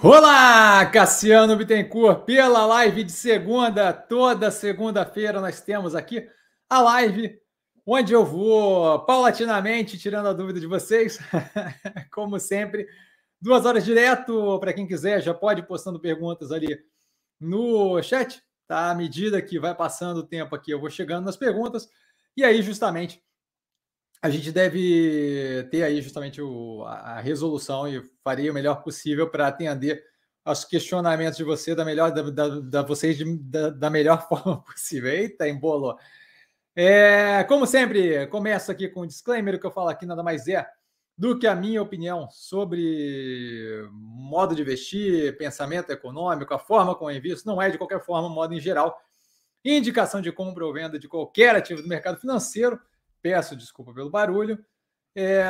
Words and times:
Olá, 0.00 0.86
Cassiano 0.86 1.56
Bittencourt, 1.56 2.24
pela 2.24 2.64
live 2.64 3.02
de 3.02 3.10
segunda, 3.10 3.92
toda 3.92 4.48
segunda-feira 4.48 5.40
nós 5.40 5.60
temos 5.60 5.92
aqui 5.96 6.24
a 6.70 6.80
live 6.80 7.36
onde 7.84 8.12
eu 8.12 8.24
vou 8.24 9.04
paulatinamente 9.04 9.98
tirando 9.98 10.28
a 10.28 10.32
dúvida 10.32 10.60
de 10.60 10.68
vocês, 10.68 11.18
como 12.14 12.38
sempre, 12.38 12.86
duas 13.40 13.66
horas 13.66 13.84
direto, 13.84 14.56
para 14.60 14.72
quem 14.72 14.86
quiser, 14.86 15.20
já 15.20 15.34
pode 15.34 15.62
ir 15.62 15.66
postando 15.66 15.98
perguntas 15.98 16.52
ali 16.52 16.78
no 17.40 18.00
chat, 18.00 18.40
tá? 18.68 18.92
À 18.92 18.94
medida 18.94 19.42
que 19.42 19.58
vai 19.58 19.74
passando 19.74 20.18
o 20.18 20.26
tempo 20.26 20.54
aqui, 20.54 20.70
eu 20.70 20.78
vou 20.78 20.90
chegando 20.90 21.24
nas 21.24 21.36
perguntas, 21.36 21.88
e 22.36 22.44
aí 22.44 22.62
justamente 22.62 23.20
a 24.20 24.30
gente 24.30 24.50
deve 24.50 25.66
ter 25.70 25.82
aí 25.82 26.02
justamente 26.02 26.42
o, 26.42 26.82
a, 26.84 27.20
resolução 27.20 27.86
e 27.86 28.02
farei 28.24 28.50
o 28.50 28.54
melhor 28.54 28.82
possível 28.82 29.30
para 29.30 29.46
atender 29.46 30.04
aos 30.44 30.64
questionamentos 30.64 31.36
de 31.36 31.44
você 31.44 31.74
da 31.74 31.84
melhor 31.84 32.10
da, 32.10 32.22
da, 32.22 32.48
da 32.60 32.82
vocês 32.82 33.16
de, 33.16 33.36
da, 33.38 33.70
da, 33.70 33.90
melhor 33.90 34.26
forma 34.28 34.62
possível. 34.62 35.10
Eita, 35.10 35.48
embolou. 35.48 35.96
É, 36.74 37.44
como 37.44 37.66
sempre, 37.66 38.26
começo 38.28 38.70
aqui 38.70 38.88
com 38.88 39.02
um 39.02 39.06
disclaimer, 39.06 39.54
o 39.54 39.60
que 39.60 39.66
eu 39.66 39.70
falo 39.70 39.88
aqui 39.88 40.06
nada 40.06 40.22
mais 40.22 40.48
é 40.48 40.66
do 41.16 41.36
que 41.36 41.48
a 41.48 41.54
minha 41.54 41.82
opinião 41.82 42.28
sobre 42.30 43.88
modo 43.92 44.54
de 44.54 44.62
investir, 44.62 45.36
pensamento 45.36 45.90
econômico, 45.90 46.54
a 46.54 46.58
forma 46.58 46.94
como 46.94 47.10
eu 47.10 47.16
invisto, 47.16 47.48
não 47.48 47.60
é 47.60 47.68
de 47.68 47.76
qualquer 47.76 48.00
forma, 48.00 48.28
modo 48.28 48.54
em 48.54 48.60
geral, 48.60 48.96
indicação 49.64 50.20
de 50.20 50.30
compra 50.30 50.64
ou 50.64 50.72
venda 50.72 50.96
de 50.96 51.08
qualquer 51.08 51.56
ativo 51.56 51.82
do 51.82 51.88
mercado 51.88 52.20
financeiro, 52.20 52.80
Peço 53.22 53.56
desculpa 53.56 53.92
pelo 53.92 54.10
barulho. 54.10 54.58
É, 55.14 55.44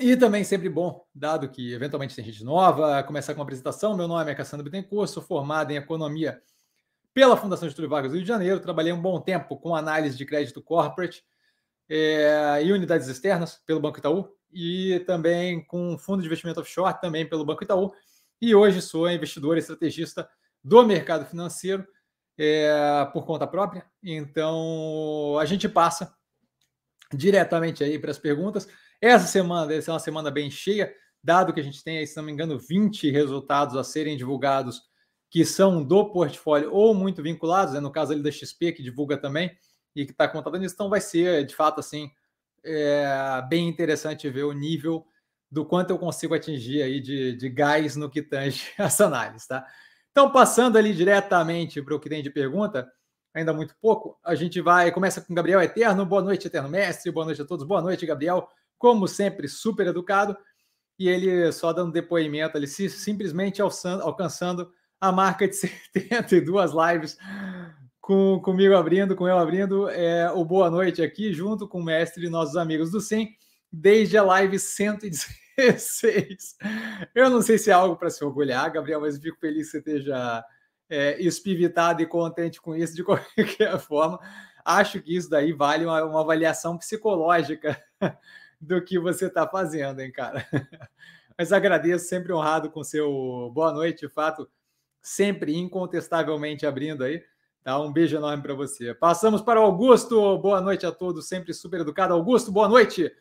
e 0.00 0.16
também 0.16 0.44
sempre 0.44 0.68
bom, 0.68 1.04
dado 1.12 1.48
que 1.48 1.72
eventualmente 1.72 2.14
tem 2.14 2.24
gente 2.24 2.44
nova, 2.44 3.02
começar 3.02 3.34
com 3.34 3.40
uma 3.40 3.44
apresentação. 3.44 3.96
Meu 3.96 4.06
nome 4.06 4.30
é 4.30 4.34
Cassandra 4.34 4.62
Bittencourt, 4.62 5.10
sou 5.10 5.22
formado 5.22 5.72
em 5.72 5.76
Economia 5.76 6.40
pela 7.12 7.36
Fundação 7.36 7.68
Getúlio 7.68 7.90
Vargas 7.90 8.12
do 8.12 8.14
Rio 8.14 8.22
de 8.22 8.28
Janeiro. 8.28 8.60
Trabalhei 8.60 8.92
um 8.92 9.02
bom 9.02 9.20
tempo 9.20 9.56
com 9.56 9.74
análise 9.74 10.16
de 10.16 10.24
crédito 10.24 10.62
corporate 10.62 11.24
é, 11.88 12.62
e 12.64 12.72
unidades 12.72 13.08
externas 13.08 13.60
pelo 13.66 13.80
Banco 13.80 13.98
Itaú 13.98 14.28
e 14.52 15.00
também 15.00 15.64
com 15.66 15.98
fundo 15.98 16.20
de 16.20 16.26
investimento 16.26 16.60
offshore 16.60 17.00
também 17.00 17.28
pelo 17.28 17.44
Banco 17.44 17.64
Itaú. 17.64 17.92
E 18.40 18.54
hoje 18.54 18.80
sou 18.80 19.10
investidor 19.10 19.56
e 19.56 19.60
estrategista 19.60 20.28
do 20.62 20.86
mercado 20.86 21.26
financeiro 21.26 21.84
é, 22.38 23.04
por 23.12 23.26
conta 23.26 23.48
própria. 23.48 23.84
Então 24.00 25.36
a 25.40 25.44
gente 25.44 25.68
passa 25.68 26.16
diretamente 27.12 27.82
aí 27.82 27.98
para 27.98 28.10
as 28.10 28.18
perguntas. 28.18 28.68
Essa 29.00 29.26
semana 29.26 29.66
deve 29.66 29.82
ser 29.82 29.90
uma 29.90 29.98
semana 29.98 30.30
bem 30.30 30.50
cheia, 30.50 30.92
dado 31.22 31.52
que 31.52 31.60
a 31.60 31.62
gente 31.62 31.82
tem 31.82 31.98
aí, 31.98 32.06
se 32.06 32.16
não 32.16 32.24
me 32.24 32.32
engano, 32.32 32.58
20 32.58 33.10
resultados 33.10 33.76
a 33.76 33.84
serem 33.84 34.16
divulgados 34.16 34.82
que 35.30 35.44
são 35.44 35.84
do 35.84 36.10
portfólio 36.10 36.72
ou 36.72 36.94
muito 36.94 37.22
vinculados, 37.22 37.74
né? 37.74 37.80
no 37.80 37.92
caso 37.92 38.12
ali 38.12 38.22
da 38.22 38.30
XP, 38.30 38.72
que 38.72 38.82
divulga 38.82 39.16
também 39.16 39.50
e 39.94 40.06
que 40.06 40.12
está 40.12 40.28
contando 40.28 40.58
nisso, 40.58 40.74
então 40.74 40.88
vai 40.88 41.00
ser, 41.00 41.44
de 41.44 41.54
fato, 41.54 41.80
assim, 41.80 42.10
é, 42.64 43.42
bem 43.48 43.68
interessante 43.68 44.28
ver 44.30 44.44
o 44.44 44.52
nível 44.52 45.06
do 45.50 45.64
quanto 45.64 45.90
eu 45.90 45.98
consigo 45.98 46.34
atingir 46.34 46.82
aí 46.82 47.00
de, 47.00 47.34
de 47.36 47.48
gás 47.48 47.96
no 47.96 48.10
que 48.10 48.22
tange 48.22 48.62
essa 48.78 49.06
análise, 49.06 49.48
tá? 49.48 49.66
Então, 50.10 50.30
passando 50.30 50.76
ali 50.76 50.94
diretamente 50.94 51.80
para 51.82 51.94
o 51.94 52.00
que 52.00 52.08
tem 52.08 52.22
de 52.22 52.30
pergunta, 52.30 52.90
ainda 53.34 53.52
muito 53.52 53.74
pouco. 53.80 54.18
A 54.24 54.34
gente 54.34 54.60
vai, 54.60 54.90
começa 54.90 55.20
com 55.20 55.34
Gabriel 55.34 55.60
Eterno. 55.60 56.04
Boa 56.04 56.22
noite, 56.22 56.46
Eterno 56.46 56.68
Mestre. 56.68 57.10
Boa 57.10 57.26
noite 57.26 57.42
a 57.42 57.44
todos. 57.44 57.66
Boa 57.66 57.82
noite, 57.82 58.06
Gabriel. 58.06 58.48
Como 58.76 59.06
sempre, 59.08 59.48
super 59.48 59.86
educado. 59.86 60.36
E 60.98 61.08
ele 61.08 61.52
só 61.52 61.72
dando 61.72 61.92
depoimento, 61.92 62.56
ele 62.56 62.66
simplesmente 62.66 63.62
alcançando 63.62 64.72
a 65.00 65.12
marca 65.12 65.46
de 65.46 65.54
72 65.94 66.72
lives 66.72 67.16
com, 68.08 68.40
comigo 68.40 68.74
abrindo, 68.74 69.14
com 69.14 69.28
eu 69.28 69.38
abrindo 69.38 69.88
é, 69.90 70.30
o 70.32 70.42
Boa 70.44 70.70
Noite 70.70 71.02
aqui, 71.02 71.32
junto 71.32 71.68
com 71.68 71.80
o 71.80 71.84
mestre 71.84 72.26
e 72.26 72.30
nossos 72.30 72.56
amigos 72.56 72.90
do 72.90 73.02
SIM, 73.02 73.28
desde 73.70 74.16
a 74.16 74.22
live 74.24 74.58
116. 74.58 76.56
Eu 77.14 77.28
não 77.28 77.42
sei 77.42 77.58
se 77.58 77.70
é 77.70 77.74
algo 77.74 77.96
para 77.96 78.08
se 78.08 78.24
orgulhar, 78.24 78.72
Gabriel, 78.72 79.02
mas 79.02 79.18
fico 79.18 79.38
feliz 79.38 79.66
que 79.66 79.72
você 79.72 79.78
esteja 79.78 80.42
é, 80.88 81.20
espivitado 81.20 82.02
e 82.02 82.06
contente 82.06 82.60
com 82.60 82.74
isso 82.74 82.94
de 82.94 83.02
qualquer 83.04 83.78
forma. 83.78 84.18
Acho 84.64 85.00
que 85.00 85.16
isso 85.16 85.30
daí 85.30 85.52
vale 85.52 85.84
uma, 85.84 86.04
uma 86.04 86.20
avaliação 86.20 86.76
psicológica 86.76 87.82
do 88.60 88.82
que 88.82 88.98
você 88.98 89.26
está 89.26 89.46
fazendo, 89.46 90.00
hein, 90.00 90.12
cara? 90.12 90.46
Mas 91.36 91.52
agradeço, 91.52 92.06
sempre 92.06 92.32
honrado 92.32 92.70
com 92.70 92.82
seu 92.82 93.50
boa 93.54 93.72
noite, 93.72 94.06
de 94.06 94.12
fato, 94.12 94.50
sempre 95.00 95.56
incontestavelmente 95.56 96.66
abrindo 96.66 97.04
aí. 97.04 97.22
Tá? 97.62 97.78
Um 97.80 97.92
beijo 97.92 98.16
enorme 98.16 98.42
para 98.42 98.54
você. 98.54 98.92
Passamos 98.94 99.40
para 99.40 99.60
o 99.60 99.64
Augusto. 99.64 100.36
Boa 100.38 100.60
noite 100.60 100.84
a 100.84 100.90
todos, 100.90 101.28
sempre 101.28 101.54
super 101.54 101.80
educado. 101.80 102.12
Augusto, 102.12 102.50
boa 102.50 102.68
noite. 102.68 103.12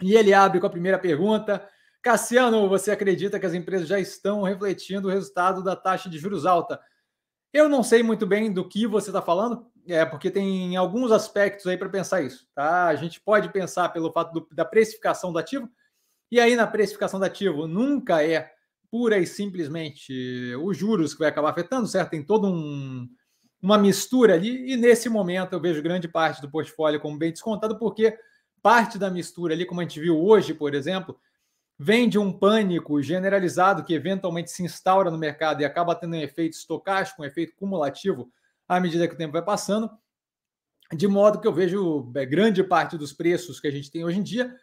E 0.00 0.14
ele 0.14 0.32
abre 0.32 0.58
com 0.60 0.66
a 0.66 0.70
primeira 0.70 0.98
pergunta. 0.98 1.68
Cassiano, 2.02 2.66
você 2.68 2.90
acredita 2.90 3.38
que 3.38 3.44
as 3.44 3.52
empresas 3.52 3.86
já 3.86 4.00
estão 4.00 4.42
refletindo 4.42 5.08
o 5.08 5.10
resultado 5.10 5.62
da 5.62 5.76
taxa 5.76 6.08
de 6.08 6.18
juros 6.18 6.46
alta? 6.46 6.80
Eu 7.52 7.68
não 7.68 7.82
sei 7.82 8.02
muito 8.02 8.26
bem 8.26 8.50
do 8.52 8.66
que 8.66 8.86
você 8.86 9.10
está 9.10 9.20
falando, 9.20 9.66
é 9.86 10.04
porque 10.04 10.30
tem 10.30 10.76
alguns 10.76 11.12
aspectos 11.12 11.66
aí 11.66 11.76
para 11.76 11.90
pensar 11.90 12.22
isso. 12.22 12.48
Tá? 12.54 12.86
A 12.86 12.94
gente 12.94 13.20
pode 13.20 13.52
pensar 13.52 13.90
pelo 13.90 14.12
fato 14.12 14.32
do, 14.32 14.48
da 14.54 14.64
precificação 14.64 15.30
do 15.32 15.38
ativo, 15.38 15.68
e 16.30 16.40
aí 16.40 16.56
na 16.56 16.66
precificação 16.66 17.20
do 17.20 17.26
ativo 17.26 17.66
nunca 17.66 18.24
é 18.24 18.50
pura 18.90 19.18
e 19.18 19.26
simplesmente 19.26 20.54
os 20.62 20.76
juros 20.76 21.12
que 21.12 21.20
vai 21.20 21.28
acabar 21.28 21.50
afetando, 21.50 21.86
certo? 21.86 22.10
Tem 22.10 22.24
todo 22.24 22.48
um, 22.48 23.08
uma 23.60 23.76
mistura 23.76 24.34
ali, 24.34 24.72
e 24.72 24.76
nesse 24.76 25.08
momento 25.08 25.52
eu 25.52 25.60
vejo 25.60 25.82
grande 25.82 26.08
parte 26.08 26.40
do 26.40 26.50
portfólio 26.50 27.00
como 27.00 27.18
bem 27.18 27.30
descontado, 27.30 27.78
porque 27.78 28.16
parte 28.62 28.98
da 28.98 29.10
mistura 29.10 29.54
ali, 29.54 29.66
como 29.66 29.80
a 29.80 29.84
gente 29.84 30.00
viu 30.00 30.18
hoje, 30.18 30.54
por 30.54 30.74
exemplo, 30.74 31.18
vem 31.82 32.10
de 32.10 32.18
um 32.18 32.30
pânico 32.30 33.00
generalizado 33.00 33.82
que 33.82 33.94
eventualmente 33.94 34.50
se 34.50 34.62
instaura 34.62 35.10
no 35.10 35.16
mercado 35.16 35.62
e 35.62 35.64
acaba 35.64 35.94
tendo 35.94 36.14
um 36.14 36.20
efeito 36.20 36.52
estocástico, 36.52 37.22
um 37.22 37.24
efeito 37.24 37.56
cumulativo 37.56 38.30
à 38.68 38.78
medida 38.78 39.08
que 39.08 39.14
o 39.14 39.16
tempo 39.16 39.32
vai 39.32 39.40
passando, 39.40 39.90
de 40.92 41.08
modo 41.08 41.40
que 41.40 41.48
eu 41.48 41.54
vejo 41.54 42.12
é, 42.14 42.26
grande 42.26 42.62
parte 42.62 42.98
dos 42.98 43.14
preços 43.14 43.58
que 43.58 43.66
a 43.66 43.70
gente 43.70 43.90
tem 43.90 44.04
hoje 44.04 44.18
em 44.18 44.22
dia 44.22 44.54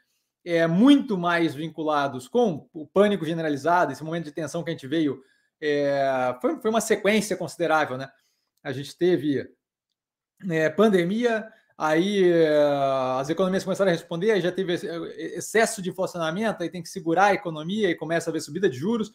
é 0.46 0.68
muito 0.68 1.18
mais 1.18 1.56
vinculados 1.56 2.28
com 2.28 2.70
o 2.72 2.86
pânico 2.86 3.26
generalizado, 3.26 3.92
esse 3.92 4.04
momento 4.04 4.26
de 4.26 4.32
tensão 4.32 4.64
que 4.64 4.70
a 4.70 4.74
gente 4.74 4.86
veio, 4.86 5.20
é, 5.60 6.38
foi, 6.40 6.62
foi 6.62 6.70
uma 6.70 6.80
sequência 6.80 7.36
considerável, 7.36 7.98
né? 7.98 8.08
A 8.64 8.72
gente 8.72 8.96
teve 8.96 9.50
é, 10.52 10.70
pandemia, 10.70 11.52
Aí 11.78 12.32
uh, 12.32 13.20
as 13.20 13.30
economias 13.30 13.64
começaram 13.64 13.92
a 13.92 13.94
responder, 13.94 14.32
aí 14.32 14.42
já 14.42 14.52
teve 14.52 14.74
excesso 14.74 15.80
de 15.80 15.92
inflacionamento, 15.92 16.64
aí 16.64 16.70
tem 16.70 16.82
que 16.82 16.90
segurar 16.90 17.26
a 17.26 17.34
economia 17.34 17.88
e 17.90 17.96
começa 17.96 18.32
a 18.32 18.34
ver 18.34 18.42
subida 18.42 18.68
de 18.68 18.78
juros. 18.78 19.12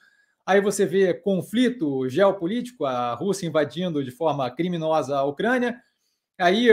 Aí 0.47 0.61
você 0.61 0.87
vê 0.87 1.13
conflito 1.13 2.09
geopolítico, 2.09 2.85
a 2.85 3.15
Rússia 3.15 3.47
invadindo 3.47 4.05
de 4.05 4.13
forma 4.13 4.49
criminosa 4.51 5.17
a 5.17 5.25
Ucrânia. 5.25 5.81
Aí, 6.39 6.69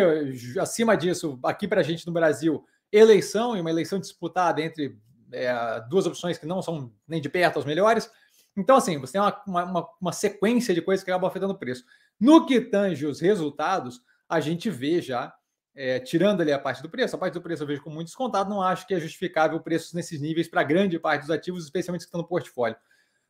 acima 0.60 0.96
disso, 0.96 1.40
aqui 1.44 1.68
para 1.68 1.82
a 1.82 1.84
gente 1.84 2.06
no 2.06 2.14
Brasil, 2.14 2.64
eleição 2.92 3.58
e 3.58 3.62
uma 3.62 3.70
eleição 3.70 4.00
disputada 4.00 4.62
entre 4.62 4.98
é, 5.32 5.54
duas 5.90 6.06
opções 6.06 6.38
que 6.38 6.46
não 6.46 6.62
são 6.62 6.92
nem 7.08 7.22
de 7.22 7.30
perto 7.30 7.60
as 7.60 7.66
melhores. 7.66 8.10
Então, 8.56 8.76
assim, 8.76 8.98
você 8.98 9.14
tem 9.14 9.22
uma, 9.22 9.42
uma, 9.46 9.88
uma 10.02 10.12
sequência 10.12 10.74
de 10.74 10.82
coisas 10.82 11.04
que 11.04 11.10
acabam 11.12 11.30
afetando 11.30 11.54
o 11.54 11.58
preço. 11.58 11.84
No 12.20 12.46
que 12.46 12.60
tange 12.60 13.06
os 13.06 13.20
resultados, 13.20 14.02
a 14.28 14.40
gente 14.40 14.70
vê 14.70 15.02
já 15.02 15.34
é, 15.80 15.98
tirando 15.98 16.42
ali 16.42 16.52
a 16.52 16.60
parte 16.60 16.82
do 16.82 16.90
preço, 16.90 17.16
a 17.16 17.20
parte 17.20 17.36
do 17.36 17.42
preço 17.42 17.64
eu 17.64 17.68
vejo 17.68 17.82
com 17.82 17.90
muito 17.90 18.08
descontado, 18.08 18.50
não 18.50 18.62
acho 18.62 18.86
que 18.86 18.94
é 18.94 19.00
justificável 19.00 19.58
preços 19.62 19.94
nesses 19.94 20.20
níveis 20.20 20.46
para 20.46 20.62
grande 20.62 21.00
parte 21.00 21.22
dos 21.22 21.32
ativos, 21.32 21.64
especialmente 21.64 22.02
que 22.02 22.08
estão 22.08 22.20
no 22.20 22.28
portfólio. 22.28 22.76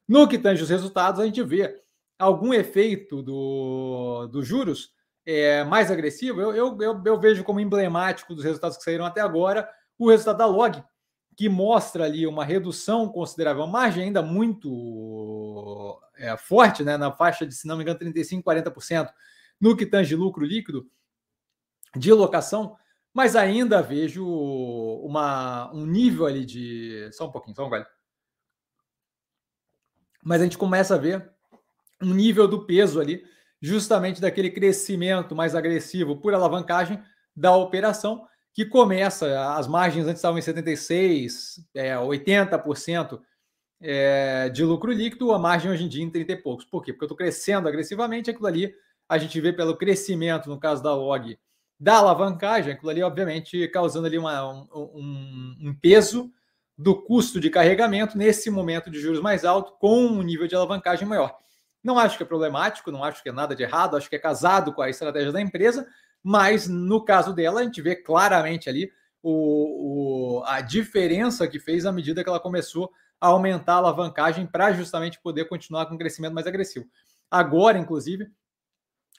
No 0.07 0.27
que 0.27 0.39
tange 0.39 0.63
os 0.63 0.69
resultados, 0.71 1.21
a 1.21 1.25
gente 1.27 1.43
vê 1.43 1.79
algum 2.17 2.51
efeito 2.51 3.21
do, 3.21 4.25
dos 4.31 4.47
juros 4.47 4.91
é, 5.27 5.63
mais 5.63 5.91
agressivo. 5.91 6.41
Eu, 6.41 6.55
eu, 6.55 6.77
eu, 6.81 7.03
eu, 7.05 7.19
vejo 7.19 7.43
como 7.43 7.59
emblemático 7.59 8.33
dos 8.33 8.43
resultados 8.43 8.77
que 8.77 8.83
saíram 8.83 9.05
até 9.05 9.21
agora 9.21 9.69
o 9.95 10.09
resultado 10.09 10.39
da 10.39 10.47
Log, 10.47 10.83
que 11.37 11.47
mostra 11.47 12.05
ali 12.05 12.25
uma 12.25 12.43
redução 12.43 13.07
considerável, 13.09 13.61
uma 13.61 13.71
margem 13.71 14.05
ainda 14.05 14.23
muito 14.23 16.01
é, 16.17 16.35
forte, 16.35 16.83
né, 16.83 16.97
na 16.97 17.11
faixa 17.11 17.45
de, 17.45 17.53
se 17.53 17.67
não 17.67 17.77
me 17.77 17.83
engano, 17.83 17.99
35%, 17.99 18.41
40% 18.41 19.07
no 19.61 19.77
que 19.77 19.85
tange 19.85 20.15
lucro 20.15 20.43
líquido 20.43 20.89
de 21.95 22.11
locação, 22.13 22.75
mas 23.13 23.35
ainda 23.35 23.81
vejo 23.81 24.25
uma, 24.25 25.71
um 25.73 25.85
nível 25.85 26.25
ali 26.25 26.45
de. 26.45 27.09
Só 27.11 27.27
um 27.27 27.31
pouquinho, 27.31 27.55
só 27.55 27.65
um 27.65 27.69
gole. 27.69 27.85
Mas 30.23 30.41
a 30.41 30.43
gente 30.43 30.57
começa 30.57 30.95
a 30.95 30.97
ver 30.97 31.31
um 32.01 32.13
nível 32.13 32.47
do 32.47 32.65
peso 32.65 32.99
ali, 32.99 33.23
justamente 33.61 34.21
daquele 34.21 34.49
crescimento 34.49 35.35
mais 35.35 35.55
agressivo 35.55 36.17
por 36.17 36.33
alavancagem 36.33 37.01
da 37.35 37.55
operação, 37.55 38.27
que 38.53 38.65
começa, 38.65 39.53
as 39.55 39.67
margens 39.67 40.05
antes 40.05 40.19
estavam 40.19 40.37
em 40.37 40.41
76%, 40.41 41.63
é, 41.73 41.95
80% 41.95 43.21
é, 43.81 44.49
de 44.49 44.63
lucro 44.63 44.91
líquido, 44.91 45.31
a 45.31 45.39
margem 45.39 45.71
hoje 45.71 45.85
em 45.85 45.87
dia 45.87 46.03
em 46.03 46.09
30 46.09 46.31
e 46.33 46.35
poucos. 46.35 46.65
Por 46.65 46.83
quê? 46.83 46.91
Porque 46.91 47.05
eu 47.05 47.07
estou 47.07 47.17
crescendo 47.17 47.67
agressivamente, 47.67 48.29
aquilo 48.29 48.47
ali 48.47 48.73
a 49.07 49.17
gente 49.17 49.39
vê 49.41 49.51
pelo 49.51 49.75
crescimento, 49.75 50.49
no 50.49 50.59
caso 50.59 50.83
da 50.83 50.93
log, 50.93 51.37
da 51.79 51.97
alavancagem, 51.97 52.73
aquilo 52.73 52.89
ali, 52.89 53.01
obviamente, 53.01 53.67
causando 53.69 54.05
ali 54.05 54.17
uma, 54.17 54.43
um, 54.75 55.55
um, 55.61 55.77
peso 55.81 56.31
do 56.77 57.01
custo 57.01 57.39
de 57.39 57.49
carregamento 57.49 58.17
nesse 58.17 58.49
momento 58.49 58.89
de 58.89 58.99
juros 58.99 59.21
mais 59.21 59.45
alto, 59.45 59.73
com 59.79 60.05
um 60.05 60.21
nível 60.21 60.47
de 60.47 60.55
alavancagem 60.55 61.07
maior. 61.07 61.37
Não 61.81 61.97
acho 61.97 62.17
que 62.17 62.23
é 62.23 62.25
problemático, 62.25 62.91
não 62.91 63.03
acho 63.03 63.23
que 63.23 63.29
é 63.29 63.31
nada 63.31 63.55
de 63.55 63.63
errado, 63.63 63.95
acho 63.95 64.09
que 64.09 64.15
é 64.17 64.19
casado 64.19 64.73
com 64.73 64.81
a 64.81 64.89
estratégia 64.89 65.31
da 65.31 65.39
empresa, 65.39 65.87
mas 66.21 66.67
no 66.67 67.03
caso 67.03 67.33
dela, 67.33 67.61
a 67.61 67.63
gente 67.63 67.81
vê 67.81 67.95
claramente 67.95 68.67
ali 68.67 68.91
o, 69.23 70.39
o, 70.39 70.43
a 70.45 70.59
diferença 70.59 71.47
que 71.47 71.59
fez 71.59 71.85
à 71.85 71.91
medida 71.93 72.23
que 72.23 72.29
ela 72.29 72.39
começou 72.41 72.91
a 73.21 73.27
aumentar 73.27 73.73
a 73.73 73.77
alavancagem 73.77 74.45
para 74.45 74.73
justamente 74.73 75.19
poder 75.21 75.45
continuar 75.45 75.85
com 75.85 75.95
um 75.95 75.97
crescimento 75.97 76.33
mais 76.33 76.47
agressivo. 76.47 76.85
Agora, 77.31 77.77
inclusive, 77.77 78.29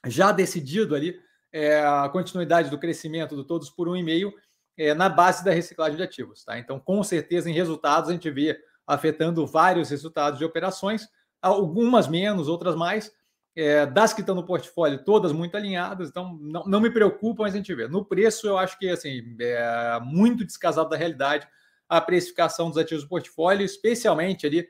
já 0.06 0.32
decidido 0.32 0.94
ali 0.94 1.18
é, 1.52 1.80
a 1.80 2.08
continuidade 2.08 2.70
do 2.70 2.78
crescimento 2.78 3.36
do 3.36 3.44
todos 3.44 3.70
por 3.70 3.88
um 3.88 3.96
e 3.96 4.02
meio 4.02 4.32
é, 4.76 4.94
na 4.94 5.08
base 5.08 5.44
da 5.44 5.52
reciclagem 5.52 5.96
de 5.96 6.02
ativos. 6.02 6.44
Tá? 6.44 6.58
Então, 6.58 6.78
com 6.80 7.02
certeza, 7.02 7.50
em 7.50 7.54
resultados, 7.54 8.08
a 8.08 8.12
gente 8.12 8.30
vê 8.30 8.58
afetando 8.86 9.46
vários 9.46 9.90
resultados 9.90 10.38
de 10.38 10.44
operações, 10.44 11.08
algumas 11.40 12.08
menos, 12.08 12.48
outras 12.48 12.74
mais. 12.74 13.12
É, 13.56 13.84
das 13.84 14.12
que 14.12 14.20
estão 14.20 14.36
no 14.36 14.46
portfólio, 14.46 15.04
todas 15.04 15.32
muito 15.32 15.56
alinhadas, 15.56 16.08
então 16.08 16.38
não, 16.40 16.64
não 16.64 16.80
me 16.80 16.88
preocupa, 16.88 17.42
mas 17.42 17.52
a 17.52 17.56
gente 17.56 17.74
vê. 17.74 17.88
No 17.88 18.04
preço, 18.04 18.46
eu 18.46 18.56
acho 18.56 18.78
que 18.78 18.88
assim, 18.88 19.36
é 19.40 19.98
muito 20.00 20.44
descasado 20.44 20.88
da 20.88 20.96
realidade 20.96 21.48
a 21.88 22.00
precificação 22.00 22.68
dos 22.68 22.78
ativos 22.78 23.02
do 23.02 23.08
portfólio, 23.08 23.64
especialmente 23.64 24.46
ali, 24.46 24.68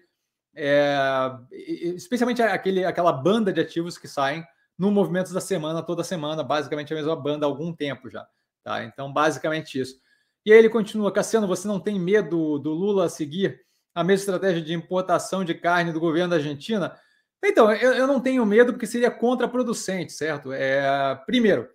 é, 0.57 1.31
especialmente 1.95 2.41
aquele, 2.41 2.83
aquela 2.83 3.13
banda 3.13 3.53
de 3.53 3.61
ativos 3.61 3.99
que 3.99 4.09
saem 4.09 4.43
no 4.81 4.91
movimento 4.91 5.35
da 5.35 5.43
semana, 5.43 5.83
toda 5.83 6.03
semana, 6.03 6.43
basicamente 6.43 6.91
a 6.95 6.97
mesma 6.97 7.15
banda 7.15 7.45
há 7.45 7.49
algum 7.49 7.71
tempo 7.71 8.09
já. 8.09 8.27
Tá? 8.65 8.83
Então, 8.83 9.13
basicamente 9.13 9.79
isso. 9.79 10.01
E 10.43 10.51
aí 10.51 10.59
ele 10.59 10.71
continua, 10.71 11.13
Cassiano, 11.13 11.47
você 11.47 11.69
não 11.69 11.79
tem 11.79 12.01
medo 12.01 12.59
do 12.59 12.71
Lula 12.71 13.11
seguir 13.11 13.61
a 13.95 14.03
mesma 14.03 14.23
estratégia 14.23 14.63
de 14.63 14.73
importação 14.73 15.45
de 15.45 15.55
carne 15.55 15.93
do 15.93 16.01
governo 16.01 16.31
da 16.31 16.37
Argentina? 16.37 16.99
Então, 17.45 17.71
eu, 17.71 17.93
eu 17.93 18.07
não 18.07 18.21
tenho 18.21 18.47
medo 18.47 18.73
porque 18.73 18.87
seria 18.87 19.11
contraproducente, 19.11 20.15
certo? 20.15 20.51
É, 20.51 21.15
primeiro, 21.27 21.69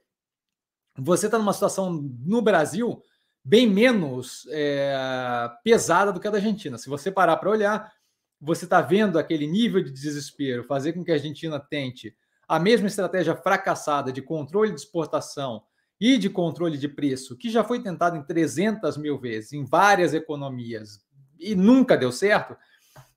você 0.97 1.27
está 1.27 1.37
numa 1.37 1.53
situação 1.53 1.91
no 2.25 2.41
Brasil 2.41 3.03
bem 3.43 3.67
menos 3.67 4.47
é, 4.49 5.47
pesada 5.63 6.11
do 6.11 6.19
que 6.19 6.27
a 6.27 6.31
da 6.31 6.37
Argentina. 6.37 6.79
Se 6.79 6.89
você 6.89 7.11
parar 7.11 7.37
para 7.37 7.51
olhar, 7.51 7.93
você 8.41 8.65
está 8.65 8.81
vendo 8.81 9.19
aquele 9.19 9.45
nível 9.45 9.83
de 9.83 9.91
desespero 9.91 10.63
fazer 10.63 10.93
com 10.93 11.05
que 11.05 11.11
a 11.11 11.13
Argentina 11.13 11.59
tente 11.59 12.15
a 12.47 12.59
mesma 12.59 12.87
estratégia 12.87 13.35
fracassada 13.35 14.11
de 14.11 14.21
controle 14.21 14.71
de 14.71 14.79
exportação 14.79 15.63
e 15.99 16.17
de 16.17 16.29
controle 16.29 16.77
de 16.77 16.87
preço, 16.87 17.37
que 17.37 17.49
já 17.49 17.63
foi 17.63 17.81
tentado 17.81 18.17
em 18.17 18.23
300 18.23 18.97
mil 18.97 19.17
vezes, 19.17 19.53
em 19.53 19.63
várias 19.63 20.13
economias, 20.13 20.99
e 21.39 21.55
nunca 21.55 21.97
deu 21.97 22.11
certo, 22.11 22.55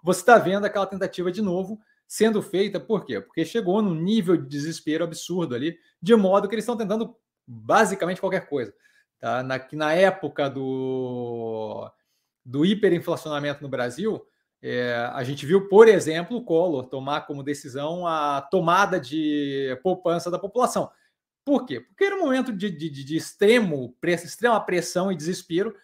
você 0.02 0.20
está 0.20 0.38
vendo 0.38 0.64
aquela 0.64 0.86
tentativa 0.86 1.30
de 1.30 1.42
novo 1.42 1.80
sendo 2.06 2.40
feita, 2.40 2.80
por 2.80 3.04
quê? 3.04 3.20
Porque 3.20 3.44
chegou 3.44 3.82
num 3.82 3.94
nível 3.94 4.36
de 4.36 4.48
desespero 4.48 5.04
absurdo 5.04 5.54
ali, 5.54 5.76
de 6.00 6.16
modo 6.16 6.48
que 6.48 6.54
eles 6.54 6.62
estão 6.62 6.76
tentando 6.76 7.14
basicamente 7.46 8.20
qualquer 8.20 8.48
coisa. 8.48 8.72
Tá? 9.20 9.42
Na, 9.42 9.60
na 9.72 9.92
época 9.92 10.48
do, 10.48 11.90
do 12.44 12.64
hiperinflacionamento 12.64 13.62
no 13.62 13.68
Brasil, 13.68 14.24
é, 14.60 15.10
a 15.12 15.22
gente 15.22 15.46
viu, 15.46 15.68
por 15.68 15.86
exemplo, 15.86 16.36
o 16.36 16.44
Collor 16.44 16.86
tomar 16.86 17.22
como 17.22 17.44
decisão 17.44 18.06
a 18.06 18.42
tomada 18.42 18.98
de 18.98 19.78
poupança 19.82 20.30
da 20.30 20.38
população. 20.38 20.90
Por 21.44 21.64
quê? 21.64 21.80
Porque 21.80 22.04
era 22.04 22.16
um 22.16 22.20
momento 22.20 22.52
de, 22.52 22.70
de, 22.70 22.90
de 22.90 23.16
extremo, 23.16 23.96
extrema 24.04 24.60
pressão 24.60 25.10
e 25.10 25.16
desespero, 25.16 25.74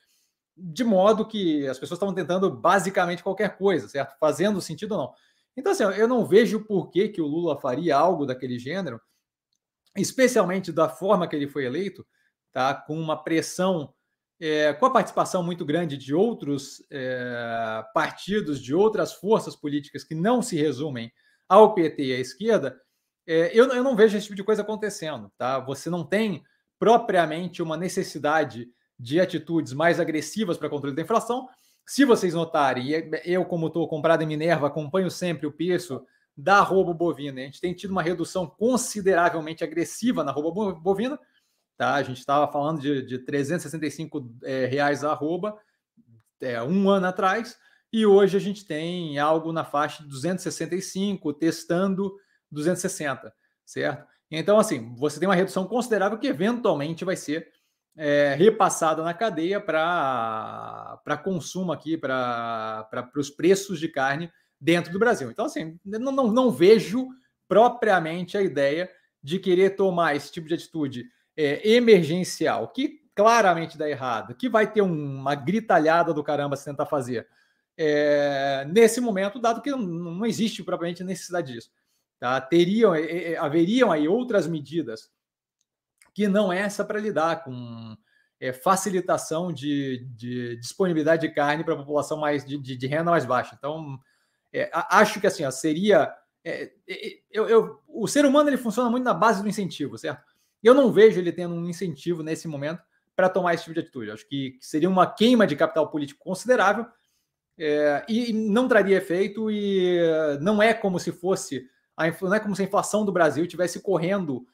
de 0.56 0.84
modo 0.84 1.26
que 1.26 1.66
as 1.66 1.78
pessoas 1.78 1.96
estavam 1.96 2.14
tentando 2.14 2.50
basicamente 2.50 3.22
qualquer 3.22 3.56
coisa, 3.56 3.88
certo? 3.88 4.16
Fazendo 4.18 4.60
sentido 4.60 4.92
ou 4.92 4.98
não. 4.98 5.14
Então, 5.56 5.72
assim, 5.72 5.84
eu 5.84 6.08
não 6.08 6.26
vejo 6.26 6.64
por 6.64 6.90
que, 6.90 7.08
que 7.08 7.20
o 7.20 7.26
Lula 7.26 7.58
faria 7.60 7.96
algo 7.96 8.26
daquele 8.26 8.58
gênero, 8.58 9.00
especialmente 9.96 10.72
da 10.72 10.88
forma 10.88 11.28
que 11.28 11.36
ele 11.36 11.48
foi 11.48 11.64
eleito, 11.64 12.04
tá? 12.52 12.74
com 12.74 12.98
uma 12.98 13.22
pressão, 13.22 13.93
é, 14.40 14.72
com 14.72 14.86
a 14.86 14.90
participação 14.90 15.42
muito 15.42 15.64
grande 15.64 15.96
de 15.96 16.14
outros 16.14 16.84
é, 16.90 17.84
partidos, 17.94 18.60
de 18.60 18.74
outras 18.74 19.12
forças 19.12 19.54
políticas 19.54 20.04
que 20.04 20.14
não 20.14 20.42
se 20.42 20.56
resumem 20.56 21.12
ao 21.48 21.74
PT 21.74 22.04
e 22.04 22.12
à 22.12 22.18
esquerda, 22.18 22.76
é, 23.26 23.50
eu, 23.58 23.66
eu 23.72 23.82
não 23.82 23.96
vejo 23.96 24.16
esse 24.16 24.26
tipo 24.26 24.36
de 24.36 24.44
coisa 24.44 24.62
acontecendo. 24.62 25.30
Tá? 25.38 25.58
Você 25.60 25.88
não 25.88 26.04
tem 26.04 26.42
propriamente 26.78 27.62
uma 27.62 27.76
necessidade 27.76 28.68
de 28.98 29.20
atitudes 29.20 29.72
mais 29.72 29.98
agressivas 29.98 30.56
para 30.56 30.68
controle 30.68 30.94
da 30.94 31.02
inflação. 31.02 31.48
Se 31.86 32.04
vocês 32.04 32.34
notarem, 32.34 32.88
eu, 33.24 33.44
como 33.44 33.66
estou 33.66 33.86
comprado 33.88 34.22
em 34.22 34.26
Minerva, 34.26 34.66
acompanho 34.66 35.10
sempre 35.10 35.46
o 35.46 35.52
preço 35.52 36.04
da 36.36 36.58
arroba 36.58 36.92
bovina. 36.92 37.40
A 37.40 37.44
gente 37.44 37.60
tem 37.60 37.74
tido 37.74 37.90
uma 37.90 38.02
redução 38.02 38.46
consideravelmente 38.46 39.62
agressiva 39.62 40.24
na 40.24 40.32
arroba 40.32 40.74
bovina. 40.74 41.18
Tá? 41.76 41.94
A 41.94 42.02
gente 42.02 42.18
estava 42.18 42.50
falando 42.50 42.80
de, 42.80 43.02
de 43.04 43.18
365 43.18 44.36
é, 44.44 44.66
reais 44.66 45.02
a 45.02 45.10
arroba 45.10 45.58
é, 46.40 46.62
um 46.62 46.88
ano 46.88 47.06
atrás, 47.06 47.56
e 47.92 48.04
hoje 48.04 48.36
a 48.36 48.40
gente 48.40 48.64
tem 48.64 49.18
algo 49.18 49.52
na 49.52 49.64
faixa 49.64 50.02
de 50.02 50.08
265, 50.08 51.32
testando 51.32 52.14
260, 52.50 53.32
certo? 53.64 54.04
Então, 54.30 54.58
assim, 54.58 54.94
você 54.96 55.20
tem 55.20 55.28
uma 55.28 55.34
redução 55.34 55.66
considerável 55.66 56.18
que 56.18 56.26
eventualmente 56.26 57.04
vai 57.04 57.16
ser 57.16 57.48
é, 57.96 58.34
repassada 58.34 59.02
na 59.02 59.14
cadeia 59.14 59.60
para 59.60 61.22
consumo 61.22 61.72
aqui, 61.72 61.96
para 61.96 63.10
os 63.16 63.30
preços 63.30 63.78
de 63.78 63.88
carne 63.88 64.30
dentro 64.60 64.92
do 64.92 64.98
Brasil. 64.98 65.30
Então, 65.30 65.44
assim, 65.44 65.78
não, 65.84 66.10
não, 66.10 66.32
não, 66.32 66.50
vejo 66.50 67.08
propriamente 67.46 68.36
a 68.36 68.42
ideia 68.42 68.90
de 69.22 69.38
querer 69.38 69.76
tomar 69.76 70.16
esse 70.16 70.32
tipo 70.32 70.48
de 70.48 70.54
atitude 70.54 71.04
é, 71.36 71.68
emergencial, 71.68 72.68
que 72.68 73.02
claramente 73.14 73.78
dá 73.78 73.88
errado, 73.88 74.34
que 74.34 74.48
vai 74.48 74.70
ter 74.70 74.82
uma 74.82 75.34
gritalhada 75.34 76.12
do 76.12 76.24
caramba 76.24 76.56
se 76.56 76.64
tentar 76.64 76.86
fazer 76.86 77.28
é, 77.76 78.64
nesse 78.70 79.00
momento, 79.00 79.40
dado 79.40 79.60
que 79.60 79.70
não, 79.70 80.24
existe 80.24 80.62
propriamente 80.62 81.02
necessidade 81.02 81.52
disso. 81.52 81.70
Tá? 82.18 82.40
Teriam, 82.40 82.92
haveriam 83.38 83.90
aí 83.90 84.08
outras 84.08 84.46
medidas 84.46 85.10
que 86.14 86.28
não 86.28 86.52
é 86.52 86.60
essa 86.60 86.84
para 86.84 87.00
lidar 87.00 87.42
com 87.42 87.96
é, 88.40 88.52
facilitação 88.52 89.52
de, 89.52 90.06
de, 90.14 90.56
disponibilidade 90.56 91.26
de 91.26 91.34
carne 91.34 91.64
para 91.64 91.74
a 91.74 91.78
população 91.78 92.18
mais 92.18 92.44
de, 92.44 92.56
de, 92.56 92.76
de, 92.76 92.86
renda 92.86 93.10
mais 93.10 93.26
baixa. 93.26 93.56
Então, 93.58 93.98
é, 94.52 94.70
acho 94.72 95.20
que 95.20 95.26
assim 95.26 95.44
ó, 95.44 95.50
seria. 95.50 96.14
É, 96.44 96.72
eu, 97.30 97.48
eu, 97.48 97.80
o 97.88 98.06
ser 98.06 98.24
humano 98.24 98.48
ele 98.48 98.56
funciona 98.56 98.88
muito 98.88 99.02
na 99.02 99.14
base 99.14 99.42
do 99.42 99.48
incentivo, 99.48 99.98
certo? 99.98 100.33
Eu 100.64 100.74
não 100.74 100.90
vejo 100.90 101.20
ele 101.20 101.30
tendo 101.30 101.54
um 101.54 101.68
incentivo 101.68 102.22
nesse 102.22 102.48
momento 102.48 102.82
para 103.14 103.28
tomar 103.28 103.54
esse 103.54 103.64
tipo 103.64 103.74
de 103.74 103.80
atitude. 103.80 104.10
Acho 104.10 104.26
que 104.26 104.56
seria 104.60 104.88
uma 104.88 105.06
queima 105.06 105.46
de 105.46 105.54
capital 105.54 105.88
político 105.90 106.24
considerável 106.24 106.86
é, 107.56 108.04
e 108.08 108.32
não 108.32 108.66
traria 108.66 108.96
efeito 108.96 109.50
e 109.50 109.98
não 110.40 110.60
é 110.62 110.74
como 110.74 110.98
se 110.98 111.12
fosse 111.12 111.68
a, 111.96 112.06
não 112.22 112.34
é 112.34 112.40
como 112.40 112.54
se 112.54 112.62
a 112.62 112.64
inflação 112.64 113.04
do 113.04 113.12
Brasil 113.12 113.46
tivesse 113.46 113.80
correndo 113.80 114.46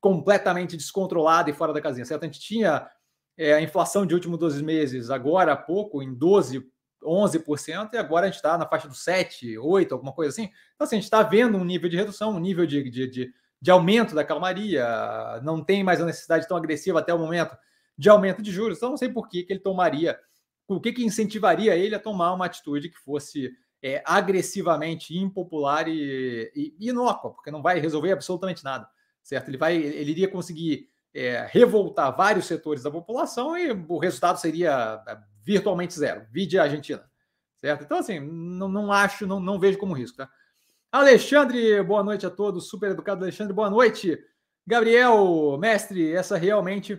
completamente 0.00 0.76
descontrolada 0.76 1.50
e 1.50 1.52
fora 1.52 1.72
da 1.72 1.80
casinha, 1.80 2.04
certo? 2.04 2.24
A 2.24 2.26
gente 2.26 2.40
tinha 2.40 2.88
é, 3.36 3.54
a 3.54 3.60
inflação 3.60 4.04
de 4.04 4.14
últimos 4.14 4.38
12 4.38 4.62
meses, 4.62 5.10
agora 5.10 5.52
há 5.52 5.56
pouco, 5.56 6.02
em 6.02 6.12
12, 6.12 6.66
11%, 7.02 7.94
e 7.94 7.96
agora 7.96 8.26
a 8.26 8.28
gente 8.28 8.36
está 8.36 8.58
na 8.58 8.66
faixa 8.66 8.88
dos 8.88 9.02
7, 9.02 9.56
8, 9.56 9.94
alguma 9.94 10.12
coisa 10.12 10.30
assim. 10.30 10.50
Então, 10.74 10.84
assim, 10.84 10.96
a 10.96 10.98
gente 10.98 11.04
está 11.04 11.22
vendo 11.22 11.56
um 11.56 11.64
nível 11.64 11.88
de 11.88 11.96
redução, 11.96 12.34
um 12.34 12.40
nível 12.40 12.66
de, 12.66 12.90
de, 12.90 13.06
de, 13.08 13.32
de 13.60 13.70
aumento 13.70 14.14
da 14.14 14.24
calmaria, 14.24 14.86
não 15.42 15.62
tem 15.62 15.82
mais 15.82 16.00
a 16.00 16.06
necessidade 16.06 16.46
tão 16.46 16.56
agressiva 16.56 17.00
até 17.00 17.12
o 17.12 17.18
momento 17.18 17.56
de 17.96 18.08
aumento 18.08 18.40
de 18.40 18.52
juros. 18.52 18.78
Então, 18.78 18.90
não 18.90 18.96
sei 18.96 19.08
por 19.08 19.28
que, 19.28 19.42
que 19.42 19.52
ele 19.52 19.60
tomaria, 19.60 20.18
o 20.68 20.80
que, 20.80 20.92
que 20.92 21.04
incentivaria 21.04 21.74
ele 21.76 21.94
a 21.94 21.98
tomar 21.98 22.32
uma 22.32 22.46
atitude 22.46 22.88
que 22.88 22.98
fosse 22.98 23.50
é, 23.82 24.02
agressivamente 24.04 25.16
impopular 25.16 25.88
e, 25.88 26.50
e, 26.54 26.88
inócua, 26.88 27.32
porque 27.32 27.50
não 27.50 27.62
vai 27.62 27.80
resolver 27.80 28.12
absolutamente 28.12 28.62
nada, 28.62 28.88
certo? 29.22 29.48
Ele 29.48 29.56
vai, 29.56 29.76
ele 29.76 30.10
iria 30.10 30.28
conseguir 30.28 30.88
é, 31.14 31.48
revoltar 31.50 32.16
vários 32.16 32.46
setores 32.46 32.82
da 32.82 32.90
população 32.90 33.56
e 33.56 33.70
o 33.70 33.98
resultado 33.98 34.38
seria 34.38 35.02
é, 35.06 35.18
virtualmente 35.42 35.98
zero. 35.98 36.26
Vide 36.30 36.58
a 36.58 36.64
Argentina, 36.64 37.04
certo? 37.56 37.84
Então, 37.84 37.98
assim, 37.98 38.20
não, 38.20 38.68
não 38.68 38.92
acho, 38.92 39.26
não, 39.26 39.40
não 39.40 39.58
vejo 39.58 39.78
como 39.78 39.94
risco, 39.94 40.18
tá? 40.18 40.28
Alexandre, 40.90 41.82
boa 41.82 42.02
noite 42.02 42.24
a 42.24 42.30
todos. 42.30 42.68
Super 42.68 42.92
educado, 42.92 43.22
Alexandre, 43.22 43.52
boa 43.52 43.68
noite. 43.68 44.18
Gabriel, 44.66 45.58
mestre, 45.58 46.14
essa 46.14 46.38
realmente, 46.38 46.98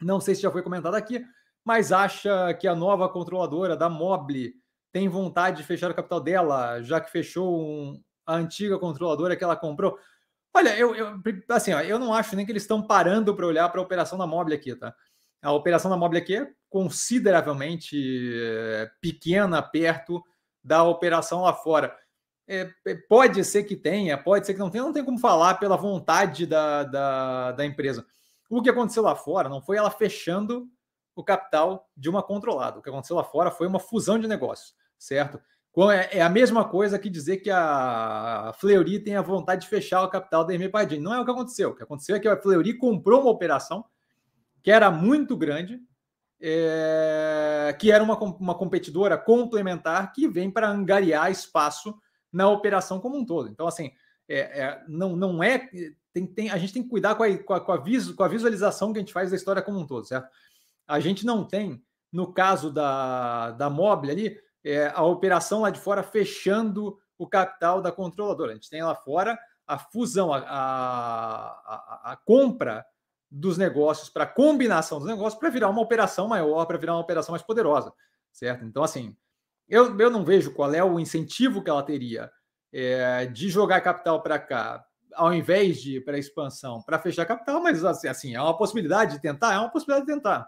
não 0.00 0.20
sei 0.20 0.36
se 0.36 0.42
já 0.42 0.52
foi 0.52 0.62
comentado 0.62 0.94
aqui, 0.94 1.24
mas 1.64 1.90
acha 1.90 2.54
que 2.54 2.68
a 2.68 2.76
nova 2.76 3.08
controladora 3.08 3.76
da 3.76 3.88
Mobile 3.88 4.54
tem 4.92 5.08
vontade 5.08 5.56
de 5.56 5.64
fechar 5.64 5.90
o 5.90 5.94
capital 5.94 6.20
dela, 6.20 6.80
já 6.82 7.00
que 7.00 7.10
fechou 7.10 7.60
um, 7.60 8.00
a 8.24 8.36
antiga 8.36 8.78
controladora 8.78 9.34
que 9.36 9.42
ela 9.42 9.56
comprou. 9.56 9.98
Olha, 10.54 10.76
eu, 10.78 10.94
eu 10.94 11.20
assim, 11.48 11.72
ó, 11.72 11.80
eu 11.80 11.98
não 11.98 12.14
acho 12.14 12.36
nem 12.36 12.46
que 12.46 12.52
eles 12.52 12.62
estão 12.62 12.86
parando 12.86 13.34
para 13.34 13.46
olhar 13.46 13.68
para 13.68 13.80
a 13.80 13.84
operação 13.84 14.16
da 14.16 14.28
Mobile 14.28 14.54
aqui, 14.54 14.76
tá? 14.76 14.94
A 15.42 15.50
operação 15.50 15.90
da 15.90 15.96
Mobile 15.96 16.22
aqui 16.22 16.36
é 16.36 16.48
consideravelmente 16.70 18.32
é, 18.32 18.90
pequena 19.00 19.60
perto 19.60 20.22
da 20.62 20.84
operação 20.84 21.42
lá 21.42 21.52
fora. 21.52 21.96
É, 22.52 22.70
é, 22.86 22.94
pode 22.94 23.42
ser 23.44 23.64
que 23.64 23.74
tenha, 23.74 24.18
pode 24.18 24.44
ser 24.44 24.52
que 24.52 24.60
não 24.60 24.68
tenha, 24.68 24.84
não 24.84 24.92
tem 24.92 25.02
como 25.02 25.18
falar 25.18 25.54
pela 25.54 25.74
vontade 25.74 26.44
da, 26.44 26.84
da, 26.84 27.52
da 27.52 27.64
empresa. 27.64 28.04
O 28.50 28.60
que 28.60 28.68
aconteceu 28.68 29.02
lá 29.02 29.16
fora 29.16 29.48
não 29.48 29.62
foi 29.62 29.78
ela 29.78 29.90
fechando 29.90 30.68
o 31.16 31.24
capital 31.24 31.88
de 31.96 32.10
uma 32.10 32.22
controlada. 32.22 32.78
O 32.78 32.82
que 32.82 32.90
aconteceu 32.90 33.16
lá 33.16 33.24
fora 33.24 33.50
foi 33.50 33.66
uma 33.66 33.80
fusão 33.80 34.18
de 34.18 34.28
negócios, 34.28 34.74
certo? 34.98 35.40
É, 35.90 36.18
é 36.18 36.20
a 36.20 36.28
mesma 36.28 36.68
coisa 36.68 36.98
que 36.98 37.08
dizer 37.08 37.38
que 37.38 37.50
a 37.50 38.52
Fleury 38.58 38.98
tem 38.98 39.16
a 39.16 39.22
vontade 39.22 39.62
de 39.62 39.68
fechar 39.68 40.02
o 40.02 40.10
capital 40.10 40.44
da 40.44 40.52
Hermê 40.52 40.68
Pardini. 40.68 41.02
Não 41.02 41.14
é 41.14 41.20
o 41.20 41.24
que 41.24 41.30
aconteceu. 41.30 41.70
O 41.70 41.74
que 41.74 41.82
aconteceu 41.82 42.16
é 42.16 42.20
que 42.20 42.28
a 42.28 42.36
Fleury 42.36 42.76
comprou 42.76 43.22
uma 43.22 43.30
operação 43.30 43.82
que 44.62 44.70
era 44.70 44.90
muito 44.90 45.34
grande, 45.38 45.80
é, 46.38 47.74
que 47.80 47.90
era 47.90 48.04
uma, 48.04 48.18
uma 48.18 48.54
competidora 48.54 49.16
complementar 49.16 50.12
que 50.12 50.28
vem 50.28 50.50
para 50.50 50.68
angariar 50.68 51.30
espaço 51.30 51.98
na 52.32 52.48
operação 52.48 52.98
como 52.98 53.16
um 53.16 53.24
todo. 53.24 53.48
Então, 53.48 53.66
assim, 53.66 53.92
é, 54.28 54.38
é, 54.38 54.84
não, 54.88 55.14
não 55.14 55.42
é. 55.42 55.68
Tem, 56.12 56.26
tem, 56.26 56.50
a 56.50 56.58
gente 56.58 56.72
tem 56.72 56.82
que 56.82 56.88
cuidar 56.88 57.14
com 57.14 57.22
a, 57.22 57.38
com, 57.38 57.54
a, 57.54 57.60
com, 57.60 57.72
a 57.72 57.78
com 58.16 58.22
a 58.22 58.28
visualização 58.28 58.92
que 58.92 58.98
a 58.98 59.02
gente 59.02 59.12
faz 59.12 59.30
da 59.30 59.36
história 59.36 59.62
como 59.62 59.78
um 59.78 59.86
todo, 59.86 60.06
certo? 60.06 60.28
A 60.86 61.00
gente 61.00 61.24
não 61.24 61.44
tem, 61.44 61.82
no 62.10 62.32
caso 62.32 62.70
da, 62.70 63.52
da 63.52 63.70
Mobile 63.70 64.12
ali, 64.12 64.40
é, 64.64 64.92
a 64.94 65.02
operação 65.02 65.62
lá 65.62 65.70
de 65.70 65.80
fora 65.80 66.02
fechando 66.02 66.98
o 67.18 67.26
capital 67.26 67.80
da 67.80 67.92
controladora. 67.92 68.52
A 68.52 68.54
gente 68.54 68.70
tem 68.70 68.82
lá 68.82 68.94
fora 68.94 69.38
a 69.66 69.78
fusão, 69.78 70.32
a, 70.32 70.38
a, 70.38 72.12
a 72.12 72.16
compra 72.16 72.84
dos 73.30 73.56
negócios 73.56 74.10
para 74.10 74.26
combinação 74.26 74.98
dos 74.98 75.08
negócios 75.08 75.38
para 75.38 75.48
virar 75.48 75.70
uma 75.70 75.80
operação 75.80 76.28
maior, 76.28 76.66
para 76.66 76.76
virar 76.76 76.94
uma 76.94 77.00
operação 77.00 77.32
mais 77.32 77.42
poderosa, 77.42 77.92
certo? 78.30 78.64
Então, 78.64 78.82
assim, 78.82 79.16
eu, 79.72 79.98
eu 79.98 80.10
não 80.10 80.22
vejo 80.22 80.52
qual 80.52 80.74
é 80.74 80.84
o 80.84 81.00
incentivo 81.00 81.64
que 81.64 81.70
ela 81.70 81.82
teria 81.82 82.30
é, 82.70 83.24
de 83.24 83.48
jogar 83.48 83.80
capital 83.80 84.22
para 84.22 84.38
cá, 84.38 84.84
ao 85.14 85.32
invés 85.32 85.80
de 85.80 85.96
ir 85.96 86.04
para 86.04 86.18
expansão, 86.18 86.82
para 86.82 86.98
fechar 86.98 87.24
capital, 87.24 87.62
mas 87.62 87.82
assim, 87.82 88.06
assim, 88.06 88.34
é 88.34 88.40
uma 88.40 88.54
possibilidade 88.54 89.14
de 89.14 89.22
tentar, 89.22 89.54
é 89.54 89.58
uma 89.58 89.70
possibilidade 89.70 90.06
de 90.06 90.12
tentar. 90.12 90.46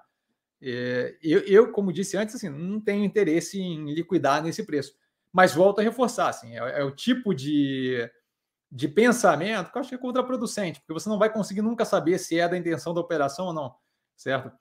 É, 0.60 1.16
eu, 1.22 1.40
eu, 1.40 1.72
como 1.72 1.90
disse 1.90 2.18
antes, 2.18 2.34
assim, 2.34 2.50
não 2.50 2.78
tenho 2.78 3.02
interesse 3.02 3.58
em 3.58 3.94
liquidar 3.94 4.42
nesse 4.42 4.62
preço. 4.62 4.94
Mas 5.32 5.54
volto 5.54 5.78
a 5.78 5.82
reforçar, 5.82 6.28
assim, 6.28 6.58
é, 6.58 6.80
é 6.80 6.84
o 6.84 6.90
tipo 6.90 7.34
de, 7.34 8.06
de 8.70 8.86
pensamento 8.88 9.72
que 9.72 9.78
eu 9.78 9.80
acho 9.80 9.88
que 9.88 9.94
é 9.94 9.98
contraproducente, 9.98 10.80
porque 10.80 10.92
você 10.92 11.08
não 11.08 11.18
vai 11.18 11.32
conseguir 11.32 11.62
nunca 11.62 11.86
saber 11.86 12.18
se 12.18 12.38
é 12.38 12.46
da 12.46 12.58
intenção 12.58 12.92
da 12.92 13.00
operação 13.00 13.46
ou 13.46 13.54
não, 13.54 13.74
certo? 14.14 14.52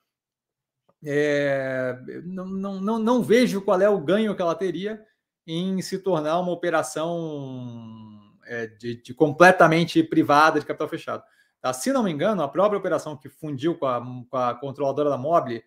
É, 1.06 1.98
não, 2.24 2.46
não, 2.46 2.80
não, 2.80 2.98
não 2.98 3.22
vejo 3.22 3.60
qual 3.60 3.80
é 3.80 3.88
o 3.88 4.00
ganho 4.00 4.34
que 4.34 4.40
ela 4.40 4.54
teria 4.54 5.04
em 5.46 5.82
se 5.82 5.98
tornar 5.98 6.40
uma 6.40 6.52
operação 6.52 8.20
é, 8.46 8.66
de, 8.66 9.02
de, 9.02 9.12
completamente 9.14 10.02
privada 10.02 10.58
de 10.58 10.66
capital 10.66 10.88
fechado. 10.88 11.22
Tá? 11.60 11.72
Se 11.72 11.92
não 11.92 12.02
me 12.02 12.10
engano, 12.10 12.42
a 12.42 12.48
própria 12.48 12.78
operação 12.78 13.16
que 13.16 13.28
fundiu 13.28 13.74
com 13.74 13.86
a, 13.86 14.00
com 14.00 14.36
a 14.36 14.54
controladora 14.54 15.10
da 15.10 15.18
Mobile 15.18 15.62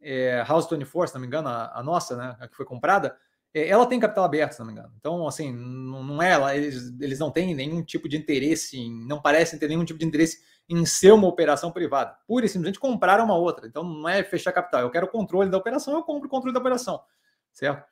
é, 0.00 0.42
House 0.46 0.68
24, 0.68 1.08
se 1.08 1.14
não 1.14 1.20
me 1.20 1.26
engano, 1.26 1.48
a, 1.48 1.78
a 1.78 1.82
nossa, 1.82 2.16
né, 2.16 2.36
a 2.40 2.48
que 2.48 2.56
foi 2.56 2.66
comprada, 2.66 3.16
é, 3.54 3.68
ela 3.68 3.86
tem 3.86 4.00
capital 4.00 4.24
aberto, 4.24 4.52
se 4.52 4.60
não 4.60 4.66
me 4.66 4.72
engano. 4.72 4.92
Então, 4.98 5.26
assim, 5.26 5.52
não, 5.52 6.02
não 6.02 6.22
é 6.22 6.32
ela, 6.32 6.56
eles, 6.56 6.92
eles 7.00 7.18
não 7.18 7.30
têm 7.30 7.54
nenhum 7.54 7.82
tipo 7.82 8.08
de 8.08 8.16
interesse, 8.16 8.78
em, 8.78 9.06
não 9.06 9.20
parecem 9.20 9.58
ter 9.58 9.68
nenhum 9.68 9.84
tipo 9.84 9.98
de 9.98 10.06
interesse 10.06 10.40
em 10.68 10.86
ser 10.86 11.12
uma 11.12 11.26
operação 11.26 11.70
privada. 11.70 12.16
Pura 12.26 12.46
e 12.46 12.48
simplesmente 12.48 12.80
compraram 12.80 13.24
uma 13.24 13.36
outra. 13.36 13.66
Então, 13.66 13.82
não 13.84 14.08
é 14.08 14.22
fechar 14.22 14.52
capital. 14.52 14.80
Eu 14.80 14.90
quero 14.90 15.06
o 15.06 15.10
controle 15.10 15.50
da 15.50 15.58
operação, 15.58 15.94
eu 15.94 16.02
compro 16.02 16.26
o 16.26 16.30
controle 16.30 16.54
da 16.54 16.60
operação. 16.60 17.02
Certo? 17.52 17.84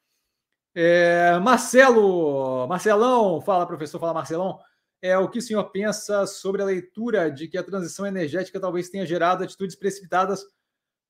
É, 0.75 1.39
Marcelo, 1.41 2.67
Marcelão, 2.69 3.41
fala 3.41 3.67
professor, 3.67 3.99
fala 3.99 4.15
Marcelão. 4.15 4.59
É 5.03 5.17
o 5.19 5.29
que 5.29 5.39
o 5.39 5.43
senhor 5.43 5.65
pensa 5.71 6.27
sobre 6.27 6.63
a 6.63 6.65
leitura 6.65 7.31
de 7.31 7.49
que 7.49 7.59
a 7.59 7.63
transição 7.63 8.07
energética 8.07 8.61
talvez 8.61 8.89
tenha 8.89 9.07
gerado 9.07 9.43
atitudes 9.43 9.75
precipitadas 9.75 10.45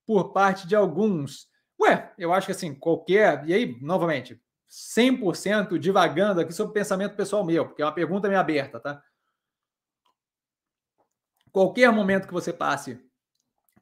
por 0.07 0.33
parte 0.33 0.67
de 0.67 0.75
alguns. 0.75 1.49
Ué, 1.81 2.13
eu 2.19 2.33
acho 2.33 2.47
que 2.47 2.53
assim, 2.53 2.75
qualquer. 2.75 3.45
E 3.47 3.53
aí, 3.53 3.77
novamente, 3.81 4.41
100% 4.71 5.79
divagando 5.79 6.41
aqui 6.41 6.53
sobre 6.53 6.73
pensamento 6.73 7.17
pessoal 7.17 7.45
meu, 7.45 7.67
porque 7.67 7.83
é 7.83 7.85
uma 7.85 7.95
pergunta 7.95 8.29
meio 8.29 8.41
aberta, 8.41 8.79
tá? 8.79 9.03
Qualquer 11.53 11.93
momento 11.93 12.27
que 12.27 12.33
você 12.33 12.53
passe 12.53 12.99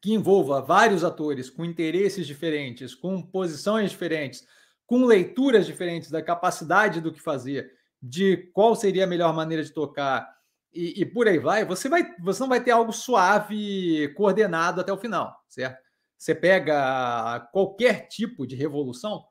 que 0.01 0.13
envolva 0.13 0.63
vários 0.63 1.03
atores 1.03 1.51
com 1.51 1.65
interesses 1.65 2.27
diferentes, 2.27 2.95
com 2.95 3.21
posições 3.21 3.91
diferentes, 3.91 4.47
com 4.87 5.05
leituras 5.05 5.67
diferentes 5.67 6.11
da 6.11 6.23
capacidade 6.23 7.01
do 7.01 7.13
que 7.13 7.21
fazer, 7.21 7.71
de 8.01 8.37
qual 8.53 8.77
seria 8.77 9.05
a 9.05 9.09
melhor 9.09 9.35
maneira 9.35 9.63
de 9.63 9.73
tocar 9.73 10.39
e, 10.73 11.03
e 11.03 11.07
por 11.07 11.27
aí 11.27 11.39
vai, 11.39 11.65
você 11.65 11.89
vai, 11.89 12.15
você 12.21 12.41
não 12.41 12.49
vai 12.49 12.63
ter 12.63 12.71
algo 12.71 12.93
suave, 12.93 14.13
coordenado 14.15 14.81
até 14.81 14.93
o 14.93 14.99
final, 14.99 15.43
certo? 15.49 15.83
Você 16.17 16.35
pega 16.35 17.41
qualquer 17.53 18.07
tipo 18.09 18.47
de 18.47 18.55
revolução, 18.55 19.27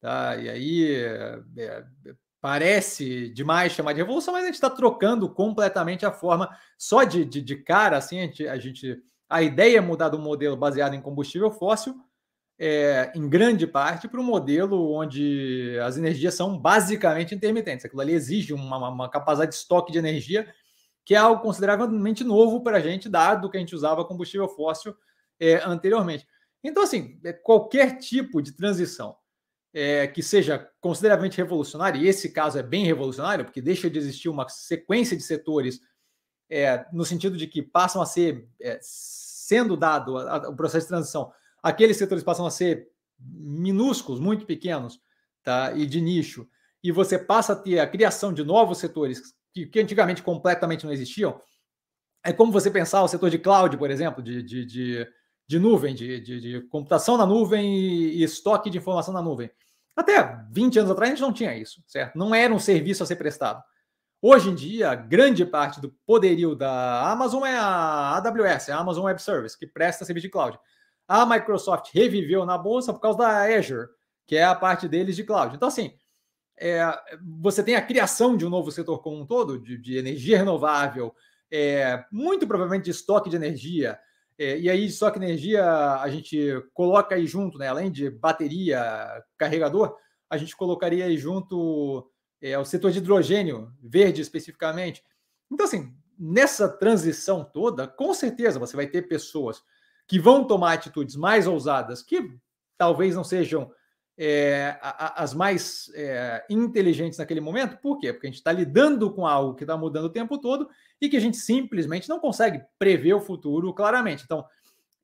tá? 0.00 0.36
E 0.36 0.48
aí 0.48 0.94
é, 0.94 1.84
parece 2.42 3.28
demais 3.30 3.72
chamar 3.72 3.92
de 3.92 4.00
revolução, 4.00 4.34
mas 4.34 4.42
a 4.42 4.46
gente 4.46 4.56
está 4.56 4.68
trocando 4.68 5.32
completamente 5.32 6.04
a 6.04 6.12
forma. 6.12 6.50
Só 6.76 7.04
de, 7.04 7.24
de, 7.24 7.40
de, 7.40 7.56
cara, 7.56 7.96
assim, 7.96 8.18
a 8.18 8.22
gente, 8.22 8.48
a 8.48 8.58
gente. 8.58 9.02
A 9.30 9.40
ideia 9.42 9.78
é 9.78 9.80
mudar 9.80 10.08
do 10.08 10.18
modelo 10.18 10.56
baseado 10.56 10.94
em 10.94 11.00
combustível 11.00 11.50
fóssil, 11.52 11.94
é, 12.58 13.12
em 13.14 13.28
grande 13.28 13.66
parte, 13.66 14.08
para 14.08 14.20
um 14.20 14.24
modelo 14.24 14.92
onde 14.92 15.78
as 15.84 15.96
energias 15.96 16.34
são 16.34 16.58
basicamente 16.58 17.34
intermitentes. 17.34 17.86
Aquilo 17.86 18.02
ali 18.02 18.12
exige 18.12 18.52
uma, 18.52 18.88
uma 18.88 19.08
capacidade 19.08 19.52
de 19.52 19.56
estoque 19.56 19.92
de 19.92 19.98
energia 19.98 20.52
que 21.04 21.14
é 21.14 21.18
algo 21.18 21.42
consideravelmente 21.42 22.22
novo 22.22 22.62
para 22.62 22.76
a 22.76 22.80
gente, 22.80 23.08
dado 23.08 23.50
que 23.50 23.56
a 23.56 23.60
gente 23.60 23.74
usava 23.74 24.04
combustível 24.04 24.48
fóssil 24.48 24.94
é, 25.40 25.54
anteriormente. 25.64 26.26
Então, 26.62 26.82
assim, 26.82 27.18
é, 27.24 27.32
qualquer 27.32 27.98
tipo 27.98 28.40
de 28.40 28.52
transição 28.52 29.16
é, 29.74 30.06
que 30.06 30.22
seja 30.22 30.68
consideravelmente 30.80 31.38
revolucionária, 31.38 31.98
e 31.98 32.06
esse 32.06 32.30
caso 32.30 32.58
é 32.58 32.62
bem 32.62 32.84
revolucionário, 32.84 33.44
porque 33.44 33.62
deixa 33.62 33.88
de 33.88 33.98
existir 33.98 34.28
uma 34.28 34.48
sequência 34.48 35.16
de 35.16 35.22
setores 35.22 35.80
é, 36.50 36.84
no 36.92 37.04
sentido 37.04 37.36
de 37.36 37.46
que 37.46 37.62
passam 37.62 38.02
a 38.02 38.06
ser, 38.06 38.46
é, 38.60 38.78
sendo 38.82 39.76
dado 39.76 40.18
a, 40.18 40.36
a, 40.36 40.48
o 40.50 40.56
processo 40.56 40.84
de 40.84 40.88
transição, 40.88 41.32
aqueles 41.62 41.96
setores 41.96 42.22
passam 42.22 42.44
a 42.44 42.50
ser 42.50 42.88
minúsculos, 43.18 44.20
muito 44.20 44.44
pequenos, 44.44 45.00
tá? 45.42 45.72
e 45.74 45.86
de 45.86 46.00
nicho, 46.00 46.46
e 46.82 46.92
você 46.92 47.18
passa 47.18 47.54
a 47.54 47.56
ter 47.56 47.78
a 47.78 47.86
criação 47.86 48.32
de 48.32 48.44
novos 48.44 48.78
setores 48.78 49.34
que, 49.52 49.66
que 49.66 49.80
antigamente 49.80 50.22
completamente 50.22 50.84
não 50.84 50.92
existiam. 50.92 51.40
É 52.24 52.32
como 52.32 52.52
você 52.52 52.70
pensar 52.70 53.02
o 53.02 53.08
setor 53.08 53.30
de 53.30 53.38
cloud, 53.38 53.76
por 53.76 53.90
exemplo, 53.90 54.22
de, 54.22 54.42
de, 54.42 54.66
de 54.66 55.08
de 55.52 55.58
nuvem, 55.58 55.94
de, 55.94 56.18
de, 56.18 56.40
de 56.40 56.60
computação 56.62 57.18
na 57.18 57.26
nuvem 57.26 57.76
e, 57.76 58.22
estoque 58.22 58.70
de 58.70 58.78
informação 58.78 59.12
na 59.12 59.20
nuvem. 59.20 59.50
Até 59.94 60.42
20 60.50 60.78
anos 60.78 60.90
atrás 60.90 61.10
a 61.10 61.14
gente 61.14 61.22
não 61.22 61.32
tinha 61.32 61.54
isso, 61.54 61.82
certo? 61.86 62.16
Não 62.16 62.34
era 62.34 62.54
um 62.54 62.58
serviço 62.58 63.02
a 63.02 63.06
ser 63.06 63.16
prestado. 63.16 63.62
Hoje 64.22 64.48
em 64.48 64.54
dia, 64.54 64.94
grande 64.94 65.44
parte 65.44 65.78
do 65.78 65.90
poderio 66.06 66.54
da 66.54 67.10
Amazon 67.10 67.44
é 67.44 67.54
a 67.54 68.16
AWS, 68.16 68.70
a 68.70 68.78
Amazon 68.78 69.04
Web 69.04 69.20
Service, 69.20 69.58
que 69.58 69.66
presta 69.66 70.06
serviço 70.06 70.26
de 70.26 70.30
cloud. 70.30 70.58
A 71.06 71.26
Microsoft 71.26 71.90
reviveu 71.92 72.46
na 72.46 72.56
bolsa 72.56 72.90
por 72.94 73.00
causa 73.00 73.18
da 73.18 73.42
Azure, 73.42 73.88
que 74.26 74.36
é 74.36 74.44
a 74.44 74.54
parte 74.54 74.88
deles 74.88 75.16
de 75.16 75.24
cloud. 75.24 75.54
Então, 75.54 75.68
assim, 75.68 75.92
é, 76.58 76.82
você 77.38 77.62
tem 77.62 77.74
a 77.74 77.82
criação 77.82 78.38
de 78.38 78.46
um 78.46 78.50
novo 78.50 78.70
setor 78.70 79.02
como 79.02 79.20
um 79.20 79.26
todo, 79.26 79.58
de, 79.58 79.76
de 79.76 79.98
energia 79.98 80.38
renovável, 80.38 81.14
é, 81.50 82.02
muito 82.10 82.46
provavelmente 82.46 82.84
de 82.84 82.92
estoque 82.92 83.28
de 83.28 83.36
energia, 83.36 83.98
é, 84.42 84.58
e 84.58 84.68
aí, 84.68 84.90
só 84.90 85.10
que 85.10 85.18
energia 85.18 85.64
a 85.94 86.08
gente 86.08 86.62
coloca 86.74 87.14
aí 87.14 87.26
junto, 87.26 87.58
né? 87.58 87.68
Além 87.68 87.90
de 87.90 88.10
bateria, 88.10 89.22
carregador, 89.38 89.96
a 90.28 90.36
gente 90.36 90.56
colocaria 90.56 91.04
aí 91.04 91.16
junto 91.16 92.10
é, 92.40 92.58
o 92.58 92.64
setor 92.64 92.90
de 92.90 92.98
hidrogênio 92.98 93.72
verde 93.80 94.20
especificamente. 94.20 95.02
Então, 95.50 95.66
assim, 95.66 95.94
nessa 96.18 96.68
transição 96.68 97.44
toda, 97.44 97.86
com 97.86 98.12
certeza 98.12 98.58
você 98.58 98.74
vai 98.74 98.86
ter 98.86 99.02
pessoas 99.02 99.62
que 100.08 100.18
vão 100.18 100.44
tomar 100.44 100.72
atitudes 100.72 101.14
mais 101.14 101.46
ousadas, 101.46 102.02
que 102.02 102.36
talvez 102.76 103.14
não 103.14 103.22
sejam 103.22 103.70
é, 104.16 104.78
as 104.80 105.32
mais 105.34 105.90
é, 105.94 106.44
inteligentes 106.50 107.18
naquele 107.18 107.40
momento. 107.40 107.78
Por 107.78 107.98
quê? 107.98 108.12
Porque 108.12 108.26
a 108.26 108.30
gente 108.30 108.38
está 108.38 108.52
lidando 108.52 109.10
com 109.12 109.26
algo 109.26 109.54
que 109.54 109.64
está 109.64 109.76
mudando 109.76 110.04
o 110.04 110.12
tempo 110.12 110.38
todo 110.38 110.68
e 111.00 111.08
que 111.08 111.16
a 111.16 111.20
gente 111.20 111.36
simplesmente 111.36 112.08
não 112.08 112.20
consegue 112.20 112.62
prever 112.78 113.14
o 113.14 113.20
futuro 113.20 113.72
claramente. 113.72 114.24
Então, 114.24 114.44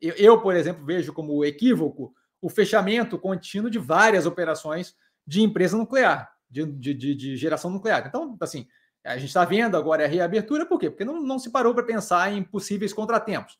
eu, 0.00 0.14
eu 0.14 0.40
por 0.40 0.54
exemplo, 0.54 0.84
vejo 0.84 1.12
como 1.12 1.44
equívoco 1.44 2.14
o 2.40 2.48
fechamento 2.48 3.18
contínuo 3.18 3.70
de 3.70 3.78
várias 3.78 4.26
operações 4.26 4.94
de 5.26 5.42
empresa 5.42 5.76
nuclear, 5.76 6.30
de, 6.48 6.64
de, 6.64 6.94
de, 6.94 7.14
de 7.14 7.36
geração 7.36 7.70
nuclear. 7.70 8.06
Então, 8.06 8.36
assim, 8.40 8.66
a 9.04 9.16
gente 9.16 9.28
está 9.28 9.44
vendo 9.44 9.76
agora 9.76 10.04
a 10.04 10.08
reabertura, 10.08 10.66
por 10.66 10.78
quê? 10.78 10.90
Porque 10.90 11.04
não, 11.04 11.20
não 11.22 11.38
se 11.38 11.50
parou 11.50 11.74
para 11.74 11.82
pensar 11.82 12.32
em 12.32 12.42
possíveis 12.42 12.92
contratempos, 12.92 13.58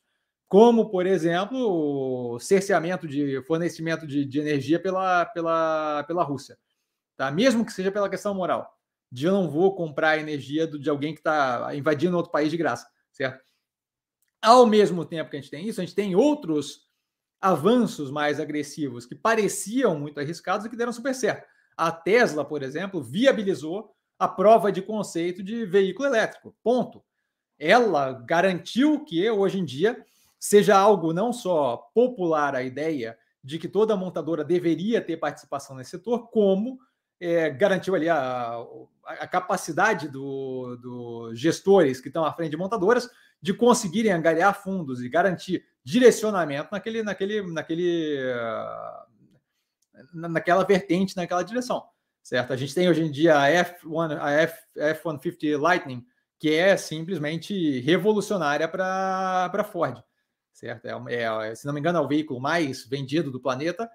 como, 0.49 0.89
por 0.89 1.05
exemplo, 1.05 2.33
o 2.33 2.39
cerceamento 2.39 3.07
de 3.07 3.39
fornecimento 3.43 4.07
de, 4.07 4.25
de 4.25 4.39
energia 4.39 4.79
pela, 4.79 5.23
pela, 5.27 6.03
pela 6.05 6.23
Rússia. 6.23 6.57
Tá? 7.15 7.29
Mesmo 7.29 7.63
que 7.63 7.71
seja 7.71 7.91
pela 7.91 8.09
questão 8.09 8.33
moral, 8.33 8.75
de 9.11 9.27
eu 9.27 9.31
não 9.31 9.47
vou 9.47 9.75
comprar 9.75 10.17
energia 10.17 10.65
de 10.65 10.89
alguém 10.89 11.13
que 11.13 11.19
está 11.19 11.69
invadindo 11.75 12.17
outro 12.17 12.31
país 12.31 12.49
de 12.49 12.57
graça, 12.57 12.89
certo? 13.11 13.45
Ao 14.41 14.65
mesmo 14.65 15.05
tempo 15.05 15.29
que 15.29 15.37
a 15.37 15.39
gente 15.39 15.51
tem 15.51 15.67
isso, 15.67 15.81
a 15.81 15.85
gente 15.85 15.95
tem 15.95 16.15
outros 16.15 16.87
avanços 17.39 18.09
mais 18.09 18.39
agressivos 18.39 19.05
que 19.05 19.13
pareciam 19.13 19.99
muito 19.99 20.19
arriscados 20.19 20.65
e 20.65 20.69
que 20.69 20.75
deram 20.75 20.91
super 20.91 21.13
certo. 21.13 21.47
A 21.77 21.91
Tesla, 21.91 22.43
por 22.43 22.63
exemplo, 22.63 23.03
viabilizou 23.03 23.93
a 24.17 24.27
prova 24.27 24.71
de 24.71 24.81
conceito 24.81 25.43
de 25.43 25.63
veículo 25.65 26.07
elétrico. 26.07 26.55
Ponto. 26.63 27.03
Ela 27.57 28.13
garantiu 28.13 29.03
que 29.05 29.29
hoje 29.29 29.59
em 29.59 29.65
dia 29.65 30.05
seja 30.39 30.77
algo 30.77 31.13
não 31.13 31.33
só 31.33 31.77
popular 31.93 32.55
a 32.55 32.63
ideia 32.63 33.17
de 33.43 33.59
que 33.59 33.67
toda 33.67 33.95
montadora 33.95 34.43
deveria 34.43 35.01
ter 35.01 35.17
participação 35.17 35.75
nesse 35.75 35.91
setor, 35.91 36.29
como 36.29 36.79
é, 37.19 37.49
garantiu 37.49 37.95
ali 37.95 38.07
a, 38.07 38.63
a 39.05 39.27
capacidade 39.27 40.07
dos 40.07 40.79
do 40.81 41.35
gestores 41.35 41.99
que 41.99 42.07
estão 42.07 42.23
à 42.23 42.33
frente 42.33 42.51
de 42.51 42.57
montadoras 42.57 43.09
de 43.41 43.53
conseguirem 43.53 44.11
angariar 44.11 44.61
fundos 44.61 45.01
e 45.01 45.09
garantir 45.09 45.65
direcionamento 45.83 46.69
naquele, 46.71 47.03
naquele, 47.03 47.41
naquele, 47.41 48.19
naquela 50.13 50.63
vertente, 50.63 51.15
naquela 51.15 51.43
direção 51.43 51.85
certo? 52.29 52.53
A 52.53 52.55
gente 52.55 52.75
tem 52.75 52.87
hoje 52.87 53.01
em 53.01 53.11
dia 53.11 53.39
a 53.39 53.47
F1, 53.49 54.19
a 54.19 54.31
F, 54.31 54.61
F-150 54.77 55.59
Lightning, 55.59 56.05
que 56.37 56.53
é 56.53 56.77
simplesmente 56.77 57.79
revolucionária 57.79 58.67
para 58.67 59.51
a 59.51 59.63
Ford, 59.63 60.01
certo? 60.59 60.85
É, 61.07 61.23
é, 61.23 61.55
se 61.55 61.65
não 61.65 61.73
me 61.73 61.79
engano, 61.79 61.97
é 61.97 62.01
o 62.01 62.07
veículo 62.07 62.39
mais 62.39 62.85
vendido 62.85 63.31
do 63.31 63.39
planeta, 63.39 63.89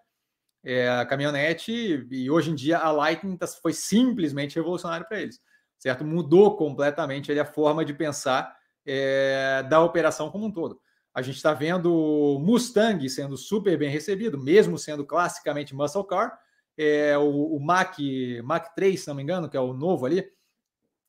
é 0.65 0.89
a 0.89 1.05
caminhonete, 1.05 2.07
e 2.11 2.31
hoje 2.31 2.51
em 2.51 2.55
dia 2.55 2.79
a 2.79 2.91
Lightning 2.91 3.37
tá, 3.37 3.47
foi 3.47 3.75
simplesmente 3.75 4.57
revolucionária 4.57 5.07
para 5.07 5.21
eles, 5.21 5.39
certo? 5.79 6.05
Mudou 6.05 6.57
completamente 6.57 7.39
a 7.39 7.45
forma 7.45 7.85
de 7.85 7.93
pensar 7.93 8.57
é, 8.87 9.63
da 9.69 9.83
operação 9.83 10.31
como 10.31 10.47
um 10.47 10.51
todo. 10.51 10.81
A 11.13 11.21
gente 11.21 11.37
está 11.37 11.53
vendo 11.53 12.41
Mustang 12.43 13.07
sendo 13.11 13.37
super 13.37 13.77
bem 13.77 13.91
recebido, 13.91 14.43
mesmo 14.43 14.79
sendo 14.79 15.05
classicamente 15.05 15.75
muscle 15.75 16.07
car, 16.07 16.39
é, 16.79 17.17
o, 17.19 17.57
o 17.57 17.61
Mac, 17.61 17.97
Mac 18.43 18.75
3, 18.75 19.01
se 19.01 19.07
não 19.07 19.15
me 19.15 19.23
engano, 19.23 19.49
que 19.49 19.57
é 19.57 19.61
o 19.61 19.75
novo 19.75 20.07
ali. 20.07 20.27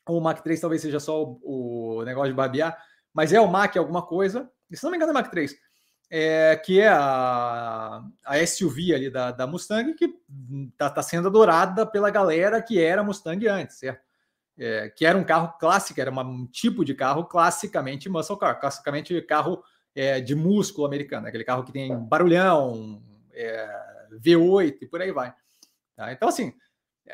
Ou 0.06 0.20
o 0.20 0.22
Mac 0.22 0.42
3 0.42 0.60
talvez 0.60 0.82
seja 0.82 1.00
só 1.00 1.24
o, 1.24 1.98
o 2.00 2.04
negócio 2.04 2.30
de 2.30 2.36
babear, 2.36 2.78
mas 3.12 3.34
é 3.34 3.40
o 3.40 3.48
Mac 3.48 3.76
alguma 3.78 4.06
coisa. 4.06 4.52
Se 4.72 4.84
não 4.84 4.92
me 4.92 4.98
engano, 4.98 5.12
é 5.12 5.14
o 5.14 5.16
Mac 5.16 5.30
3. 5.30 5.56
É, 6.10 6.56
que 6.56 6.80
é 6.80 6.88
a, 6.88 8.04
a 8.24 8.46
SUV 8.46 8.94
ali 8.94 9.10
da, 9.10 9.32
da 9.32 9.48
Mustang, 9.48 9.94
que 9.96 10.14
está 10.72 10.90
tá 10.90 11.02
sendo 11.02 11.28
adorada 11.28 11.86
pela 11.86 12.12
galera 12.12 12.62
que 12.62 12.80
era 12.80 13.04
Mustang 13.04 13.48
antes, 13.48 13.78
certo? 13.78 14.06
É, 14.58 14.88
que 14.90 15.06
era 15.06 15.18
um 15.18 15.24
carro 15.24 15.58
clássico, 15.60 16.00
era 16.00 16.12
uma, 16.12 16.24
um 16.24 16.46
tipo 16.46 16.86
de 16.86 16.94
carro 16.94 17.26
classicamente 17.26 18.08
muscle 18.08 18.38
car, 18.38 18.60
classicamente 18.60 19.20
carro 19.24 19.64
é, 19.96 20.22
de 20.22 20.36
músculo 20.36 20.86
americano, 20.86 21.28
aquele 21.28 21.44
carro 21.44 21.64
que 21.64 21.74
tem 21.74 21.98
barulhão, 21.98 23.02
é, 23.34 23.68
V8 24.14 24.78
e 24.82 24.86
por 24.86 25.02
aí 25.02 25.12
vai. 25.12 25.34
Tá? 25.96 26.12
Então, 26.14 26.30
assim, 26.30 26.54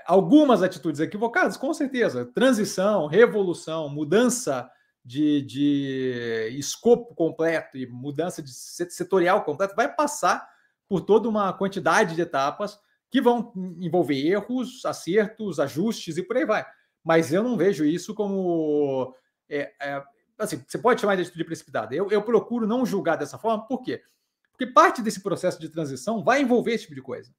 algumas 0.06 0.62
atitudes 0.62 1.00
equivocadas, 1.00 1.58
com 1.58 1.74
certeza. 1.74 2.26
Transição, 2.26 3.08
revolução, 3.08 3.90
mudança 3.90 4.70
de, 5.04 5.42
de 5.42 6.56
escopo 6.58 7.16
completo 7.16 7.78
e 7.78 7.88
mudança 7.88 8.42
de 8.42 8.52
setorial 8.52 9.44
completo 9.44 9.76
vai 9.76 9.94
passar 9.94 10.48
por 10.88 11.02
toda 11.02 11.28
uma 11.28 11.52
quantidade 11.54 12.16
de 12.16 12.22
etapas 12.22 12.80
que 13.10 13.22
vão 13.22 13.52
envolver 13.80 14.16
erros, 14.16 14.86
acertos, 14.86 15.60
ajustes 15.60 16.18
e 16.18 16.24
por 16.24 16.38
aí 16.38 16.46
vai. 16.46 16.66
Mas 17.04 17.34
eu 17.34 17.44
não 17.44 17.58
vejo 17.58 17.84
isso 17.84 18.14
como. 18.14 19.16
É, 19.50 19.74
é, 19.82 20.04
assim, 20.38 20.64
você 20.68 20.78
pode 20.78 21.02
chamar 21.02 21.16
de 21.16 21.24
atitude 21.24 21.44
precipitada. 21.44 21.96
Eu, 21.96 22.10
eu 22.10 22.22
procuro 22.22 22.68
não 22.68 22.86
julgar 22.86 23.18
dessa 23.18 23.38
forma, 23.38 23.66
por 23.68 23.82
quê? 23.82 24.02
Porque 24.52 24.68
parte 24.68 25.02
desse 25.02 25.22
processo 25.22 25.60
de 25.60 25.70
transição 25.70 26.24
vai 26.24 26.42
envolver 26.42 26.74
esse 26.74 26.84
tipo 26.84 26.96
de 26.96 27.02
coisa 27.02 27.34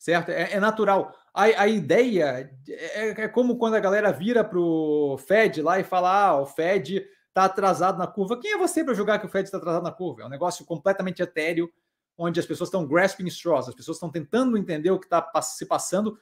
certo? 0.00 0.30
É, 0.30 0.54
é 0.54 0.58
natural. 0.58 1.14
A, 1.32 1.44
a 1.62 1.68
ideia 1.68 2.50
é, 2.68 3.10
é, 3.10 3.28
como 3.28 3.56
quando 3.56 3.74
a 3.74 3.80
galera 3.80 4.12
vira 4.12 4.42
para 4.42 4.58
o 4.58 5.16
Fed 5.18 5.62
lá 5.62 5.78
e 5.78 5.84
fala: 5.84 6.26
ah, 6.26 6.40
o 6.40 6.46
Fed 6.46 7.06
está 7.28 7.44
atrasado 7.44 7.98
na 7.98 8.06
curva. 8.06 8.38
Quem 8.40 8.52
é 8.52 8.58
você 8.58 8.84
para 8.84 8.94
julgar 8.94 9.20
que 9.20 9.26
o 9.26 9.28
Fed 9.28 9.44
está 9.44 9.58
atrasado 9.58 9.82
na 9.84 9.92
curva? 9.92 10.22
É 10.22 10.26
um 10.26 10.30
negócio 10.30 10.64
completamente 10.64 11.22
etéreo, 11.22 11.70
onde 12.18 12.40
as 12.40 12.46
pessoas 12.46 12.68
estão 12.68 12.86
grasping 12.86 13.26
straws, 13.28 13.68
as 13.68 13.74
pessoas 13.74 13.96
estão 13.96 14.10
tentando 14.10 14.58
entender 14.58 14.90
o 14.90 14.98
que 14.98 15.06
está 15.06 15.24
se 15.40 15.66
passando 15.66 16.18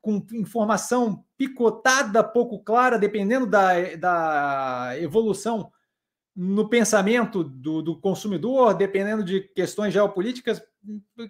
com 0.00 0.24
informação 0.32 1.24
picotada, 1.36 2.22
pouco 2.24 2.62
clara, 2.62 2.98
dependendo 2.98 3.46
da, 3.46 3.96
da 3.96 4.92
evolução 4.98 5.70
no 6.34 6.68
pensamento 6.68 7.42
do, 7.42 7.82
do 7.82 8.00
consumidor, 8.00 8.74
dependendo 8.74 9.24
de 9.24 9.40
questões 9.40 9.92
geopolíticas, 9.92 10.62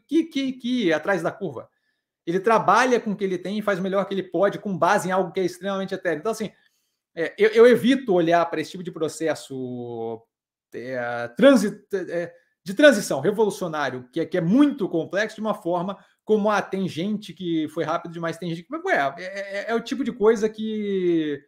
que, 0.07 0.25
que, 0.25 0.53
que 0.53 0.93
atrás 0.93 1.23
da 1.23 1.31
curva 1.31 1.69
ele 2.27 2.41
trabalha 2.41 3.01
com 3.01 3.13
o 3.13 3.17
que 3.17 3.23
ele 3.23 3.39
tem 3.39 3.59
e 3.59 3.63
faz 3.63 3.79
o 3.79 3.83
melhor 3.83 4.05
que 4.05 4.13
ele 4.13 4.23
pode 4.23 4.59
com 4.59 4.77
base 4.77 5.09
em 5.09 5.13
algo 5.13 5.31
que 5.31 5.39
é 5.39 5.45
extremamente 5.45 5.95
etéreo. 5.95 6.19
Então, 6.19 6.33
assim, 6.33 6.51
é, 7.15 7.35
eu, 7.39 7.51
eu, 7.51 7.67
evito 7.67 8.13
olhar 8.13 8.45
para 8.51 8.61
esse 8.61 8.73
tipo 8.73 8.83
de 8.83 8.91
processo 8.91 10.21
é, 10.75 11.31
é, 11.93 12.35
de 12.65 12.75
transição 12.75 13.21
revolucionário, 13.21 14.09
que 14.13 14.21
é, 14.21 14.27
que 14.27 14.37
é 14.37 14.41
muito 14.41 14.89
complexo, 14.89 15.37
de 15.37 15.41
uma 15.41 15.55
forma 15.55 15.97
como 16.25 16.51
ah, 16.51 16.61
tem 16.61 16.89
gente 16.89 17.33
que 17.33 17.69
foi 17.69 17.85
rápido 17.85 18.13
demais, 18.13 18.37
tem 18.37 18.51
gente 18.51 18.65
que. 18.65 18.75
Ué, 18.75 19.15
é, 19.17 19.23
é, 19.25 19.71
é, 19.71 19.75
o 19.75 19.81
tipo 19.81 20.03
de 20.03 20.11
coisa 20.11 20.49
que, 20.49 21.41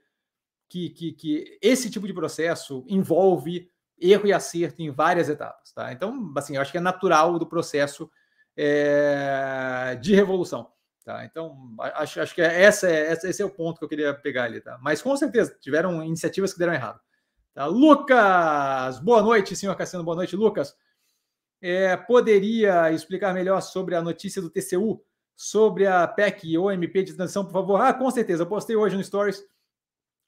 que, 0.70 0.90
que, 0.90 1.12
que 1.12 1.58
esse 1.60 1.90
tipo 1.90 2.06
de 2.06 2.14
processo 2.14 2.84
envolve 2.86 3.68
erro 4.00 4.28
e 4.28 4.32
acerto 4.32 4.80
em 4.80 4.90
várias 4.92 5.28
etapas. 5.28 5.72
Tá? 5.72 5.92
Então, 5.92 6.32
assim, 6.36 6.54
eu 6.54 6.62
acho 6.62 6.70
que 6.70 6.78
é 6.78 6.80
natural 6.80 7.36
do 7.38 7.48
processo 7.48 8.08
é, 8.60 9.96
de 10.00 10.16
revolução. 10.16 10.72
Tá? 11.04 11.24
Então, 11.24 11.56
acho, 11.78 12.20
acho 12.20 12.34
que 12.34 12.42
é, 12.42 12.64
essa 12.64 12.90
esse 12.90 13.40
é 13.40 13.44
o 13.44 13.50
ponto 13.50 13.78
que 13.78 13.84
eu 13.84 13.88
queria 13.88 14.12
pegar 14.12 14.44
ali. 14.44 14.60
Tá? 14.60 14.76
Mas 14.82 15.00
com 15.00 15.16
certeza, 15.16 15.56
tiveram 15.60 16.04
iniciativas 16.04 16.52
que 16.52 16.58
deram 16.58 16.74
errado. 16.74 17.00
Tá? 17.54 17.66
Lucas, 17.66 18.98
boa 18.98 19.22
noite, 19.22 19.54
senhor 19.54 19.76
Cassiano, 19.76 20.04
boa 20.04 20.16
noite, 20.16 20.34
Lucas. 20.34 20.76
É, 21.62 21.96
poderia 21.96 22.92
explicar 22.92 23.32
melhor 23.32 23.60
sobre 23.60 23.94
a 23.94 24.02
notícia 24.02 24.42
do 24.42 24.50
TCU, 24.50 25.02
sobre 25.36 25.86
a 25.86 26.06
PEC 26.06 26.58
ou 26.58 26.70
MP 26.70 27.04
de 27.04 27.14
transição, 27.14 27.44
por 27.44 27.52
favor? 27.52 27.80
Ah, 27.80 27.94
com 27.94 28.10
certeza, 28.10 28.42
eu 28.42 28.46
postei 28.46 28.76
hoje 28.76 28.96
no 28.96 29.04
Stories 29.04 29.44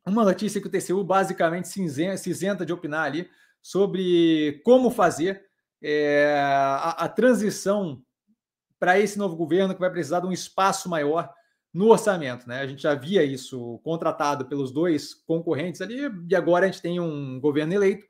uma 0.07 0.25
notícia 0.25 0.61
que 0.61 0.67
o 0.67 0.71
TCU 0.71 1.05
basicamente 1.05 1.69
se 1.69 2.31
isenta 2.31 2.65
de 2.65 2.73
opinar 2.73 3.05
ali 3.05 3.29
sobre 3.63 4.63
como 4.65 4.91
fazer 4.91 5.45
é, 5.83 6.41
a, 6.43 6.91
a 7.05 7.09
transição 7.09 8.03
para 8.81 8.99
esse 8.99 9.19
novo 9.19 9.37
governo 9.37 9.75
que 9.75 9.81
vai 9.81 9.91
precisar 9.91 10.21
de 10.21 10.27
um 10.27 10.33
espaço 10.33 10.89
maior 10.89 11.31
no 11.73 11.89
orçamento. 11.91 12.49
Né? 12.49 12.61
A 12.61 12.67
gente 12.67 12.83
já 12.83 12.95
via 12.95 13.23
isso 13.23 13.79
contratado 13.85 14.47
pelos 14.47 14.73
dois 14.73 15.15
concorrentes 15.15 15.81
ali, 15.83 16.11
e 16.29 16.35
agora 16.35 16.65
a 16.65 16.69
gente 16.69 16.83
tem 16.83 16.99
um 16.99 17.39
governo 17.39 17.75
eleito, 17.75 18.07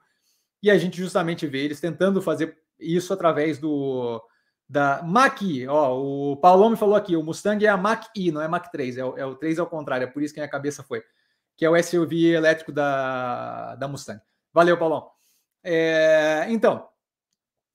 e 0.63 0.71
a 0.71 0.79
gente 0.79 0.97
justamente 0.97 1.47
vê 1.47 1.65
eles 1.65 1.81
tentando 1.81 2.23
fazer 2.23 2.57
isso 2.79 3.13
através 3.13 3.59
do 3.59 4.23
da 4.69 5.03
Mach-E. 5.03 5.67
Ó, 5.67 5.99
o 5.99 6.37
Paulão 6.37 6.71
me 6.71 6.77
falou 6.77 6.95
aqui, 6.95 7.17
o 7.17 7.25
Mustang 7.25 7.67
é 7.67 7.69
a 7.69 7.77
Mach-E, 7.77 8.31
não 8.31 8.41
é 8.41 8.47
Mach 8.47 8.71
3, 8.71 8.99
é 8.99 9.05
o, 9.05 9.19
é 9.19 9.27
o 9.27 9.35
3 9.35 9.59
ao 9.59 9.67
contrário, 9.67 10.05
é 10.05 10.07
por 10.07 10.23
isso 10.23 10.33
que 10.33 10.39
a 10.39 10.45
minha 10.45 10.51
cabeça 10.51 10.85
foi, 10.85 11.03
que 11.57 11.65
é 11.65 11.71
o 11.71 11.83
SUV 11.83 12.31
elétrico 12.31 12.71
da, 12.71 13.75
da 13.75 13.89
Mustang. 13.89 14.21
Valeu, 14.53 14.79
Paulão. 14.79 15.11
É, 15.65 16.47
então, 16.49 16.89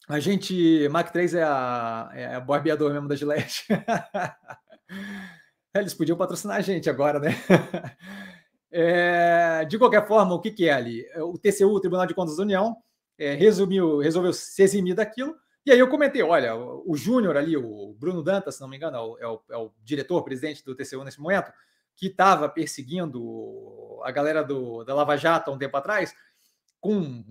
a 0.07 0.19
gente. 0.19 0.87
Mac 0.89 1.11
3 1.11 1.35
é 1.35 1.43
a, 1.43 2.11
é 2.13 2.35
a 2.35 2.39
barbeador 2.39 2.93
mesmo 2.93 3.07
da 3.07 3.15
Gillette. 3.15 3.67
Eles 5.73 5.93
podiam 5.93 6.17
patrocinar 6.17 6.57
a 6.57 6.61
gente 6.61 6.89
agora, 6.89 7.19
né? 7.19 7.31
É, 8.77 9.63
de 9.63 9.77
qualquer 9.77 10.05
forma, 10.05 10.33
o 10.33 10.41
que, 10.41 10.51
que, 10.51 10.67
é 10.67 10.73
ali? 10.73 11.05
O 11.19 11.37
TCU, 11.37 11.67
o 11.67 11.79
Tribunal 11.79 12.05
de 12.05 12.13
Contas 12.13 12.35
da 12.35 12.43
União, 12.43 12.75
é, 13.17 13.33
resumiu, 13.33 13.99
resolveu 13.99 14.33
se 14.33 14.61
eximir 14.61 14.93
daquilo. 14.93 15.33
E 15.65 15.71
aí 15.71 15.79
eu 15.79 15.87
comentei: 15.87 16.21
olha, 16.21 16.53
o, 16.53 16.83
o 16.85 16.97
Júnior 16.97 17.37
ali, 17.37 17.55
o 17.55 17.95
Bruno 17.97 18.21
Dantas, 18.21 18.55
se 18.55 18.61
não 18.61 18.67
me 18.67 18.75
engano, 18.75 18.97
é 18.97 18.99
o, 18.99 19.17
é 19.17 19.27
o, 19.27 19.41
é 19.51 19.57
o 19.57 19.71
diretor, 19.81 20.21
presidente 20.25 20.65
do 20.65 20.75
TCU 20.75 21.05
nesse 21.05 21.21
momento, 21.21 21.53
que 21.95 22.07
estava 22.07 22.49
perseguindo 22.49 24.01
a 24.03 24.11
galera 24.11 24.43
do, 24.43 24.83
da 24.83 24.93
Lava 24.93 25.15
Jato 25.15 25.49
há 25.49 25.53
um 25.53 25.57
tempo 25.57 25.77
atrás, 25.77 26.13
com 26.81 27.23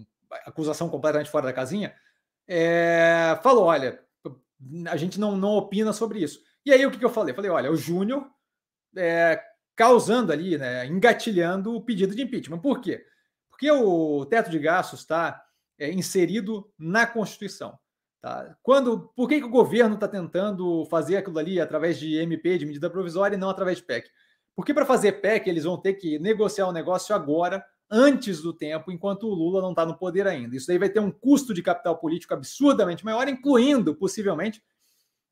acusação 0.46 0.88
completamente 0.88 1.30
fora 1.30 1.44
da 1.44 1.52
casinha 1.52 1.94
é, 2.48 3.38
falou: 3.42 3.64
olha, 3.64 4.00
a 4.88 4.96
gente 4.96 5.18
não, 5.18 5.36
não 5.36 5.50
opina 5.50 5.92
sobre 5.92 6.20
isso. 6.20 6.40
E 6.64 6.72
aí 6.72 6.84
o 6.84 6.90
que, 6.90 6.98
que 6.98 7.04
eu 7.04 7.10
falei? 7.10 7.34
Falei: 7.34 7.50
olha, 7.50 7.70
o 7.70 7.76
Júnior 7.76 8.26
é, 8.96 9.42
causando 9.76 10.32
ali, 10.32 10.56
né, 10.56 10.86
engatilhando 10.86 11.74
o 11.74 11.80
pedido 11.80 12.14
de 12.14 12.22
impeachment. 12.22 12.58
Por 12.58 12.80
quê? 12.80 13.04
Porque 13.50 13.70
o 13.70 14.24
teto 14.26 14.50
de 14.50 14.58
gastos 14.58 15.00
está 15.00 15.42
é, 15.78 15.90
inserido 15.90 16.70
na 16.78 17.06
Constituição. 17.06 17.78
Tá? 18.20 18.56
Quando, 18.62 19.12
por 19.14 19.28
que, 19.28 19.38
que 19.38 19.46
o 19.46 19.50
governo 19.50 19.94
está 19.94 20.08
tentando 20.08 20.86
fazer 20.86 21.16
aquilo 21.16 21.38
ali 21.38 21.60
através 21.60 21.98
de 21.98 22.16
MP, 22.16 22.58
de 22.58 22.66
medida 22.66 22.90
provisória, 22.90 23.36
e 23.36 23.38
não 23.38 23.50
através 23.50 23.78
de 23.78 23.84
PEC? 23.84 24.08
Porque 24.56 24.72
para 24.72 24.86
fazer 24.86 25.20
PEC, 25.20 25.48
eles 25.48 25.64
vão 25.64 25.76
ter 25.76 25.94
que 25.94 26.18
negociar 26.18 26.66
o 26.66 26.72
negócio 26.72 27.14
agora, 27.14 27.64
antes 27.96 28.42
do 28.42 28.52
tempo, 28.52 28.90
enquanto 28.90 29.28
o 29.28 29.34
Lula 29.34 29.62
não 29.62 29.70
está 29.70 29.86
no 29.86 29.96
poder 29.96 30.26
ainda. 30.26 30.56
Isso 30.56 30.66
daí 30.66 30.78
vai 30.78 30.88
ter 30.88 30.98
um 30.98 31.12
custo 31.12 31.54
de 31.54 31.62
capital 31.62 31.96
político 31.96 32.34
absurdamente 32.34 33.04
maior, 33.04 33.28
incluindo, 33.28 33.94
possivelmente, 33.94 34.60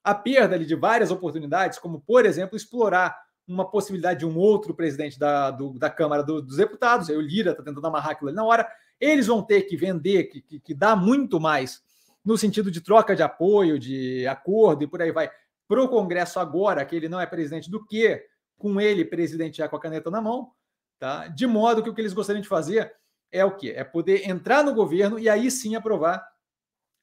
a 0.04 0.14
perda 0.14 0.56
de 0.56 0.74
várias 0.76 1.10
oportunidades, 1.10 1.80
como, 1.80 2.00
por 2.00 2.24
exemplo, 2.24 2.56
explorar 2.56 3.18
uma 3.48 3.68
possibilidade 3.68 4.20
de 4.20 4.26
um 4.26 4.38
outro 4.38 4.74
presidente 4.74 5.18
da, 5.18 5.50
do, 5.50 5.76
da 5.76 5.90
Câmara 5.90 6.22
do, 6.22 6.40
dos 6.40 6.56
Deputados, 6.56 7.10
aí 7.10 7.16
o 7.16 7.20
Lira 7.20 7.50
está 7.50 7.64
tentando 7.64 7.84
amarrar 7.84 8.12
aquilo 8.12 8.28
ali 8.28 8.36
na 8.36 8.44
hora, 8.44 8.68
eles 9.00 9.26
vão 9.26 9.42
ter 9.42 9.62
que 9.62 9.76
vender, 9.76 10.24
que, 10.24 10.40
que, 10.40 10.60
que 10.60 10.74
dá 10.74 10.94
muito 10.94 11.40
mais 11.40 11.82
no 12.24 12.38
sentido 12.38 12.70
de 12.70 12.80
troca 12.80 13.16
de 13.16 13.24
apoio, 13.24 13.76
de 13.76 14.24
acordo 14.28 14.84
e 14.84 14.86
por 14.86 15.02
aí 15.02 15.10
vai, 15.10 15.28
para 15.66 15.82
o 15.82 15.88
Congresso 15.88 16.38
agora, 16.38 16.84
que 16.84 16.94
ele 16.94 17.08
não 17.08 17.20
é 17.20 17.26
presidente, 17.26 17.68
do 17.68 17.84
que 17.84 18.24
com 18.56 18.80
ele, 18.80 19.04
presidente, 19.04 19.56
já 19.58 19.68
com 19.68 19.74
a 19.74 19.80
caneta 19.80 20.08
na 20.08 20.20
mão, 20.20 20.52
tá? 21.02 21.26
De 21.26 21.48
modo 21.48 21.82
que 21.82 21.90
o 21.90 21.94
que 21.94 22.00
eles 22.00 22.12
gostariam 22.12 22.40
de 22.40 22.46
fazer 22.46 22.94
é 23.32 23.44
o 23.44 23.56
quê? 23.56 23.74
É 23.76 23.82
poder 23.82 24.30
entrar 24.30 24.62
no 24.62 24.72
governo 24.72 25.18
e 25.18 25.28
aí 25.28 25.50
sim 25.50 25.74
aprovar, 25.74 26.24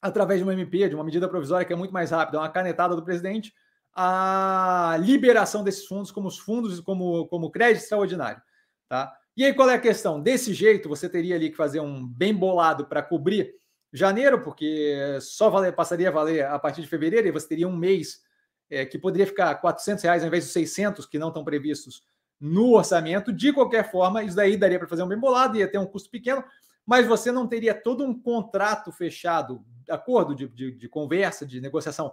através 0.02 0.40
de 0.40 0.44
uma 0.46 0.54
MP, 0.54 0.88
de 0.88 0.96
uma 0.96 1.04
medida 1.04 1.28
provisória 1.28 1.66
que 1.66 1.74
é 1.74 1.76
muito 1.76 1.92
mais 1.92 2.12
rápida, 2.12 2.40
uma 2.40 2.48
canetada 2.48 2.96
do 2.96 3.04
presidente, 3.04 3.54
a 3.94 4.96
liberação 5.02 5.66
desses 5.66 5.86
fundos 5.86 6.12
como 6.12 6.30
os 6.30 6.40
fundos, 6.40 6.80
como, 6.80 7.28
como 7.28 7.52
crédito 7.52 7.84
extraordinário. 7.84 8.42
Tá? 8.88 9.14
E 9.36 9.44
aí, 9.44 9.54
qual 9.54 9.70
é 9.70 9.74
a 9.74 9.82
questão? 9.82 10.22
Desse 10.22 10.54
jeito, 10.54 10.88
você 10.88 11.10
teria 11.10 11.36
ali 11.36 11.50
que 11.50 11.58
fazer 11.58 11.82
um 11.82 12.08
bem 12.08 12.34
bolado 12.34 12.86
para 12.86 13.04
cobrir 13.04 13.54
janeiro, 13.92 14.42
porque 14.42 15.20
só 15.20 15.50
valer, 15.50 15.76
passaria 15.76 16.08
a 16.08 16.12
valer 16.12 16.46
a 16.46 16.58
partir 16.58 16.80
de 16.80 16.88
fevereiro, 16.88 17.28
e 17.28 17.32
você 17.32 17.50
teria 17.50 17.68
um 17.68 17.76
mês 17.76 18.22
é, 18.70 18.86
que 18.86 18.98
poderia 18.98 19.28
ficar 19.28 19.54
400 19.56 20.02
reais 20.06 20.22
ao 20.22 20.28
invés 20.30 20.46
dos 20.46 20.54
600 20.54 21.06
que 21.06 21.20
não 21.20 21.28
estão 21.28 21.44
previstos 21.44 22.02
no 22.40 22.74
orçamento. 22.74 23.34
De 23.34 23.52
qualquer 23.52 23.90
forma, 23.92 24.24
isso 24.24 24.36
daí 24.36 24.58
daria 24.58 24.80
para 24.80 24.88
fazer 24.88 25.04
um 25.04 25.08
bem 25.08 25.20
bolado, 25.20 25.58
ia 25.58 25.70
ter 25.70 25.78
um 25.78 25.86
custo 25.86 26.10
pequeno, 26.10 26.44
mas 26.86 27.06
você 27.06 27.32
não 27.32 27.48
teria 27.48 27.74
todo 27.74 28.04
um 28.04 28.20
contrato 28.20 28.92
fechado, 28.92 29.64
acordo 29.90 30.34
de, 30.34 30.48
de, 30.48 30.72
de 30.72 30.90
conversa, 30.90 31.46
de 31.46 31.60
negociação 31.62 32.12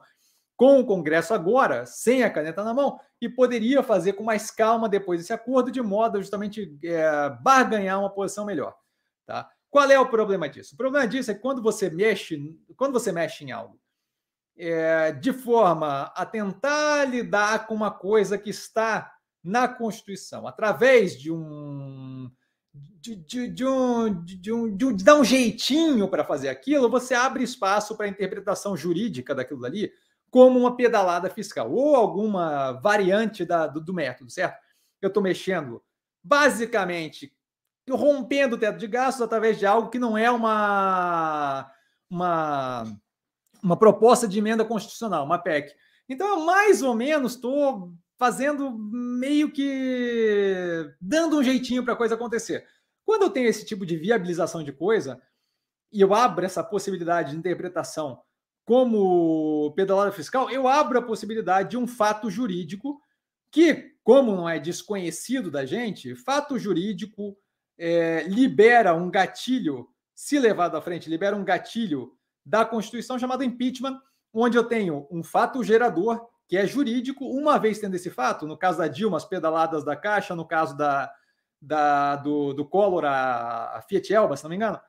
com 0.57 0.81
o 0.81 0.87
Congresso 0.87 1.35
agora, 1.35 1.85
sem 1.85 2.23
a 2.23 2.31
caneta 2.31 2.65
na 2.65 2.73
mão, 2.73 2.99
e 3.21 3.29
poderia 3.29 3.83
fazer 3.83 4.15
com 4.15 4.25
mais 4.25 4.51
calma 4.51 4.89
depois 4.89 5.21
desse 5.21 5.33
acordo, 5.33 5.71
de 5.71 5.83
modo 5.83 6.17
a 6.17 6.21
justamente 6.21 6.79
é, 6.83 7.31
barganhar 7.43 8.01
uma 8.01 8.09
posição 8.09 8.47
melhor. 8.47 8.75
Tá? 9.27 9.51
Qual 9.69 9.91
é 9.91 10.01
o 10.01 10.09
problema 10.09 10.49
disso? 10.49 10.75
O 10.75 10.79
problema 10.79 11.07
disso 11.07 11.31
é 11.31 11.35
que 11.35 11.41
quando 11.41 11.63
você 11.63 11.91
mexe, 11.91 12.59
quando 12.75 12.95
você 12.95 13.13
mexe 13.13 13.45
em 13.45 13.53
algo 13.53 13.79
é, 14.57 15.13
de 15.13 15.33
forma 15.33 16.05
a 16.15 16.25
tentar 16.25 17.05
lidar 17.05 17.67
com 17.67 17.75
uma 17.75 17.91
coisa 17.91 18.39
que 18.39 18.51
está 18.51 19.13
na 19.47 19.69
Constituição, 19.69 20.47
através 20.47 21.17
de 21.17 21.31
um 21.31 22.29
de, 22.75 23.15
de, 23.15 23.49
de, 23.49 23.65
um, 23.65 24.25
de, 24.25 24.53
um, 24.53 24.77
de, 24.77 24.85
um, 24.85 24.97
de 24.97 25.05
dar 25.05 25.15
um 25.15 25.25
jeitinho 25.25 26.09
para 26.09 26.25
fazer 26.25 26.49
aquilo, 26.49 26.91
você 26.91 27.15
abre 27.15 27.45
espaço 27.45 27.97
para 27.97 28.07
a 28.07 28.09
interpretação 28.09 28.77
jurídica 28.77 29.35
daquilo 29.35 29.65
ali 29.65 29.93
como 30.31 30.59
uma 30.59 30.77
pedalada 30.77 31.31
fiscal 31.31 31.73
ou 31.73 31.95
alguma 31.95 32.73
variante 32.73 33.45
da, 33.45 33.69
do, 33.69 33.81
do 33.81 33.95
método, 33.95 34.31
certo? 34.31 34.59
Eu 35.01 35.09
estou 35.09 35.23
mexendo 35.23 35.81
basicamente 36.23 37.33
rompendo 37.89 38.57
o 38.57 38.59
teto 38.59 38.79
de 38.79 38.89
gastos 38.89 39.23
através 39.23 39.59
de 39.61 39.65
algo 39.65 39.89
que 39.89 39.99
não 39.99 40.19
é 40.19 40.29
uma, 40.29 41.71
uma, 42.11 42.85
uma 43.63 43.77
proposta 43.77 44.27
de 44.27 44.39
emenda 44.41 44.65
constitucional, 44.65 45.25
uma 45.25 45.39
PEC. 45.39 45.73
Então, 46.09 46.27
eu 46.27 46.41
mais 46.41 46.83
ou 46.83 46.95
menos 46.97 47.35
estou 47.35 47.93
fazendo 48.19 48.71
meio 48.79 49.51
que 49.51 50.91
dando 51.01 51.39
um 51.39 51.43
jeitinho 51.43 51.85
para 51.85 51.93
a 51.93 51.97
coisa 51.97 52.15
acontecer. 52.15 52.67
Quando 53.05 53.23
eu 53.23 53.31
tenho 53.31 53.49
esse 53.49 53.65
tipo 53.65 53.87
de 53.87 53.97
viabilização 53.97 54.63
de 54.63 54.73
coisa 54.73 55.21
e 55.93 56.01
eu 56.01 56.13
abro 56.15 56.45
essa 56.45 56.65
possibilidade 56.65 57.31
de 57.31 57.37
interpretação 57.37 58.21
como 58.65 59.73
pedalada 59.77 60.11
fiscal, 60.11 60.51
eu 60.51 60.67
abro 60.67 60.99
a 60.99 61.03
possibilidade 61.03 61.71
de 61.71 61.77
um 61.77 61.87
fato 61.87 62.29
jurídico 62.29 63.01
que, 63.51 63.95
como 64.03 64.35
não 64.35 64.49
é 64.49 64.59
desconhecido 64.59 65.51
da 65.51 65.65
gente, 65.65 66.17
fato 66.17 66.59
jurídico 66.59 67.37
é, 67.79 68.25
libera 68.25 68.95
um 68.95 69.11
gatilho, 69.11 69.89
se 70.15 70.39
levado 70.39 70.77
à 70.77 70.83
frente, 70.83 71.09
libera 71.09 71.37
um 71.37 71.45
gatilho 71.45 72.13
da 72.45 72.65
Constituição 72.65 73.19
chamado 73.19 73.45
impeachment, 73.45 74.01
onde 74.33 74.57
eu 74.57 74.65
tenho 74.65 75.07
um 75.11 75.23
fato 75.23 75.63
gerador 75.63 76.29
que 76.49 76.57
é 76.57 76.67
jurídico, 76.67 77.25
uma 77.27 77.59
vez 77.59 77.79
tendo 77.79 77.97
esse 77.97 78.11
fato, 78.11 78.47
no 78.47 78.57
caso 78.57 78.79
da 78.79 78.89
Dilma, 78.89 79.17
as 79.17 79.25
pedaladas 79.25 79.85
da 79.85 79.97
Caixa, 79.97 80.35
no 80.35 80.47
caso 80.47 80.77
da, 80.77 81.13
da 81.61 82.17
do, 82.17 82.53
do 82.53 82.65
Collor, 82.65 83.05
a, 83.05 83.77
a 83.77 83.83
Fiat 83.83 84.13
Elba, 84.13 84.37
se 84.37 84.45
não 84.45 84.51
me 84.51 84.57
engano, 84.57 84.81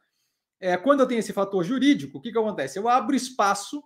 é, 0.59 0.77
quando 0.77 1.01
eu 1.01 1.07
tenho 1.07 1.19
esse 1.19 1.33
fator 1.33 1.63
jurídico, 1.63 2.17
o 2.17 2.21
que, 2.21 2.31
que 2.31 2.37
acontece? 2.37 2.77
Eu 2.77 2.87
abro 2.87 3.15
espaço 3.15 3.83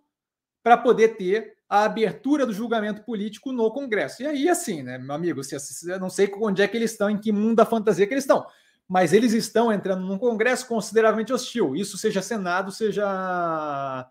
para 0.64 0.78
poder 0.78 1.16
ter 1.18 1.58
a 1.68 1.86
abertura 1.86 2.46
do 2.46 2.54
julgamento 2.54 3.04
político 3.04 3.52
no 3.52 3.72
Congresso. 3.72 4.22
E 4.22 4.28
aí, 4.28 4.50
assim, 4.50 4.84
né, 4.84 4.98
meu 4.98 5.16
amigo, 5.16 5.44
se, 5.44 5.58
se, 5.60 5.98
não 6.00 6.10
sei 6.10 6.32
onde 6.42 6.62
é 6.62 6.68
que 6.68 6.78
eles 6.78 6.92
estão, 6.92 7.10
em 7.10 7.18
que 7.18 7.32
mundo 7.32 7.56
da 7.56 7.66
fantasia 7.66 8.06
que 8.06 8.14
eles 8.14 8.26
estão, 8.26 8.46
mas 8.88 9.14
eles 9.14 9.32
estão 9.34 9.72
entrando 9.72 10.06
num 10.06 10.18
Congresso 10.18 10.68
consideravelmente 10.68 11.32
hostil, 11.32 11.76
isso 11.76 11.98
seja 11.98 12.22
Senado, 12.22 12.72
seja, 12.72 14.10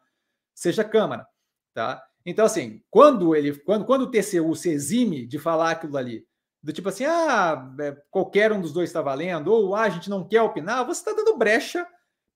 seja 0.55 0.83
Câmara, 0.83 1.27
tá? 1.75 2.03
Então, 2.25 2.45
assim, 2.45 2.83
quando 2.91 3.35
ele, 3.35 3.55
quando, 3.59 3.85
quando 3.85 4.03
o 4.03 4.11
TCU 4.11 4.55
se 4.55 4.71
exime 4.71 5.27
de 5.27 5.39
falar 5.39 5.73
aquilo 5.73 5.97
ali, 5.97 6.27
do 6.63 6.73
tipo 6.73 6.89
assim, 6.89 7.05
ah, 7.05 7.75
é, 7.81 7.97
qualquer 8.11 8.53
um 8.53 8.61
dos 8.61 8.73
dois 8.73 8.91
está 8.91 9.01
valendo, 9.01 9.49
ou 9.49 9.75
ah, 9.75 9.83
a 9.83 9.89
gente 9.89 10.11
não 10.11 10.27
quer 10.27 10.43
opinar, 10.43 10.85
você 10.85 11.01
está 11.01 11.13
dando 11.13 11.37
brecha 11.37 11.87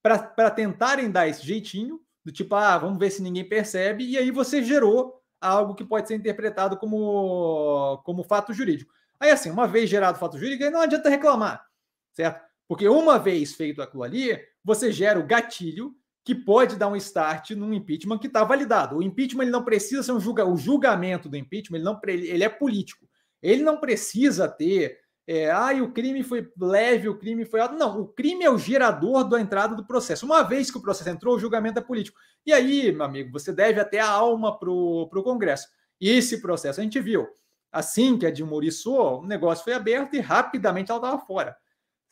para 0.03 0.51
tentarem 0.51 1.11
dar 1.11 1.29
esse 1.29 1.45
jeitinho, 1.45 2.01
do 2.25 2.33
tipo, 2.33 2.55
ah, 2.55 2.79
vamos 2.79 2.99
ver 2.99 3.11
se 3.11 3.23
ninguém 3.23 3.47
percebe, 3.47 4.05
e 4.05 4.17
aí 4.17 4.31
você 4.31 4.63
gerou 4.63 5.21
algo 5.41 5.75
que 5.75 5.85
pode 5.85 6.09
ser 6.09 6.15
interpretado 6.15 6.77
como, 6.79 7.99
como 8.05 8.25
fato 8.25 8.53
jurídico. 8.53 8.93
Aí, 9.21 9.31
assim, 9.31 9.51
uma 9.51 9.67
vez 9.67 9.91
gerado 9.91 10.19
fato 10.19 10.39
jurídico, 10.39 10.71
não 10.71 10.81
adianta 10.81 11.11
reclamar, 11.11 11.65
certo? 12.13 12.43
Porque 12.67 12.89
uma 12.89 13.19
vez 13.19 13.55
feito 13.55 13.83
aquilo 13.83 14.03
ali, 14.03 14.39
você 14.65 14.91
gera 14.91 15.21
o 15.21 15.27
gatilho 15.27 15.95
que 16.25 16.35
pode 16.35 16.77
dar 16.77 16.89
um 16.89 16.97
start 16.97 17.51
num 17.51 17.73
impeachment 17.73 18.19
que 18.19 18.27
está 18.27 18.43
validado. 18.43 18.97
O 18.97 19.03
impeachment 19.03 19.45
ele 19.45 19.51
não 19.51 19.65
precisa 19.65 20.03
ser 20.03 20.13
um 20.13 20.21
julga, 20.21 20.47
o 20.47 20.57
julgamento 20.57 21.29
do 21.29 21.37
impeachment 21.37 21.79
ele 21.79 21.85
não 21.85 22.01
ele 22.07 22.45
é 22.45 22.49
político. 22.49 23.07
Ele 23.43 23.63
não 23.63 23.79
precisa 23.79 24.49
ter 24.49 24.99
é, 25.27 25.51
ah, 25.51 25.71
o 25.83 25.91
crime 25.91 26.23
foi 26.23 26.51
leve, 26.61 27.09
o 27.09 27.19
crime 27.19 27.45
foi 27.45 27.61
alto. 27.61 27.75
Não, 27.77 28.01
o 28.01 28.09
crime 28.09 28.45
é 28.45 28.51
o 28.51 28.59
gerador 28.59 29.25
da 29.25 29.41
entrada 29.41 29.75
do 29.75 29.87
processo. 29.87 30.27
Uma 30.27 30.43
vez 30.43 30.71
que 30.71 30.77
o 30.77 30.83
processo 30.83 31.09
entrou, 31.09 31.37
o 31.37 31.39
julgamento 31.39 31.79
é 31.79 31.83
político. 31.83 32.19
E 32.45 32.53
aí, 32.53 32.93
meu 32.93 33.05
amigo, 33.05 33.33
você 33.33 33.53
deve 33.53 33.81
até 33.81 34.01
a 34.01 34.09
alma 34.09 34.59
para 34.59 34.71
o 34.71 35.23
Congresso. 35.23 35.69
E 36.01 36.11
esse 36.11 36.43
processo 36.43 36.81
a 36.81 36.83
gente 36.83 37.01
viu. 37.01 37.27
Assim 37.73 38.19
que 38.19 38.27
a 38.27 38.31
Dilma 38.31 38.55
o 38.55 39.27
negócio 39.27 39.65
foi 39.65 39.73
aberto 39.73 40.15
e 40.15 40.21
rapidamente 40.21 40.91
ela 40.91 40.99
estava 40.99 41.19
fora. 41.27 41.57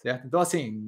Certo? 0.03 0.27
Então, 0.27 0.41
assim, 0.41 0.83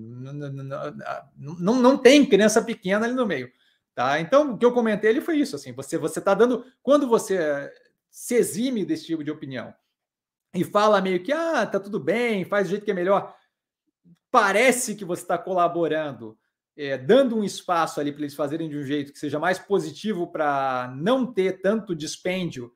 não, 1.37 1.81
não 1.81 1.97
tem 1.97 2.27
criança 2.27 2.61
pequena 2.61 3.07
ali 3.07 3.15
no 3.15 3.25
meio. 3.25 3.49
Tá? 3.95 4.19
Então, 4.19 4.53
o 4.55 4.59
que 4.59 4.65
eu 4.65 4.73
comentei 4.73 5.11
ali 5.11 5.21
foi 5.21 5.37
isso. 5.37 5.55
Assim, 5.55 5.73
você 5.73 5.97
está 5.97 6.35
dando. 6.35 6.65
Quando 6.83 7.07
você 7.07 7.73
se 8.11 8.35
exime 8.35 8.85
desse 8.85 9.07
tipo 9.07 9.23
de 9.23 9.31
opinião 9.31 9.73
e 10.53 10.65
fala 10.65 11.01
meio 11.01 11.23
que, 11.23 11.33
ah, 11.33 11.65
tá 11.65 11.79
tudo 11.79 12.01
bem, 12.01 12.45
faz 12.45 12.67
do 12.67 12.71
jeito 12.71 12.85
que 12.85 12.91
é 12.91 12.95
melhor. 12.95 13.37
Parece 14.33 14.97
que 14.97 15.05
você 15.05 15.23
está 15.23 15.39
colaborando, 15.39 16.37
é, 16.77 16.99
dando 16.99 17.37
um 17.37 17.45
espaço 17.45 18.01
ali 18.01 18.11
para 18.11 18.23
eles 18.23 18.35
fazerem 18.35 18.69
de 18.69 18.77
um 18.77 18.83
jeito 18.83 19.13
que 19.13 19.19
seja 19.19 19.39
mais 19.39 19.61
positivo 19.61 20.27
para 20.27 20.93
não 20.97 21.25
ter 21.25 21.61
tanto 21.61 21.95
dispêndio 21.95 22.73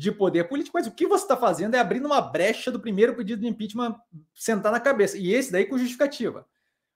de 0.00 0.10
poder 0.10 0.44
político, 0.44 0.78
mas 0.78 0.86
o 0.86 0.92
que 0.92 1.06
você 1.06 1.24
está 1.24 1.36
fazendo 1.36 1.74
é 1.74 1.78
abrindo 1.78 2.06
uma 2.06 2.22
brecha 2.22 2.70
do 2.70 2.80
primeiro 2.80 3.14
pedido 3.14 3.42
de 3.42 3.48
impeachment 3.48 3.94
sentar 4.34 4.72
na 4.72 4.80
cabeça. 4.80 5.18
E 5.18 5.32
esse 5.32 5.52
daí 5.52 5.66
com 5.66 5.76
justificativa. 5.76 6.46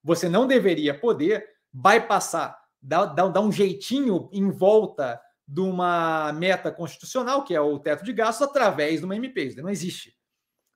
Você 0.03 0.29
não 0.29 0.47
deveria 0.47 0.99
poder 0.99 1.47
bypassar, 1.71 2.59
dar, 2.81 3.07
dar, 3.07 3.41
um 3.41 3.53
jeitinho 3.53 4.31
em 4.33 4.51
volta 4.51 5.21
de 5.47 5.61
uma 5.61 6.33
meta 6.33 6.73
constitucional, 6.73 7.45
que 7.45 7.55
é 7.55 7.61
o 7.61 7.79
teto 7.79 8.05
de 8.05 8.13
gastos, 8.13 8.49
através 8.49 9.01
de 9.01 9.05
uma 9.05 9.17
MP. 9.17 9.45
Isso 9.45 9.63
não 9.63 9.69
existe 9.69 10.17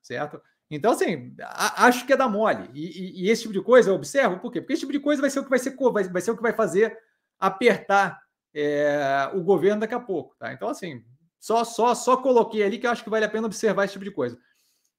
certo? 0.03 0.41
Então, 0.71 0.93
assim, 0.93 1.35
acho 1.77 2.07
que 2.07 2.13
é 2.13 2.17
da 2.17 2.29
mole. 2.29 2.71
E, 2.75 2.87
e, 2.87 3.25
e, 3.25 3.31
esse 3.31 3.43
tipo 3.43 3.55
de 3.55 3.63
coisa 3.63 3.91
eu 3.91 3.95
observo, 3.95 4.39
por 4.39 4.53
quê? 4.53 4.61
Porque 4.61 4.75
esse 4.75 4.81
tipo 4.81 4.93
de 4.93 5.01
coisa 5.01 5.21
vai 5.21 5.31
ser 5.31 5.41
o 5.41 5.45
que 5.45 5.51
vai 5.51 5.59
ser, 5.59 5.75
vai, 5.77 6.05
vai 6.05 6.23
ser 6.23 6.31
o 6.31 6.37
que 6.37 6.43
vai 6.43 6.53
fazer 6.53 6.97
apertar 7.39 8.21
é, 8.55 9.31
o 9.35 9.43
governo 9.43 9.81
daqui 9.81 9.95
a 9.95 10.01
pouco, 10.01 10.35
tá? 10.39 10.53
Então, 10.53 10.69
assim, 10.69 11.03
só, 11.41 11.65
só, 11.65 11.95
só 11.95 12.17
coloquei 12.17 12.63
ali 12.63 12.79
que 12.79 12.87
eu 12.87 12.91
acho 12.91 13.05
que 13.05 13.11
vale 13.11 13.25
a 13.25 13.29
pena 13.29 13.47
observar 13.47 13.85
esse 13.85 13.93
tipo 13.93 14.05
de 14.05 14.11
coisa. 14.11 14.39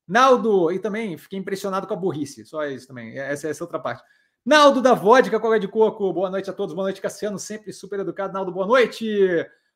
Naldo, 0.08 0.71
e 0.71 0.80
também 0.80 1.17
fiquei 1.17 1.38
impressionado 1.38 1.86
com 1.86 1.93
a 1.93 1.97
burrice, 1.97 2.45
só 2.45 2.65
isso 2.65 2.88
também, 2.88 3.17
essa, 3.17 3.47
essa 3.47 3.62
é 3.62 3.63
outra 3.63 3.80
parte. 3.80 4.04
Naldo 4.45 4.82
da 4.82 4.93
Vodka, 4.93 5.39
Coca 5.39 5.60
de 5.60 5.67
Coco, 5.67 6.12
boa 6.12 6.30
noite 6.30 6.49
a 6.49 6.54
todos, 6.54 6.73
boa 6.73 6.86
noite, 6.86 7.02
Cassiano, 7.02 7.38
sempre 7.38 7.71
super 7.73 7.99
educado. 7.99 8.34
Naldo, 8.34 8.52
boa 8.52 8.65
noite. 8.65 9.06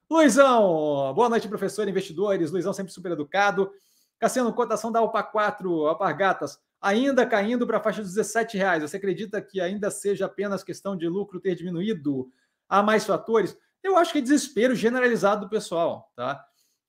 Luizão, 0.09 1.13
boa 1.13 1.29
noite, 1.29 1.47
professor, 1.47 1.87
investidores. 1.87 2.49
Luizão, 2.49 2.73
sempre 2.73 2.91
super 2.91 3.11
educado. 3.11 3.71
Cassiano, 4.17 4.53
cotação 4.53 4.91
da 4.91 5.01
UPA 5.01 5.21
4, 5.21 5.87
Alpargatas, 5.87 6.57
ainda 6.81 7.25
caindo 7.25 7.67
para 7.67 7.77
a 7.77 7.81
faixa 7.81 8.01
dos 8.01 8.13
17 8.13 8.57
reais. 8.57 8.81
Você 8.81 8.97
acredita 8.97 9.41
que 9.41 9.59
ainda 9.59 9.91
seja 9.91 10.25
apenas 10.25 10.63
questão 10.63 10.95
de 10.95 11.07
lucro 11.07 11.39
ter 11.39 11.55
diminuído? 11.55 12.29
Há 12.67 12.81
mais 12.81 13.05
fatores? 13.05 13.55
Eu 13.83 13.97
acho 13.97 14.13
que 14.13 14.19
é 14.19 14.21
desespero 14.21 14.73
generalizado 14.73 15.45
do 15.45 15.49
pessoal, 15.49 16.09
tá? 16.15 16.43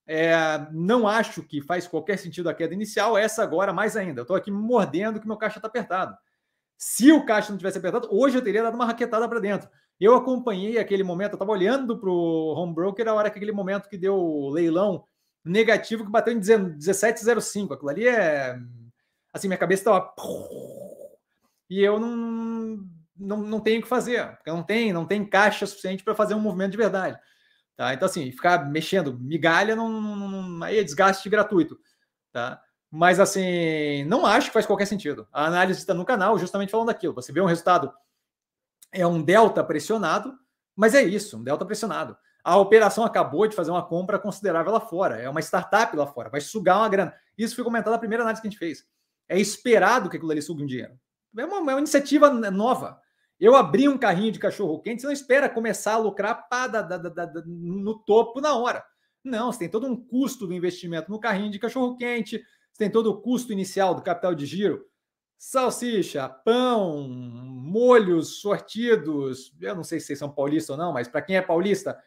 É, 0.06 0.34
não 0.70 1.08
acho 1.08 1.42
que 1.42 1.62
faz 1.62 1.86
qualquer 1.86 2.18
sentido 2.18 2.48
a 2.48 2.54
queda 2.54 2.74
inicial, 2.74 3.16
essa 3.16 3.42
agora 3.42 3.72
mais 3.72 3.96
ainda. 3.96 4.20
Eu 4.20 4.22
estou 4.24 4.36
aqui 4.36 4.50
mordendo 4.50 5.20
que 5.20 5.26
meu 5.26 5.36
caixa 5.36 5.58
está 5.58 5.68
apertado. 5.68 6.16
Se 6.76 7.10
o 7.12 7.24
caixa 7.24 7.50
não 7.50 7.58
tivesse 7.58 7.78
apertado, 7.78 8.08
hoje 8.10 8.36
eu 8.36 8.42
teria 8.42 8.62
dado 8.62 8.74
uma 8.74 8.84
raquetada 8.84 9.28
para 9.28 9.40
dentro. 9.40 9.68
Eu 9.98 10.14
acompanhei 10.16 10.78
aquele 10.78 11.02
momento, 11.02 11.32
eu 11.32 11.36
estava 11.36 11.52
olhando 11.52 11.98
para 11.98 12.10
o 12.10 12.54
home 12.54 12.74
broker 12.74 13.08
a 13.08 13.14
hora 13.14 13.30
que 13.30 13.38
aquele 13.38 13.52
momento 13.52 13.88
que 13.88 13.96
deu 13.96 14.16
o 14.16 14.50
leilão 14.50 15.04
negativo 15.44 16.04
que 16.04 16.10
bateu 16.10 16.32
em 16.32 16.40
17,05. 16.40 17.74
Aquilo 17.74 17.90
ali 17.90 18.08
é. 18.08 18.58
Assim, 19.32 19.48
minha 19.48 19.58
cabeça 19.58 19.82
estava. 19.82 20.12
E 21.70 21.82
eu 21.82 21.98
não, 21.98 22.84
não, 23.16 23.36
não 23.38 23.60
tenho 23.60 23.80
o 23.80 23.82
que 23.82 23.88
fazer, 23.88 24.36
porque 24.36 24.50
não 24.50 24.62
tem, 24.62 24.92
não 24.92 25.06
tem 25.06 25.24
caixa 25.24 25.66
suficiente 25.66 26.04
para 26.04 26.14
fazer 26.14 26.34
um 26.34 26.40
movimento 26.40 26.72
de 26.72 26.76
verdade. 26.76 27.18
Tá? 27.76 27.92
Então, 27.92 28.06
assim, 28.06 28.30
ficar 28.30 28.70
mexendo 28.70 29.18
migalha 29.18 29.74
não, 29.74 29.88
não, 29.88 30.62
aí 30.62 30.78
é 30.78 30.84
desgaste 30.84 31.28
gratuito. 31.28 31.78
Tá? 32.32 32.60
Mas, 32.90 33.18
assim, 33.18 34.04
não 34.04 34.24
acho 34.24 34.48
que 34.48 34.52
faz 34.52 34.66
qualquer 34.66 34.86
sentido. 34.86 35.26
A 35.32 35.46
análise 35.46 35.80
está 35.80 35.92
no 35.92 36.04
canal 36.04 36.38
justamente 36.38 36.70
falando 36.70 36.86
daquilo. 36.86 37.14
Você 37.14 37.32
vê 37.32 37.40
um 37.40 37.46
resultado, 37.46 37.92
é 38.92 39.04
um 39.06 39.20
delta 39.20 39.64
pressionado, 39.64 40.32
mas 40.76 40.94
é 40.94 41.02
isso, 41.02 41.38
um 41.38 41.42
delta 41.42 41.64
pressionado. 41.64 42.16
A 42.44 42.56
operação 42.58 43.04
acabou 43.04 43.46
de 43.48 43.56
fazer 43.56 43.70
uma 43.70 43.84
compra 43.84 44.18
considerável 44.18 44.72
lá 44.72 44.80
fora. 44.80 45.20
É 45.20 45.28
uma 45.28 45.40
startup 45.40 45.96
lá 45.96 46.06
fora, 46.06 46.28
vai 46.28 46.40
sugar 46.40 46.78
uma 46.78 46.88
grana. 46.88 47.14
Isso 47.36 47.56
foi 47.56 47.64
comentado 47.64 47.92
na 47.92 47.98
primeira 47.98 48.22
análise 48.22 48.40
que 48.40 48.46
a 48.46 48.50
gente 48.50 48.58
fez. 48.58 48.86
É 49.28 49.40
esperado 49.40 50.10
que 50.10 50.16
aquilo 50.16 50.30
ali 50.30 50.42
suga 50.42 50.62
um 50.62 50.66
dinheiro. 50.66 50.92
É 51.36 51.44
uma, 51.44 51.56
é 51.56 51.74
uma 51.74 51.78
iniciativa 51.78 52.30
nova. 52.30 53.00
Eu 53.38 53.56
abri 53.56 53.88
um 53.88 53.98
carrinho 53.98 54.32
de 54.32 54.38
cachorro 54.38 54.80
quente, 54.80 55.02
você 55.02 55.06
não 55.06 55.12
espera 55.12 55.48
começar 55.48 55.94
a 55.94 55.98
lucrar 55.98 56.48
pá, 56.48 56.66
da, 56.66 56.82
da, 56.82 56.96
da, 56.98 57.42
no 57.46 57.98
topo 58.04 58.40
na 58.40 58.56
hora. 58.56 58.84
Não, 59.22 59.50
você 59.50 59.60
tem 59.60 59.68
todo 59.68 59.86
um 59.86 59.96
custo 59.96 60.46
do 60.46 60.54
investimento 60.54 61.10
no 61.10 61.18
carrinho 61.18 61.50
de 61.50 61.58
cachorro 61.58 61.96
quente, 61.96 62.38
você 62.72 62.78
tem 62.78 62.90
todo 62.90 63.10
o 63.10 63.20
custo 63.20 63.52
inicial 63.52 63.94
do 63.94 64.02
capital 64.02 64.34
de 64.34 64.46
giro. 64.46 64.84
Salsicha, 65.36 66.28
pão, 66.28 67.08
molhos 67.08 68.40
sortidos. 68.40 69.52
Eu 69.60 69.74
não 69.74 69.84
sei 69.84 69.98
se 69.98 70.06
vocês 70.06 70.18
são 70.18 70.30
paulistas 70.30 70.70
ou 70.70 70.76
não, 70.76 70.92
mas 70.92 71.08
para 71.08 71.22
quem 71.22 71.36
é 71.36 71.42
paulista, 71.42 71.98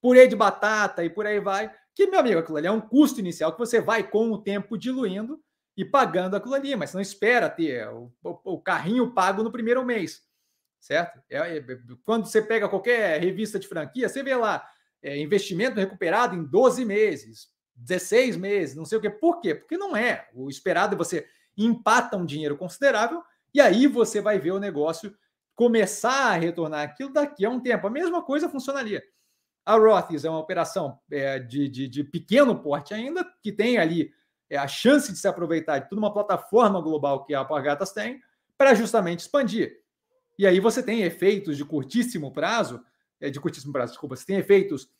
purê 0.00 0.26
de 0.26 0.34
batata 0.34 1.04
e 1.04 1.10
por 1.10 1.26
aí 1.26 1.38
vai. 1.38 1.72
Que, 1.94 2.06
meu 2.06 2.20
amigo, 2.20 2.40
aquilo 2.40 2.56
ali 2.56 2.66
é 2.66 2.72
um 2.72 2.80
custo 2.80 3.20
inicial 3.20 3.52
que 3.52 3.58
você 3.58 3.80
vai 3.80 4.08
com 4.08 4.30
o 4.30 4.38
tempo 4.38 4.78
diluindo 4.78 5.38
e 5.76 5.84
pagando 5.84 6.34
aquilo 6.34 6.54
ali, 6.54 6.74
mas 6.74 6.94
não 6.94 7.00
espera 7.00 7.48
ter 7.48 7.88
o, 7.88 8.10
o, 8.22 8.54
o 8.54 8.60
carrinho 8.60 9.12
pago 9.12 9.42
no 9.42 9.52
primeiro 9.52 9.84
mês 9.84 10.22
certo? 10.82 11.22
É, 11.30 11.58
é, 11.58 11.64
quando 12.04 12.26
você 12.26 12.42
pega 12.42 12.68
qualquer 12.68 13.20
revista 13.20 13.58
de 13.58 13.68
franquia, 13.68 14.08
você 14.08 14.22
vê 14.22 14.34
lá 14.34 14.68
é, 15.00 15.16
investimento 15.16 15.78
recuperado 15.78 16.34
em 16.34 16.42
12 16.42 16.84
meses, 16.84 17.48
16 17.76 18.36
meses, 18.36 18.76
não 18.76 18.84
sei 18.84 18.98
o 18.98 19.00
quê. 19.00 19.08
Por 19.08 19.40
quê? 19.40 19.54
Porque 19.54 19.78
não 19.78 19.96
é. 19.96 20.28
O 20.34 20.50
esperado 20.50 20.94
é 20.94 20.98
você 20.98 21.26
empata 21.56 22.16
um 22.16 22.26
dinheiro 22.26 22.56
considerável 22.56 23.22
e 23.54 23.60
aí 23.60 23.86
você 23.86 24.20
vai 24.20 24.38
ver 24.38 24.50
o 24.50 24.58
negócio 24.58 25.16
começar 25.54 26.32
a 26.32 26.36
retornar 26.36 26.82
aquilo 26.82 27.12
daqui 27.12 27.44
a 27.46 27.50
um 27.50 27.60
tempo. 27.60 27.86
A 27.86 27.90
mesma 27.90 28.22
coisa 28.22 28.48
funcionaria. 28.48 29.02
A 29.64 29.76
Roths 29.76 30.24
é 30.24 30.30
uma 30.30 30.40
operação 30.40 30.98
é, 31.10 31.38
de, 31.38 31.68
de, 31.68 31.86
de, 31.86 32.02
pequeno 32.02 32.60
porte 32.60 32.92
ainda, 32.92 33.24
que 33.40 33.52
tem 33.52 33.78
ali 33.78 34.10
é, 34.50 34.56
a 34.56 34.66
chance 34.66 35.12
de 35.12 35.18
se 35.18 35.28
aproveitar 35.28 35.78
de 35.78 35.88
toda 35.88 36.00
uma 36.00 36.12
plataforma 36.12 36.80
global 36.80 37.24
que 37.24 37.32
a 37.32 37.38
Alpargatas 37.38 37.92
tem, 37.92 38.20
para 38.58 38.74
justamente 38.74 39.20
expandir. 39.20 39.81
E 40.38 40.46
aí 40.46 40.60
você 40.60 40.82
tem 40.82 41.02
efeitos 41.02 41.56
de 41.56 41.64
curtíssimo 41.64 42.32
prazo, 42.32 42.84
é, 43.20 43.30
de 43.30 43.40
curtíssimo 43.40 43.72
prazo, 43.72 43.92
desculpa, 43.92 44.16
você 44.16 44.26
tem 44.26 44.36
efeitos 44.36 44.90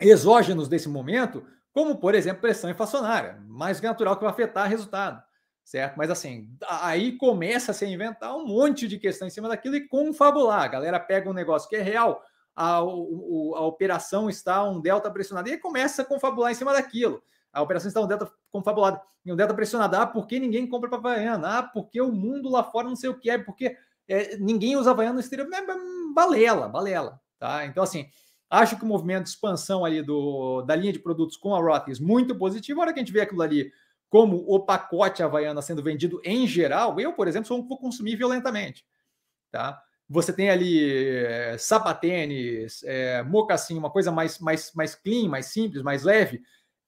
exógenos 0.00 0.68
desse 0.68 0.88
momento, 0.88 1.44
como, 1.72 1.96
por 1.96 2.14
exemplo, 2.14 2.40
pressão 2.40 2.70
inflacionária, 2.70 3.40
mais 3.46 3.80
natural 3.80 4.16
que 4.16 4.22
vai 4.22 4.32
afetar 4.32 4.66
o 4.66 4.68
resultado, 4.68 5.22
certo? 5.64 5.96
Mas 5.96 6.10
assim, 6.10 6.50
aí 6.66 7.16
começa 7.16 7.70
a 7.70 7.74
se 7.74 7.86
inventar 7.86 8.36
um 8.36 8.46
monte 8.46 8.88
de 8.88 8.98
questão 8.98 9.26
em 9.28 9.30
cima 9.30 9.48
daquilo 9.48 9.76
e 9.76 9.86
confabular. 9.88 10.62
A 10.62 10.68
galera 10.68 11.00
pega 11.00 11.30
um 11.30 11.34
negócio 11.34 11.68
que 11.68 11.76
é 11.76 11.82
real, 11.82 12.22
a, 12.54 12.76
a, 12.76 12.78
a 12.78 12.82
operação 13.66 14.28
está 14.28 14.64
um 14.64 14.80
delta 14.80 15.10
pressionado, 15.10 15.48
e 15.48 15.58
começa 15.58 16.02
a 16.02 16.04
confabular 16.04 16.50
em 16.50 16.56
cima 16.56 16.72
daquilo. 16.72 17.22
A 17.52 17.62
operação 17.62 17.88
está 17.88 18.00
um 18.00 18.06
delta 18.06 18.30
confabulado, 18.50 19.00
um 19.26 19.36
delta 19.36 19.54
pressionado. 19.54 19.96
Ah, 19.96 20.06
porque 20.06 20.38
ninguém 20.38 20.66
compra 20.66 20.88
para 20.88 20.98
Havaiana? 20.98 21.58
Ah, 21.58 21.62
porque 21.62 22.00
o 22.00 22.12
mundo 22.12 22.48
lá 22.48 22.62
fora 22.62 22.88
não 22.88 22.96
sei 22.96 23.10
o 23.10 23.18
que 23.18 23.30
é, 23.30 23.38
porque 23.38 23.76
é, 24.08 24.36
ninguém 24.36 24.76
usa 24.76 24.90
Havaiana 24.90 25.14
no 25.14 25.20
exterior, 25.20 25.48
é 25.52 25.62
balela, 26.14 26.68
balela, 26.68 27.20
tá? 27.38 27.66
Então, 27.66 27.82
assim, 27.82 28.08
acho 28.48 28.76
que 28.76 28.84
o 28.84 28.88
movimento 28.88 29.24
de 29.24 29.30
expansão 29.30 29.84
ali 29.84 30.02
do, 30.02 30.62
da 30.62 30.74
linha 30.74 30.92
de 30.92 30.98
produtos 30.98 31.36
com 31.36 31.54
a 31.54 31.60
Rothy's 31.60 32.00
muito 32.00 32.36
positivo. 32.36 32.80
A 32.80 32.84
hora 32.84 32.92
que 32.92 33.00
a 33.00 33.02
gente 33.02 33.12
vê 33.12 33.20
aquilo 33.20 33.42
ali 33.42 33.70
como 34.08 34.44
o 34.48 34.60
pacote 34.60 35.22
Havaiana 35.22 35.60
sendo 35.60 35.82
vendido 35.82 36.20
em 36.24 36.46
geral, 36.46 36.98
eu, 36.98 37.12
por 37.12 37.28
exemplo, 37.28 37.46
sou 37.46 37.58
um 37.58 37.68
vou 37.68 37.78
consumir 37.78 38.16
violentamente, 38.16 38.84
tá? 39.50 39.82
Você 40.08 40.32
tem 40.32 40.48
ali 40.48 41.22
é, 41.26 41.58
sapatênis, 41.58 42.82
é, 42.84 43.22
mocassim, 43.22 43.76
uma 43.76 43.90
coisa 43.90 44.10
mais, 44.10 44.38
mais, 44.38 44.72
mais 44.72 44.94
clean, 44.94 45.28
mais 45.28 45.46
simples, 45.46 45.82
mais 45.82 46.02
leve, 46.02 46.40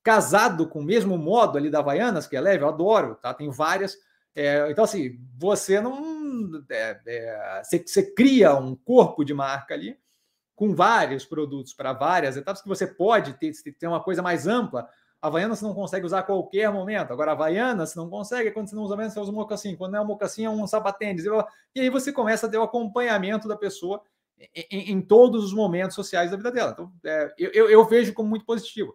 casado 0.02 0.66
com 0.66 0.80
o 0.80 0.84
mesmo 0.84 1.18
modo 1.18 1.58
ali 1.58 1.68
da 1.68 1.80
Havaianas, 1.80 2.26
que 2.26 2.34
é 2.34 2.40
leve, 2.40 2.64
eu 2.64 2.68
adoro, 2.68 3.16
tá? 3.16 3.34
Tem 3.34 3.50
várias. 3.50 3.98
É, 4.34 4.70
então, 4.70 4.84
assim, 4.84 5.18
você 5.36 5.80
não 5.80 6.64
é, 6.70 7.00
é, 7.06 7.62
você, 7.62 7.78
você 7.78 8.14
cria 8.14 8.54
um 8.54 8.76
corpo 8.76 9.24
de 9.24 9.34
marca 9.34 9.74
ali 9.74 9.98
com 10.54 10.74
vários 10.74 11.24
produtos 11.24 11.72
para 11.72 11.92
várias 11.92 12.36
etapas 12.36 12.62
que 12.62 12.68
você 12.68 12.86
pode 12.86 13.34
ter, 13.34 13.52
ter 13.78 13.86
uma 13.86 14.02
coisa 14.02 14.22
mais 14.22 14.46
ampla. 14.46 14.88
A 15.20 15.26
Havaiana 15.26 15.54
você 15.54 15.64
não 15.64 15.74
consegue 15.74 16.06
usar 16.06 16.20
a 16.20 16.22
qualquer 16.22 16.70
momento. 16.72 17.12
Agora, 17.12 17.32
a 17.32 17.34
Havaiana 17.34 17.86
você 17.86 17.98
não 17.98 18.08
consegue, 18.08 18.50
quando 18.50 18.68
você 18.68 18.76
não 18.76 18.82
usa 18.82 18.96
mesmo, 18.96 19.12
você 19.12 19.20
usa 19.20 19.32
um 19.32 19.34
mocassim. 19.34 19.76
Quando 19.76 19.92
não 19.92 20.00
é 20.00 20.02
um 20.02 20.06
mocassim, 20.06 20.44
é 20.44 20.50
um 20.50 20.66
sapatênis. 20.66 21.24
E 21.74 21.80
aí 21.80 21.90
você 21.90 22.12
começa 22.12 22.46
a 22.46 22.50
ter 22.50 22.58
o 22.58 22.62
acompanhamento 22.62 23.48
da 23.48 23.56
pessoa 23.56 24.02
em, 24.70 24.92
em 24.92 25.00
todos 25.00 25.44
os 25.44 25.52
momentos 25.52 25.94
sociais 25.94 26.30
da 26.30 26.36
vida 26.36 26.52
dela. 26.52 26.72
Então, 26.72 26.92
é, 27.04 27.34
eu, 27.38 27.68
eu 27.68 27.84
vejo 27.86 28.14
como 28.14 28.28
muito 28.28 28.44
positivo 28.44 28.94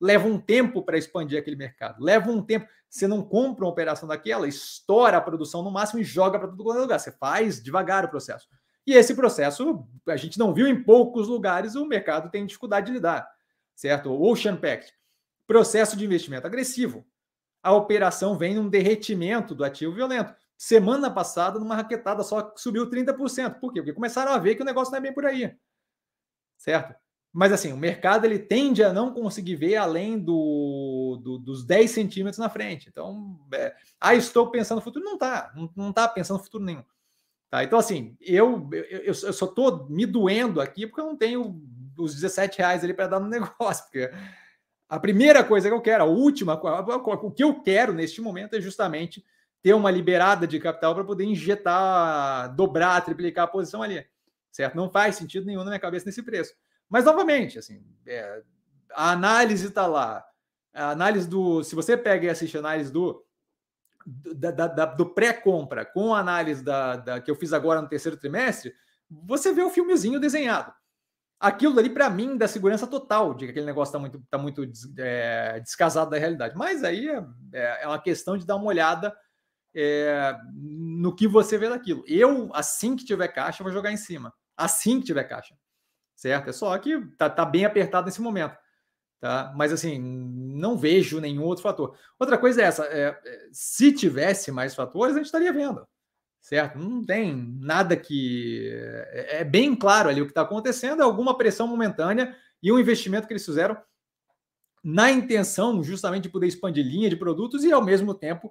leva 0.00 0.26
um 0.26 0.38
tempo 0.38 0.82
para 0.82 0.96
expandir 0.96 1.38
aquele 1.38 1.56
mercado. 1.56 2.02
Leva 2.02 2.30
um 2.30 2.42
tempo. 2.42 2.66
Você 2.90 3.06
não 3.06 3.22
compra 3.22 3.64
uma 3.64 3.70
operação 3.70 4.08
daquela, 4.08 4.48
estoura 4.48 5.16
a 5.16 5.20
produção 5.20 5.62
no 5.62 5.70
máximo 5.70 6.00
e 6.00 6.04
joga 6.04 6.40
para 6.40 6.48
todo 6.48 6.62
lugar. 6.62 6.98
Você 6.98 7.12
faz 7.12 7.62
devagar 7.62 8.04
o 8.04 8.08
processo. 8.08 8.48
E 8.84 8.92
esse 8.94 9.14
processo, 9.14 9.86
a 10.08 10.16
gente 10.16 10.36
não 10.36 10.52
viu 10.52 10.66
em 10.66 10.82
poucos 10.82 11.28
lugares, 11.28 11.76
o 11.76 11.86
mercado 11.86 12.28
tem 12.30 12.44
dificuldade 12.44 12.86
de 12.86 12.92
lidar. 12.92 13.30
Certo? 13.76 14.10
O 14.10 14.28
Ocean 14.28 14.56
Pact. 14.56 14.92
Processo 15.46 15.96
de 15.96 16.04
investimento 16.04 16.48
agressivo. 16.48 17.06
A 17.62 17.72
operação 17.72 18.36
vem 18.36 18.54
num 18.54 18.68
derretimento 18.68 19.54
do 19.54 19.62
ativo 19.62 19.94
violento. 19.94 20.34
Semana 20.56 21.10
passada, 21.10 21.60
numa 21.60 21.76
raquetada 21.76 22.24
só 22.24 22.52
subiu 22.56 22.90
30%. 22.90 23.60
Por 23.60 23.72
quê? 23.72 23.80
Porque 23.80 23.92
começaram 23.92 24.32
a 24.32 24.38
ver 24.38 24.56
que 24.56 24.62
o 24.62 24.66
negócio 24.66 24.90
não 24.90 24.98
é 24.98 25.02
bem 25.02 25.14
por 25.14 25.24
aí. 25.24 25.56
Certo? 26.56 26.94
Mas 27.32 27.52
assim, 27.52 27.72
o 27.72 27.76
mercado 27.76 28.24
ele 28.24 28.38
tende 28.38 28.82
a 28.82 28.92
não 28.92 29.12
conseguir 29.12 29.54
ver 29.54 29.76
além 29.76 30.18
do, 30.18 31.20
do 31.22 31.38
dos 31.38 31.64
10 31.64 31.90
centímetros 31.90 32.38
na 32.38 32.48
frente. 32.48 32.88
Então, 32.88 33.38
é, 33.52 33.74
ah, 34.00 34.14
estou 34.14 34.50
pensando 34.50 34.78
no 34.78 34.84
futuro. 34.84 35.04
Não 35.04 35.14
está, 35.14 35.52
não, 35.54 35.70
não 35.76 35.92
tá 35.92 36.08
pensando 36.08 36.38
no 36.38 36.44
futuro 36.44 36.64
nenhum. 36.64 36.82
Tá? 37.48 37.62
Então, 37.62 37.78
assim, 37.78 38.16
eu, 38.20 38.68
eu, 38.72 39.00
eu 39.04 39.14
só 39.14 39.46
estou 39.46 39.88
me 39.88 40.06
doendo 40.06 40.60
aqui 40.60 40.86
porque 40.86 41.00
eu 41.00 41.06
não 41.06 41.16
tenho 41.16 41.60
os 41.96 42.14
17 42.14 42.58
reais 42.58 42.82
ali 42.82 42.94
para 42.94 43.06
dar 43.06 43.20
no 43.20 43.28
negócio. 43.30 43.84
Porque 43.84 44.10
a 44.88 44.98
primeira 44.98 45.44
coisa 45.44 45.68
que 45.68 45.74
eu 45.74 45.80
quero, 45.80 46.04
a 46.04 46.06
última, 46.06 46.54
o 46.54 47.30
que 47.30 47.44
eu 47.44 47.60
quero 47.62 47.92
neste 47.92 48.20
momento 48.20 48.56
é 48.56 48.60
justamente 48.60 49.24
ter 49.62 49.74
uma 49.74 49.90
liberada 49.90 50.46
de 50.46 50.58
capital 50.58 50.94
para 50.94 51.04
poder 51.04 51.24
injetar, 51.24 52.54
dobrar, 52.56 53.04
triplicar 53.04 53.44
a 53.44 53.48
posição 53.48 53.82
ali. 53.82 54.04
Certo? 54.50 54.74
Não 54.74 54.90
faz 54.90 55.14
sentido 55.16 55.46
nenhum 55.46 55.60
na 55.60 55.70
minha 55.70 55.78
cabeça 55.78 56.06
nesse 56.06 56.22
preço. 56.22 56.54
Mas, 56.90 57.04
novamente, 57.04 57.58
assim, 57.58 57.82
é, 58.06 58.42
a 58.92 59.12
análise 59.12 59.68
está 59.68 59.86
lá. 59.86 60.24
A 60.74 60.90
análise 60.90 61.28
do. 61.28 61.62
Se 61.62 61.74
você 61.74 61.96
pega 61.96 62.26
e 62.26 62.28
assiste 62.28 62.56
a 62.56 62.60
análise 62.60 62.92
do, 62.92 63.24
da, 64.06 64.50
da, 64.50 64.84
do 64.86 65.06
pré-compra 65.06 65.84
com 65.84 66.14
a 66.14 66.20
análise 66.20 66.62
da, 66.62 66.96
da, 66.96 67.20
que 67.20 67.30
eu 67.30 67.36
fiz 67.36 67.52
agora 67.52 67.80
no 67.80 67.88
terceiro 67.88 68.16
trimestre, 68.16 68.74
você 69.08 69.52
vê 69.52 69.62
o 69.62 69.70
filmezinho 69.70 70.20
desenhado. 70.20 70.72
aquilo 71.38 71.78
ali, 71.78 71.90
para 71.90 72.10
mim, 72.10 72.36
dá 72.36 72.46
segurança 72.46 72.86
total 72.86 73.34
de 73.34 73.46
que 73.46 73.50
aquele 73.50 73.66
negócio 73.66 73.90
está 73.90 73.98
muito, 73.98 74.22
tá 74.30 74.38
muito 74.38 74.62
é, 74.98 75.60
descasado 75.60 76.10
da 76.10 76.18
realidade. 76.18 76.56
Mas 76.56 76.84
aí 76.84 77.08
é, 77.08 77.24
é, 77.52 77.82
é 77.82 77.86
uma 77.86 78.00
questão 78.00 78.36
de 78.36 78.46
dar 78.46 78.56
uma 78.56 78.66
olhada 78.66 79.16
é, 79.74 80.36
no 80.52 81.14
que 81.14 81.26
você 81.26 81.58
vê 81.58 81.68
daquilo. 81.68 82.04
Eu, 82.06 82.50
assim 82.54 82.96
que 82.96 83.04
tiver 83.04 83.28
caixa, 83.28 83.64
vou 83.64 83.72
jogar 83.72 83.92
em 83.92 83.96
cima. 83.96 84.32
Assim 84.56 85.00
que 85.00 85.06
tiver 85.06 85.24
caixa. 85.24 85.54
Certo? 86.20 86.50
É 86.50 86.52
só 86.52 86.76
que 86.76 87.00
tá, 87.16 87.30
tá 87.30 87.46
bem 87.46 87.64
apertado 87.64 88.04
nesse 88.04 88.20
momento. 88.20 88.54
Tá? 89.18 89.52
Mas 89.56 89.72
assim, 89.72 89.98
não 89.98 90.76
vejo 90.76 91.20
nenhum 91.20 91.44
outro 91.44 91.62
fator. 91.62 91.96
Outra 92.18 92.36
coisa 92.36 92.60
é 92.60 92.64
essa: 92.64 92.84
é, 92.84 93.18
é 93.24 93.48
se 93.50 93.90
tivesse 93.92 94.52
mais 94.52 94.74
fatores, 94.74 95.14
a 95.14 95.18
gente 95.18 95.26
estaria 95.26 95.52
vendo 95.52 95.86
certo? 96.40 96.78
Não 96.78 97.04
tem 97.04 97.34
nada 97.60 97.96
que. 97.96 98.70
É, 99.12 99.40
é 99.40 99.44
bem 99.44 99.76
claro 99.76 100.08
ali 100.08 100.20
o 100.20 100.24
que 100.24 100.30
está 100.30 100.42
acontecendo, 100.42 101.02
é 101.02 101.04
alguma 101.04 101.36
pressão 101.36 101.66
momentânea 101.66 102.34
e 102.62 102.72
um 102.72 102.78
investimento 102.78 103.26
que 103.26 103.32
eles 103.32 103.44
fizeram 103.44 103.76
na 104.82 105.10
intenção 105.10 105.82
justamente 105.82 106.24
de 106.24 106.30
poder 106.30 106.46
expandir 106.46 106.84
linha 106.84 107.10
de 107.10 107.16
produtos 107.16 107.64
e 107.64 107.72
ao 107.72 107.84
mesmo 107.84 108.14
tempo 108.14 108.50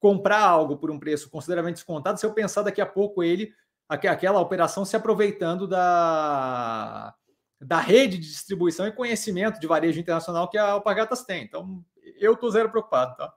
comprar 0.00 0.40
algo 0.40 0.76
por 0.76 0.90
um 0.90 0.98
preço 0.98 1.30
consideravelmente 1.30 1.76
descontado. 1.76 2.18
Se 2.18 2.26
eu 2.26 2.34
pensar 2.34 2.62
daqui 2.62 2.80
a 2.80 2.86
pouco 2.86 3.22
ele, 3.22 3.52
aquela 3.88 4.40
operação 4.40 4.84
se 4.84 4.96
aproveitando 4.96 5.66
da, 5.66 7.14
da 7.60 7.80
rede 7.80 8.18
de 8.18 8.28
distribuição 8.28 8.86
e 8.86 8.92
conhecimento 8.92 9.58
de 9.58 9.66
varejo 9.66 9.98
internacional 10.00 10.48
que 10.48 10.58
a 10.58 10.72
Alpagatas 10.72 11.24
tem. 11.24 11.44
Então, 11.44 11.84
eu 12.18 12.34
estou 12.34 12.50
zero 12.50 12.70
preocupado, 12.70 13.16
tá? 13.16 13.32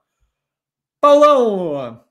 Paulão, 1.00 2.04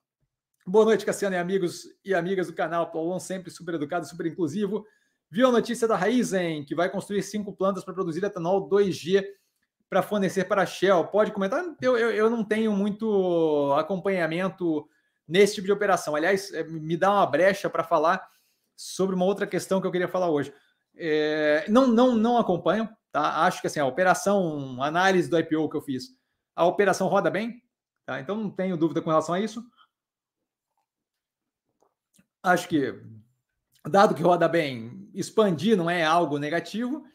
Boa 0.66 0.86
noite, 0.86 1.04
Cassiano 1.04 1.36
e 1.36 1.40
amigos 1.40 1.88
e 2.06 2.14
amigas 2.14 2.48
do 2.48 2.54
canal. 2.54 2.92
Paulão 2.92 3.20
sempre 3.20 3.50
super 3.50 3.74
educado, 3.74 4.06
super 4.06 4.28
inclusivo. 4.28 4.86
Viu 5.30 5.48
a 5.48 5.52
notícia 5.52 5.88
da 5.88 5.96
Raizen, 5.96 6.64
que 6.64 6.76
vai 6.76 6.88
construir 6.88 7.24
cinco 7.24 7.52
plantas 7.52 7.84
para 7.84 7.96
produzir 7.96 8.24
etanol 8.24 8.70
2G 8.70 9.26
para 9.90 10.04
fornecer 10.04 10.46
para 10.46 10.62
a 10.62 10.66
Shell. 10.66 11.08
Pode 11.08 11.32
comentar? 11.32 11.64
Eu, 11.82 11.98
eu, 11.98 12.12
eu, 12.12 12.30
não 12.30 12.44
tenho 12.44 12.72
muito 12.74 13.74
acompanhamento 13.76 14.88
nesse 15.32 15.56
tipo 15.56 15.66
de 15.66 15.72
operação. 15.72 16.14
Aliás, 16.14 16.52
é, 16.54 16.62
me 16.66 16.98
dá 16.98 17.10
uma 17.10 17.26
brecha 17.26 17.70
para 17.70 17.86
falar 17.86 18.30
sobre 18.76 19.16
uma 19.16 19.24
outra 19.24 19.48
questão 19.48 19.80
que 19.80 19.88
eu 19.88 19.92
queria 19.92 20.10
falar 20.10 20.30
hoje. 20.30 20.54
É, 20.94 21.64
não, 21.70 21.88
não, 21.88 22.16
não 22.16 22.38
acompanho, 22.38 22.90
tá? 23.12 23.46
Acho 23.46 23.62
que 23.62 23.68
assim, 23.68 23.80
a 23.80 23.86
operação, 23.86 24.84
análise 24.84 25.30
do 25.30 25.40
IPO 25.40 25.70
que 25.70 25.78
eu 25.78 25.82
fiz, 25.82 26.10
a 26.54 26.66
operação 26.66 27.08
roda 27.08 27.30
bem, 27.30 27.64
tá? 28.06 28.20
Então 28.20 28.36
não 28.36 28.52
tenho 28.52 28.76
dúvida 28.76 29.02
com 29.02 29.10
relação 29.10 29.34
a 29.34 29.40
isso. 29.40 29.64
Acho 32.44 32.68
que, 32.68 33.02
dado 33.88 34.14
que 34.14 34.24
roda 34.24 34.50
bem, 34.50 35.10
expandir 35.14 35.78
não 35.78 35.90
é 35.90 36.04
algo 36.04 36.38
negativo. 36.38 37.06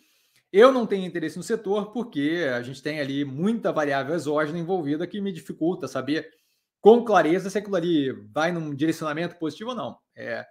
Eu 0.50 0.72
não 0.72 0.86
tenho 0.86 1.04
interesse 1.04 1.36
no 1.36 1.42
setor 1.42 1.92
porque 1.92 2.46
a 2.54 2.62
gente 2.62 2.82
tem 2.82 2.98
ali 2.98 3.26
muita 3.26 3.72
variável 3.72 4.14
exógena 4.14 4.58
envolvida 4.58 5.06
que 5.06 5.20
me 5.20 5.32
dificulta 5.32 5.86
saber 5.86 6.32
com 6.86 7.04
clareza 7.04 7.50
se 7.50 7.58
aquilo 7.58 7.74
ali 7.74 8.12
vai 8.32 8.52
num 8.52 8.72
direcionamento 8.72 9.34
positivo 9.40 9.70
ou 9.70 9.76
não. 9.76 9.98
É, 10.14 10.46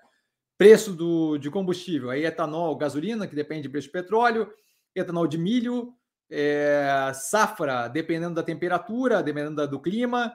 preço 0.58 0.92
do, 0.92 1.38
de 1.38 1.50
combustível, 1.50 2.10
aí 2.10 2.26
etanol, 2.26 2.76
gasolina, 2.76 3.26
que 3.26 3.34
depende 3.34 3.70
do 3.70 3.72
preço 3.72 3.88
de 3.88 3.94
petróleo, 3.94 4.52
etanol 4.94 5.28
de 5.28 5.38
milho, 5.38 5.94
é, 6.30 7.10
safra, 7.14 7.88
dependendo 7.88 8.36
da 8.36 8.44
temperatura, 8.44 9.24
dependendo 9.24 9.66
do 9.66 9.80
clima, 9.80 10.34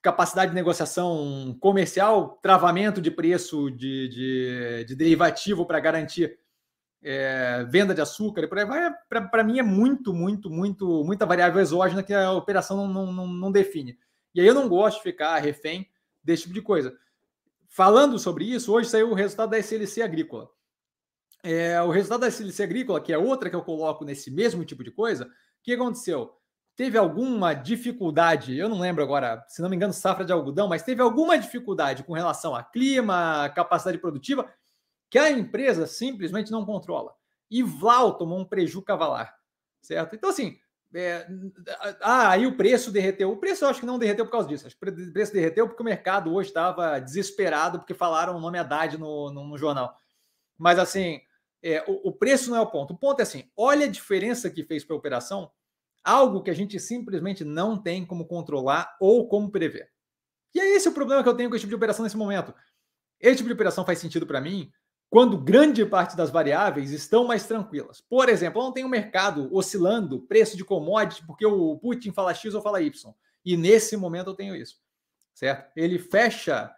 capacidade 0.00 0.52
de 0.52 0.54
negociação 0.54 1.54
comercial, 1.60 2.38
travamento 2.42 3.02
de 3.02 3.10
preço 3.10 3.70
de, 3.70 4.08
de, 4.08 4.84
de 4.86 4.96
derivativo 4.96 5.66
para 5.66 5.78
garantir 5.78 6.38
é, 7.02 7.66
venda 7.68 7.94
de 7.94 8.00
açúcar 8.00 8.48
por 8.48 8.58
aí 8.58 8.64
vai, 8.64 8.94
para 9.30 9.44
mim 9.44 9.58
é 9.58 9.62
muito, 9.62 10.14
muito, 10.14 10.48
muito, 10.48 11.04
muita 11.04 11.26
variável 11.26 11.60
exógena 11.60 12.02
que 12.02 12.14
a 12.14 12.32
operação 12.32 12.88
não, 12.88 13.12
não, 13.12 13.26
não 13.26 13.52
define. 13.52 13.98
E 14.34 14.40
aí 14.40 14.46
eu 14.46 14.54
não 14.54 14.68
gosto 14.68 14.98
de 14.98 15.02
ficar 15.02 15.38
refém 15.38 15.88
desse 16.22 16.42
tipo 16.42 16.54
de 16.54 16.62
coisa. 16.62 16.96
Falando 17.68 18.18
sobre 18.18 18.44
isso, 18.44 18.72
hoje 18.72 18.88
saiu 18.88 19.10
o 19.10 19.14
resultado 19.14 19.50
da 19.50 19.58
SLC 19.58 20.02
Agrícola. 20.02 20.50
É, 21.42 21.80
o 21.82 21.90
resultado 21.90 22.20
da 22.20 22.28
SLC 22.28 22.62
Agrícola, 22.62 23.00
que 23.00 23.12
é 23.12 23.18
outra 23.18 23.48
que 23.48 23.56
eu 23.56 23.62
coloco 23.62 24.04
nesse 24.04 24.30
mesmo 24.30 24.64
tipo 24.64 24.84
de 24.84 24.90
coisa, 24.90 25.26
o 25.26 25.30
que 25.62 25.72
aconteceu? 25.72 26.40
teve 26.80 26.96
alguma 26.96 27.52
dificuldade, 27.52 28.56
eu 28.56 28.66
não 28.66 28.80
lembro 28.80 29.02
agora, 29.02 29.44
se 29.46 29.60
não 29.60 29.68
me 29.68 29.76
engano, 29.76 29.92
safra 29.92 30.24
de 30.24 30.32
algodão, 30.32 30.66
mas 30.66 30.82
teve 30.82 31.02
alguma 31.02 31.38
dificuldade 31.38 32.02
com 32.02 32.14
relação 32.14 32.56
a 32.56 32.64
clima, 32.64 33.50
capacidade 33.50 33.98
produtiva, 33.98 34.50
que 35.10 35.18
a 35.18 35.30
empresa 35.30 35.86
simplesmente 35.86 36.50
não 36.50 36.64
controla. 36.64 37.14
E 37.50 37.62
Vlau 37.62 38.16
tomou 38.16 38.38
um 38.38 38.46
prejuízo 38.46 38.80
cavalar, 38.80 39.36
certo? 39.82 40.16
Então, 40.16 40.30
assim, 40.30 40.58
é, 40.94 41.26
ah, 42.00 42.30
aí 42.30 42.46
o 42.46 42.56
preço 42.56 42.90
derreteu. 42.90 43.30
O 43.30 43.36
preço 43.36 43.64
eu 43.64 43.68
acho 43.68 43.80
que 43.80 43.86
não 43.86 43.98
derreteu 43.98 44.24
por 44.24 44.32
causa 44.32 44.48
disso. 44.48 44.66
Acho 44.66 44.76
que 44.76 44.88
o 44.88 45.12
preço 45.12 45.32
derreteu 45.32 45.68
porque 45.68 45.82
o 45.82 45.84
mercado 45.84 46.34
hoje 46.34 46.48
estava 46.48 46.98
desesperado 46.98 47.78
porque 47.78 47.94
falaram 47.94 48.36
o 48.36 48.40
nome 48.40 48.58
Haddad 48.58 48.98
no, 48.98 49.30
no, 49.30 49.46
no 49.46 49.58
jornal. 49.58 49.96
Mas, 50.58 50.78
assim, 50.78 51.20
é, 51.62 51.84
o, 51.86 52.08
o 52.08 52.12
preço 52.12 52.50
não 52.50 52.56
é 52.56 52.60
o 52.60 52.70
ponto. 52.70 52.92
O 52.92 52.98
ponto 52.98 53.20
é 53.20 53.22
assim: 53.22 53.50
olha 53.56 53.86
a 53.86 53.90
diferença 53.90 54.50
que 54.50 54.64
fez 54.64 54.84
para 54.84 54.94
a 54.96 54.98
operação 54.98 55.50
algo 56.02 56.42
que 56.42 56.50
a 56.50 56.54
gente 56.54 56.80
simplesmente 56.80 57.44
não 57.44 57.80
tem 57.80 58.04
como 58.04 58.26
controlar 58.26 58.96
ou 59.00 59.28
como 59.28 59.50
prever. 59.50 59.90
E 60.54 60.58
é 60.58 60.74
esse 60.74 60.88
o 60.88 60.92
problema 60.92 61.22
que 61.22 61.28
eu 61.28 61.36
tenho 61.36 61.48
com 61.48 61.54
esse 61.54 61.62
tipo 61.62 61.70
de 61.70 61.76
operação 61.76 62.02
nesse 62.02 62.16
momento. 62.16 62.52
Esse 63.20 63.36
tipo 63.36 63.48
de 63.48 63.54
operação 63.54 63.84
faz 63.84 63.98
sentido 63.98 64.26
para 64.26 64.40
mim 64.40 64.72
quando 65.10 65.36
grande 65.36 65.84
parte 65.84 66.16
das 66.16 66.30
variáveis 66.30 66.92
estão 66.92 67.26
mais 67.26 67.44
tranquilas. 67.44 68.00
Por 68.00 68.28
exemplo, 68.28 68.62
não 68.62 68.72
tenho 68.72 68.86
um 68.86 68.90
mercado 68.90 69.52
oscilando 69.52 70.20
preço 70.20 70.56
de 70.56 70.64
commodity 70.64 71.26
porque 71.26 71.44
o 71.44 71.76
Putin 71.78 72.12
fala 72.12 72.32
X 72.32 72.54
ou 72.54 72.62
fala 72.62 72.80
Y. 72.80 73.12
E 73.44 73.56
nesse 73.56 73.96
momento 73.96 74.30
eu 74.30 74.34
tenho 74.34 74.54
isso. 74.54 74.80
Certo? 75.34 75.72
Ele 75.74 75.98
fecha 75.98 76.72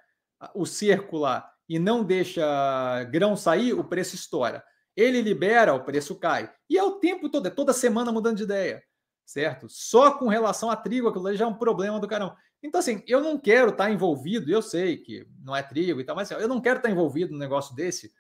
o 0.55 0.64
cerco 0.64 1.18
lá 1.18 1.53
e 1.68 1.79
não 1.79 2.03
deixa 2.03 3.05
grão 3.11 3.37
sair, 3.37 3.75
o 3.75 3.85
preço 3.85 4.14
estoura. 4.14 4.64
Ele 4.97 5.21
libera, 5.21 5.75
o 5.75 5.85
preço 5.85 6.14
cai. 6.16 6.51
E 6.68 6.79
é 6.79 6.83
o 6.83 6.92
tempo 6.92 7.29
todo, 7.29 7.47
é 7.47 7.51
toda 7.51 7.73
semana 7.73 8.11
mudando 8.11 8.38
de 8.38 8.45
ideia 8.45 8.83
certo? 9.25 9.66
Só 9.68 10.12
com 10.12 10.29
relação 10.29 10.71
a 10.71 10.77
trigo, 10.77 11.09
aquilo 11.09 11.35
já 11.35 11.45
é 11.45 11.49
um 11.49 11.55
problema 11.55 11.99
do 11.99 12.09
carão. 12.09 12.35
Então, 12.62 12.79
assim, 12.79 13.03
eu 13.07 13.21
não 13.21 13.38
quero 13.38 13.71
estar 13.71 13.90
envolvido, 13.90 14.51
eu 14.51 14.62
sei 14.62 14.99
que 14.99 15.27
não 15.42 15.57
é 15.57 15.62
trigo 15.62 16.01
e 16.01 16.05
tal, 16.05 16.14
mas 16.14 16.31
assim, 16.31 16.40
eu 16.40 16.49
não 16.49 16.61
quero 16.61 16.77
estar 16.77 16.90
envolvido 16.90 17.33
num 17.33 17.38
negócio 17.38 17.75
desse 17.75 18.12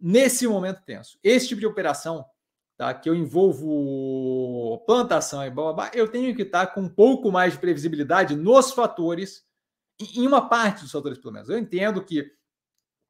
nesse 0.00 0.46
momento 0.46 0.82
tenso. 0.84 1.18
Esse 1.22 1.48
tipo 1.48 1.60
de 1.60 1.66
operação, 1.66 2.24
tá, 2.76 2.92
que 2.94 3.08
eu 3.08 3.14
envolvo 3.14 4.82
plantação 4.86 5.44
e 5.44 5.50
blá, 5.50 5.64
blá, 5.64 5.72
blá, 5.72 5.90
eu 5.94 6.08
tenho 6.08 6.34
que 6.34 6.42
estar 6.42 6.68
com 6.68 6.82
um 6.82 6.88
pouco 6.88 7.30
mais 7.30 7.54
de 7.54 7.58
previsibilidade 7.58 8.36
nos 8.36 8.72
fatores, 8.72 9.44
em 10.00 10.26
uma 10.26 10.48
parte 10.48 10.82
dos 10.82 10.92
fatores, 10.92 11.18
pelo 11.18 11.34
menos. 11.34 11.48
Eu 11.48 11.58
entendo 11.58 12.04
que 12.04 12.30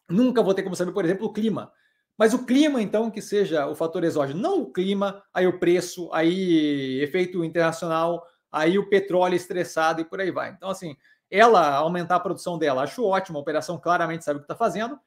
nunca 0.08 0.42
vou 0.42 0.54
ter 0.54 0.62
como 0.62 0.74
saber, 0.74 0.92
por 0.92 1.04
exemplo, 1.04 1.26
o 1.26 1.32
clima. 1.32 1.72
Mas 2.16 2.34
o 2.34 2.44
clima, 2.44 2.82
então, 2.82 3.10
que 3.10 3.22
seja 3.22 3.66
o 3.68 3.76
fator 3.76 4.02
exógeno, 4.02 4.40
não 4.40 4.62
o 4.62 4.72
clima, 4.72 5.22
aí 5.32 5.46
o 5.46 5.58
preço, 5.60 6.10
aí 6.12 7.00
efeito 7.00 7.44
internacional, 7.44 8.26
aí 8.50 8.76
o 8.76 8.88
petróleo 8.88 9.36
estressado 9.36 10.00
e 10.00 10.04
por 10.04 10.20
aí 10.20 10.30
vai. 10.32 10.50
Então, 10.50 10.68
assim, 10.68 10.96
ela 11.30 11.76
aumentar 11.76 12.16
a 12.16 12.20
produção 12.20 12.58
dela, 12.58 12.82
acho 12.82 13.04
ótimo, 13.04 13.38
a 13.38 13.40
operação 13.40 13.78
claramente 13.78 14.24
sabe 14.24 14.38
o 14.38 14.40
que 14.40 14.44
está 14.44 14.56
fazendo, 14.56 14.98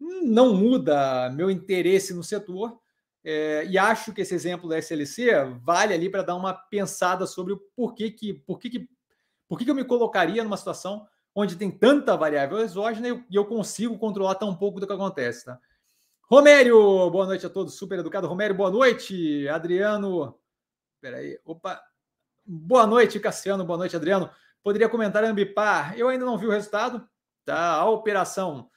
não 0.00 0.54
muda 0.54 1.30
meu 1.30 1.50
interesse 1.50 2.14
no 2.14 2.24
setor, 2.24 2.80
é, 3.22 3.66
e 3.66 3.76
acho 3.76 4.14
que 4.14 4.22
esse 4.22 4.34
exemplo 4.34 4.68
da 4.68 4.78
SLC 4.78 5.30
vale 5.62 5.92
ali 5.92 6.08
para 6.08 6.22
dar 6.22 6.36
uma 6.36 6.54
pensada 6.54 7.26
sobre 7.26 7.52
o 7.52 7.58
porquê 7.76 8.10
que, 8.10 8.32
porquê 8.32 8.70
que, 8.70 8.88
porquê 9.46 9.64
que 9.64 9.70
eu 9.70 9.74
me 9.74 9.84
colocaria 9.84 10.42
numa 10.42 10.56
situação 10.56 11.06
onde 11.34 11.56
tem 11.56 11.70
tanta 11.70 12.16
variável 12.16 12.58
exógena 12.58 13.08
e 13.30 13.36
eu, 13.36 13.44
consigo 13.44 13.98
controlar 13.98 14.36
tão 14.36 14.56
pouco 14.56 14.80
do 14.80 14.86
que 14.86 14.92
acontece, 14.92 15.44
tá? 15.44 15.58
Romério, 16.30 17.10
boa 17.10 17.26
noite 17.26 17.44
a 17.44 17.50
todos, 17.50 17.74
super 17.74 17.98
educado. 17.98 18.26
Romério, 18.26 18.54
boa 18.54 18.70
noite. 18.70 19.48
Adriano, 19.48 20.38
peraí, 21.00 21.38
opa. 21.44 21.80
Boa 22.44 22.86
noite, 22.86 23.20
Cassiano, 23.20 23.64
boa 23.64 23.76
noite, 23.76 23.96
Adriano. 23.96 24.30
Poderia 24.62 24.88
comentar 24.88 25.24
Ambipar? 25.24 25.98
Eu 25.98 26.08
ainda 26.08 26.24
não 26.24 26.38
vi 26.38 26.46
o 26.46 26.50
resultado, 26.50 27.06
tá? 27.44 27.74
A 27.74 27.88
operação 27.88 28.70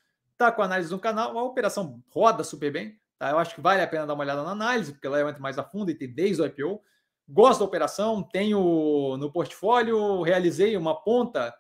tá 0.45 0.51
com 0.51 0.61
análise 0.61 0.91
no 0.91 0.99
canal, 0.99 1.37
a 1.37 1.43
operação 1.43 2.01
roda 2.09 2.43
super 2.43 2.71
bem, 2.71 2.99
tá? 3.17 3.29
Eu 3.31 3.37
acho 3.37 3.55
que 3.55 3.61
vale 3.61 3.81
a 3.81 3.87
pena 3.87 4.05
dar 4.05 4.13
uma 4.13 4.23
olhada 4.23 4.43
na 4.43 4.51
análise, 4.51 4.91
porque 4.91 5.07
ela 5.07 5.21
entra 5.21 5.41
mais 5.41 5.57
a 5.57 5.63
fundo 5.63 5.91
e 5.91 5.95
tem 5.95 6.11
desde 6.11 6.41
o 6.41 6.45
IPO. 6.45 6.81
Gosto 7.27 7.59
da 7.59 7.65
operação, 7.65 8.21
tenho 8.21 9.17
no 9.17 9.31
portfólio, 9.31 10.21
realizei 10.21 10.75
uma 10.75 11.01
ponta 11.01 11.53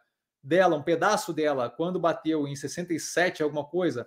dela, 0.43 0.75
um 0.75 0.83
pedaço 0.83 1.31
dela, 1.33 1.69
quando 1.69 1.99
bateu 1.99 2.47
em 2.47 2.55
67 2.55 3.41
alguma 3.41 3.63
coisa 3.63 4.05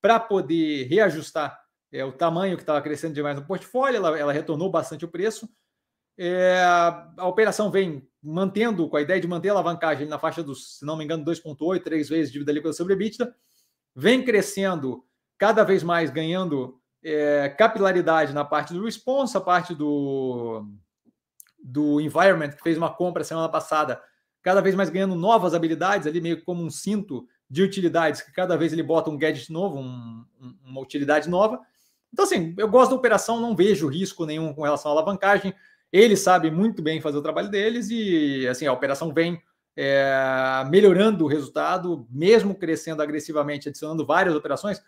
para 0.00 0.18
poder 0.18 0.84
reajustar 0.88 1.58
é, 1.92 2.04
o 2.04 2.12
tamanho 2.12 2.56
que 2.56 2.62
estava 2.62 2.82
crescendo 2.82 3.14
demais 3.14 3.36
no 3.36 3.46
portfólio, 3.46 3.96
ela, 3.96 4.18
ela 4.18 4.32
retornou 4.32 4.70
bastante 4.70 5.04
o 5.04 5.08
preço. 5.08 5.48
É, 6.18 6.60
a 7.16 7.26
operação 7.26 7.70
vem 7.70 8.06
mantendo, 8.22 8.88
com 8.88 8.96
a 8.96 9.00
ideia 9.00 9.20
de 9.20 9.28
manter 9.28 9.50
a 9.50 9.52
alavancagem 9.52 10.06
na 10.06 10.18
faixa 10.18 10.42
dos, 10.42 10.78
se 10.78 10.84
não 10.84 10.96
me 10.96 11.04
engano, 11.04 11.24
2,8, 11.24 11.82
3 11.82 12.08
vezes 12.08 12.32
dívida 12.32 12.52
líquida 12.52 12.72
sobre 12.72 12.94
EBITDA, 12.94 13.34
vem 13.94 14.24
crescendo 14.24 15.04
cada 15.36 15.64
vez 15.64 15.82
mais, 15.82 16.10
ganhando 16.10 16.80
é, 17.02 17.48
capilaridade 17.48 18.32
na 18.32 18.44
parte 18.44 18.74
do 18.74 18.84
response, 18.84 19.36
a 19.36 19.40
parte 19.40 19.74
do, 19.74 20.64
do 21.62 22.00
environment, 22.00 22.50
que 22.50 22.62
fez 22.62 22.76
uma 22.76 22.92
compra 22.92 23.24
semana 23.24 23.48
passada, 23.48 24.00
cada 24.42 24.60
vez 24.60 24.74
mais 24.74 24.90
ganhando 24.90 25.14
novas 25.14 25.54
habilidades, 25.54 26.06
ali 26.06 26.20
meio 26.20 26.42
como 26.42 26.62
um 26.62 26.70
cinto 26.70 27.26
de 27.50 27.62
utilidades, 27.62 28.20
que 28.20 28.32
cada 28.32 28.56
vez 28.56 28.72
ele 28.72 28.82
bota 28.82 29.10
um 29.10 29.16
gadget 29.16 29.50
novo, 29.52 29.78
um, 29.78 30.24
uma 30.64 30.80
utilidade 30.80 31.28
nova. 31.28 31.60
Então, 32.12 32.24
assim, 32.24 32.54
eu 32.58 32.68
gosto 32.68 32.90
da 32.90 32.96
operação, 32.96 33.40
não 33.40 33.56
vejo 33.56 33.88
risco 33.88 34.26
nenhum 34.26 34.52
com 34.52 34.62
relação 34.62 34.90
à 34.90 34.94
alavancagem. 34.94 35.54
Eles 35.92 36.20
sabem 36.20 36.50
muito 36.50 36.82
bem 36.82 37.00
fazer 37.00 37.16
o 37.16 37.22
trabalho 37.22 37.50
deles 37.50 37.88
e, 37.90 38.46
assim, 38.48 38.66
a 38.66 38.72
operação 38.72 39.12
vem 39.12 39.40
é, 39.80 40.64
melhorando 40.68 41.24
o 41.24 41.28
resultado, 41.28 42.04
mesmo 42.10 42.52
crescendo 42.52 43.00
agressivamente, 43.00 43.68
adicionando 43.68 44.04
várias 44.04 44.34
operações, 44.34 44.82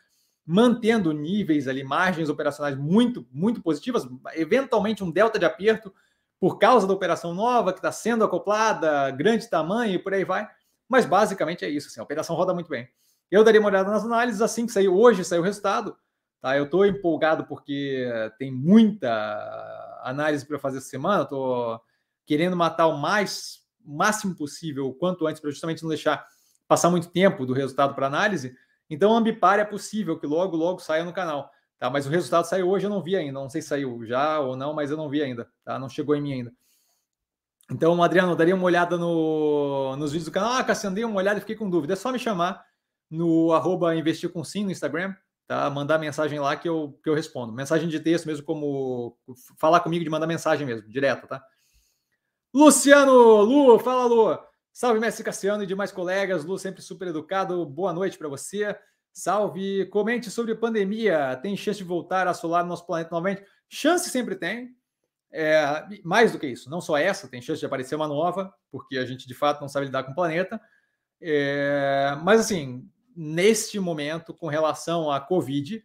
mantendo 0.45 1.13
níveis 1.13 1.69
ali, 1.69 1.85
margens 1.85 2.29
operacionais 2.29 2.77
muito, 2.77 3.25
muito 3.31 3.63
positivas, 3.63 4.05
eventualmente 4.35 5.05
um 5.05 5.11
delta 5.13 5.39
de 5.39 5.45
aperto 5.45 5.95
por 6.41 6.59
causa 6.59 6.89
da 6.89 6.93
operação 6.93 7.33
nova 7.33 7.73
que 7.73 7.79
está 7.79 7.93
sendo 7.93 8.25
acoplada, 8.25 9.13
grande 9.13 9.49
tamanho 9.49 9.95
e 9.95 9.99
por 9.99 10.13
aí 10.13 10.25
vai. 10.25 10.51
Mas 10.89 11.07
basicamente 11.07 11.65
é 11.65 11.69
isso, 11.69 11.87
assim, 11.87 12.01
a 12.01 12.03
operação 12.03 12.35
roda 12.35 12.53
muito 12.53 12.69
bem. 12.69 12.89
Eu 13.31 13.45
daria 13.45 13.61
uma 13.61 13.69
olhada 13.69 13.93
nas 13.93 14.05
análises 14.05 14.43
assim 14.43 14.67
que 14.67 14.73
saiu 14.73 14.99
hoje, 14.99 15.25
saiu 15.25 15.43
o 15.43 15.45
resultado. 15.45 15.97
Tá? 16.41 16.57
Eu 16.57 16.65
estou 16.65 16.85
empolgado 16.85 17.45
porque 17.45 18.11
tem 18.41 18.51
muita 18.51 19.09
análise 20.03 20.45
para 20.45 20.59
fazer 20.59 20.79
essa 20.79 20.89
semana. 20.89 21.23
Estou 21.23 21.81
querendo 22.27 22.57
matar 22.57 22.89
o 22.89 22.99
mais 22.99 23.60
máximo 23.85 24.35
possível, 24.35 24.89
o 24.89 24.95
quanto 24.95 25.27
antes, 25.27 25.41
para 25.41 25.51
justamente 25.51 25.83
não 25.83 25.89
deixar 25.89 26.27
passar 26.69 26.91
muito 26.91 27.09
tempo 27.09 27.45
do 27.45 27.53
resultado 27.53 27.95
para 27.95 28.07
análise. 28.07 28.55
Então, 28.89 29.17
Ambipar 29.17 29.59
é 29.59 29.65
possível 29.65 30.19
que 30.19 30.27
logo, 30.27 30.57
logo 30.57 30.81
saia 30.81 31.05
no 31.05 31.13
canal. 31.13 31.51
Tá? 31.79 31.89
Mas 31.89 32.07
o 32.07 32.11
resultado 32.11 32.45
saiu 32.45 32.69
hoje, 32.69 32.87
eu 32.87 32.91
não 32.91 33.03
vi 33.03 33.17
ainda. 33.17 33.41
Não 33.41 33.49
sei 33.49 33.63
se 33.63 33.69
saiu 33.69 34.05
já 34.05 34.39
ou 34.39 34.57
não, 34.57 34.75
mas 34.75 34.91
eu 34.91 34.97
não 34.97 35.09
vi 35.09 35.23
ainda. 35.23 35.49
Tá? 35.65 35.79
Não 35.79 35.89
chegou 35.89 36.15
em 36.15 36.21
mim 36.21 36.33
ainda. 36.35 36.53
Então, 37.71 38.03
Adriano, 38.03 38.35
daria 38.35 38.55
uma 38.55 38.65
olhada 38.65 38.99
no, 38.99 39.97
nos 39.97 40.11
vídeos 40.11 40.27
do 40.27 40.33
canal. 40.33 40.55
Ah, 40.55 40.65
Cassiano, 40.65 40.95
dei 40.95 41.05
uma 41.05 41.17
olhada 41.17 41.39
e 41.39 41.41
fiquei 41.41 41.55
com 41.55 41.71
dúvida. 41.71 41.93
É 41.93 41.97
só 41.97 42.11
me 42.11 42.19
chamar 42.19 42.65
no 43.09 43.53
arroba 43.53 43.95
investir 43.95 44.31
com 44.31 44.43
sim 44.45 44.65
no 44.65 44.71
Instagram, 44.71 45.15
tá? 45.47 45.71
Mandar 45.71 45.99
mensagem 45.99 46.39
lá 46.39 46.57
que 46.57 46.69
eu, 46.69 46.99
que 47.03 47.09
eu 47.09 47.15
respondo. 47.15 47.53
Mensagem 47.53 47.89
de 47.89 47.99
texto 48.01 48.27
mesmo, 48.27 48.45
como 48.45 49.17
falar 49.57 49.81
comigo 49.81 50.05
de 50.05 50.11
mandar 50.11 50.27
mensagem 50.27 50.67
mesmo, 50.67 50.89
direto, 50.89 51.27
tá? 51.27 51.43
Luciano, 52.53 53.43
Lu, 53.43 53.79
fala 53.79 54.07
Lu. 54.07 54.39
Salve, 54.73 54.99
mestre 54.99 55.23
Cassiano 55.23 55.63
e 55.63 55.67
demais 55.67 55.93
colegas. 55.93 56.45
Lu, 56.45 56.59
sempre 56.59 56.83
super 56.83 57.07
educado. 57.07 57.65
Boa 57.65 57.93
noite 57.93 58.19
para 58.19 58.29
você. 58.29 58.77
Salve. 59.13 59.87
Comente 59.87 60.31
sobre 60.31 60.57
pandemia. 60.57 61.39
Tem 61.41 61.57
chance 61.57 61.79
de 61.79 61.85
voltar 61.85 62.27
a 62.27 62.31
assolar 62.31 62.67
nosso 62.67 62.85
planeta 62.85 63.11
novamente? 63.13 63.45
Chance 63.69 64.11
sempre 64.11 64.35
tem. 64.35 64.75
É, 65.33 65.87
mais 66.03 66.33
do 66.33 66.41
que 66.41 66.49
isso, 66.49 66.69
não 66.69 66.81
só 66.81 66.99
essa, 66.99 67.29
tem 67.29 67.41
chance 67.41 67.61
de 67.61 67.67
aparecer 67.67 67.95
uma 67.95 68.09
nova, 68.09 68.53
porque 68.69 68.99
a 68.99 69.07
gente 69.07 69.29
de 69.29 69.35
fato 69.35 69.61
não 69.61 69.69
sabe 69.69 69.87
lidar 69.87 70.03
com 70.03 70.11
o 70.11 70.15
planeta. 70.15 70.61
É, 71.21 72.19
mas 72.25 72.41
assim, 72.41 72.85
neste 73.15 73.79
momento, 73.79 74.35
com 74.35 74.49
relação 74.49 75.09
à 75.09 75.21
Covid, 75.21 75.85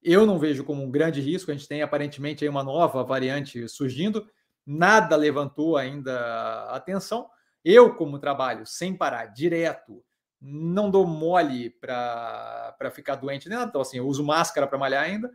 eu 0.00 0.24
não 0.24 0.38
vejo 0.38 0.62
como 0.62 0.80
um 0.80 0.90
grande 0.92 1.20
risco. 1.20 1.50
A 1.50 1.54
gente 1.54 1.66
tem 1.66 1.82
aparentemente 1.82 2.44
aí 2.44 2.48
uma 2.48 2.62
nova 2.62 3.02
variante 3.02 3.68
surgindo 3.68 4.24
nada 4.66 5.16
levantou 5.16 5.76
ainda 5.76 6.64
atenção. 6.70 7.28
Eu, 7.64 7.94
como 7.94 8.18
trabalho 8.18 8.66
sem 8.66 8.96
parar, 8.96 9.26
direto, 9.26 10.04
não 10.40 10.90
dou 10.90 11.06
mole 11.06 11.70
para 11.70 12.90
ficar 12.92 13.14
doente 13.14 13.48
nem. 13.48 13.58
Então, 13.58 13.80
assim, 13.80 13.98
eu 13.98 14.06
uso 14.06 14.24
máscara 14.24 14.66
para 14.66 14.78
malhar 14.78 15.02
ainda. 15.02 15.30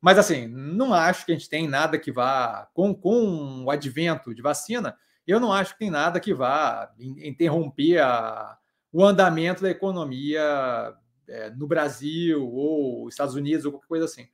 Mas, 0.00 0.18
assim, 0.18 0.46
não 0.46 0.92
acho 0.92 1.24
que 1.24 1.32
a 1.32 1.34
gente 1.34 1.48
tem 1.48 1.68
nada 1.68 1.98
que 1.98 2.12
vá, 2.12 2.68
com, 2.74 2.94
com 2.94 3.64
o 3.64 3.70
advento 3.70 4.34
de 4.34 4.42
vacina, 4.42 4.96
eu 5.26 5.40
não 5.40 5.52
acho 5.52 5.72
que 5.72 5.78
tem 5.78 5.90
nada 5.90 6.20
que 6.20 6.34
vá 6.34 6.92
interromper 6.98 8.00
a, 8.00 8.58
o 8.92 9.04
andamento 9.04 9.62
da 9.62 9.70
economia 9.70 10.94
é, 11.26 11.50
no 11.50 11.66
Brasil 11.66 12.46
ou 12.46 13.08
Estados 13.08 13.34
Unidos 13.34 13.64
ou 13.64 13.72
qualquer 13.72 13.88
coisa 13.88 14.04
assim. 14.04 14.28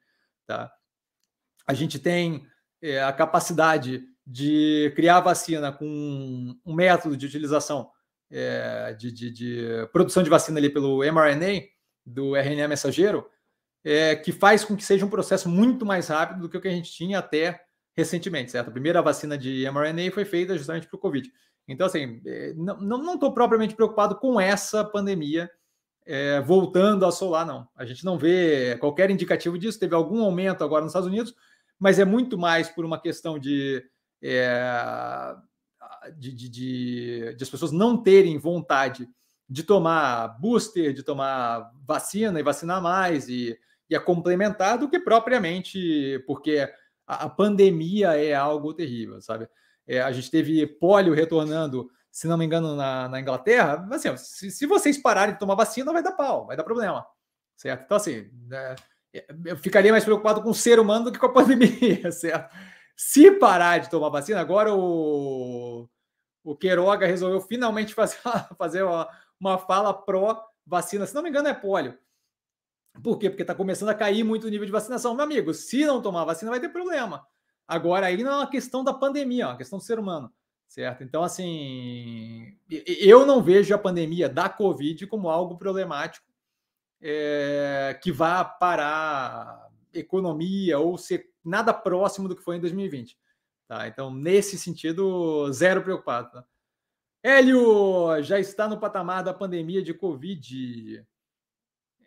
Tá? 0.47 0.73
A 1.67 1.75
gente 1.75 1.99
tem 1.99 2.47
é, 2.83 3.03
a 3.03 3.13
capacidade 3.13 4.05
de 4.27 4.93
criar 4.95 5.21
vacina 5.21 5.73
com 5.73 6.55
um 6.65 6.75
método 6.75 7.17
de 7.17 7.27
utilização 7.27 7.91
é, 8.31 8.95
de, 8.95 9.11
de, 9.11 9.31
de, 9.31 9.89
produção 9.93 10.23
de 10.23 10.31
vacina 10.31 10.59
ali 10.59 10.71
pelo 10.71 11.03
mRNA, 11.05 11.63
do 12.07 12.37
RNA 12.37 12.69
mensageiro, 12.69 13.27
é, 13.85 14.15
que 14.15 14.33
faz 14.33 14.65
com 14.65 14.77
que 14.77 14.85
seja 14.85 15.05
um 15.05 15.11
processo 15.11 15.49
muito 15.49 15.85
mais 15.85 16.09
rápido 16.09 16.43
do 16.43 16.49
que 16.49 16.57
o 16.57 16.61
que 16.61 16.69
a 16.69 16.73
gente 16.73 16.93
tinha 16.93 17.19
até 17.19 17.61
recentemente, 17.97 18.51
certo? 18.51 18.69
A 18.69 18.73
primeira 18.73 19.03
vacina 19.03 19.37
de 19.37 19.65
mRNA 19.71 20.13
foi 20.13 20.25
feita 20.25 20.57
justamente 20.57 20.87
para 20.87 20.97
o 20.97 21.01
Covid. 21.01 21.31
Então, 21.67 21.87
assim, 21.87 22.21
é, 22.27 22.53
não 22.55 23.15
estou 23.15 23.33
propriamente 23.33 23.75
preocupado 23.75 24.17
com 24.17 24.41
essa 24.41 24.85
pandemia 24.85 25.51
é, 26.07 26.41
voltando 26.41 27.05
a 27.05 27.09
assolar, 27.09 27.47
não. 27.47 27.69
A 27.77 27.85
gente 27.85 28.05
não 28.05 28.19
vê 28.19 28.77
qualquer 28.81 29.11
indicativo 29.11 29.59
disso. 29.59 29.79
Teve 29.79 29.95
algum 29.95 30.25
aumento 30.25 30.65
agora 30.65 30.83
nos 30.83 30.91
Estados 30.91 31.09
Unidos, 31.09 31.35
mas 31.79 31.99
é 31.99 32.05
muito 32.05 32.37
mais 32.37 32.69
por 32.69 32.85
uma 32.85 33.01
questão 33.01 33.39
de 33.39 33.83
é, 34.23 35.35
de, 36.17 36.33
de, 36.33 36.49
de, 36.49 37.35
de, 37.35 37.43
as 37.43 37.51
pessoas 37.51 37.73
não 37.73 38.03
terem 38.03 38.39
vontade 38.39 39.09
de 39.49 39.63
tomar 39.63 40.39
booster, 40.41 40.93
de 40.93 41.03
tomar 41.03 41.71
vacina 41.85 42.39
e 42.39 42.43
vacinar 42.43 42.81
mais 42.81 43.29
e, 43.29 43.59
e 43.89 43.97
a 43.97 44.01
complementar 44.01 44.79
do 44.79 44.89
que 44.89 45.01
propriamente 45.01 46.23
porque 46.27 46.71
a, 47.07 47.25
a 47.25 47.29
pandemia 47.29 48.17
é 48.17 48.33
algo 48.33 48.73
terrível, 48.73 49.21
sabe? 49.21 49.49
É, 49.87 50.01
a 50.01 50.13
gente 50.13 50.31
teve 50.31 50.65
polio 50.67 51.13
retornando, 51.13 51.91
se 52.13 52.29
não 52.29 52.39
me 52.39 52.45
engano, 52.45 52.77
na, 52.77 53.09
na 53.09 53.21
Inglaterra. 53.21 53.87
Assim, 53.91 54.17
se, 54.17 54.51
se, 54.51 54.67
vocês 54.67 54.97
pararem 54.97 55.35
de 55.35 55.41
tomar 55.41 55.57
vacina, 55.57 55.93
vai 55.93 56.03
dar 56.03 56.13
pau, 56.13 56.47
vai 56.47 56.57
dar 56.57 56.63
problema, 56.63 57.05
certo? 57.57 57.83
Então, 57.85 57.97
assim, 57.97 58.31
é, 58.53 58.77
eu 59.47 59.57
ficaria 59.57 59.91
mais 59.91 60.05
preocupado 60.05 60.43
com 60.43 60.51
o 60.51 60.55
ser 60.55 60.79
humano 60.79 61.07
do 61.07 61.13
que 61.13 61.19
com 61.19 61.27
a 61.27 61.33
pandemia, 61.35 62.13
certo? 62.13 62.55
Se 63.03 63.31
parar 63.31 63.79
de 63.79 63.89
tomar 63.89 64.11
vacina, 64.11 64.39
agora 64.39 64.75
o, 64.75 65.89
o 66.45 66.55
Queiroga 66.55 67.07
resolveu 67.07 67.41
finalmente 67.41 67.95
fazer, 67.97 68.19
fazer 68.59 68.83
uma, 68.83 69.09
uma 69.41 69.57
fala 69.57 69.95
pró-vacina. 69.95 71.07
Se 71.07 71.15
não 71.15 71.23
me 71.23 71.31
engano, 71.31 71.49
é 71.49 71.55
pólio. 71.55 71.99
Por 73.03 73.19
quê? 73.19 73.31
Porque 73.31 73.43
está 73.43 73.55
começando 73.55 73.89
a 73.89 73.95
cair 73.95 74.23
muito 74.23 74.47
o 74.47 74.51
nível 74.51 74.67
de 74.67 74.73
vacinação. 74.73 75.15
Meu 75.15 75.25
amigo, 75.25 75.55
se 75.55 75.87
não 75.87 76.03
tomar 76.03 76.27
vacina, 76.27 76.51
vai 76.51 76.61
ter 76.61 76.69
problema. 76.69 77.27
Agora, 77.67 78.05
aí 78.05 78.23
não 78.23 78.33
é 78.33 78.37
uma 78.37 78.51
questão 78.51 78.85
da 78.85 78.93
pandemia, 78.93 79.45
é 79.45 79.47
uma 79.47 79.57
questão 79.57 79.79
do 79.79 79.85
ser 79.85 79.99
humano, 79.99 80.31
certo? 80.69 81.03
Então, 81.03 81.23
assim, 81.23 82.55
eu 82.69 83.25
não 83.25 83.43
vejo 83.43 83.75
a 83.75 83.79
pandemia 83.79 84.29
da 84.29 84.47
Covid 84.51 85.07
como 85.07 85.31
algo 85.31 85.57
problemático 85.57 86.27
é, 87.01 87.99
que 88.03 88.13
vá 88.13 88.45
parar 88.45 89.71
economia 89.95 90.79
ou 90.79 90.99
ser 90.99 91.30
nada 91.45 91.73
próximo 91.73 92.29
do 92.29 92.37
que 92.37 92.43
foi 92.43 92.57
em 92.57 92.61
2020. 92.61 93.19
Tá? 93.67 93.87
Então, 93.87 94.13
nesse 94.13 94.59
sentido, 94.59 95.53
zero 95.53 95.83
preocupado. 95.83 96.31
Tá? 96.33 96.45
Hélio 97.23 98.23
já 98.23 98.41
está 98.41 98.67
no 98.67 98.81
patamar 98.81 99.23
da 99.23 99.35
pandemia 99.35 99.83
de 99.83 99.95
Covid. 99.95 101.07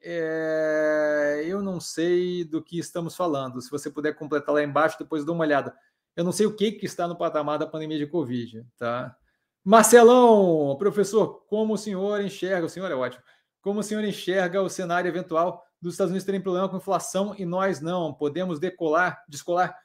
É, 0.02 1.44
eu 1.46 1.62
não 1.62 1.80
sei 1.80 2.44
do 2.44 2.62
que 2.62 2.78
estamos 2.78 3.16
falando. 3.16 3.62
Se 3.62 3.72
você 3.72 3.90
puder 3.90 4.14
completar 4.14 4.54
lá 4.54 4.64
embaixo, 4.64 5.00
depois 5.00 5.24
dou 5.24 5.36
uma 5.36 5.46
olhada. 5.46 5.74
Eu 6.16 6.24
não 6.24 6.32
sei 6.32 6.46
o 6.46 6.56
que, 6.56 6.74
que 6.74 6.86
está 6.86 7.08
no 7.08 7.16
patamar 7.16 7.58
da 7.58 7.66
pandemia 7.66 7.98
de 7.98 8.08
Covid. 8.08 8.66
Tá? 8.78 9.16
Marcelão, 9.64 10.76
professor, 10.78 11.46
como 11.48 11.76
o 11.76 11.78
senhor 11.78 12.22
enxerga? 12.22 12.66
O 12.66 12.70
senhor 12.70 12.92
é 12.92 12.96
ótimo. 12.96 13.24
Como 13.62 13.80
o 13.80 13.84
senhor 13.84 14.04
enxerga 14.04 14.62
o 14.62 14.70
cenário 14.70 15.08
eventual 15.08 15.66
dos 15.84 15.96
Estados 15.96 16.12
Unidos 16.12 16.26
terem 16.26 16.42
problema 16.42 16.70
com 16.70 16.78
inflação 16.78 17.36
e 17.38 17.46
nós 17.46 17.82
não? 17.82 18.14
Podemos 18.14 18.58
decolar, 18.58 19.22
descolar? 19.28 19.78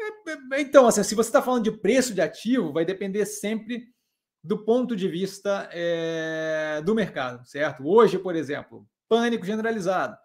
É, 0.00 0.56
é, 0.56 0.60
então, 0.60 0.86
assim, 0.86 1.02
se 1.02 1.14
você 1.14 1.28
está 1.28 1.42
falando 1.42 1.64
de 1.64 1.70
preço 1.70 2.14
de 2.14 2.22
ativo, 2.22 2.72
vai 2.72 2.84
depender 2.84 3.26
sempre 3.26 3.92
do 4.42 4.64
ponto 4.64 4.96
de 4.96 5.06
vista 5.06 5.68
é, 5.70 6.80
do 6.82 6.94
mercado, 6.94 7.46
certo? 7.46 7.86
Hoje, 7.86 8.18
por 8.18 8.34
exemplo, 8.34 8.86
pânico 9.08 9.44
generalizado. 9.44 10.16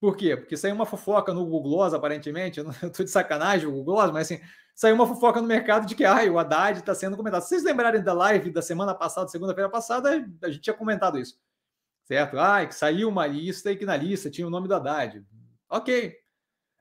Por 0.00 0.16
quê? 0.16 0.34
Porque 0.34 0.56
saiu 0.56 0.74
uma 0.74 0.86
fofoca 0.86 1.34
no 1.34 1.44
Google 1.44 1.74
Gloss, 1.74 1.92
aparentemente, 1.92 2.58
eu 2.60 2.70
estou 2.70 3.04
de 3.04 3.10
sacanagem 3.10 3.68
o 3.68 3.72
Google 3.72 3.96
Gloss, 3.96 4.10
mas 4.10 4.32
assim, 4.32 4.42
saiu 4.74 4.94
uma 4.94 5.06
fofoca 5.06 5.42
no 5.42 5.46
mercado 5.46 5.86
de 5.86 5.94
que 5.94 6.04
ai, 6.04 6.30
o 6.30 6.38
Haddad 6.38 6.78
está 6.78 6.94
sendo 6.94 7.16
comentado. 7.16 7.42
Se 7.42 7.50
vocês 7.50 7.62
lembrarem 7.62 8.02
da 8.02 8.14
live 8.14 8.50
da 8.50 8.62
semana 8.62 8.94
passada, 8.94 9.28
segunda-feira 9.28 9.68
passada, 9.68 10.26
a 10.42 10.48
gente 10.48 10.62
tinha 10.62 10.74
comentado 10.74 11.18
isso 11.18 11.38
certo? 12.10 12.38
Ah, 12.40 12.66
que 12.66 12.74
saiu 12.74 13.08
uma 13.08 13.24
lista 13.24 13.70
e 13.70 13.76
que 13.76 13.86
na 13.86 13.96
lista 13.96 14.28
tinha 14.28 14.44
o 14.44 14.50
nome 14.50 14.66
do 14.66 14.74
Haddad. 14.74 15.24
Ok. 15.68 16.16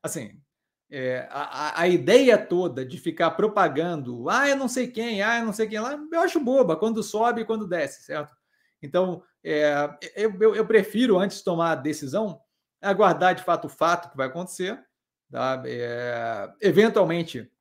Assim, 0.01 0.41
é, 0.89 1.27
a, 1.29 1.81
a 1.81 1.87
ideia 1.87 2.35
toda 2.35 2.83
de 2.83 2.97
ficar 2.97 3.31
propagando, 3.31 4.27
ah, 4.27 4.49
eu 4.49 4.55
não 4.55 4.67
sei 4.67 4.87
quem, 4.87 5.21
ah, 5.21 5.39
eu 5.39 5.45
não 5.45 5.53
sei 5.53 5.67
quem 5.67 5.79
lá, 5.79 5.99
eu 6.11 6.21
acho 6.21 6.39
boba, 6.39 6.75
quando 6.75 7.03
sobe 7.03 7.41
e 7.41 7.45
quando 7.45 7.67
desce, 7.67 8.01
certo? 8.03 8.35
Então, 8.81 9.21
é, 9.43 9.89
eu, 10.15 10.33
eu, 10.41 10.55
eu, 10.55 10.65
prefiro, 10.65 11.19
antes 11.19 11.37
de 11.37 11.43
tomar 11.43 11.73
a 11.73 11.75
decisão, 11.75 12.41
aguardar 12.81 13.35
de 13.35 13.43
fato 13.43 13.65
o 13.65 13.69
fato 13.69 14.09
que 14.09 14.17
vai 14.17 14.27
acontecer, 14.27 14.83
Tá? 15.31 15.61
É, 15.65 16.51
eventualmente, 16.59 17.51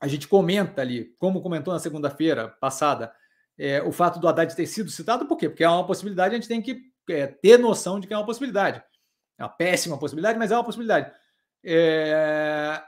a 0.00 0.08
gente 0.08 0.26
comenta 0.26 0.80
ali, 0.80 1.14
como 1.18 1.42
comentou 1.42 1.72
na 1.72 1.78
segunda-feira 1.78 2.48
passada, 2.48 3.12
é, 3.58 3.82
o 3.82 3.92
fato 3.92 4.18
do 4.18 4.26
Haddad 4.26 4.56
ter 4.56 4.66
sido 4.66 4.90
citado, 4.90 5.26
por 5.26 5.36
quê? 5.36 5.48
Porque 5.48 5.64
é 5.64 5.68
uma 5.68 5.86
possibilidade, 5.86 6.34
a 6.34 6.38
gente 6.38 6.48
tem 6.48 6.62
que 6.62 6.93
é, 7.08 7.26
ter 7.26 7.58
noção 7.58 8.00
de 8.00 8.06
que 8.06 8.14
é 8.14 8.16
uma 8.16 8.26
possibilidade. 8.26 8.82
É 9.38 9.42
uma 9.42 9.48
péssima 9.48 9.98
possibilidade, 9.98 10.38
mas 10.38 10.50
é 10.50 10.56
uma 10.56 10.64
possibilidade. 10.64 11.12
É, 11.62 12.82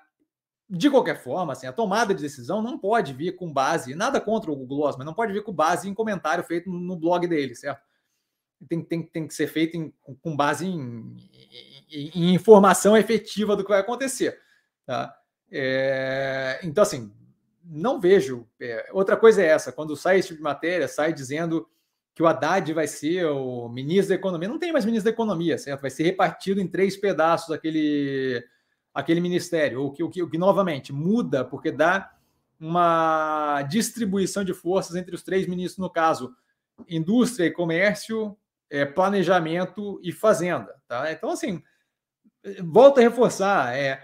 de 0.69 0.91
qualquer 0.91 1.23
forma, 1.23 1.53
assim, 1.53 1.67
a 1.67 1.73
tomada 1.73 2.15
de 2.15 2.23
decisão 2.23 2.61
não 2.61 2.79
pode 2.79 3.13
vir 3.13 3.37
com 3.37 3.53
base, 3.53 3.95
nada 3.95 4.21
contra 4.21 4.51
o 4.51 4.57
Google 4.57 4.79
Gloss, 4.79 4.97
mas 4.97 5.07
não 5.07 5.15
pode 5.15 5.33
vir 5.33 5.43
com 5.43 5.53
base 5.53 5.89
em 5.89 5.95
comentário 5.95 6.43
feito 6.45 6.71
no 6.71 6.97
blog 6.97 7.27
dele, 7.27 7.55
certo? 7.55 7.81
Tem, 8.69 8.83
tem, 8.83 9.03
tem 9.03 9.27
que 9.29 9.35
ser 9.35 9.47
feito 9.49 9.77
em, 9.77 9.93
com 10.23 10.35
base 10.35 10.67
em, 10.67 11.17
em, 11.91 12.11
em, 12.15 12.35
informação 12.35 12.97
efetiva 12.97 13.55
do 13.55 13.63
que 13.63 13.71
vai 13.71 13.81
acontecer. 13.81 14.41
Tá? 14.87 15.15
É, 15.51 16.59
então, 16.63 16.83
assim, 16.83 17.13
não 17.63 18.01
vejo. 18.01 18.49
É, 18.59 18.89
outra 18.93 19.17
coisa 19.17 19.43
é 19.43 19.47
essa: 19.47 19.73
quando 19.73 19.97
sai 19.97 20.19
esse 20.19 20.29
tipo 20.29 20.39
de 20.39 20.45
matéria, 20.45 20.89
sai 20.89 21.13
dizendo 21.13 21.69
que 22.17 22.23
o 22.23 22.27
Haddad 22.27 22.73
vai 22.73 22.87
ser 22.87 23.27
o 23.27 23.69
ministro 23.69 24.09
da 24.09 24.15
Economia. 24.15 24.49
Não 24.49 24.59
tem 24.59 24.73
mais 24.73 24.87
ministro 24.87 25.05
da 25.05 25.15
Economia, 25.15 25.59
certo? 25.59 25.83
Vai 25.83 25.91
ser 25.91 26.03
repartido 26.05 26.63
em 26.63 26.67
três 26.67 26.97
pedaços 26.97 27.51
aquele, 27.51 28.43
aquele 28.95 29.21
ministério. 29.21 29.83
O 29.83 29.93
que, 29.93 30.03
o, 30.03 30.09
que, 30.09 30.23
o 30.23 30.31
que 30.31 30.39
novamente 30.39 30.95
muda, 30.95 31.45
porque 31.45 31.71
dá 31.71 32.11
uma 32.59 33.61
distribuição 33.69 34.43
de 34.43 34.55
forças 34.55 34.97
entre 34.97 35.15
os 35.15 35.23
três 35.23 35.47
ministros, 35.47 35.77
no 35.77 35.91
caso, 35.91 36.35
indústria 36.89 37.49
e 37.49 37.51
comércio, 37.51 38.35
é, 38.71 38.87
planejamento 38.87 40.01
e 40.03 40.11
fazenda. 40.11 40.75
Tá? 40.89 41.13
Então, 41.13 41.29
assim, 41.29 41.63
volto 42.65 42.97
a 42.97 43.03
reforçar. 43.03 43.77
É, 43.77 44.03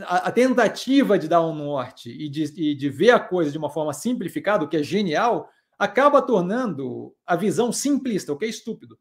a, 0.00 0.16
a, 0.16 0.32
tentativa 0.32 1.16
de 1.16 1.28
dar 1.28 1.46
um 1.46 1.54
norte 1.54 2.10
e 2.10 2.28
de, 2.28 2.42
e 2.56 2.74
de 2.74 2.90
ver 2.90 3.12
a 3.12 3.20
coisa 3.20 3.52
de 3.52 3.58
uma 3.58 3.70
forma 3.70 3.92
simplificada, 3.92 4.64
o 4.64 4.68
que 4.68 4.78
é 4.78 4.82
genial, 4.82 5.48
acaba 5.82 6.22
tornando 6.22 7.12
a 7.26 7.34
visão 7.34 7.72
simplista, 7.72 8.32
o 8.32 8.38
que 8.38 8.44
é 8.44 8.48
estúpido. 8.48 8.96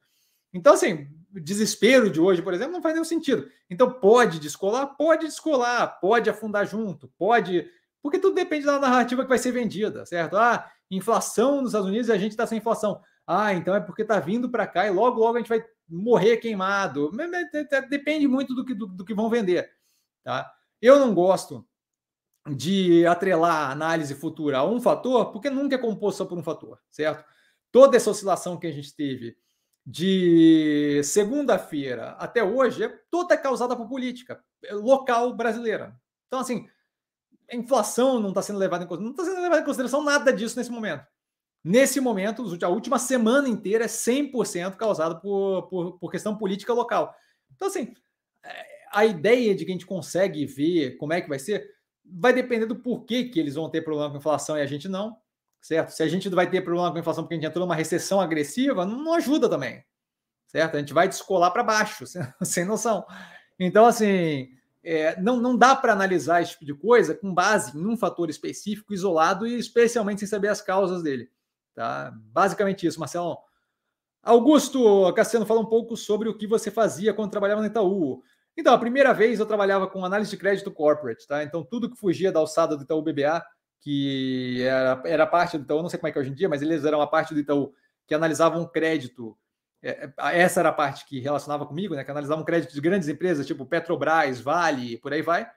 Então, 0.52 0.74
assim, 0.74 1.08
desespero 1.30 2.10
de 2.10 2.20
hoje, 2.20 2.42
por 2.42 2.56
exemplo, 2.56 2.74
não 2.74 2.82
faz 2.82 2.96
nenhum 2.96 3.06
sentido. 3.06 3.48
Então, 3.70 3.92
pode 3.92 4.40
descolar? 4.40 4.88
Pode 4.98 5.28
descolar, 5.28 6.00
pode 6.00 6.28
afundar 6.28 6.66
junto, 6.66 7.08
pode. 7.20 7.70
Porque 8.02 8.18
tudo 8.18 8.34
depende 8.34 8.66
da 8.66 8.80
narrativa 8.80 9.22
que 9.22 9.30
vai 9.30 9.38
ser 9.38 9.52
vendida, 9.52 10.08
certo? 10.08 10.36
Ah, 10.36 10.72
inflação 10.90 11.58
nos 11.62 11.70
Estados 11.70 11.88
Unidos 11.88 12.08
e 12.08 12.14
a 12.14 12.18
gente 12.18 12.32
está 12.32 12.48
sem 12.48 12.58
inflação. 12.58 13.00
Ah, 13.28 13.54
então 13.54 13.76
é 13.76 13.80
porque 13.80 14.02
está 14.02 14.20
vindo 14.20 14.50
para 14.50 14.66
cá 14.66 14.88
e 14.88 14.90
logo, 14.90 15.20
logo 15.20 15.36
a 15.36 15.40
gente 15.40 15.50
vai 15.50 15.64
morrer 15.88 16.38
queimado. 16.38 17.12
Depende 17.92 18.28
muito 18.28 18.56
do 18.56 18.66
que, 18.66 18.74
do, 18.74 18.88
do 18.88 19.06
que 19.06 19.14
vão 19.14 19.30
vender. 19.30 19.70
Tá? 20.24 20.52
Eu 20.82 20.98
não 20.98 21.14
gosto 21.14 21.64
de 22.50 23.06
atrelar 23.06 23.70
a 23.70 23.72
análise 23.72 24.16
futura 24.16 24.60
a 24.60 24.66
um 24.66 24.82
fator, 24.82 25.32
porque 25.32 25.50
nunca 25.50 25.76
é 25.76 25.78
composto 25.78 26.20
só 26.20 26.26
por 26.26 26.38
um 26.38 26.44
fator, 26.44 26.80
certo? 26.90 27.24
Toda 27.72 27.96
essa 27.96 28.10
oscilação 28.10 28.58
que 28.58 28.68
a 28.68 28.72
gente 28.72 28.96
teve 28.96 29.38
de 29.86 31.02
segunda-feira 31.04 32.12
até 32.12 32.44
hoje 32.44 32.84
é 32.84 33.00
toda 33.10 33.38
causada 33.38 33.76
por 33.76 33.88
política 33.88 34.44
é 34.64 34.74
local 34.74 35.36
brasileira. 35.36 35.96
Então, 36.28 36.40
assim, 36.40 36.68
a 37.52 37.56
inflação 37.56 38.20
não 38.20 38.30
está 38.30 38.42
sendo 38.42 38.60
levada 38.60 38.84
em 38.84 38.88
consideração, 38.88 39.04
não 39.04 39.24
está 39.24 39.24
sendo 39.24 39.44
levada 39.44 39.62
em 39.62 39.66
consideração 39.66 40.04
nada 40.04 40.32
disso 40.32 40.58
nesse 40.58 40.72
momento. 40.72 41.06
Nesse 41.64 42.00
momento, 42.00 42.44
a 42.64 42.70
última 42.70 42.98
semana 42.98 43.48
inteira 43.48 43.86
é 43.86 43.88
100% 43.88 44.76
causada 44.76 45.16
por, 45.16 45.68
por, 45.68 46.00
por 46.00 46.12
questão 46.12 46.36
política 46.38 46.74
local. 46.74 47.14
Então, 47.56 47.68
assim, 47.68 47.94
é, 48.44 48.66
a 48.92 49.06
ideia 49.06 49.54
de 49.54 49.64
que 49.64 49.72
a 49.72 49.74
gente 49.74 49.86
consegue 49.86 50.46
ver 50.46 50.98
como 50.98 51.14
é 51.14 51.22
que 51.22 51.30
vai 51.30 51.38
ser 51.38 51.70
vai 52.12 52.34
depender 52.34 52.66
do 52.66 52.76
porquê 52.76 53.26
que 53.26 53.40
eles 53.40 53.56
vão 53.56 53.70
ter 53.70 53.82
problema 53.82 54.12
com 54.12 54.18
inflação 54.18 54.58
e 54.58 54.62
a 54.62 54.66
gente 54.66 54.90
não, 54.90 55.18
certo? 55.62 55.90
Se 55.90 56.04
a 56.04 56.08
gente 56.08 56.28
vai 56.30 56.50
ter 56.50 56.62
problema 56.62 56.92
com 56.92 57.00
inflação 57.00 57.24
porque 57.24 57.36
a 57.36 57.38
gente 57.38 57.48
entrou 57.48 57.66
numa 57.66 57.76
recessão 57.76 58.20
agressiva, 58.20 58.86
não 58.86 59.14
ajuda 59.14 59.48
também, 59.50 59.84
certo? 60.48 60.76
A 60.76 60.80
gente 60.80 60.94
vai 60.94 61.08
descolar 61.08 61.52
para 61.52 61.64
baixo, 61.64 62.06
sem, 62.44 62.66
noção. 62.66 63.06
Então, 63.60 63.86
assim, 63.86 64.50
é, 64.84 65.20
não, 65.22 65.38
não 65.38 65.56
dá 65.56 65.76
para 65.76 65.94
analisar 65.94 66.42
esse 66.42 66.52
tipo 66.52 66.66
de 66.66 66.74
coisa 66.74 67.16
com 67.16 67.34
base 67.34 67.78
em 67.78 67.86
um 67.86 67.96
fator 67.96 68.30
específico, 68.30 68.94
isolado 68.94 69.48
e 69.48 69.58
especialmente 69.58 70.20
sem 70.20 70.28
saber 70.28 70.50
as 70.50 70.62
causas 70.62 71.04
dele. 71.04 71.30
Tá? 71.74 72.12
Basicamente 72.16 72.86
isso, 72.86 73.00
Marcelo. 73.00 73.38
Augusto 74.24 75.12
Cassiano 75.14 75.46
fala 75.46 75.62
um 75.62 75.66
pouco 75.66 75.98
sobre 75.98 76.30
o 76.30 76.38
que 76.38 76.46
você 76.46 76.70
fazia 76.70 77.14
quando 77.14 77.32
trabalhava 77.32 77.62
no 77.62 77.68
Itaú. 77.68 78.22
Então, 78.62 78.76
a 78.76 78.78
primeira 78.78 79.12
vez 79.12 79.40
eu 79.40 79.46
trabalhava 79.48 79.88
com 79.88 80.06
análise 80.06 80.30
de 80.30 80.38
crédito 80.38 80.70
corporate, 80.70 81.26
tá? 81.26 81.44
Então, 81.44 81.64
tudo 81.64 81.90
que 81.90 81.98
fugia 81.98 82.32
da 82.32 82.40
alçada 82.40 82.78
do 82.78 82.84
Itaú 82.84 83.02
BBA, 83.02 83.44
que 83.80 84.62
era, 84.62 85.02
era 85.04 85.26
parte 85.26 85.58
do 85.58 85.64
Itaú, 85.64 85.82
não 85.82 85.90
sei 85.90 85.98
como 85.98 86.08
é 86.08 86.12
que 86.12 86.20
é 86.20 86.22
hoje 86.22 86.30
em 86.30 86.36
dia, 86.36 86.48
mas 86.48 86.62
eles 86.62 86.86
eram 86.86 87.02
a 87.02 87.08
parte 87.08 87.34
do 87.34 87.40
Itaú 87.40 87.74
que 88.06 88.14
analisavam 88.14 88.68
crédito. 88.68 89.36
É, 89.82 90.12
é, 90.16 90.40
essa 90.40 90.60
era 90.60 90.70
a 90.70 90.74
parte 90.74 91.08
que 91.08 91.20
relacionava 91.20 91.66
comigo, 91.66 91.96
né? 91.96 92.04
Que 92.04 92.12
analisavam 92.12 92.46
crédito 92.46 92.72
de 92.72 92.80
grandes 92.80 93.10
empresas, 93.10 93.48
tipo 93.48 93.66
Petrobras, 93.66 94.40
Vale, 94.40 95.00
por 95.00 95.12
aí 95.12 95.24
vai. 95.24 95.50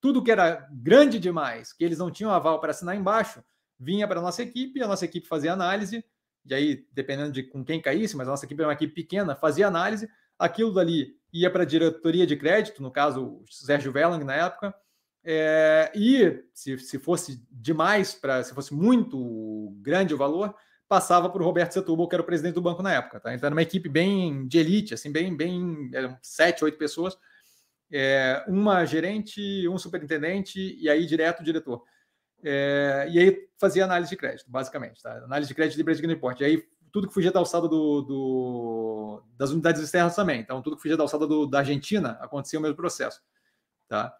Tudo 0.00 0.24
que 0.24 0.30
era 0.30 0.66
grande 0.72 1.18
demais, 1.18 1.74
que 1.74 1.84
eles 1.84 1.98
não 1.98 2.10
tinham 2.10 2.30
aval 2.30 2.58
para 2.58 2.70
assinar 2.70 2.96
embaixo, 2.96 3.44
vinha 3.78 4.08
para 4.08 4.18
a 4.18 4.22
nossa 4.22 4.42
equipe, 4.42 4.82
a 4.82 4.88
nossa 4.88 5.04
equipe 5.04 5.28
fazia 5.28 5.52
análise, 5.52 6.02
e 6.46 6.54
aí, 6.54 6.86
dependendo 6.90 7.32
de 7.32 7.42
com 7.42 7.62
quem 7.62 7.82
caísse, 7.82 8.16
mas 8.16 8.26
a 8.26 8.30
nossa 8.30 8.46
equipe 8.46 8.62
era 8.62 8.68
uma 8.68 8.74
equipe 8.74 8.94
pequena, 8.94 9.36
fazia 9.36 9.66
análise, 9.66 10.08
aquilo 10.38 10.72
dali 10.72 11.16
ia 11.40 11.50
para 11.50 11.62
a 11.62 11.66
diretoria 11.66 12.26
de 12.26 12.36
crédito, 12.36 12.82
no 12.82 12.90
caso, 12.90 13.24
o 13.24 13.44
Sérgio 13.50 13.92
Vellang 13.92 14.24
na 14.24 14.34
época, 14.34 14.74
é, 15.24 15.90
e 15.94 16.44
se, 16.54 16.78
se 16.78 16.98
fosse 16.98 17.44
demais, 17.50 18.14
para 18.14 18.44
se 18.44 18.54
fosse 18.54 18.72
muito 18.72 19.74
grande 19.80 20.14
o 20.14 20.18
valor, 20.18 20.54
passava 20.88 21.28
para 21.28 21.42
o 21.42 21.44
Roberto 21.44 21.72
Setúbal, 21.72 22.08
que 22.08 22.14
era 22.14 22.22
o 22.22 22.26
presidente 22.26 22.54
do 22.54 22.62
banco 22.62 22.82
na 22.82 22.94
época. 22.94 23.18
Tá? 23.18 23.34
Então 23.34 23.48
era 23.48 23.54
uma 23.54 23.62
equipe 23.62 23.88
bem 23.88 24.46
de 24.46 24.58
elite, 24.58 24.94
assim, 24.94 25.10
bem, 25.10 25.36
bem 25.36 25.90
eram 25.92 26.16
sete, 26.22 26.62
oito 26.64 26.78
pessoas, 26.78 27.18
é, 27.90 28.44
uma 28.46 28.84
gerente, 28.84 29.68
um 29.68 29.78
superintendente 29.78 30.76
e 30.80 30.88
aí 30.88 31.04
direto 31.06 31.40
o 31.40 31.44
diretor. 31.44 31.82
É, 32.44 33.08
e 33.10 33.18
aí 33.18 33.48
fazia 33.58 33.84
análise 33.84 34.10
de 34.10 34.16
crédito, 34.16 34.48
basicamente, 34.48 35.02
tá? 35.02 35.12
Análise 35.24 35.48
de 35.48 35.54
crédito 35.54 35.76
de 35.76 36.02
grande 36.02 36.20
porte. 36.20 36.42
E 36.42 36.46
aí 36.46 36.64
tudo 36.96 37.08
que 37.08 37.12
fugia 37.12 37.30
da 37.30 37.38
alçada 37.38 37.68
do, 37.68 38.00
do, 38.00 39.22
das 39.36 39.50
unidades 39.50 39.82
externas 39.82 40.16
também. 40.16 40.40
Então, 40.40 40.62
tudo 40.62 40.76
que 40.76 40.82
fugia 40.82 40.96
da 40.96 41.04
alçada 41.04 41.26
do, 41.26 41.46
da 41.46 41.58
Argentina 41.58 42.12
acontecia 42.22 42.58
o 42.58 42.62
mesmo 42.62 42.74
processo. 42.74 43.20
Tá? 43.86 44.16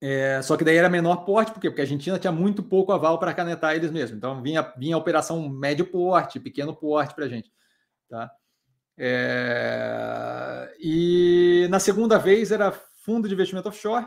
É, 0.00 0.40
só 0.40 0.56
que 0.56 0.64
daí 0.64 0.78
era 0.78 0.88
menor 0.88 1.26
porte, 1.26 1.52
por 1.52 1.60
quê? 1.60 1.68
Porque 1.68 1.82
a 1.82 1.84
Argentina 1.84 2.18
tinha 2.18 2.32
muito 2.32 2.62
pouco 2.62 2.90
aval 2.90 3.18
para 3.18 3.34
canetar 3.34 3.76
eles 3.76 3.90
mesmos. 3.90 4.16
Então, 4.16 4.40
vinha, 4.40 4.62
vinha 4.78 4.94
a 4.94 4.98
operação 4.98 5.46
médio 5.46 5.84
porte, 5.84 6.40
pequeno 6.40 6.74
porte 6.74 7.14
para 7.14 7.26
a 7.26 7.28
gente. 7.28 7.52
Tá? 8.08 8.32
É, 8.96 10.74
e 10.80 11.68
na 11.68 11.78
segunda 11.78 12.18
vez 12.18 12.50
era 12.50 12.72
fundo 12.72 13.28
de 13.28 13.34
investimento 13.34 13.68
offshore. 13.68 14.06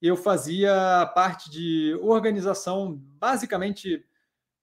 Eu 0.00 0.16
fazia 0.16 1.04
parte 1.14 1.50
de 1.50 1.98
organização, 2.00 2.94
basicamente 2.96 4.02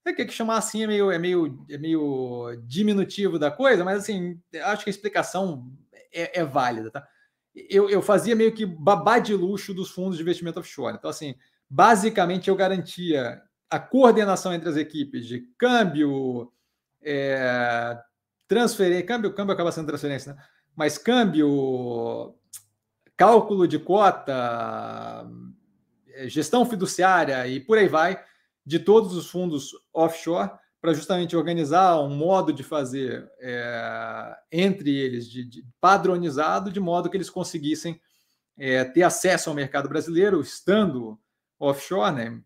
é 0.05 0.13
que 0.13 0.29
chamar 0.29 0.57
assim 0.57 0.83
é 0.83 0.87
meio, 0.87 1.11
é 1.11 1.17
meio, 1.17 1.65
é 1.69 1.77
meio 1.77 2.55
diminutivo 2.63 3.37
da 3.37 3.51
coisa, 3.51 3.83
mas 3.83 3.99
assim, 3.99 4.39
acho 4.63 4.83
que 4.83 4.89
a 4.89 4.91
explicação 4.93 5.71
é, 6.11 6.39
é 6.39 6.43
válida, 6.43 6.91
tá? 6.91 7.07
Eu, 7.69 7.89
eu 7.89 8.01
fazia 8.01 8.35
meio 8.35 8.53
que 8.53 8.65
babá 8.65 9.19
de 9.19 9.33
luxo 9.33 9.73
dos 9.73 9.91
fundos 9.91 10.15
de 10.15 10.23
investimento 10.23 10.59
offshore. 10.59 10.95
Então, 10.95 11.09
assim, 11.09 11.35
basicamente 11.69 12.49
eu 12.49 12.55
garantia 12.55 13.41
a 13.69 13.79
coordenação 13.79 14.53
entre 14.53 14.69
as 14.69 14.77
equipes 14.77 15.25
de 15.25 15.41
câmbio, 15.57 16.51
é, 17.01 17.97
transferência, 18.47 19.05
câmbio, 19.05 19.33
câmbio 19.33 19.53
acaba 19.53 19.71
sendo 19.71 19.87
transferência, 19.87 20.33
né? 20.33 20.43
Mas 20.75 20.97
câmbio, 20.97 22.35
cálculo 23.17 23.67
de 23.67 23.77
cota, 23.77 25.29
gestão 26.25 26.65
fiduciária 26.65 27.47
e 27.47 27.59
por 27.59 27.77
aí 27.77 27.87
vai 27.87 28.21
de 28.65 28.79
todos 28.79 29.15
os 29.15 29.29
fundos 29.29 29.71
offshore 29.93 30.51
para 30.81 30.93
justamente 30.93 31.37
organizar 31.37 31.99
um 32.01 32.09
modo 32.09 32.51
de 32.51 32.63
fazer 32.63 33.29
é, 33.39 34.35
entre 34.51 34.95
eles 34.95 35.29
de, 35.29 35.45
de, 35.45 35.65
padronizado, 35.79 36.71
de 36.71 36.79
modo 36.79 37.09
que 37.09 37.15
eles 37.15 37.29
conseguissem 37.29 38.01
é, 38.57 38.83
ter 38.83 39.03
acesso 39.03 39.49
ao 39.49 39.55
mercado 39.55 39.87
brasileiro, 39.87 40.41
estando 40.41 41.19
offshore, 41.59 42.15
né, 42.15 42.41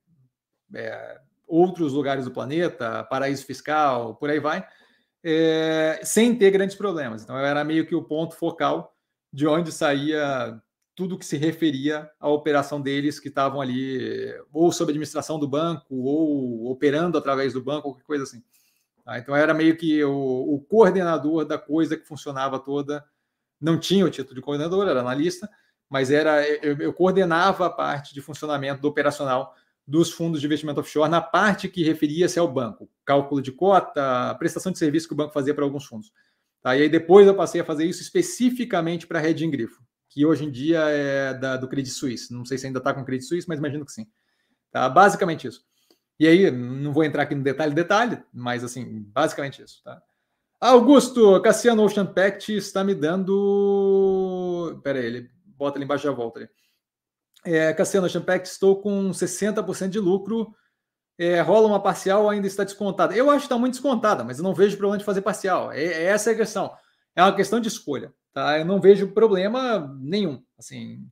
é, 0.74 1.22
outros 1.48 1.94
lugares 1.94 2.26
do 2.26 2.32
planeta, 2.32 3.06
paraíso 3.06 3.46
fiscal, 3.46 4.16
por 4.16 4.30
aí 4.30 4.40
vai, 4.40 4.68
sem 6.04 6.36
ter 6.36 6.52
grandes 6.52 6.76
problemas. 6.76 7.24
Então, 7.24 7.38
era 7.38 7.64
meio 7.64 7.86
que 7.86 7.96
o 7.96 8.04
ponto 8.04 8.36
focal 8.36 8.96
de 9.32 9.48
onde 9.48 9.72
saía 9.72 10.60
tudo 10.96 11.18
que 11.18 11.26
se 11.26 11.36
referia 11.36 12.10
à 12.20 12.30
operação 12.30 12.80
deles 12.80 13.20
que 13.20 13.28
estavam 13.28 13.60
ali, 13.60 14.34
ou 14.52 14.72
sob 14.72 14.92
administração 14.92 15.38
do 15.38 15.48
banco, 15.48 15.94
ou 15.94 16.72
operando 16.72 17.18
através 17.18 17.54
do 17.54 17.62
banco, 17.62 17.90
qualquer 17.90 18.06
coisa 18.06 18.24
assim. 18.24 18.42
Tá? 19.04 19.20
Então 19.20 19.36
era 19.36 19.54
meio 19.54 19.76
que 19.76 20.04
o, 20.04 20.56
o, 20.56 20.60
coordenador 20.62 21.46
da 21.46 21.58
coisa 21.58 21.98
que 21.98 22.08
funcionava 22.08 22.58
toda. 22.58 23.06
Não 23.60 23.80
tinha 23.80 24.06
o 24.06 24.10
título 24.10 24.36
de 24.36 24.42
coordenador, 24.42 24.88
era 24.88 25.02
analista, 25.02 25.50
mas 25.90 26.10
era 26.10 26.48
eu, 26.48 26.78
eu 26.78 26.94
coordenava 26.94 27.68
a 27.68 27.70
parte 27.70 28.14
de 28.14 28.22
funcionamento 28.22 28.82
do 28.82 28.88
operacional 28.88 29.54
dos 29.88 30.12
fundos 30.12 30.42
de 30.42 30.48
investimento 30.48 30.80
offshore 30.80 31.10
na 31.10 31.22
parte 31.22 31.70
que 31.70 31.84
referia-se 31.84 32.40
ao 32.40 32.52
banco, 32.52 32.90
cálculo 33.06 33.42
de 33.42 33.52
cota, 33.52 34.34
prestação 34.40 34.72
de 34.72 34.80
serviço 34.80 35.08
que 35.08 35.14
o 35.14 35.18
banco 35.18 35.34
fazia 35.34 35.54
para 35.54 35.64
alguns 35.64 35.86
fundos. 35.86 36.12
Tá? 36.62 36.76
E 36.76 36.82
aí 36.82 36.90
depois 36.90 37.28
eu 37.28 37.36
passei 37.36 37.62
a 37.62 37.66
fazer 37.66 37.86
isso 37.86 38.02
especificamente 38.02 39.06
para 39.06 39.20
a 39.20 39.22
rede 39.22 39.46
em 39.46 39.52
grifo, 39.52 39.84
que 40.16 40.26
hoje 40.26 40.46
em 40.46 40.50
dia 40.50 40.80
é 40.80 41.34
da, 41.34 41.58
do 41.58 41.68
Credit 41.68 41.94
Suisse. 41.94 42.34
Não 42.34 42.46
sei 42.46 42.58
se 42.58 42.66
ainda 42.66 42.80
está 42.80 42.94
com 42.94 43.04
Credit 43.04 43.28
Suisse, 43.28 43.50
mas 43.50 43.60
imagino 43.60 43.86
que 43.86 43.92
sim. 43.92 44.08
Tá? 44.72 44.88
Basicamente 44.88 45.46
isso. 45.46 45.66
E 46.18 46.26
aí, 46.26 46.50
não 46.50 46.94
vou 46.94 47.04
entrar 47.04 47.24
aqui 47.24 47.36
no 47.36 47.44
detalhe, 47.44 47.76
detalhe, 47.76 48.24
mas 48.34 48.64
assim, 48.64 49.04
basicamente 49.10 49.62
isso. 49.62 49.84
Tá? 49.84 50.02
Augusto, 50.62 51.42
Cassiano 51.42 51.84
Ocean 51.84 52.06
Pact 52.06 52.56
está 52.56 52.82
me 52.82 52.96
dando. 52.96 54.80
Pera 54.82 55.00
aí, 55.00 55.06
ele 55.06 55.32
bota 55.46 55.78
ali 55.78 55.84
embaixo 55.84 56.06
e 56.06 56.10
já 56.10 56.16
volta 56.16 56.40
ali. 56.40 56.50
É, 57.44 57.74
Cassiano 57.74 58.08
Ocean 58.08 58.22
Pact, 58.22 58.48
estou 58.48 58.82
com 58.82 59.10
60% 59.10 59.90
de 59.90 60.00
lucro. 60.00 60.56
É, 61.18 61.42
rola 61.42 61.68
uma 61.68 61.84
parcial 61.84 62.30
ainda 62.30 62.48
está 62.48 62.64
descontada? 62.64 63.14
Eu 63.14 63.30
acho 63.30 63.40
que 63.40 63.46
está 63.46 63.58
muito 63.58 63.74
descontada, 63.74 64.24
mas 64.24 64.38
eu 64.38 64.46
não 64.46 64.54
vejo 64.54 64.78
problema 64.78 64.98
de 64.98 65.04
fazer 65.04 65.22
parcial. 65.22 65.74
É, 65.74 65.84
é 65.84 66.04
essa 66.04 66.30
é 66.30 66.34
a 66.34 66.38
questão. 66.38 66.74
É 67.14 67.22
uma 67.22 67.36
questão 67.36 67.60
de 67.60 67.68
escolha. 67.68 68.14
Tá? 68.36 68.60
Eu 68.60 68.66
não 68.66 68.82
vejo 68.82 69.14
problema 69.14 69.98
nenhum. 69.98 70.44
Assim, 70.60 71.10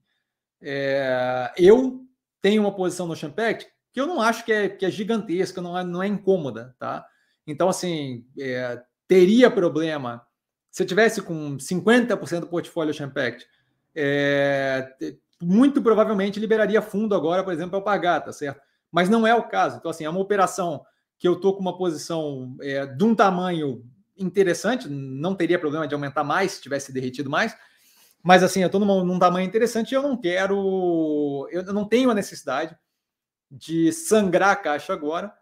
é, 0.62 1.54
eu 1.58 2.06
tenho 2.42 2.62
uma 2.62 2.76
posição 2.76 3.08
no 3.08 3.14
Ocean 3.14 3.32
Pact 3.32 3.66
que 3.94 4.02
eu 4.02 4.06
não 4.06 4.22
acho 4.22 4.44
que 4.44 4.52
é, 4.52 4.68
que 4.68 4.86
é 4.86 4.92
gigantesca, 4.92 5.62
não 5.62 5.78
é, 5.78 5.86
não 5.86 6.04
é 6.04 6.08
incômoda. 6.08 6.76
Tá? 6.78 7.08
Então, 7.48 7.70
assim, 7.70 8.26
é, 8.38 8.82
teria 9.08 9.50
problema 9.50 10.28
se 10.70 10.84
eu 10.84 10.88
tivesse 10.88 11.22
com 11.22 11.56
50% 11.56 12.42
do 12.42 12.48
portfólio 12.48 12.92
Ocean 12.92 13.10
Pact. 13.10 13.48
É, 13.96 14.94
muito 15.42 15.82
provavelmente 15.82 16.42
liberaria 16.42 16.82
fundo 16.82 17.16
agora, 17.16 17.42
por 17.42 17.54
exemplo, 17.54 17.72
para 17.72 17.82
pagar, 17.82 18.20
tá 18.20 18.34
certo? 18.34 18.60
Mas 18.92 19.08
não 19.08 19.26
é 19.26 19.34
o 19.34 19.44
caso. 19.44 19.78
Então, 19.78 19.92
assim, 19.92 20.04
é 20.04 20.10
uma 20.10 20.20
operação 20.20 20.84
que 21.18 21.26
eu 21.26 21.36
estou 21.36 21.56
com 21.56 21.62
uma 21.62 21.78
posição 21.78 22.58
é, 22.60 22.86
de 22.86 23.04
um 23.06 23.16
tamanho 23.16 23.82
interessante, 24.18 24.88
não 24.90 25.36
teria 25.36 25.60
problema 25.60 25.88
de 25.88 25.94
aumentar 25.94 26.24
mais 26.24 26.54
se 26.54 26.62
tivesse 26.62 26.92
derretido 26.92 27.30
mais, 27.30 27.56
mas 28.24 28.42
assim, 28.42 28.62
eu 28.62 28.68
estou 28.68 28.80
num, 28.80 29.04
num, 29.04 29.20
tamanho 29.20 29.46
interessante 29.46 29.92
e 29.92 29.96
eu 29.96 30.02
não 30.02 30.16
quero, 30.16 31.48
eu 31.52 31.64
não 31.74 31.86
tenho 31.86 32.10
a 32.10 32.14
necessidade 32.14 32.78
de 33.52 33.92
sangrar 33.92 34.52
a 34.52 34.56
caixa 34.56 34.94
agora 34.94 35.34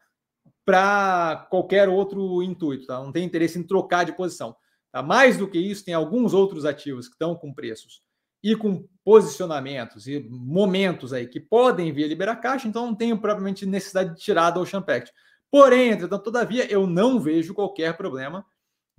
para 0.65 1.47
qualquer 1.49 1.87
outro 1.89 2.41
intuito, 2.41 2.87
tá? 2.87 2.99
Não 2.99 3.11
tem 3.11 3.23
interesse 3.23 3.57
em 3.59 3.63
trocar 3.63 4.03
de 4.03 4.13
posição. 4.13 4.55
Tá? 4.91 5.01
Mais 5.01 5.37
do 5.37 5.47
que 5.47 5.59
isso, 5.59 5.85
tem 5.85 5.93
alguns 5.93 6.33
outros 6.33 6.65
ativos 6.65 7.07
que 7.07 7.13
estão 7.13 7.35
com 7.35 7.53
preços 7.53 8.01
e 8.43 8.55
com 8.55 8.87
posicionamentos 9.03 10.07
e 10.07 10.19
momentos 10.29 11.13
aí 11.13 11.27
que 11.27 11.39
podem 11.39 11.93
vir 11.93 12.07
liberar 12.07 12.37
caixa, 12.37 12.67
então 12.67 12.87
não 12.87 12.95
tenho 12.95 13.19
propriamente 13.19 13.65
necessidade 13.65 14.15
de 14.15 14.21
tirar 14.21 14.49
da 14.49 14.59
Ocean 14.59 14.81
Pact. 14.81 15.13
Porém, 15.51 15.91
entretanto, 15.91 16.23
todavia, 16.23 16.71
eu 16.71 16.87
não 16.87 17.19
vejo 17.19 17.53
qualquer 17.53 17.95
problema 17.95 18.45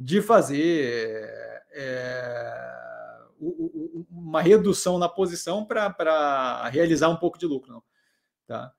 de 0.02 0.20
fazer 0.20 1.62
é, 1.70 3.18
uma 4.10 4.42
redução 4.42 4.98
na 4.98 5.08
posição 5.08 5.64
para 5.64 6.68
realizar 6.68 7.08
um 7.08 7.16
pouco 7.16 7.38
de 7.38 7.46
lucro. 7.46 7.72
Não. 7.72 7.82
Tá? 8.46 8.72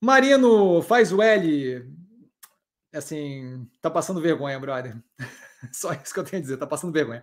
Marino 0.00 0.80
faz 0.82 1.12
o 1.12 1.20
L. 1.20 1.84
Assim, 2.94 3.68
tá 3.82 3.90
passando 3.90 4.20
vergonha, 4.20 4.58
brother. 4.60 4.96
Só 5.72 5.92
isso 5.92 6.14
que 6.14 6.20
eu 6.20 6.24
tenho 6.24 6.38
a 6.38 6.42
dizer, 6.42 6.56
tá 6.56 6.66
passando 6.66 6.92
vergonha. 6.92 7.22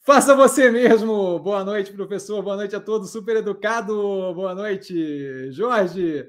Faça 0.00 0.36
você 0.36 0.70
mesmo. 0.70 1.38
Boa 1.40 1.64
noite, 1.64 1.92
professor. 1.92 2.42
Boa 2.42 2.56
noite 2.56 2.76
a 2.76 2.80
todos. 2.80 3.10
Super 3.10 3.38
educado. 3.38 3.94
Boa 4.34 4.54
noite, 4.54 5.50
Jorge. 5.50 6.28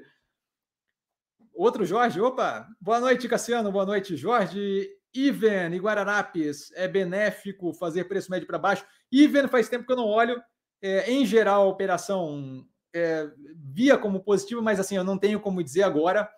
Outro 1.54 1.84
Jorge. 1.84 2.20
Opa. 2.20 2.66
Boa 2.80 2.98
noite, 2.98 3.28
Cassiano. 3.28 3.70
Boa 3.70 3.86
noite, 3.86 4.16
Jorge. 4.16 4.97
Iven 5.26 5.74
e 5.74 5.78
Guararapes. 5.78 6.72
É 6.74 6.86
benéfico 6.86 7.72
fazer 7.72 8.04
preço 8.04 8.30
médio 8.30 8.46
para 8.46 8.58
baixo. 8.58 8.84
Iven, 9.10 9.48
faz 9.48 9.68
tempo 9.68 9.86
que 9.86 9.92
eu 9.92 9.96
não 9.96 10.06
olho. 10.06 10.40
É, 10.80 11.10
em 11.10 11.26
geral, 11.26 11.62
a 11.62 11.70
operação 11.70 12.64
é, 12.94 13.28
via 13.56 13.98
como 13.98 14.20
positiva, 14.20 14.62
mas 14.62 14.78
assim, 14.78 14.96
eu 14.96 15.04
não 15.04 15.18
tenho 15.18 15.40
como 15.40 15.62
dizer 15.62 15.82
agora 15.82 16.28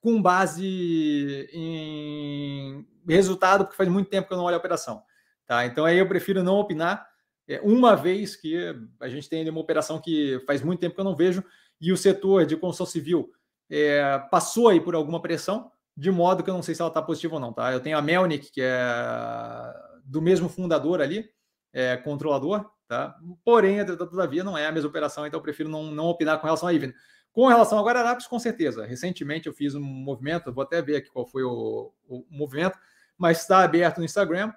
com 0.00 0.20
base 0.20 1.48
em 1.52 2.86
resultado, 3.08 3.64
porque 3.64 3.76
faz 3.76 3.88
muito 3.88 4.10
tempo 4.10 4.28
que 4.28 4.34
eu 4.34 4.38
não 4.38 4.44
olho 4.44 4.56
a 4.56 4.58
operação. 4.58 5.02
Tá? 5.46 5.64
Então 5.64 5.84
aí 5.84 5.98
eu 5.98 6.08
prefiro 6.08 6.42
não 6.42 6.56
opinar, 6.56 7.08
é, 7.48 7.60
uma 7.62 7.94
vez 7.94 8.36
que 8.36 8.56
a 9.00 9.08
gente 9.08 9.28
tem 9.28 9.48
uma 9.48 9.60
operação 9.60 10.00
que 10.00 10.42
faz 10.46 10.62
muito 10.62 10.80
tempo 10.80 10.94
que 10.94 11.00
eu 11.00 11.04
não 11.04 11.16
vejo, 11.16 11.44
e 11.80 11.92
o 11.92 11.96
setor 11.96 12.46
de 12.46 12.56
construção 12.56 12.86
civil 12.86 13.30
é, 13.70 14.18
passou 14.30 14.68
aí 14.68 14.80
por 14.80 14.94
alguma 14.94 15.20
pressão, 15.20 15.70
de 15.96 16.10
modo 16.10 16.42
que 16.42 16.50
eu 16.50 16.54
não 16.54 16.62
sei 16.62 16.74
se 16.74 16.82
ela 16.82 16.88
está 16.88 17.00
positiva 17.00 17.34
ou 17.34 17.40
não. 17.40 17.52
Tá? 17.52 17.72
Eu 17.72 17.80
tenho 17.80 17.96
a 17.96 18.02
Melnick, 18.02 18.50
que 18.50 18.60
é 18.62 19.74
do 20.04 20.20
mesmo 20.20 20.48
fundador 20.48 21.00
ali, 21.00 21.28
é, 21.72 21.96
controlador, 21.96 22.70
tá? 22.86 23.16
porém, 23.44 23.84
todavia, 23.86 24.44
não 24.44 24.56
é 24.56 24.66
a 24.66 24.72
mesma 24.72 24.88
operação, 24.88 25.26
então 25.26 25.38
eu 25.38 25.42
prefiro 25.42 25.68
não, 25.68 25.84
não 25.84 26.06
opinar 26.06 26.38
com 26.38 26.46
relação 26.46 26.68
a 26.68 26.72
Iven. 26.72 26.92
Com 27.32 27.48
relação 27.48 27.78
a 27.78 27.82
Guararapes, 27.82 28.26
com 28.26 28.38
certeza. 28.38 28.86
Recentemente 28.86 29.48
eu 29.48 29.54
fiz 29.54 29.74
um 29.74 29.82
movimento, 29.82 30.52
vou 30.52 30.62
até 30.62 30.80
ver 30.80 30.96
aqui 30.96 31.10
qual 31.10 31.26
foi 31.26 31.42
o, 31.42 31.92
o 32.06 32.24
movimento, 32.30 32.78
mas 33.18 33.40
está 33.40 33.64
aberto 33.64 33.98
no 33.98 34.04
Instagram 34.04 34.52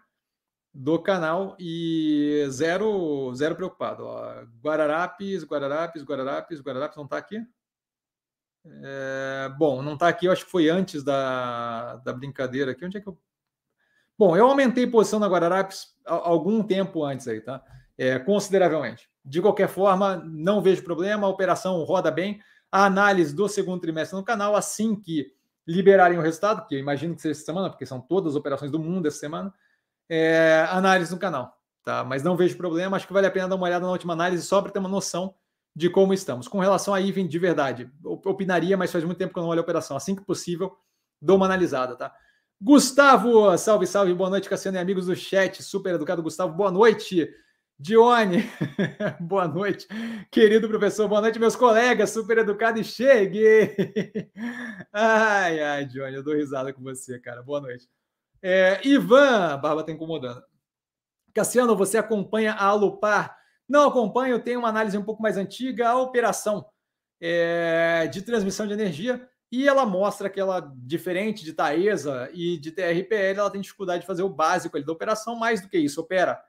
do 0.72 1.00
canal 1.00 1.56
e 1.60 2.46
zero 2.50 3.34
zero 3.34 3.56
preocupado. 3.56 4.06
Ó. 4.06 4.44
Guararapes, 4.64 5.44
Guararapes, 5.44 6.04
Guararapes, 6.04 6.62
Guararapes 6.62 6.98
não 6.98 7.06
está 7.06 7.18
aqui? 7.18 7.44
É, 8.84 9.50
bom, 9.58 9.82
não 9.82 9.94
está 9.94 10.08
aqui, 10.08 10.26
eu 10.26 10.32
acho 10.32 10.46
que 10.46 10.52
foi 10.52 10.70
antes 10.70 11.04
da, 11.04 11.98
da 11.98 12.14
brincadeira 12.14 12.72
aqui. 12.72 12.86
Onde 12.86 12.98
é 12.98 13.02
que 13.02 13.08
eu. 13.08 13.18
Bom, 14.18 14.36
eu 14.36 14.48
aumentei 14.48 14.88
posição 14.88 15.20
na 15.20 15.28
Guararapes 15.28 15.96
algum 16.06 16.64
tempo 16.64 17.04
antes 17.04 17.28
aí, 17.28 17.40
tá? 17.40 17.64
É, 17.98 18.18
consideravelmente. 18.18 19.10
De 19.24 19.42
qualquer 19.42 19.68
forma, 19.68 20.18
não 20.26 20.62
vejo 20.62 20.84
problema, 20.84 21.28
a 21.28 21.30
operação 21.30 21.84
roda 21.84 22.10
bem. 22.10 22.40
A 22.72 22.86
análise 22.86 23.36
do 23.36 23.48
segundo 23.48 23.82
trimestre 23.82 24.18
no 24.18 24.24
canal, 24.24 24.56
assim 24.56 24.96
que 24.96 25.32
liberarem 25.68 26.18
o 26.18 26.22
resultado, 26.22 26.66
que 26.66 26.76
eu 26.76 26.80
imagino 26.80 27.14
que 27.14 27.22
seja 27.22 27.34
essa 27.34 27.46
semana, 27.46 27.70
porque 27.70 27.86
são 27.86 28.00
todas 28.00 28.34
as 28.34 28.40
operações 28.40 28.72
do 28.72 28.80
mundo 28.80 29.08
essa 29.08 29.20
semana, 29.20 29.54
é, 30.10 30.66
análise 30.70 31.12
no 31.12 31.20
canal, 31.20 31.58
tá? 31.84 32.06
Mas 32.06 32.24
não 32.24 32.38
vejo 32.38 32.56
problema, 32.56 32.96
acho 32.96 33.06
que 33.06 33.12
vale 33.12 33.28
a 33.28 33.32
pena 33.32 33.50
dar 33.50 33.56
uma 33.56 33.66
olhada 33.66 33.86
na 33.86 33.92
última 33.92 34.14
análise 34.14 34.44
só 34.44 34.62
para 34.62 34.72
ter 34.72 34.80
uma 34.80 34.88
noção 34.88 35.36
de 35.78 35.92
como 35.92 36.12
estamos. 36.12 36.48
Com 36.48 36.58
relação 36.58 36.92
a 36.92 37.00
Iven, 37.00 37.28
de 37.28 37.38
verdade, 37.38 37.88
opinaria, 38.04 38.76
mas 38.76 38.92
faz 38.92 39.04
muito 39.04 39.20
tempo 39.20 39.32
que 39.32 39.38
eu 39.38 39.44
não 39.44 39.50
olho 39.52 39.60
a 39.60 39.62
operação. 39.62 39.96
Assim 39.96 40.16
que 40.16 40.26
possível, 40.26 40.76
dou 41.22 41.38
uma 41.38 41.46
analisada, 41.46 41.96
tá? 41.96 42.12
Gustavo, 42.60 43.56
salve, 43.60 43.86
salve, 43.86 44.12
boa 44.12 44.28
noite, 44.28 44.50
Cassiano 44.50 44.80
e 44.80 44.82
amigos 44.82 45.06
do 45.06 45.16
chat, 45.16 45.62
super 45.62 45.94
educado 45.94 46.24
Gustavo, 46.24 46.52
boa 46.56 46.72
noite. 46.72 47.32
Dione, 47.78 48.44
boa 49.22 49.48
noite, 49.48 49.88
querido 50.32 50.68
professor, 50.68 51.08
boa 51.08 51.22
noite, 51.22 51.38
meus 51.38 51.56
colegas, 51.56 52.10
super 52.10 52.40
educado 52.40 52.80
e 52.80 52.84
chegue. 52.84 53.46
Ai, 54.92 55.62
ai, 55.62 55.86
Dione, 55.86 56.16
eu 56.16 56.24
dou 56.24 56.34
risada 56.34 56.74
com 56.74 56.82
você, 56.82 57.20
cara, 57.20 57.44
boa 57.44 57.62
noite. 57.62 57.88
É, 58.42 58.82
Ivan, 58.84 59.54
a 59.54 59.58
barba 59.58 59.82
está 59.82 59.92
incomodando. 59.92 60.42
Cassiano, 61.36 61.76
você 61.76 62.00
acompanha 62.00 62.54
a 62.54 62.66
Alupar? 62.66 63.38
Não 63.68 63.88
acompanho, 63.88 64.40
tenho 64.40 64.60
uma 64.60 64.70
análise 64.70 64.98
um 64.98 65.04
pouco 65.04 65.22
mais 65.22 65.38
antiga, 65.38 65.90
a 65.90 66.00
operação 66.00 66.66
é, 67.20 68.08
de 68.08 68.22
transmissão 68.22 68.68
de 68.68 68.74
energia, 68.74 69.28
e 69.52 69.68
ela 69.68 69.86
mostra 69.86 70.30
que 70.30 70.40
ela, 70.40 70.74
diferente 70.78 71.44
de 71.44 71.54
Taesa 71.54 72.30
e 72.34 72.58
de 72.58 72.72
TRPL, 72.72 73.40
ela 73.40 73.50
tem 73.50 73.62
dificuldade 73.62 74.02
de 74.02 74.08
fazer 74.08 74.24
o 74.24 74.30
básico 74.30 74.76
ali 74.76 74.86
da 74.86 74.92
operação, 74.92 75.36
mais 75.36 75.62
do 75.62 75.70
que 75.70 75.78
isso, 75.78 76.02
opera 76.02 76.42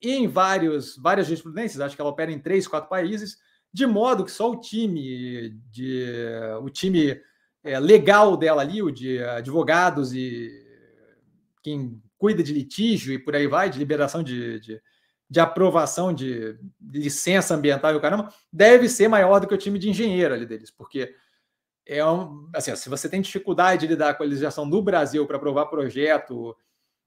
em 0.00 0.28
vários, 0.28 0.96
várias 0.96 1.26
jurisprudências, 1.26 1.80
acho 1.80 1.96
que 1.96 2.00
ela 2.00 2.10
opera 2.10 2.30
em 2.30 2.38
três, 2.38 2.68
quatro 2.68 2.88
países, 2.88 3.38
de 3.72 3.86
modo 3.86 4.24
que 4.24 4.30
só 4.30 4.50
o 4.50 4.60
time 4.60 5.50
de 5.70 6.06
o 6.62 6.70
time 6.70 7.20
é, 7.64 7.78
legal 7.78 8.36
dela 8.36 8.62
ali, 8.62 8.82
o 8.82 8.90
de 8.90 9.22
advogados 9.22 10.14
e 10.14 10.50
quem 11.62 12.00
cuida 12.16 12.42
de 12.42 12.52
litígio 12.52 13.12
e 13.12 13.18
por 13.18 13.34
aí 13.34 13.46
vai, 13.46 13.68
de 13.68 13.78
liberação 13.78 14.22
de, 14.22 14.60
de, 14.60 14.80
de 15.30 15.40
aprovação 15.40 16.12
de, 16.12 16.58
licença 16.80 17.54
ambiental 17.54 17.92
e 17.92 17.96
o 17.96 18.00
caramba, 18.00 18.32
deve 18.52 18.88
ser 18.88 19.08
maior 19.08 19.40
do 19.40 19.46
que 19.46 19.54
o 19.54 19.58
time 19.58 19.78
de 19.78 19.90
engenheiro 19.90 20.34
ali 20.34 20.46
deles, 20.46 20.70
porque 20.70 21.14
é 21.86 22.04
um, 22.04 22.48
assim, 22.54 22.74
se 22.76 22.88
você 22.88 23.08
tem 23.08 23.20
dificuldade 23.20 23.82
de 23.82 23.86
lidar 23.86 24.14
com 24.14 24.22
a 24.22 24.26
legislação 24.26 24.68
do 24.68 24.82
Brasil 24.82 25.26
para 25.26 25.36
aprovar 25.36 25.66
projeto 25.66 26.56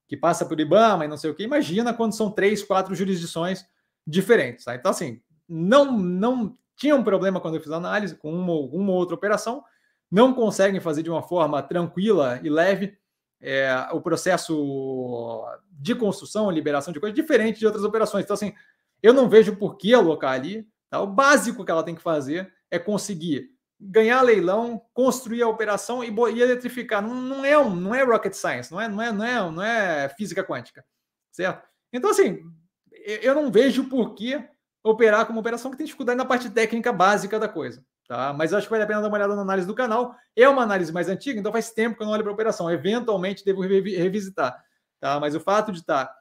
que 0.07 0.17
passa 0.17 0.45
por 0.45 0.59
IBAMA 0.59 1.05
e 1.05 1.07
não 1.07 1.17
sei 1.17 1.29
o 1.29 1.35
que, 1.35 1.43
imagina 1.43 1.93
quando 1.93 2.13
são 2.13 2.29
três, 2.29 2.63
quatro 2.63 2.93
jurisdições 2.93 3.65
diferentes. 4.05 4.65
Tá? 4.65 4.75
Então, 4.75 4.91
assim, 4.91 5.21
não, 5.47 5.97
não 5.97 6.57
tinha 6.75 6.95
um 6.95 7.03
problema 7.03 7.39
quando 7.39 7.55
eu 7.55 7.61
fiz 7.61 7.71
a 7.71 7.77
análise 7.77 8.15
com 8.15 8.33
uma, 8.33 8.53
uma 8.53 8.91
outra 8.91 9.15
operação, 9.15 9.63
não 10.09 10.33
conseguem 10.33 10.81
fazer 10.81 11.03
de 11.03 11.09
uma 11.09 11.23
forma 11.23 11.61
tranquila 11.63 12.39
e 12.43 12.49
leve 12.49 12.97
é, 13.41 13.87
o 13.91 14.01
processo 14.01 15.43
de 15.71 15.95
construção, 15.95 16.51
liberação 16.51 16.93
de 16.93 16.99
coisas, 16.99 17.15
diferente 17.15 17.59
de 17.59 17.65
outras 17.65 17.83
operações. 17.83 18.23
Então, 18.23 18.33
assim, 18.33 18.53
eu 19.01 19.13
não 19.13 19.27
vejo 19.27 19.55
por 19.55 19.77
que 19.77 19.93
alocar 19.93 20.33
ali. 20.33 20.67
Tá? 20.89 21.01
O 21.01 21.07
básico 21.07 21.65
que 21.65 21.71
ela 21.71 21.83
tem 21.83 21.95
que 21.95 22.01
fazer 22.01 22.53
é 22.69 22.77
conseguir 22.77 23.49
ganhar 23.79 24.21
leilão, 24.21 24.79
construir 24.93 25.41
a 25.41 25.47
operação 25.47 26.03
e, 26.03 26.09
e 26.09 26.41
eletrificar. 26.41 27.01
Não, 27.01 27.15
não, 27.15 27.43
é 27.43 27.51
não 27.69 27.95
é 27.95 28.03
rocket 28.03 28.33
science, 28.33 28.71
não 28.71 28.79
é, 28.79 28.87
não, 28.87 29.01
é, 29.01 29.11
não, 29.11 29.25
é, 29.25 29.51
não 29.51 29.63
é 29.63 30.09
física 30.09 30.43
quântica, 30.43 30.85
certo? 31.31 31.67
Então, 31.91 32.11
assim, 32.11 32.43
eu 32.91 33.33
não 33.33 33.51
vejo 33.51 33.89
por 33.89 34.13
que 34.13 34.41
operar 34.83 35.25
como 35.25 35.39
operação 35.39 35.71
que 35.71 35.77
tem 35.77 35.85
dificuldade 35.85 36.17
na 36.17 36.25
parte 36.25 36.49
técnica 36.49 36.93
básica 36.93 37.39
da 37.39 37.47
coisa. 37.47 37.83
Tá? 38.11 38.33
Mas 38.33 38.53
acho 38.53 38.67
que 38.67 38.71
vale 38.71 38.83
a 38.83 38.85
pena 38.85 38.99
dar 38.99 39.07
uma 39.07 39.15
olhada 39.15 39.33
na 39.37 39.41
análise 39.41 39.65
do 39.65 39.73
canal. 39.73 40.13
É 40.35 40.45
uma 40.49 40.63
análise 40.63 40.91
mais 40.91 41.07
antiga, 41.07 41.39
então 41.39 41.49
faz 41.49 41.71
tempo 41.71 41.95
que 41.95 42.03
eu 42.03 42.05
não 42.05 42.11
olho 42.11 42.23
para 42.23 42.31
a 42.31 42.33
operação. 42.33 42.69
Eventualmente 42.69 43.45
devo 43.45 43.61
revisitar. 43.61 44.61
Tá? 44.99 45.17
Mas 45.17 45.33
o 45.33 45.39
fato 45.39 45.71
de 45.71 45.79
estar 45.79 46.13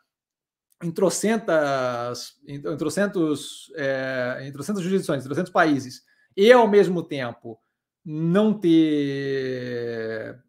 em 0.81 0.93
trocentas, 0.93 2.37
em 2.47 2.63
trocentos, 2.77 3.73
é, 3.75 4.39
em 4.43 4.53
trocentas 4.53 4.85
jurisdições, 4.85 5.25
em 5.25 5.27
trocentos 5.27 5.51
países, 5.51 6.05
e 6.37 6.53
ao 6.53 6.69
mesmo 6.69 7.03
tempo 7.03 7.61
não 8.05 8.55
ter. 8.55 10.41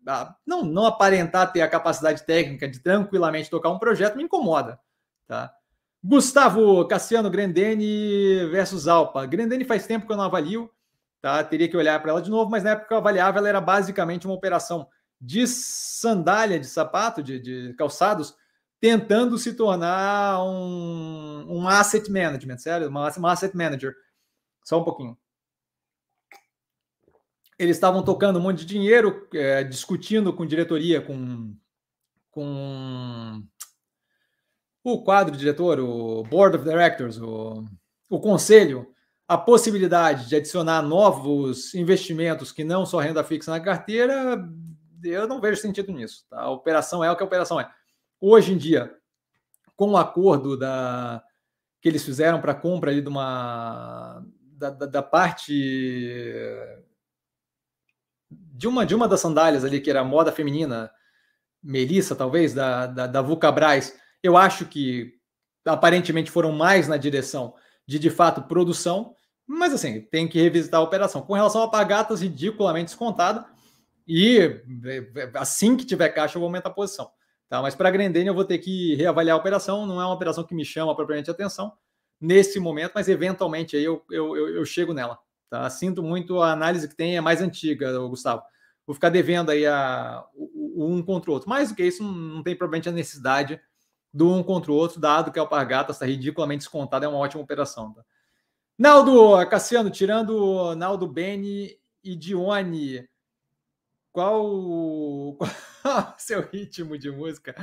Não, 0.46 0.64
não 0.64 0.86
aparentar 0.86 1.52
ter 1.52 1.62
a 1.62 1.68
capacidade 1.68 2.24
técnica 2.24 2.68
de 2.68 2.78
tranquilamente 2.82 3.50
tocar 3.50 3.72
um 3.72 3.80
projeto 3.80 4.16
me 4.16 4.26
incomoda. 4.26 4.80
Tá? 5.28 5.52
Gustavo 6.04 6.88
Cassiano 6.88 7.32
Grendene 7.32 8.46
versus 8.52 8.88
Alpa. 8.88 9.26
Grendene 9.26 9.66
faz 9.66 9.88
tempo 9.88 10.06
que 10.06 10.12
eu 10.14 10.18
não 10.18 10.26
avalio, 10.26 10.70
tá? 11.22 11.44
Teria 11.44 11.70
que 11.70 11.78
olhar 11.78 12.02
para 12.02 12.12
ela 12.12 12.22
de 12.22 12.30
novo, 12.30 12.50
mas 12.50 12.64
na 12.64 12.72
época 12.72 12.94
eu 12.94 12.98
avaliava, 12.98 13.38
ela 13.38 13.50
era 13.50 13.62
basicamente 13.62 14.26
uma 14.26 14.34
operação 14.34 14.88
de 15.20 15.46
sandália, 15.48 16.60
de 16.60 16.66
sapato, 16.66 17.22
de, 17.22 17.40
de 17.40 17.74
calçados, 17.76 18.36
tentando 18.80 19.38
se 19.38 19.54
tornar 19.54 20.44
um, 20.44 21.46
um 21.48 21.68
asset 21.68 22.12
management, 22.12 22.58
sério? 22.58 22.90
Uma, 22.90 23.12
uma 23.12 23.32
asset 23.32 23.56
manager. 23.56 23.94
Só 24.64 24.82
um 24.82 24.84
pouquinho. 24.84 25.16
Eles 27.60 27.78
estavam 27.78 28.04
tocando 28.04 28.40
um 28.40 28.42
monte 28.42 28.60
de 28.60 28.66
dinheiro, 28.66 29.28
é, 29.36 29.64
discutindo 29.64 30.34
com 30.34 30.48
diretoria, 30.48 31.00
com, 31.00 31.56
com 32.32 33.44
o 34.84 35.04
quadro 35.04 35.38
diretor, 35.38 35.80
o 35.80 36.24
Board 36.24 36.58
of 36.58 36.66
Directors, 36.66 37.20
o, 37.20 37.64
o 38.10 38.20
conselho, 38.20 38.92
a 39.32 39.38
possibilidade 39.38 40.28
de 40.28 40.36
adicionar 40.36 40.82
novos 40.82 41.74
investimentos 41.74 42.52
que 42.52 42.66
não 42.66 42.86
só 42.86 43.00
renda 43.00 43.24
fixa 43.24 43.50
na 43.50 43.62
carteira, 43.62 44.46
eu 45.02 45.26
não 45.26 45.40
vejo 45.40 45.62
sentido 45.62 45.90
nisso. 45.94 46.26
Tá? 46.30 46.42
A 46.42 46.50
operação 46.50 47.02
é 47.02 47.10
o 47.10 47.16
que 47.16 47.24
a 47.24 47.26
operação 47.26 47.58
é. 47.58 47.72
Hoje 48.20 48.52
em 48.52 48.58
dia, 48.58 48.94
com 49.74 49.92
o 49.92 49.98
acordo 49.98 50.58
da, 50.58 51.24
que 51.82 51.88
eles 51.88 52.04
fizeram 52.04 52.42
para 52.42 52.54
compra 52.54 52.92
ali 52.92 53.02
de 53.02 53.08
uma 53.08 54.22
da, 54.58 54.70
da, 54.70 54.86
da, 54.86 55.02
parte 55.02 55.54
de 58.30 58.68
uma 58.68 58.86
de 58.86 58.94
uma 58.94 59.08
das 59.08 59.22
sandálias 59.22 59.64
ali 59.64 59.80
que 59.80 59.90
era 59.90 60.04
moda 60.04 60.34
feminina, 60.34 60.92
Melissa 61.64 62.18
talvez 62.18 62.54
da 62.54 62.86
da, 62.86 63.08
da 63.08 63.22
Vulcabras, 63.22 63.98
eu 64.22 64.36
acho 64.36 64.66
que 64.66 65.14
aparentemente 65.66 66.30
foram 66.30 66.52
mais 66.52 66.90
na 66.90 66.98
direção 66.98 67.56
de 67.88 67.98
de 67.98 68.10
fato 68.10 68.42
produção, 68.42 69.16
mas 69.52 69.74
assim, 69.74 70.02
tem 70.02 70.28
que 70.28 70.42
revisitar 70.42 70.80
a 70.80 70.84
operação. 70.84 71.22
Com 71.22 71.34
relação 71.34 71.62
a 71.62 71.70
Pagatas, 71.70 72.22
ridiculamente 72.22 72.86
descontada, 72.86 73.46
e 74.08 74.62
assim 75.36 75.76
que 75.78 75.86
tiver 75.86 76.10
caixa, 76.10 76.38
eu 76.38 76.40
vou 76.40 76.48
aumentar 76.48 76.70
a 76.70 76.74
posição. 76.74 77.12
Tá? 77.50 77.62
Mas 77.62 77.76
para 77.76 77.90
a 77.90 77.92
Grendene 77.92 78.28
eu 78.28 78.34
vou 78.34 78.46
ter 78.46 78.58
que 78.60 78.96
reavaliar 78.96 79.36
a 79.36 79.40
operação, 79.40 79.86
não 79.86 80.02
é 80.02 80.06
uma 80.06 80.14
operação 80.14 80.44
que 80.44 80.56
me 80.56 80.64
chama 80.64 80.96
propriamente 80.96 81.30
atenção 81.30 81.74
nesse 82.20 82.60
momento, 82.60 82.94
mas 82.96 83.10
eventualmente 83.10 83.76
aí 83.76 83.84
eu, 83.84 84.04
eu, 84.10 84.38
eu, 84.38 84.50
eu 84.56 84.66
chego 84.66 84.94
nela. 84.94 85.20
Tá? 85.50 85.70
Sinto 85.70 86.02
muito 86.02 86.42
a 86.42 86.52
análise 86.52 86.88
que 86.88 86.96
tem, 86.96 87.18
é 87.18 87.22
mais 87.22 87.42
antiga, 87.42 87.98
Gustavo. 88.08 88.42
Vou 88.86 88.94
ficar 88.94 89.10
devendo 89.10 89.50
aí 89.50 89.66
a, 89.66 90.24
um 90.76 91.04
contra 91.04 91.30
o 91.30 91.34
outro. 91.34 91.50
Mais 91.50 91.70
do 91.70 91.76
que 91.76 91.84
isso, 91.84 92.04
não, 92.04 92.42
tem 92.42 92.56
propriamente 92.56 92.90
a 92.90 92.92
necessidade 92.92 93.60
do 94.14 94.32
um 94.32 94.44
contra 94.44 94.72
o 94.72 94.76
outro, 94.76 95.00
dado 95.00 95.32
que 95.32 95.40
a 95.40 95.42
Alpargatas 95.42 95.98
está 95.98 96.06
ridiculamente 96.06 96.60
descontada, 96.60 97.06
é 97.06 97.10
uma 97.10 97.18
ótima 97.18 97.44
operação. 97.44 97.94
Tá? 97.94 98.04
Naldo, 98.82 99.48
Cassiano, 99.48 99.92
tirando 99.92 100.74
Naldo 100.74 101.08
Beni 101.08 101.78
e 102.04 102.16
Dione, 102.16 103.08
qual 104.12 104.44
o 104.44 105.38
seu 106.18 106.42
ritmo 106.42 106.98
de 106.98 107.12
música 107.12 107.54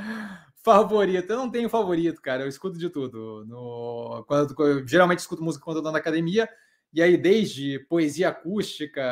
favorito? 0.63 1.29
Eu 1.29 1.35
não 1.35 1.51
tenho 1.51 1.67
favorito, 1.67 2.21
cara. 2.21 2.43
Eu 2.43 2.47
escuto 2.47 2.77
de 2.79 2.89
tudo. 2.89 3.43
No, 3.45 4.23
quando, 4.29 4.55
eu, 4.63 4.87
geralmente 4.87 5.19
escuto 5.19 5.43
música 5.43 5.65
quando 5.65 5.75
eu 5.75 5.81
estou 5.81 5.91
na 5.91 5.99
academia, 5.99 6.47
e 6.93 7.01
aí 7.01 7.17
desde 7.17 7.79
poesia 7.89 8.29
acústica, 8.29 9.03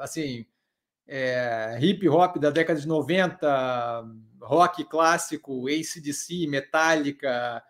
assim, 0.00 0.44
é, 1.06 1.78
hip 1.80 2.08
hop 2.08 2.38
da 2.38 2.50
década 2.50 2.80
de 2.80 2.88
90, 2.88 4.04
rock 4.42 4.82
clássico, 4.82 5.68
ACDC, 5.68 6.48
Metallica, 6.48 7.62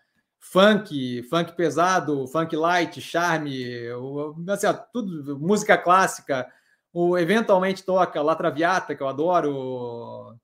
funk, 0.45 1.23
funk 1.25 1.53
pesado, 1.57 2.27
funk 2.29 2.55
light, 2.55 3.01
charme, 3.01 3.65
assim, 4.49 4.67
tudo, 4.93 5.39
música 5.39 5.77
clássica, 5.77 6.47
o 6.93 7.19
eventualmente 7.19 7.83
toca 7.83 8.23
La 8.23 8.37
Traviata, 8.37 8.95
que 8.95 9.03
eu 9.03 9.09
adoro, 9.09 10.37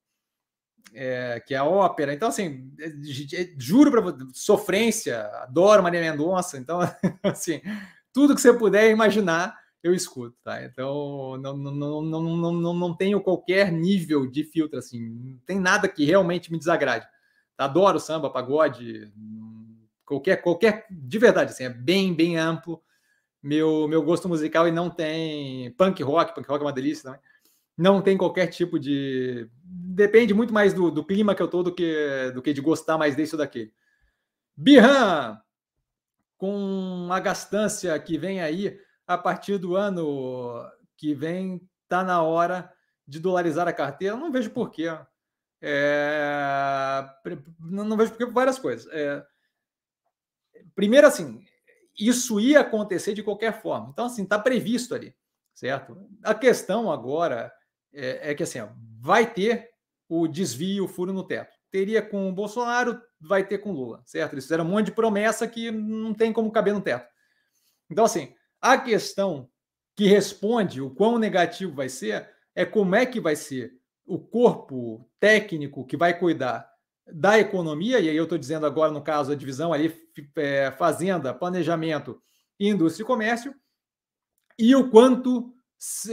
é, 0.92 1.40
que 1.46 1.54
é 1.54 1.58
a 1.58 1.64
ópera. 1.64 2.12
Então, 2.14 2.28
assim, 2.28 2.72
é, 2.80 3.54
juro 3.58 3.90
para 3.90 4.00
você, 4.00 4.18
sofrência, 4.32 5.26
adoro 5.42 5.82
Maria 5.82 6.00
Mendonça. 6.00 6.58
Então, 6.58 6.80
assim, 7.22 7.60
tudo 8.12 8.34
que 8.34 8.40
você 8.40 8.52
puder 8.52 8.90
imaginar, 8.90 9.56
eu 9.82 9.94
escuto, 9.94 10.36
tá? 10.42 10.64
Então, 10.64 11.36
não, 11.40 11.56
não, 11.56 12.02
não, 12.02 12.02
não, 12.02 12.52
não, 12.52 12.74
não 12.74 12.96
tenho 12.96 13.20
qualquer 13.20 13.70
nível 13.70 14.26
de 14.26 14.44
filtro, 14.44 14.78
assim, 14.78 15.08
não 15.08 15.38
tem 15.46 15.60
nada 15.60 15.88
que 15.88 16.04
realmente 16.04 16.50
me 16.50 16.58
desagrade. 16.58 17.06
Adoro 17.56 18.00
samba, 18.00 18.30
pagode, 18.30 19.12
qualquer, 20.10 20.36
qualquer, 20.38 20.86
de 20.90 21.18
verdade, 21.18 21.52
assim, 21.52 21.64
é 21.64 21.68
bem, 21.68 22.12
bem 22.12 22.36
amplo 22.36 22.82
meu, 23.40 23.86
meu 23.86 24.02
gosto 24.02 24.28
musical 24.28 24.66
e 24.66 24.72
não 24.72 24.90
tem 24.90 25.70
punk 25.72 26.02
rock, 26.02 26.34
punk 26.34 26.48
rock 26.48 26.62
é 26.62 26.66
uma 26.66 26.72
delícia 26.72 27.04
também. 27.04 27.20
Não 27.78 28.02
tem 28.02 28.16
qualquer 28.18 28.48
tipo 28.48 28.78
de. 28.78 29.48
Depende 29.62 30.34
muito 30.34 30.52
mais 30.52 30.74
do, 30.74 30.90
do 30.90 31.04
clima 31.04 31.34
que 31.34 31.42
eu 31.42 31.48
tô 31.48 31.62
do 31.62 31.74
que, 31.74 32.30
do 32.34 32.42
que 32.42 32.52
de 32.52 32.60
gostar 32.60 32.98
mais 32.98 33.14
desse 33.14 33.34
ou 33.34 33.38
daquele. 33.38 33.72
Birran, 34.54 35.38
com 36.36 37.08
a 37.10 37.20
gastância 37.20 37.98
que 37.98 38.18
vem 38.18 38.42
aí, 38.42 38.78
a 39.06 39.16
partir 39.16 39.56
do 39.56 39.76
ano 39.76 40.68
que 40.96 41.14
vem, 41.14 41.62
tá 41.88 42.04
na 42.04 42.20
hora 42.20 42.70
de 43.06 43.18
dolarizar 43.18 43.66
a 43.66 43.72
carteira. 43.72 44.16
Não 44.16 44.30
vejo 44.30 44.50
porquê. 44.50 44.94
É... 45.62 47.08
Não 47.58 47.96
vejo 47.96 48.10
porquê 48.10 48.26
por 48.26 48.34
várias 48.34 48.58
coisas. 48.58 48.86
É... 48.92 49.24
Primeiro, 50.74 51.06
assim, 51.06 51.42
isso 51.98 52.40
ia 52.40 52.60
acontecer 52.60 53.14
de 53.14 53.22
qualquer 53.22 53.60
forma. 53.60 53.88
Então, 53.90 54.06
assim, 54.06 54.22
está 54.22 54.38
previsto 54.38 54.94
ali, 54.94 55.14
certo? 55.54 55.96
A 56.22 56.34
questão 56.34 56.90
agora 56.90 57.52
é, 57.92 58.30
é 58.30 58.34
que, 58.34 58.42
assim, 58.42 58.60
ó, 58.60 58.68
vai 59.00 59.32
ter 59.32 59.70
o 60.08 60.26
desvio, 60.26 60.84
o 60.84 60.88
furo 60.88 61.12
no 61.12 61.26
teto. 61.26 61.56
Teria 61.70 62.02
com 62.02 62.28
o 62.28 62.32
Bolsonaro, 62.32 63.00
vai 63.20 63.46
ter 63.46 63.58
com 63.58 63.70
o 63.70 63.74
Lula, 63.74 64.02
certo? 64.04 64.34
Eles 64.34 64.44
fizeram 64.44 64.64
um 64.64 64.68
monte 64.68 64.86
de 64.86 64.92
promessa 64.92 65.46
que 65.46 65.70
não 65.70 66.12
tem 66.12 66.32
como 66.32 66.50
caber 66.50 66.74
no 66.74 66.80
teto. 66.80 67.08
Então, 67.88 68.04
assim, 68.04 68.34
a 68.60 68.76
questão 68.76 69.48
que 69.96 70.06
responde 70.06 70.80
o 70.80 70.90
quão 70.90 71.18
negativo 71.18 71.74
vai 71.74 71.88
ser 71.88 72.28
é 72.54 72.64
como 72.64 72.94
é 72.94 73.04
que 73.06 73.20
vai 73.20 73.36
ser 73.36 73.72
o 74.06 74.18
corpo 74.18 75.08
técnico 75.20 75.86
que 75.86 75.96
vai 75.96 76.18
cuidar 76.18 76.69
da 77.12 77.38
economia, 77.38 78.00
e 78.00 78.08
aí 78.08 78.16
eu 78.16 78.24
estou 78.24 78.38
dizendo 78.38 78.66
agora, 78.66 78.90
no 78.90 79.02
caso, 79.02 79.32
a 79.32 79.36
divisão 79.36 79.72
ali, 79.72 79.94
é, 80.36 80.70
fazenda, 80.72 81.34
planejamento, 81.34 82.20
indústria 82.58 83.04
e 83.04 83.06
comércio, 83.06 83.54
e 84.58 84.74
o 84.74 84.90
quanto, 84.90 85.54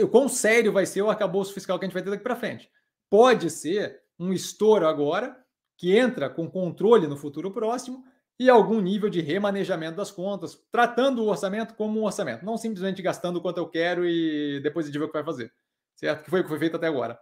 o 0.01 0.07
quão 0.07 0.29
sério 0.29 0.71
vai 0.71 0.85
ser 0.85 1.01
o 1.01 1.09
arcabouço 1.09 1.53
fiscal 1.53 1.77
que 1.77 1.85
a 1.85 1.87
gente 1.87 1.93
vai 1.93 2.03
ter 2.03 2.09
daqui 2.09 2.23
para 2.23 2.35
frente. 2.35 2.69
Pode 3.09 3.49
ser 3.49 4.01
um 4.19 4.31
estouro 4.31 4.87
agora, 4.87 5.37
que 5.77 5.95
entra 5.95 6.29
com 6.29 6.49
controle 6.49 7.07
no 7.07 7.17
futuro 7.17 7.51
próximo, 7.51 8.03
e 8.39 8.49
algum 8.49 8.79
nível 8.79 9.09
de 9.09 9.19
remanejamento 9.19 9.97
das 9.97 10.11
contas, 10.11 10.57
tratando 10.71 11.23
o 11.23 11.27
orçamento 11.27 11.73
como 11.73 11.99
um 11.99 12.03
orçamento, 12.03 12.45
não 12.45 12.55
simplesmente 12.55 13.01
gastando 13.01 13.41
quanto 13.41 13.57
eu 13.57 13.67
quero 13.67 14.05
e 14.05 14.59
depois 14.61 14.85
a 14.85 14.89
gente 14.89 14.99
vê 14.99 15.05
o 15.05 15.07
que 15.07 15.13
vai 15.13 15.23
fazer. 15.23 15.51
Certo? 15.95 16.23
Que 16.23 16.29
foi 16.29 16.41
o 16.41 16.43
que 16.43 16.49
foi 16.49 16.59
feito 16.59 16.75
até 16.75 16.85
agora 16.85 17.19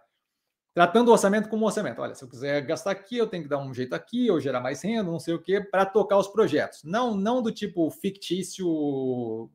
tratando 0.76 1.08
o 1.08 1.12
orçamento 1.12 1.48
como 1.48 1.64
orçamento. 1.64 2.02
Olha, 2.02 2.14
se 2.14 2.22
eu 2.22 2.28
quiser 2.28 2.60
gastar 2.60 2.90
aqui, 2.90 3.16
eu 3.16 3.26
tenho 3.26 3.44
que 3.44 3.48
dar 3.48 3.56
um 3.56 3.72
jeito 3.72 3.94
aqui, 3.94 4.30
ou 4.30 4.38
gerar 4.38 4.60
mais 4.60 4.82
renda, 4.82 5.10
não 5.10 5.18
sei 5.18 5.32
o 5.32 5.40
quê, 5.40 5.58
para 5.58 5.86
tocar 5.86 6.18
os 6.18 6.28
projetos. 6.28 6.84
Não, 6.84 7.16
não 7.16 7.40
do 7.40 7.50
tipo 7.50 7.90
fictício, 7.90 9.50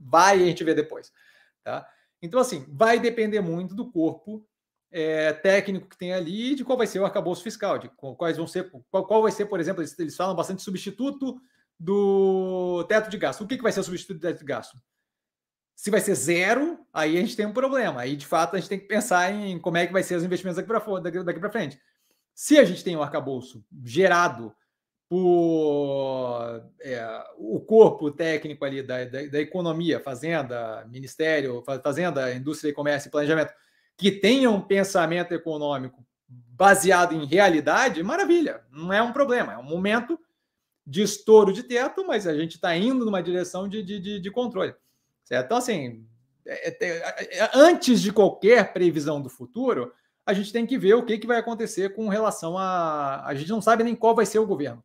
vai 0.00 0.40
e 0.40 0.42
a 0.42 0.46
gente 0.46 0.64
vê 0.64 0.74
depois. 0.74 1.12
Tá? 1.62 1.88
Então, 2.20 2.40
assim, 2.40 2.66
vai 2.68 2.98
depender 2.98 3.40
muito 3.40 3.76
do 3.76 3.92
corpo 3.92 4.44
é, 4.90 5.32
técnico 5.34 5.88
que 5.88 5.96
tem 5.96 6.12
ali 6.12 6.50
e 6.50 6.54
de 6.56 6.64
qual 6.64 6.76
vai 6.76 6.88
ser 6.88 6.98
o 6.98 7.04
arcabouço 7.04 7.44
fiscal, 7.44 7.78
de 7.78 7.88
quais 7.88 8.36
vão 8.36 8.48
ser, 8.48 8.68
qual, 8.90 9.06
qual 9.06 9.22
vai 9.22 9.30
ser, 9.30 9.46
por 9.46 9.60
exemplo, 9.60 9.82
eles, 9.82 9.96
eles 9.96 10.16
falam 10.16 10.34
bastante 10.34 10.64
substituto 10.64 11.40
do 11.78 12.84
teto 12.88 13.08
de 13.08 13.16
gasto. 13.16 13.44
O 13.44 13.46
que, 13.46 13.56
que 13.56 13.62
vai 13.62 13.70
ser 13.70 13.78
o 13.78 13.84
substituto 13.84 14.18
do 14.18 14.22
teto 14.22 14.40
de 14.40 14.44
gasto? 14.44 14.76
Se 15.76 15.90
vai 15.90 16.00
ser 16.00 16.14
zero, 16.14 16.78
aí 16.92 17.16
a 17.16 17.20
gente 17.20 17.36
tem 17.36 17.46
um 17.46 17.52
problema. 17.52 18.00
Aí, 18.00 18.16
de 18.16 18.26
fato, 18.26 18.56
a 18.56 18.58
gente 18.58 18.68
tem 18.68 18.80
que 18.80 18.86
pensar 18.86 19.30
em 19.30 19.58
como 19.58 19.76
é 19.76 19.86
que 19.86 19.92
vai 19.92 20.02
ser 20.02 20.16
os 20.16 20.24
investimentos 20.24 20.56
daqui 20.56 20.66
para 20.66 21.00
daqui, 21.00 21.22
daqui 21.22 21.48
frente. 21.50 21.78
Se 22.34 22.58
a 22.58 22.64
gente 22.64 22.82
tem 22.82 22.96
um 22.96 23.02
arcabouço 23.02 23.64
gerado 23.84 24.52
por 25.08 26.62
é, 26.80 27.24
o 27.36 27.60
corpo 27.60 28.10
técnico 28.10 28.64
ali 28.64 28.82
da, 28.82 29.04
da, 29.04 29.26
da, 29.26 29.40
economia, 29.40 30.00
fazenda, 30.00 30.84
ministério, 30.90 31.62
fazenda, 31.82 32.34
indústria, 32.34 32.74
comércio 32.74 33.08
e 33.08 33.10
planejamento, 33.10 33.52
que 33.96 34.10
tenham 34.10 34.56
um 34.56 34.60
pensamento 34.60 35.32
econômico 35.32 36.04
baseado 36.28 37.14
em 37.14 37.24
realidade, 37.24 38.02
maravilha, 38.02 38.62
não 38.70 38.92
é 38.92 39.00
um 39.00 39.12
problema, 39.12 39.52
é 39.52 39.58
um 39.58 39.62
momento 39.62 40.18
de 40.86 41.02
estouro 41.02 41.52
de 41.52 41.62
teto, 41.62 42.06
mas 42.06 42.26
a 42.26 42.34
gente 42.34 42.54
está 42.54 42.76
indo 42.76 43.04
numa 43.04 43.22
direção 43.22 43.68
de, 43.68 43.82
de, 43.82 44.20
de, 44.20 44.30
controle. 44.30 44.74
Certo? 45.26 45.44
Então, 45.44 45.58
assim, 45.58 46.06
é, 46.46 46.86
é, 46.86 47.50
antes 47.52 48.00
de 48.00 48.10
qualquer 48.10 48.72
previsão 48.72 49.20
do 49.20 49.28
futuro, 49.28 49.92
a 50.24 50.32
gente 50.32 50.50
tem 50.50 50.64
que 50.64 50.78
ver 50.78 50.94
o 50.94 51.04
que, 51.04 51.18
que 51.18 51.26
vai 51.26 51.36
acontecer 51.36 51.94
com 51.94 52.08
relação 52.08 52.56
a. 52.56 53.26
A 53.26 53.34
gente 53.34 53.50
não 53.50 53.60
sabe 53.60 53.84
nem 53.84 53.94
qual 53.94 54.14
vai 54.14 54.24
ser 54.24 54.38
o 54.38 54.46
governo 54.46 54.82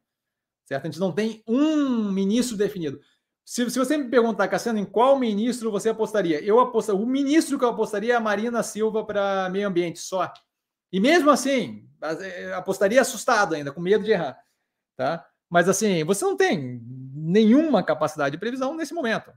certo? 0.71 0.85
A 0.85 0.89
gente 0.89 0.99
não 0.99 1.11
tem 1.11 1.43
um 1.45 2.11
ministro 2.11 2.55
definido. 2.55 2.99
Se, 3.43 3.69
se 3.69 3.77
você 3.77 3.97
me 3.97 4.09
perguntar, 4.09 4.47
Cassiano, 4.47 4.79
em 4.79 4.85
qual 4.85 5.19
ministro 5.19 5.69
você 5.69 5.89
apostaria? 5.89 6.41
Eu 6.41 6.59
apostaria, 6.59 7.01
o 7.01 7.05
ministro 7.05 7.59
que 7.59 7.65
eu 7.65 7.69
apostaria 7.69 8.13
é 8.13 8.15
a 8.15 8.21
Marina 8.21 8.63
Silva 8.63 9.03
para 9.03 9.49
meio 9.49 9.67
ambiente 9.67 9.99
só. 9.99 10.31
E 10.91 10.99
mesmo 10.99 11.29
assim, 11.29 11.89
é, 12.01 12.53
apostaria 12.53 13.01
assustado 13.01 13.55
ainda, 13.55 13.71
com 13.71 13.81
medo 13.81 14.03
de 14.03 14.11
errar, 14.11 14.37
tá? 14.95 15.25
Mas 15.49 15.67
assim, 15.67 16.03
você 16.05 16.23
não 16.23 16.37
tem 16.37 16.81
nenhuma 17.13 17.83
capacidade 17.83 18.31
de 18.31 18.39
previsão 18.39 18.75
nesse 18.75 18.93
momento, 18.93 19.31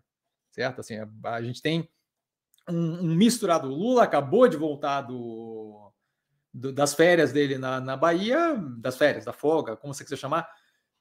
certo? 0.54 0.80
Assim, 0.80 0.94
a, 1.24 1.42
gente 1.42 1.60
tem 1.60 1.88
um, 2.68 3.00
um, 3.00 3.14
misturado. 3.14 3.68
O 3.68 3.74
Lula 3.74 4.04
acabou 4.04 4.46
de 4.46 4.56
voltar 4.56 5.02
do, 5.02 5.92
do, 6.52 6.72
das 6.72 6.94
férias 6.94 7.32
dele 7.32 7.58
na, 7.58 7.80
na 7.80 7.96
Bahia, 7.96 8.56
das 8.78 8.96
férias, 8.96 9.24
da 9.24 9.32
folga, 9.32 9.76
como 9.76 9.92
você 9.92 10.04
quiser 10.04 10.16
chamar, 10.16 10.48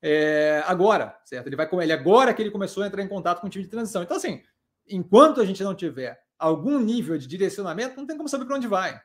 é, 0.01 0.63
agora, 0.65 1.17
certo? 1.23 1.47
Ele 1.47 1.55
vai 1.55 1.69
com 1.69 1.81
ele 1.81 1.93
agora 1.93 2.33
que 2.33 2.41
ele 2.41 2.51
começou 2.51 2.83
a 2.83 2.87
entrar 2.87 3.03
em 3.03 3.07
contato 3.07 3.39
com 3.39 3.47
o 3.47 3.49
time 3.49 3.63
de 3.63 3.69
transição. 3.69 4.01
Então, 4.01 4.17
assim, 4.17 4.41
enquanto 4.87 5.39
a 5.39 5.45
gente 5.45 5.63
não 5.63 5.75
tiver 5.75 6.19
algum 6.37 6.79
nível 6.79 7.17
de 7.17 7.27
direcionamento, 7.27 7.95
não 7.95 8.07
tem 8.07 8.17
como 8.17 8.27
saber 8.27 8.45
para 8.45 8.57
onde 8.57 8.67
vai, 8.67 8.99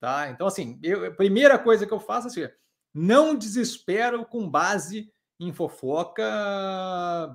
tá? 0.00 0.30
Então, 0.30 0.46
assim, 0.46 0.78
eu, 0.82 1.06
a 1.06 1.10
primeira 1.10 1.58
coisa 1.58 1.86
que 1.86 1.92
eu 1.92 2.00
faço 2.00 2.28
é 2.28 2.44
assim, 2.44 2.54
não 2.94 3.34
desespero 3.34 4.24
com 4.24 4.48
base 4.48 5.12
em 5.40 5.52
fofoca, 5.52 6.24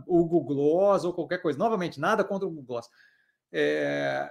o 0.08 0.26
Google 0.26 0.56
Gloss 0.56 1.04
ou 1.04 1.14
qualquer 1.14 1.41
coisa. 1.41 1.58
Novamente, 1.58 1.99
nada 1.99 2.24
contra 2.24 2.47
o 2.47 2.51
Gloss. 2.51 2.89
É, 3.51 4.30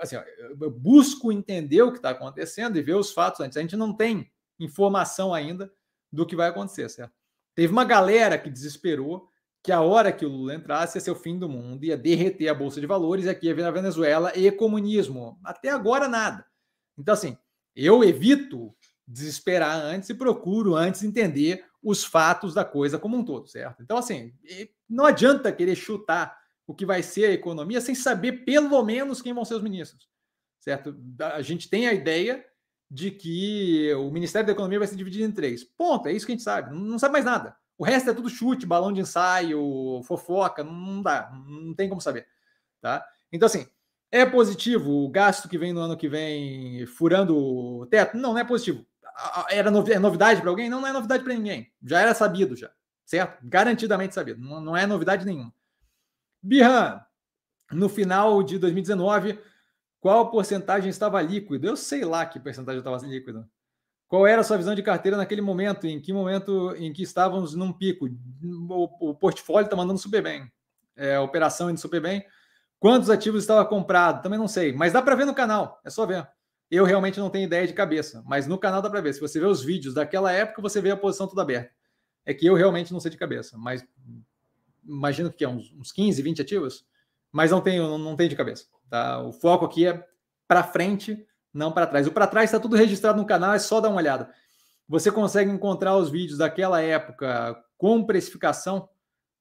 assim, 0.00 0.16
eu 0.60 0.70
busco 0.70 1.30
entender 1.30 1.82
o 1.82 1.92
que 1.92 1.98
está 1.98 2.10
acontecendo 2.10 2.78
e 2.78 2.82
ver 2.82 2.94
os 2.94 3.12
fatos 3.12 3.40
antes. 3.40 3.56
A 3.56 3.60
gente 3.60 3.76
não 3.76 3.94
tem 3.94 4.30
informação 4.58 5.34
ainda 5.34 5.70
do 6.10 6.26
que 6.26 6.34
vai 6.34 6.48
acontecer, 6.48 6.88
certo? 6.88 7.12
Teve 7.54 7.72
uma 7.72 7.84
galera 7.84 8.38
que 8.38 8.50
desesperou 8.50 9.28
que 9.62 9.70
a 9.70 9.80
hora 9.80 10.12
que 10.12 10.26
o 10.26 10.28
Lula 10.28 10.54
entrasse 10.54 10.96
ia 10.96 11.00
ser 11.00 11.10
o 11.10 11.16
fim 11.16 11.38
do 11.38 11.48
mundo, 11.48 11.84
ia 11.84 11.96
derreter 11.96 12.48
a 12.48 12.54
Bolsa 12.54 12.80
de 12.80 12.86
Valores, 12.86 13.28
aqui 13.28 13.46
ia 13.46 13.54
vir 13.54 13.64
a 13.64 13.70
Venezuela 13.70 14.32
e 14.36 14.50
comunismo. 14.50 15.38
Até 15.44 15.68
agora, 15.68 16.08
nada. 16.08 16.44
Então, 16.98 17.14
assim, 17.14 17.38
eu 17.76 18.02
evito 18.02 18.74
desesperar 19.06 19.76
antes 19.76 20.08
e 20.08 20.14
procuro 20.14 20.74
antes 20.74 21.02
entender 21.02 21.64
os 21.82 22.04
fatos 22.04 22.54
da 22.54 22.64
coisa 22.64 22.98
como 22.98 23.16
um 23.16 23.24
todo, 23.24 23.48
certo? 23.48 23.82
Então, 23.82 23.96
assim, 23.96 24.32
não 24.88 25.06
adianta 25.06 25.52
querer 25.52 25.74
chutar 25.74 26.38
o 26.66 26.74
que 26.74 26.86
vai 26.86 27.02
ser 27.02 27.26
a 27.26 27.32
economia 27.32 27.80
sem 27.80 27.94
saber 27.94 28.44
pelo 28.44 28.82
menos 28.84 29.20
quem 29.20 29.32
vão 29.34 29.44
ser 29.44 29.54
os 29.54 29.62
ministros, 29.62 30.08
certo? 30.60 30.96
A 31.18 31.42
gente 31.42 31.68
tem 31.68 31.88
a 31.88 31.92
ideia 31.92 32.44
de 32.90 33.10
que 33.10 33.92
o 33.94 34.10
Ministério 34.10 34.46
da 34.46 34.52
Economia 34.52 34.78
vai 34.78 34.86
ser 34.86 34.96
dividido 34.96 35.24
em 35.24 35.32
três. 35.32 35.64
Ponto, 35.64 36.08
é 36.08 36.12
isso 36.12 36.26
que 36.26 36.32
a 36.32 36.34
gente 36.34 36.44
sabe. 36.44 36.76
Não 36.76 36.98
sabe 36.98 37.12
mais 37.12 37.24
nada. 37.24 37.56
O 37.78 37.84
resto 37.84 38.10
é 38.10 38.14
tudo 38.14 38.28
chute, 38.28 38.66
balão 38.66 38.92
de 38.92 39.00
ensaio, 39.00 40.02
fofoca, 40.04 40.62
não 40.62 41.02
dá, 41.02 41.32
não 41.46 41.74
tem 41.74 41.88
como 41.88 42.02
saber. 42.02 42.26
Tá? 42.80 43.04
Então, 43.32 43.46
assim, 43.46 43.66
é 44.10 44.26
positivo 44.26 44.90
o 44.90 45.08
gasto 45.08 45.48
que 45.48 45.56
vem 45.56 45.72
no 45.72 45.80
ano 45.80 45.96
que 45.96 46.06
vem 46.06 46.84
furando 46.84 47.34
o 47.34 47.86
teto? 47.86 48.16
Não, 48.18 48.34
não 48.34 48.38
é 48.38 48.44
positivo. 48.44 48.84
Era 49.50 49.68
é 49.68 49.98
novidade 49.98 50.40
para 50.40 50.50
alguém? 50.50 50.68
Não, 50.68 50.80
não 50.80 50.88
é 50.88 50.92
novidade 50.92 51.22
para 51.22 51.34
ninguém. 51.34 51.72
Já 51.82 52.00
era 52.00 52.14
sabido, 52.14 52.56
já. 52.56 52.70
Certo? 53.04 53.38
Garantidamente 53.42 54.14
sabido. 54.14 54.40
Não, 54.40 54.60
não 54.60 54.76
é 54.76 54.86
novidade 54.86 55.24
nenhuma. 55.24 55.52
Birra, 56.42 57.06
no 57.70 57.88
final 57.88 58.42
de 58.42 58.58
2019, 58.58 59.38
qual 60.00 60.30
porcentagem 60.30 60.90
estava 60.90 61.22
líquido? 61.22 61.66
Eu 61.66 61.76
sei 61.76 62.04
lá 62.04 62.26
que 62.26 62.40
porcentagem 62.40 62.78
estava 62.78 62.98
líquido. 63.06 63.48
Qual 64.08 64.26
era 64.26 64.40
a 64.40 64.44
sua 64.44 64.58
visão 64.58 64.74
de 64.74 64.82
carteira 64.82 65.16
naquele 65.16 65.40
momento? 65.40 65.86
Em 65.86 66.00
que 66.00 66.12
momento 66.12 66.74
em 66.76 66.92
que 66.92 67.02
estávamos 67.02 67.54
num 67.54 67.72
pico? 67.72 68.06
O, 68.68 69.10
o 69.10 69.14
portfólio 69.14 69.64
está 69.64 69.76
mandando 69.76 69.98
super 69.98 70.22
bem. 70.22 70.52
É, 70.96 71.16
a 71.16 71.22
operação 71.22 71.70
indo 71.70 71.80
super 71.80 72.00
bem. 72.00 72.24
Quantos 72.78 73.08
ativos 73.08 73.42
estava 73.42 73.64
comprado? 73.64 74.22
Também 74.22 74.38
não 74.38 74.48
sei. 74.48 74.72
Mas 74.72 74.92
dá 74.92 75.00
para 75.00 75.14
ver 75.14 75.24
no 75.24 75.34
canal. 75.34 75.80
É 75.84 75.88
só 75.88 76.04
ver. 76.04 76.28
Eu 76.72 76.86
realmente 76.86 77.20
não 77.20 77.28
tenho 77.28 77.44
ideia 77.44 77.66
de 77.66 77.74
cabeça. 77.74 78.24
Mas 78.26 78.46
no 78.46 78.56
canal 78.56 78.80
dá 78.80 78.88
para 78.88 79.02
ver. 79.02 79.12
Se 79.12 79.20
você 79.20 79.38
vê 79.38 79.44
os 79.44 79.62
vídeos 79.62 79.92
daquela 79.92 80.32
época, 80.32 80.62
você 80.62 80.80
vê 80.80 80.90
a 80.90 80.96
posição 80.96 81.28
toda 81.28 81.42
aberta. 81.42 81.70
É 82.24 82.32
que 82.32 82.46
eu 82.46 82.54
realmente 82.54 82.94
não 82.94 82.98
sei 82.98 83.10
de 83.10 83.18
cabeça. 83.18 83.58
Mas 83.58 83.84
imagino 84.82 85.30
que 85.30 85.44
é 85.44 85.48
uns, 85.48 85.70
uns 85.74 85.92
15, 85.92 86.22
20 86.22 86.40
ativos. 86.40 86.86
Mas 87.30 87.50
não 87.50 87.60
tenho, 87.60 87.86
não, 87.86 87.98
não 87.98 88.16
tenho 88.16 88.30
de 88.30 88.36
cabeça. 88.36 88.64
Tá? 88.88 89.20
O 89.20 89.34
foco 89.34 89.66
aqui 89.66 89.86
é 89.86 90.02
para 90.48 90.64
frente, 90.64 91.26
não 91.52 91.70
para 91.70 91.86
trás. 91.86 92.06
O 92.06 92.10
para 92.10 92.26
trás 92.26 92.48
está 92.48 92.58
tudo 92.58 92.74
registrado 92.74 93.20
no 93.20 93.26
canal, 93.26 93.52
é 93.52 93.58
só 93.58 93.78
dar 93.78 93.90
uma 93.90 93.98
olhada. 93.98 94.32
Você 94.88 95.12
consegue 95.12 95.50
encontrar 95.50 95.94
os 95.98 96.08
vídeos 96.08 96.38
daquela 96.38 96.80
época 96.80 97.54
com 97.76 98.02
precificação, 98.02 98.88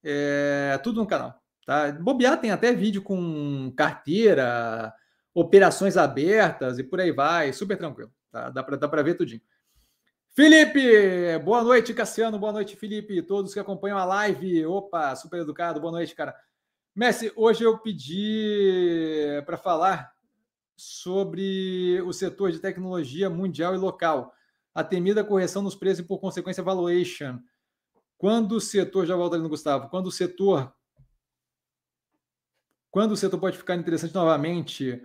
é, 0.04 0.78
tudo 0.84 1.00
no 1.00 1.08
canal. 1.08 1.42
Tá? 1.66 1.94
Bobear 1.94 2.42
tem 2.42 2.52
até 2.52 2.74
vídeo 2.74 3.02
com 3.02 3.72
carteira, 3.78 4.94
operações 5.34 5.98
abertas 5.98 6.80
e 6.80 6.84
por 6.84 7.00
aí 7.00 7.12
vai, 7.12 7.54
super 7.54 7.78
tranquilo. 7.78 8.12
Tá? 8.32 8.50
Dá 8.50 8.64
para 8.64 9.04
ver 9.04 9.16
tudinho. 9.16 9.42
Felipe, 10.34 11.38
boa 11.40 11.62
noite, 11.62 11.94
Cassiano, 11.94 12.40
boa 12.40 12.54
noite, 12.54 12.76
Felipe, 12.76 13.22
todos 13.22 13.54
que 13.54 13.60
acompanham 13.60 13.98
a 13.98 14.06
live. 14.06 14.66
Opa, 14.66 15.14
super 15.16 15.42
educado, 15.42 15.82
boa 15.82 15.92
noite, 15.92 16.16
cara. 16.16 16.34
Messi, 16.96 17.32
hoje 17.36 17.64
eu 17.64 17.78
pedi 17.80 19.42
para 19.46 19.58
falar 19.58 20.14
sobre 20.78 22.02
o 22.02 22.12
setor 22.12 22.52
de 22.52 22.60
tecnologia 22.60 23.30
mundial 23.30 23.76
e 23.76 23.78
local, 23.78 24.34
a 24.74 24.84
temida 24.84 25.24
correção 25.24 25.62
nos 25.62 25.76
preços 25.76 26.00
e, 26.00 26.08
por 26.08 26.20
consequência, 26.20 26.64
valuation. 26.64 27.40
Quando 28.18 28.54
o 28.54 28.62
setor, 28.62 29.06
já 29.06 29.16
volto 29.16 29.34
ali 29.34 29.44
no 29.44 29.50
Gustavo, 29.50 29.90
quando 29.90 30.08
o 30.08 30.12
setor. 30.12 30.74
Quando 32.90 33.12
o 33.12 33.18
setor 33.18 33.40
pode 33.40 33.58
ficar 33.58 33.76
interessante 33.76 34.14
novamente? 34.14 35.02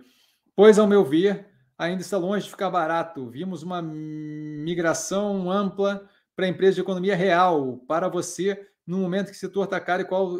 Pois, 0.57 0.79
ao 0.79 0.87
meu 0.87 1.05
ver, 1.05 1.45
ainda 1.77 2.01
está 2.01 2.17
longe 2.17 2.45
de 2.45 2.49
ficar 2.49 2.71
barato. 2.71 3.29
Vimos 3.29 3.61
uma 3.61 3.79
migração 3.79 5.51
ampla 5.51 6.09
para 6.35 6.47
empresas 6.47 6.73
de 6.73 6.81
economia 6.81 7.15
real, 7.15 7.77
para 7.87 8.09
você, 8.09 8.67
no 8.83 8.97
momento 8.97 9.27
que 9.27 9.37
o 9.37 9.39
setor 9.39 9.65
está 9.65 9.79
caro 9.79 10.01
e 10.01 10.05
qual 10.05 10.39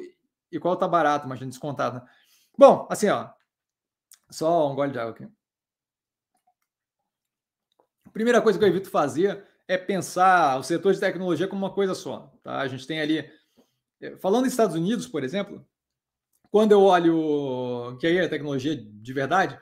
e 0.51 0.59
qual 0.59 0.75
tá 0.75 0.87
barato, 0.87 1.27
imagina, 1.27 1.51
descontado. 1.51 1.97
Né? 1.97 2.11
Bom, 2.57 2.87
assim, 2.89 3.09
ó. 3.09 3.29
Só 4.31 4.71
um 4.71 4.73
gole 4.73 4.91
de 4.91 4.97
água 4.97 5.11
aqui. 5.11 5.27
Primeira 8.11 8.41
coisa 8.41 8.57
que 8.57 8.65
eu 8.65 8.69
evito 8.69 8.89
fazer 8.89 9.45
é 9.67 9.77
pensar 9.77 10.57
o 10.57 10.63
setor 10.63 10.95
de 10.95 10.99
tecnologia 10.99 11.47
como 11.47 11.63
uma 11.63 11.73
coisa 11.73 11.93
só. 11.93 12.33
Tá? 12.41 12.59
A 12.59 12.67
gente 12.67 12.87
tem 12.87 12.99
ali. 12.99 13.19
Eh, 14.01 14.17
falando 14.17 14.45
dos 14.45 14.53
Estados 14.53 14.75
Unidos, 14.75 15.05
por 15.05 15.23
exemplo, 15.23 15.63
quando 16.49 16.71
eu 16.71 16.81
olho. 16.81 17.95
Que 17.99 18.07
aí 18.07 18.17
é 18.17 18.27
tecnologia 18.27 18.75
de 18.75 19.13
verdade. 19.13 19.59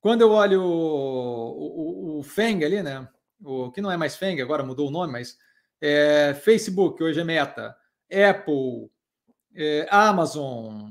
Quando 0.00 0.22
eu 0.22 0.30
olho 0.30 0.62
o, 0.62 2.16
o, 2.16 2.18
o 2.18 2.22
Feng 2.22 2.64
ali, 2.64 2.82
né? 2.82 3.08
O 3.42 3.70
que 3.70 3.80
não 3.80 3.90
é 3.90 3.96
mais 3.96 4.16
Feng, 4.16 4.40
agora 4.40 4.62
mudou 4.62 4.88
o 4.88 4.90
nome, 4.90 5.12
mas 5.12 5.38
é, 5.80 6.34
Facebook, 6.34 7.02
hoje 7.02 7.20
é 7.20 7.24
Meta, 7.24 7.76
Apple, 8.10 8.90
é, 9.54 9.86
Amazon, 9.90 10.90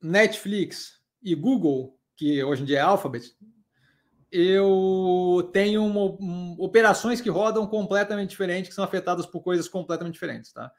Netflix 0.00 1.00
e 1.22 1.34
Google, 1.34 1.98
que 2.16 2.42
hoje 2.42 2.62
em 2.62 2.66
dia 2.66 2.78
é 2.78 2.82
Alphabet, 2.82 3.34
eu 4.30 5.50
tenho 5.52 5.84
uma, 5.84 6.04
um, 6.20 6.56
operações 6.58 7.20
que 7.20 7.28
rodam 7.28 7.66
completamente 7.66 8.30
diferentes, 8.30 8.68
que 8.68 8.74
são 8.74 8.84
afetadas 8.84 9.26
por 9.26 9.42
coisas 9.42 9.68
completamente 9.68 10.14
diferentes, 10.14 10.52
tá? 10.52 10.70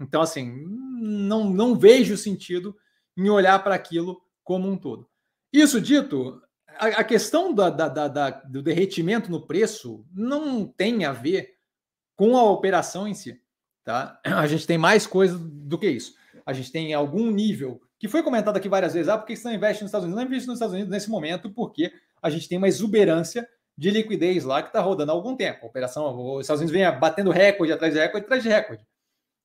Então, 0.00 0.22
assim, 0.22 0.64
não, 1.00 1.44
não 1.50 1.78
vejo 1.78 2.16
sentido 2.16 2.74
em 3.16 3.28
olhar 3.28 3.62
para 3.62 3.74
aquilo 3.74 4.20
como 4.42 4.68
um 4.68 4.76
todo. 4.76 5.08
Isso 5.52 5.80
dito, 5.80 6.42
a, 6.78 6.86
a 7.00 7.04
questão 7.04 7.52
da, 7.52 7.70
da, 7.70 7.88
da, 7.88 8.30
do 8.30 8.62
derretimento 8.62 9.30
no 9.30 9.46
preço 9.46 10.04
não 10.12 10.66
tem 10.66 11.04
a 11.04 11.12
ver 11.12 11.54
com 12.16 12.36
a 12.36 12.44
operação 12.44 13.06
em 13.08 13.14
si, 13.14 13.40
tá? 13.84 14.20
A 14.24 14.46
gente 14.46 14.66
tem 14.66 14.78
mais 14.78 15.06
coisa 15.06 15.38
do 15.38 15.78
que 15.78 15.88
isso. 15.88 16.14
a 16.46 16.52
gente 16.52 16.70
tem 16.70 16.92
algum 16.94 17.30
nível 17.30 17.80
que 17.98 18.08
foi 18.08 18.22
comentado 18.22 18.56
aqui 18.56 18.68
várias 18.68 18.92
vezes, 18.92 19.08
ah, 19.08 19.16
por 19.16 19.26
que 19.26 19.34
você 19.34 19.48
não 19.48 19.54
investe 19.54 19.82
nos 19.82 19.88
Estados 19.88 20.04
Unidos? 20.04 20.22
Não 20.22 20.28
investe 20.28 20.46
nos 20.46 20.56
Estados 20.56 20.74
Unidos 20.74 20.90
nesse 20.90 21.08
momento 21.08 21.50
porque 21.50 21.90
a 22.20 22.28
gente 22.28 22.48
tem 22.48 22.58
uma 22.58 22.68
exuberância 22.68 23.48
de 23.76 23.90
liquidez 23.90 24.44
lá 24.44 24.62
que 24.62 24.68
está 24.68 24.80
rodando 24.80 25.10
há 25.10 25.14
algum 25.14 25.34
tempo. 25.36 25.64
A 25.64 25.68
operação, 25.68 26.34
os 26.34 26.42
Estados 26.42 26.60
Unidos 26.60 26.78
vem 26.78 26.98
batendo 26.98 27.30
recorde 27.30 27.72
atrás 27.72 27.92
de 27.92 27.98
recorde 27.98 28.24
atrás 28.24 28.42
de 28.42 28.48
recorde, 28.48 28.86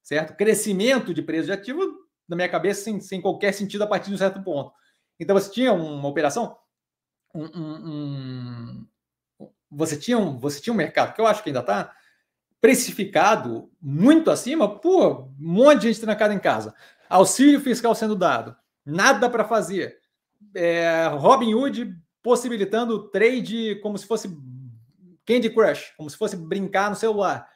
certo? 0.03 0.35
Crescimento 0.35 1.13
de 1.13 1.21
preço 1.21 1.45
de 1.45 1.51
ativo, 1.53 1.81
na 2.27 2.35
minha 2.35 2.49
cabeça, 2.49 2.83
sem, 2.83 2.99
sem 2.99 3.21
qualquer 3.21 3.53
sentido 3.53 3.83
a 3.83 3.87
partir 3.87 4.09
de 4.09 4.15
um 4.15 4.17
certo 4.17 4.43
ponto. 4.43 4.71
Então 5.19 5.35
você 5.37 5.51
tinha 5.51 5.73
uma 5.73 6.07
operação, 6.07 6.55
você, 9.69 9.97
tinha 9.97 10.17
um, 10.17 10.37
você 10.37 10.59
tinha 10.59 10.73
um 10.73 10.77
mercado, 10.77 11.13
que 11.13 11.21
eu 11.21 11.27
acho 11.27 11.43
que 11.43 11.49
ainda 11.49 11.59
está 11.59 11.93
precificado 12.61 13.71
muito 13.81 14.29
acima, 14.29 14.79
pô, 14.79 15.21
um 15.21 15.33
monte 15.39 15.81
de 15.81 15.87
gente 15.87 16.01
trancada 16.01 16.33
em 16.33 16.39
casa. 16.39 16.73
Auxílio 17.09 17.59
fiscal 17.61 17.95
sendo 17.95 18.15
dado, 18.15 18.55
nada 18.85 19.29
para 19.29 19.45
fazer. 19.45 19.97
É, 20.55 21.07
Robin 21.13 21.53
Hood 21.53 21.95
possibilitando 22.21 23.09
trade 23.09 23.79
como 23.81 23.97
se 23.97 24.05
fosse 24.05 24.29
Candy 25.25 25.49
Crush, 25.49 25.93
como 25.95 26.09
se 26.09 26.17
fosse 26.17 26.35
brincar 26.35 26.89
no 26.89 26.95
celular. 26.95 27.47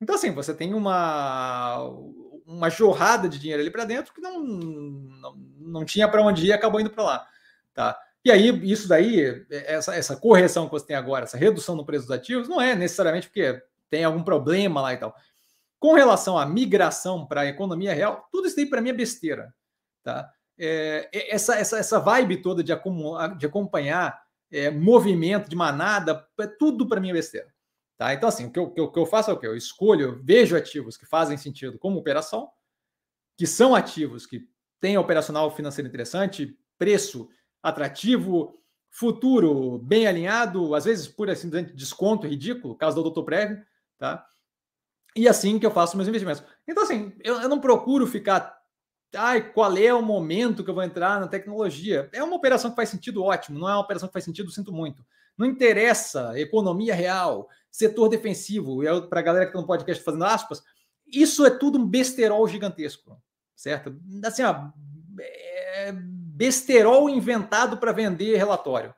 Então, 0.00 0.14
assim, 0.14 0.32
você 0.32 0.54
tem 0.54 0.72
uma, 0.72 1.78
uma 2.46 2.70
jorrada 2.70 3.28
de 3.28 3.38
dinheiro 3.38 3.62
ali 3.62 3.70
para 3.70 3.84
dentro 3.84 4.14
que 4.14 4.20
não, 4.20 4.40
não, 4.40 5.36
não 5.58 5.84
tinha 5.84 6.08
para 6.08 6.22
onde 6.22 6.46
ir 6.46 6.52
acabou 6.52 6.80
indo 6.80 6.90
para 6.90 7.04
lá. 7.04 7.28
Tá? 7.74 7.98
E 8.24 8.30
aí, 8.30 8.48
isso 8.70 8.86
daí, 8.86 9.46
essa, 9.50 9.94
essa 9.94 10.16
correção 10.16 10.66
que 10.66 10.72
você 10.72 10.86
tem 10.86 10.96
agora, 10.96 11.24
essa 11.24 11.38
redução 11.38 11.74
no 11.74 11.86
preço 11.86 12.06
dos 12.06 12.16
ativos, 12.16 12.48
não 12.48 12.60
é 12.60 12.74
necessariamente 12.74 13.28
porque 13.28 13.62
tem 13.88 14.04
algum 14.04 14.22
problema 14.22 14.82
lá 14.82 14.92
e 14.92 14.98
tal. 14.98 15.14
Com 15.78 15.94
relação 15.94 16.38
à 16.38 16.44
migração 16.44 17.26
para 17.26 17.42
a 17.42 17.46
economia 17.46 17.94
real, 17.94 18.28
tudo 18.30 18.46
isso 18.46 18.60
aí 18.60 18.66
para 18.66 18.82
mim 18.82 18.90
é 18.90 18.94
besteira. 18.94 19.54
Tá? 20.02 20.30
É, 20.58 21.08
essa, 21.34 21.56
essa, 21.56 21.78
essa 21.78 21.98
vibe 21.98 22.42
toda 22.42 22.62
de, 22.62 22.72
de 23.38 23.46
acompanhar 23.46 24.22
é, 24.52 24.70
movimento 24.70 25.48
de 25.48 25.56
manada, 25.56 26.26
é 26.38 26.46
tudo 26.46 26.86
para 26.86 27.00
mim 27.00 27.10
é 27.10 27.14
besteira. 27.14 27.50
Tá? 27.96 28.12
Então, 28.12 28.28
assim, 28.28 28.46
o 28.46 28.50
que, 28.50 28.58
eu, 28.58 28.64
o 28.64 28.92
que 28.92 28.98
eu 28.98 29.06
faço 29.06 29.30
é 29.30 29.34
o 29.34 29.38
que? 29.38 29.46
Eu 29.46 29.56
escolho, 29.56 30.20
vejo 30.22 30.56
ativos 30.56 30.96
que 30.96 31.06
fazem 31.06 31.38
sentido 31.38 31.78
como 31.78 31.98
operação, 31.98 32.50
que 33.36 33.46
são 33.46 33.74
ativos 33.74 34.26
que 34.26 34.46
têm 34.80 34.98
operacional 34.98 35.50
financeiro 35.50 35.88
interessante, 35.88 36.54
preço 36.78 37.28
atrativo, 37.62 38.60
futuro 38.90 39.78
bem 39.78 40.06
alinhado, 40.06 40.74
às 40.74 40.84
vezes 40.84 41.06
por 41.06 41.30
assim, 41.30 41.48
desconto 41.74 42.26
ridículo, 42.26 42.74
caso 42.74 42.96
do 42.96 43.02
Doutor 43.02 43.24
Prévio, 43.24 43.62
tá? 43.98 44.26
E 45.14 45.28
assim 45.28 45.58
que 45.58 45.66
eu 45.66 45.70
faço 45.70 45.96
meus 45.96 46.08
investimentos. 46.08 46.42
Então, 46.66 46.82
assim, 46.82 47.12
eu, 47.22 47.40
eu 47.40 47.48
não 47.48 47.60
procuro 47.60 48.06
ficar. 48.06 48.58
Ai, 49.14 49.52
qual 49.52 49.76
é 49.76 49.92
o 49.92 50.02
momento 50.02 50.62
que 50.62 50.70
eu 50.70 50.74
vou 50.74 50.84
entrar 50.84 51.18
na 51.18 51.26
tecnologia? 51.26 52.08
É 52.12 52.22
uma 52.22 52.36
operação 52.36 52.70
que 52.70 52.76
faz 52.76 52.88
sentido, 52.88 53.24
ótimo. 53.24 53.58
Não 53.58 53.68
é 53.68 53.72
uma 53.72 53.80
operação 53.80 54.08
que 54.08 54.12
faz 54.12 54.24
sentido, 54.24 54.52
sinto 54.52 54.72
muito. 54.72 55.04
Não 55.36 55.46
interessa 55.46 56.38
economia 56.38 56.94
real, 56.94 57.48
setor 57.70 58.08
defensivo, 58.08 58.84
e 58.84 59.08
para 59.08 59.20
a 59.20 59.22
galera 59.22 59.46
que 59.46 59.50
está 59.50 59.60
no 59.60 59.66
podcast 59.66 60.04
fazendo 60.04 60.24
aspas, 60.24 60.62
isso 61.06 61.44
é 61.44 61.50
tudo 61.50 61.78
um 61.78 61.86
besterol 61.86 62.46
gigantesco, 62.46 63.20
certo? 63.56 63.98
Assim, 64.24 64.44
ó, 64.44 64.70
é 65.18 65.92
besterol 66.40 67.10
inventado 67.10 67.76
para 67.76 67.92
vender 67.92 68.38
relatório, 68.38 68.94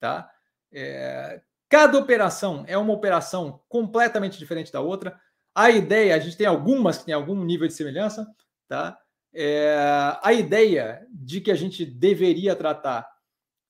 tá? 0.00 0.30
É, 0.72 1.42
cada 1.68 1.98
operação 1.98 2.64
é 2.66 2.78
uma 2.78 2.94
operação 2.94 3.60
completamente 3.68 4.38
diferente 4.38 4.72
da 4.72 4.80
outra. 4.80 5.20
A 5.54 5.68
ideia, 5.68 6.14
a 6.14 6.18
gente 6.18 6.38
tem 6.38 6.46
algumas 6.46 6.96
que 6.96 7.04
têm 7.04 7.12
algum 7.12 7.44
nível 7.44 7.68
de 7.68 7.74
semelhança, 7.74 8.26
tá? 8.66 8.98
É, 9.34 9.76
a 10.22 10.32
ideia 10.32 11.06
de 11.10 11.42
que 11.42 11.50
a 11.50 11.54
gente 11.54 11.84
deveria 11.84 12.56
tratar 12.56 13.06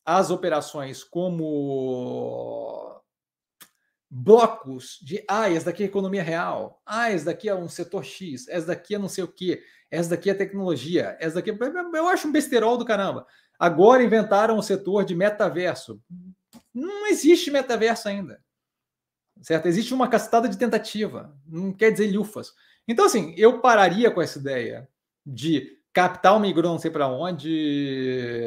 as 0.07 0.31
operações 0.31 1.03
como 1.03 3.03
blocos 4.09 5.01
de 5.03 5.25
ah, 5.29 5.51
essa 5.51 5.67
daqui 5.67 5.83
é 5.83 5.87
economia 5.87 6.23
real, 6.23 6.81
ah, 6.87 7.11
essa 7.11 7.25
daqui 7.25 7.49
é 7.49 7.55
um 7.57 7.69
setor 7.69 8.05
X, 8.05 8.47
essa 8.47 8.69
daqui 8.69 8.95
é 8.95 8.99
não 8.99 9.09
sei 9.09 9.25
o 9.25 9.29
que, 9.29 9.61
essa 9.91 10.11
daqui 10.11 10.31
é 10.31 10.35
tecnologia, 10.35 11.17
essa 11.19 11.37
daqui 11.37 11.51
é... 11.51 11.55
eu 11.95 12.09
acho 12.09 12.29
um 12.29 12.33
besterol 12.33 12.79
do 12.79 12.85
caramba. 12.85 13.27
Agora 13.59 14.03
inventaram 14.03 14.57
o 14.57 14.63
setor 14.63 15.05
de 15.05 15.15
metaverso. 15.15 16.01
Não 16.73 17.07
existe 17.09 17.51
metaverso 17.51 18.09
ainda. 18.09 18.41
Certo? 19.43 19.67
Existe 19.67 19.93
uma 19.93 20.09
castada 20.09 20.49
de 20.49 20.57
tentativa, 20.57 21.35
não 21.47 21.73
quer 21.73 21.91
dizer 21.91 22.13
lufas. 22.13 22.55
Então, 22.87 23.07
assim, 23.07 23.35
eu 23.37 23.61
pararia 23.61 24.11
com 24.11 24.21
essa 24.21 24.39
ideia 24.39 24.89
de 25.27 25.79
capital 25.93 26.39
migrou 26.39 26.73
não 26.73 26.79
sei 26.79 26.91
para 26.91 27.09
onde, 27.09 28.45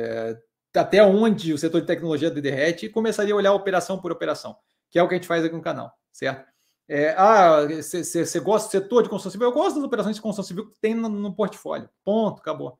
até 0.76 1.04
onde 1.04 1.54
o 1.54 1.58
setor 1.58 1.82
de 1.82 1.88
tecnologia 1.88 2.32
derrete 2.32 2.86
e 2.86 2.89
começaria 2.89 3.34
a 3.34 3.38
olhar 3.38 3.54
operação 3.54 4.00
por 4.00 4.12
operação, 4.12 4.56
que 4.89 4.98
é 4.98 5.04
o 5.04 5.08
que 5.08 5.16
a 5.16 5.18
gente 5.18 5.28
faz 5.28 5.44
aqui 5.44 5.56
no 5.56 5.62
canal, 5.62 5.91
certo? 6.12 6.53
É, 6.88 7.15
ah, 7.17 7.65
você 7.65 8.39
gosta 8.39 8.67
do 8.67 8.71
setor 8.71 9.03
de 9.03 9.09
construção 9.09 9.31
civil? 9.31 9.47
Eu 9.47 9.53
gosto 9.53 9.75
das 9.75 9.84
operações 9.84 10.15
de 10.15 10.21
construção 10.21 10.47
civil 10.47 10.69
que 10.69 10.79
tem 10.79 10.93
no, 10.93 11.09
no, 11.09 11.34
portfólio. 11.34 11.89
Ponto, 12.03 12.39
acabou. 12.39 12.79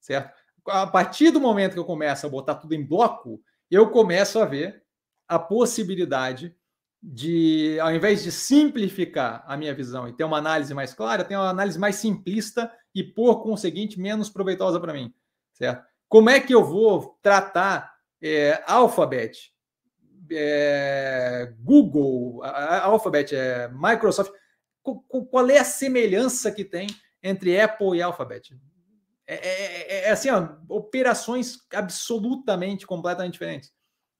Certo? 0.00 0.32
A 0.66 0.86
partir 0.86 1.30
do 1.30 1.40
momento 1.40 1.74
que 1.74 1.78
eu 1.78 1.84
começo 1.84 2.26
a 2.26 2.30
botar 2.30 2.54
tudo 2.54 2.74
em 2.74 2.84
bloco, 2.84 3.42
eu 3.70 3.90
começo 3.90 4.38
a 4.38 4.44
ver 4.44 4.82
a 5.28 5.38
possibilidade 5.38 6.54
de, 7.02 7.78
ao 7.80 7.92
invés 7.92 8.22
de 8.22 8.30
simplificar 8.30 9.44
a 9.46 9.56
minha 9.56 9.74
visão 9.74 10.08
e 10.08 10.12
ter 10.12 10.24
uma 10.24 10.38
análise 10.38 10.72
mais 10.72 10.94
clara, 10.94 11.24
ter 11.24 11.36
uma 11.36 11.50
análise 11.50 11.78
mais 11.78 11.96
simplista 11.96 12.72
e, 12.94 13.02
por 13.02 13.42
conseguinte, 13.42 14.00
menos 14.00 14.30
proveitosa 14.30 14.78
para 14.78 14.92
mim. 14.92 15.12
Certo? 15.52 15.84
Como 16.08 16.30
é 16.30 16.40
que 16.40 16.54
eu 16.54 16.64
vou 16.64 17.18
tratar 17.20 17.92
é, 18.22 18.62
Alphabet, 18.66 19.52
é, 20.36 21.52
Google, 21.60 22.42
Alphabet, 22.44 23.34
é, 23.34 23.68
Microsoft, 23.68 24.32
qual 25.30 25.48
é 25.48 25.58
a 25.58 25.64
semelhança 25.64 26.50
que 26.50 26.64
tem 26.64 26.86
entre 27.22 27.60
Apple 27.60 27.96
e 27.96 28.02
Alphabet? 28.02 28.54
É, 29.26 29.34
é, 29.34 29.46
é, 29.46 30.08
é 30.08 30.10
assim, 30.10 30.30
ó, 30.30 30.48
operações 30.68 31.58
absolutamente, 31.72 32.86
completamente 32.86 33.34
diferentes. 33.34 33.72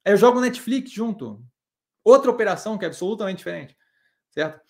Eu 0.04 0.16
jogo 0.16 0.40
Netflix 0.40 0.90
junto, 0.90 1.42
outra 2.04 2.30
operação 2.30 2.78
que 2.78 2.84
é 2.84 2.88
absolutamente 2.88 3.38
diferente, 3.38 3.76
certo? 4.30 4.60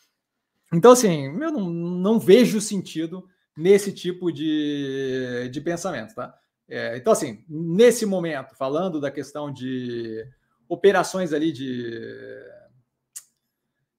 Então, 0.72 0.92
assim, 0.92 1.26
eu 1.26 1.52
não, 1.52 1.70
não 1.70 2.18
vejo 2.18 2.60
sentido 2.60 3.26
nesse 3.56 3.92
tipo 3.92 4.32
de, 4.32 5.48
de 5.52 5.60
pensamento, 5.60 6.14
tá? 6.14 6.34
É, 6.68 6.96
então, 6.96 7.12
assim, 7.12 7.44
nesse 7.46 8.06
momento, 8.06 8.54
falando 8.56 8.98
da 8.98 9.10
questão 9.10 9.52
de 9.52 10.24
operações 10.72 11.34
ali 11.34 11.52
de 11.52 12.00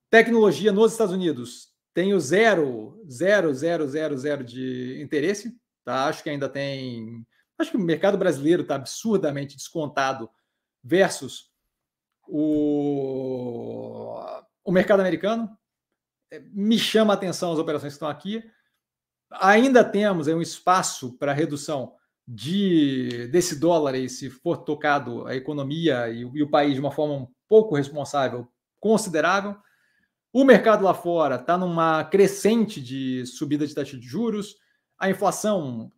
tecnologia 0.09 0.71
nos 0.71 0.91
Estados 0.91 1.13
Unidos, 1.13 1.71
tenho 1.93 2.19
zero, 2.19 2.99
zero, 3.07 3.53
zero, 3.53 3.87
zero, 3.87 4.17
zero 4.17 4.43
de 4.43 4.99
interesse. 4.99 5.55
Tá? 5.85 6.05
Acho 6.05 6.23
que 6.23 6.31
ainda 6.31 6.49
tem. 6.49 7.23
Acho 7.59 7.69
que 7.69 7.77
o 7.77 7.79
mercado 7.79 8.17
brasileiro 8.17 8.63
está 8.63 8.75
absurdamente 8.75 9.55
descontado 9.55 10.27
versus 10.83 11.51
o, 12.27 14.15
o 14.63 14.71
mercado 14.71 15.01
americano. 15.01 15.55
É, 16.31 16.39
me 16.39 16.79
chama 16.79 17.13
a 17.13 17.15
atenção 17.15 17.53
as 17.53 17.59
operações 17.59 17.93
que 17.93 17.97
estão 17.97 18.09
aqui. 18.09 18.43
Ainda 19.29 19.83
temos 19.83 20.27
um 20.27 20.41
espaço 20.41 21.15
para 21.19 21.33
redução 21.33 21.93
de 22.27 23.27
desse 23.27 23.59
dólar 23.59 23.95
aí, 23.95 24.09
se 24.09 24.29
for 24.29 24.57
tocado 24.57 25.27
a 25.27 25.35
economia 25.35 26.09
e, 26.09 26.21
e, 26.21 26.43
o 26.43 26.49
país 26.49 26.73
de 26.73 26.79
uma 26.79 26.91
forma 26.91 27.13
um 27.13 27.27
pouco 27.47 27.75
responsável, 27.75 28.47
considerável. 28.79 29.55
O 30.31 30.43
mercado 30.43 30.83
lá 30.83 30.93
fora 30.93 31.35
está 31.35 31.57
numa 31.57 32.03
crescente 32.05 32.81
de 32.81 33.25
subida 33.25 33.67
de 33.67 33.75
taxa 33.75 33.97
de 33.97 34.07
juros, 34.07 34.55
a 34.97 35.09
inflação 35.09 35.91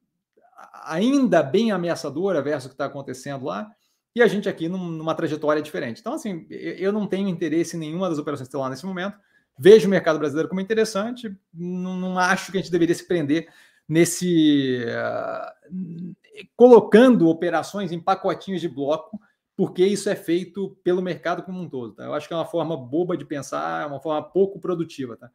ainda 0.83 1.41
bem 1.41 1.71
ameaçadora 1.71 2.41
versus 2.41 2.65
o 2.65 2.69
que 2.69 2.73
está 2.73 2.85
acontecendo 2.85 3.45
lá, 3.45 3.71
e 4.15 4.21
a 4.21 4.27
gente 4.27 4.47
aqui 4.47 4.67
numa 4.69 5.13
trajetória 5.13 5.61
diferente. 5.61 5.99
Então, 5.99 6.13
assim, 6.13 6.45
eu 6.49 6.91
não 6.91 7.05
tenho 7.05 7.27
interesse 7.27 7.75
em 7.75 7.79
nenhuma 7.79 8.09
das 8.09 8.17
operações 8.17 8.49
lá 8.53 8.69
nesse 8.69 8.85
momento. 8.85 9.17
Vejo 9.57 9.87
o 9.87 9.89
mercado 9.89 10.17
brasileiro 10.19 10.47
como 10.47 10.61
interessante, 10.61 11.33
não, 11.53 11.97
não 11.97 12.17
acho 12.17 12.51
que 12.51 12.57
a 12.57 12.61
gente 12.61 12.71
deveria 12.71 12.95
se 12.95 13.07
prender 13.07 13.47
nesse 13.87 14.83
uh, 14.85 16.15
colocando 16.55 17.29
operações 17.29 17.91
em 17.91 17.99
pacotinhos 17.99 18.61
de 18.61 18.67
bloco, 18.67 19.19
porque 19.55 19.85
isso 19.85 20.09
é 20.09 20.15
feito 20.15 20.77
pelo 20.83 21.01
mercado 21.01 21.43
como 21.43 21.61
um 21.61 21.69
todo. 21.69 21.93
Tá? 21.93 22.05
Eu 22.05 22.13
acho 22.13 22.27
que 22.27 22.33
é 22.33 22.37
uma 22.37 22.45
forma 22.45 22.75
boba 22.75 23.15
de 23.15 23.25
pensar, 23.25 23.83
é 23.83 23.85
uma 23.85 23.99
forma 23.99 24.21
pouco 24.21 24.59
produtiva. 24.59 25.15
Tá? 25.15 25.29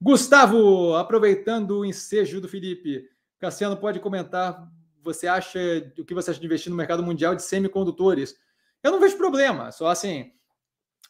Gustavo, 0.00 0.94
aproveitando 0.94 1.80
o 1.80 1.84
ensejo 1.84 2.40
do 2.40 2.48
Felipe, 2.48 3.08
Cassiano 3.38 3.76
pode 3.76 4.00
comentar. 4.00 4.66
Você 5.02 5.26
acha 5.26 5.58
o 5.98 6.04
que 6.04 6.14
você 6.14 6.30
acha 6.30 6.40
de 6.40 6.46
investir 6.46 6.70
no 6.70 6.76
mercado 6.76 7.02
mundial 7.02 7.34
de 7.34 7.42
semicondutores? 7.42 8.34
Eu 8.82 8.92
não 8.92 9.00
vejo 9.00 9.18
problema, 9.18 9.70
só 9.70 9.88
assim, 9.88 10.32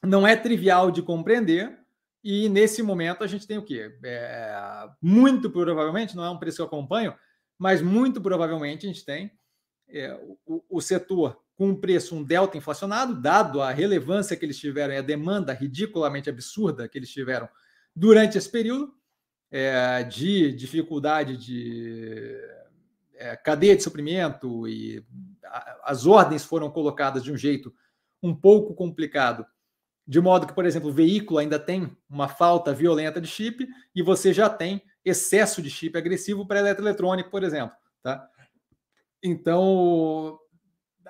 não 0.03 0.27
é 0.27 0.37
trivial 0.37 0.91
de 0.91 1.03
compreender 1.03 1.79
e 2.25 2.49
nesse 2.49 2.83
momento 2.83 3.23
a 3.23 3.27
gente 3.27 3.47
tem 3.47 3.59
o 3.59 3.63
quê? 3.63 3.95
É, 4.03 4.89
muito 5.03 5.51
provavelmente, 5.51 6.17
não 6.17 6.25
é 6.25 6.31
um 6.31 6.39
preço 6.39 6.57
que 6.57 6.63
eu 6.63 6.67
acompanho, 6.67 7.15
mas 7.59 7.83
muito 7.83 8.19
provavelmente 8.19 8.87
a 8.87 8.89
gente 8.89 9.05
tem 9.05 9.31
é, 9.91 10.19
o, 10.47 10.65
o, 10.71 10.81
setor 10.81 11.39
com 11.55 11.69
um 11.69 11.77
preço, 11.77 12.17
um 12.17 12.25
delta 12.25 12.57
inflacionado, 12.57 13.21
dado 13.21 13.61
a 13.61 13.71
relevância 13.71 14.37
que 14.37 14.45
eles 14.45 14.59
tiveram 14.59 14.95
e 14.95 14.97
a 14.97 15.03
demanda 15.03 15.53
ridiculamente 15.53 16.31
absurda 16.31 16.89
que 16.89 16.97
eles 16.97 17.11
tiveram 17.11 17.47
durante 17.95 18.39
esse 18.39 18.51
período 18.51 18.95
é, 19.51 20.03
de 20.03 20.51
dificuldade 20.53 21.37
de 21.37 22.41
é, 23.17 23.37
cadeia 23.37 23.77
de 23.77 23.83
suprimento 23.83 24.67
e 24.67 25.05
a, 25.45 25.93
as 25.93 26.07
ordens 26.07 26.43
foram 26.43 26.71
colocadas 26.71 27.23
de 27.23 27.31
um 27.31 27.37
jeito 27.37 27.73
um 28.23 28.35
pouco 28.35 28.75
complicado, 28.75 29.47
de 30.07 30.21
modo 30.21 30.47
que, 30.47 30.53
por 30.53 30.67
exemplo, 30.67 30.91
o 30.91 30.93
veículo 30.93 31.39
ainda 31.39 31.59
tem 31.59 31.97
uma 32.09 32.29
falta 32.29 32.73
violenta 32.75 33.21
de 33.21 33.27
chip 33.27 33.67
e 33.95 34.03
você 34.03 34.33
já 34.33 34.51
tem 34.51 34.83
excesso 35.05 35.63
de 35.63 35.71
chip 35.71 35.97
agressivo 35.97 36.47
para 36.47 36.59
eletroeletrônico, 36.61 37.31
por 37.31 37.43
exemplo. 37.43 37.75
Tá? 38.03 38.29
Então, 39.23 40.39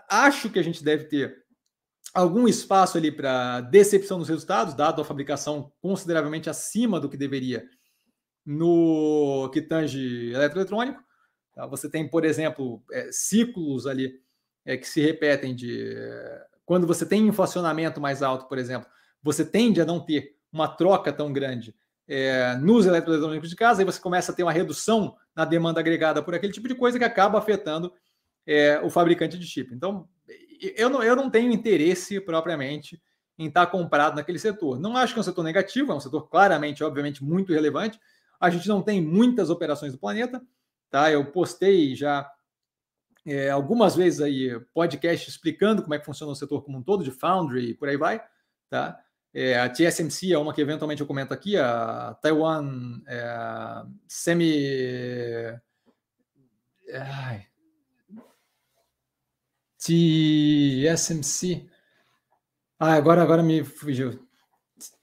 acho 0.08 0.48
que 0.48 0.58
a 0.58 0.62
gente 0.62 0.84
deve 0.84 1.04
ter 1.04 1.44
algum 2.12 2.46
espaço 2.46 2.96
ali 2.96 3.10
para 3.10 3.60
decepção 3.62 4.18
dos 4.18 4.28
resultados, 4.28 4.74
dado 4.74 5.02
a 5.02 5.04
fabricação 5.04 5.72
consideravelmente 5.80 6.48
acima 6.48 7.00
do 7.00 7.08
que 7.08 7.16
deveria 7.16 7.68
no 8.46 9.50
que 9.52 9.60
tange 9.60 10.32
eletroeletrônico. 10.32 11.02
Tá? 11.52 11.66
Você 11.66 11.90
tem, 11.90 12.08
por 12.08 12.24
exemplo, 12.24 12.84
é, 12.92 13.10
ciclos 13.10 13.86
ali 13.86 14.20
é, 14.64 14.76
que 14.76 14.86
se 14.86 15.00
repetem 15.00 15.54
de 15.54 15.96
quando 16.64 16.86
você 16.86 17.04
tem 17.04 17.26
inflacionamento 17.26 18.00
mais 18.00 18.22
alto, 18.22 18.46
por 18.46 18.58
exemplo, 18.58 18.88
você 19.22 19.44
tende 19.44 19.80
a 19.80 19.84
não 19.84 20.00
ter 20.00 20.36
uma 20.52 20.68
troca 20.68 21.12
tão 21.12 21.32
grande 21.32 21.74
é, 22.06 22.56
nos 22.56 22.86
eletroeletrônicos 22.86 23.50
de 23.50 23.56
casa, 23.56 23.80
aí 23.80 23.84
você 23.84 24.00
começa 24.00 24.32
a 24.32 24.34
ter 24.34 24.42
uma 24.42 24.52
redução 24.52 25.16
na 25.34 25.44
demanda 25.44 25.80
agregada 25.80 26.22
por 26.22 26.34
aquele 26.34 26.52
tipo 26.52 26.68
de 26.68 26.74
coisa 26.74 26.98
que 26.98 27.04
acaba 27.04 27.38
afetando 27.38 27.92
é, 28.46 28.80
o 28.80 28.90
fabricante 28.90 29.38
de 29.38 29.46
chip. 29.46 29.74
Então, 29.74 30.08
eu 30.76 30.88
não, 30.88 31.02
eu 31.02 31.16
não 31.16 31.30
tenho 31.30 31.52
interesse 31.52 32.20
propriamente 32.20 33.00
em 33.38 33.48
estar 33.48 33.66
comprado 33.66 34.14
naquele 34.14 34.38
setor. 34.38 34.78
Não 34.78 34.96
acho 34.96 35.12
que 35.12 35.18
é 35.18 35.22
um 35.22 35.24
setor 35.24 35.42
negativo, 35.42 35.92
é 35.92 35.94
um 35.94 36.00
setor 36.00 36.28
claramente, 36.28 36.84
obviamente, 36.84 37.24
muito 37.24 37.52
relevante. 37.52 37.98
A 38.38 38.50
gente 38.50 38.68
não 38.68 38.80
tem 38.80 39.00
muitas 39.00 39.50
operações 39.50 39.92
do 39.92 39.98
planeta, 39.98 40.40
tá? 40.90 41.10
Eu 41.10 41.24
postei 41.26 41.96
já 41.96 42.30
é, 43.26 43.50
algumas 43.50 43.96
vezes 43.96 44.20
aí 44.20 44.58
podcast 44.72 45.28
explicando 45.28 45.82
como 45.82 45.94
é 45.94 45.98
que 45.98 46.04
funciona 46.04 46.32
o 46.32 46.36
setor 46.36 46.62
como 46.62 46.78
um 46.78 46.82
todo, 46.82 47.02
de 47.02 47.10
Foundry 47.10 47.70
e 47.70 47.74
por 47.74 47.88
aí 47.88 47.96
vai, 47.96 48.22
tá? 48.68 49.00
É, 49.32 49.58
a 49.58 49.68
TSMC 49.68 50.32
é 50.32 50.38
uma 50.38 50.54
que 50.54 50.60
eventualmente 50.60 51.00
eu 51.00 51.06
comento 51.06 51.34
aqui, 51.34 51.56
a 51.56 52.16
Taiwan 52.22 53.00
é, 53.08 53.84
Semi. 54.06 55.60
Ai. 56.92 57.46
TSMC. 59.78 61.68
Ah, 62.78 62.94
agora, 62.94 63.22
agora 63.22 63.42
me 63.42 63.64
fugiu. 63.64 64.24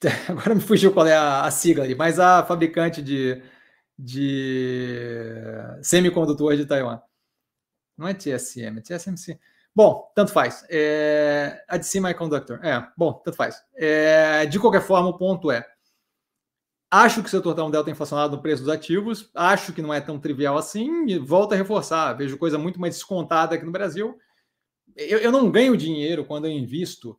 Agora 0.28 0.54
me 0.54 0.62
fugiu 0.62 0.92
qual 0.94 1.08
é 1.08 1.16
a, 1.16 1.44
a 1.46 1.52
sigla 1.52 1.84
ali, 1.84 1.96
mas 1.96 2.20
a 2.20 2.44
fabricante 2.44 3.02
de, 3.02 3.42
de 3.98 5.34
semicondutor 5.82 6.56
de 6.56 6.66
Taiwan. 6.66 7.02
Não 8.02 8.08
é 8.08 8.16
TSM, 8.16 8.80
é 8.80 8.82
TSMC. 8.82 9.40
Bom, 9.76 10.12
tanto 10.16 10.32
faz. 10.32 10.66
É, 10.70 11.64
a 11.68 11.78
de 11.78 11.86
Semiconductor. 11.86 12.60
É, 12.66 12.86
bom, 12.98 13.14
tanto 13.14 13.38
faz. 13.38 13.64
É, 13.76 14.44
de 14.48 14.60
qualquer 14.60 14.82
forma, 14.82 15.10
o 15.10 15.18
ponto 15.18 15.52
é: 15.52 15.64
acho 16.90 17.22
que 17.22 17.28
o 17.28 17.30
setor 17.30 17.52
está 17.52 17.64
um 17.64 17.70
delta 17.70 17.92
inflacionado 17.92 18.36
no 18.36 18.42
preço 18.42 18.64
dos 18.64 18.74
ativos, 18.74 19.30
acho 19.36 19.72
que 19.72 19.84
não 19.84 19.94
é 19.94 20.02
tão 20.02 20.20
trivial 20.20 20.58
assim, 20.58 21.06
e 21.08 21.20
volto 21.20 21.54
a 21.54 21.56
reforçar. 21.56 22.14
Vejo 22.14 22.40
coisa 22.40 22.58
muito 22.58 22.82
mais 22.82 22.96
descontada 22.96 23.54
aqui 23.54 23.64
no 23.64 23.72
Brasil. 23.72 24.18
Eu, 24.98 25.20
eu 25.20 25.32
não 25.32 25.52
ganho 25.52 25.78
dinheiro 25.78 26.26
quando 26.26 26.46
eu 26.46 26.52
invisto 26.52 27.18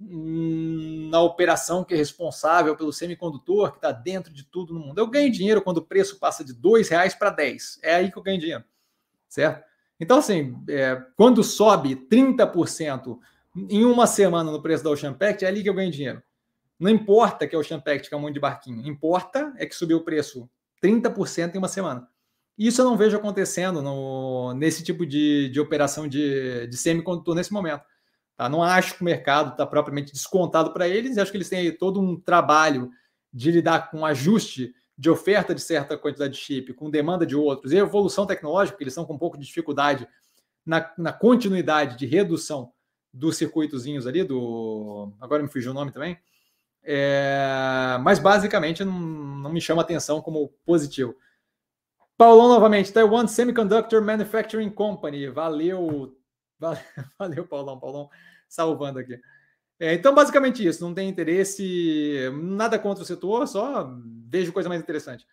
na 0.00 1.20
operação 1.20 1.84
que 1.84 1.94
é 1.94 1.96
responsável 1.96 2.76
pelo 2.76 2.92
semicondutor, 2.92 3.70
que 3.70 3.78
está 3.78 3.92
dentro 3.92 4.34
de 4.34 4.42
tudo 4.42 4.74
no 4.74 4.80
mundo. 4.80 4.98
Eu 4.98 5.06
ganho 5.06 5.30
dinheiro 5.30 5.62
quando 5.62 5.78
o 5.78 5.86
preço 5.86 6.18
passa 6.18 6.44
de 6.44 6.52
R$ 6.52 6.82
reais 6.90 7.14
para 7.14 7.30
10. 7.30 7.78
É 7.84 7.94
aí 7.94 8.10
que 8.10 8.18
eu 8.18 8.22
ganho 8.22 8.40
dinheiro, 8.40 8.64
certo? 9.28 9.73
Então, 10.04 10.18
assim, 10.18 10.54
é, 10.68 11.02
quando 11.16 11.42
sobe 11.42 11.96
30% 11.96 13.18
em 13.70 13.86
uma 13.86 14.06
semana 14.06 14.52
no 14.52 14.60
preço 14.60 14.84
da 14.84 14.90
Ocean 14.90 15.14
Pact, 15.14 15.46
é 15.46 15.48
ali 15.48 15.62
que 15.62 15.70
eu 15.70 15.74
ganho 15.74 15.90
dinheiro. 15.90 16.22
Não 16.78 16.90
importa 16.90 17.46
que 17.46 17.56
a 17.56 17.58
Ocean 17.58 17.80
Pact 17.80 18.12
é 18.12 18.16
um 18.16 18.20
monte 18.20 18.34
de 18.34 18.40
barquinho, 18.40 18.86
importa 18.86 19.54
é 19.56 19.64
que 19.64 19.74
subiu 19.74 19.96
o 19.96 20.04
preço 20.04 20.46
30% 20.82 21.54
em 21.54 21.58
uma 21.58 21.68
semana. 21.68 22.06
Isso 22.58 22.82
eu 22.82 22.84
não 22.84 22.98
vejo 22.98 23.16
acontecendo 23.16 23.80
no, 23.80 24.52
nesse 24.52 24.84
tipo 24.84 25.06
de, 25.06 25.48
de 25.48 25.58
operação 25.58 26.06
de, 26.06 26.66
de 26.66 26.76
semicondutor 26.76 27.34
nesse 27.34 27.52
momento. 27.52 27.82
Tá? 28.36 28.46
Não 28.46 28.62
acho 28.62 28.96
que 28.96 29.00
o 29.00 29.06
mercado 29.06 29.52
está 29.52 29.66
propriamente 29.66 30.12
descontado 30.12 30.70
para 30.74 30.86
eles, 30.86 31.16
acho 31.16 31.30
que 31.30 31.38
eles 31.38 31.48
têm 31.48 31.72
todo 31.72 31.98
um 31.98 32.20
trabalho 32.20 32.90
de 33.32 33.50
lidar 33.50 33.90
com 33.90 34.04
ajuste 34.04 34.74
de 34.96 35.10
oferta 35.10 35.54
de 35.54 35.60
certa 35.60 35.98
quantidade 35.98 36.34
de 36.34 36.38
chip 36.38 36.72
com 36.72 36.90
demanda 36.90 37.26
de 37.26 37.34
outros 37.34 37.72
e 37.72 37.76
evolução 37.76 38.26
tecnológica, 38.26 38.76
eles 38.80 38.92
estão 38.92 39.04
com 39.04 39.14
um 39.14 39.18
pouco 39.18 39.36
de 39.36 39.44
dificuldade 39.44 40.08
na, 40.64 40.92
na 40.96 41.12
continuidade 41.12 41.98
de 41.98 42.06
redução 42.06 42.72
dos 43.12 43.36
circuitozinhos 43.36 44.06
ali, 44.06 44.24
do. 44.24 45.12
Agora 45.20 45.42
me 45.42 45.48
fugiu 45.48 45.70
o 45.70 45.74
nome 45.74 45.92
também. 45.92 46.18
É, 46.82 47.96
mas 48.02 48.18
basicamente 48.18 48.84
não, 48.84 48.92
não 48.92 49.52
me 49.52 49.60
chama 49.60 49.82
atenção 49.82 50.20
como 50.20 50.48
positivo. 50.66 51.14
Paulão 52.16 52.48
novamente, 52.48 52.92
Taiwan 52.92 53.26
Semiconductor 53.26 54.02
Manufacturing 54.02 54.70
Company. 54.70 55.28
Valeu, 55.28 56.16
valeu, 56.58 56.82
valeu 57.18 57.46
Paulão, 57.46 57.80
Paulão 57.80 58.10
salvando 58.48 58.98
aqui. 58.98 59.18
É, 59.78 59.94
então, 59.94 60.14
basicamente 60.14 60.66
isso. 60.66 60.84
Não 60.84 60.94
tem 60.94 61.08
interesse, 61.08 62.30
nada 62.42 62.78
contra 62.78 63.02
o 63.02 63.06
setor, 63.06 63.46
só 63.46 63.90
vejo 64.28 64.52
coisa 64.52 64.68
mais 64.68 64.80
interessante. 64.80 65.26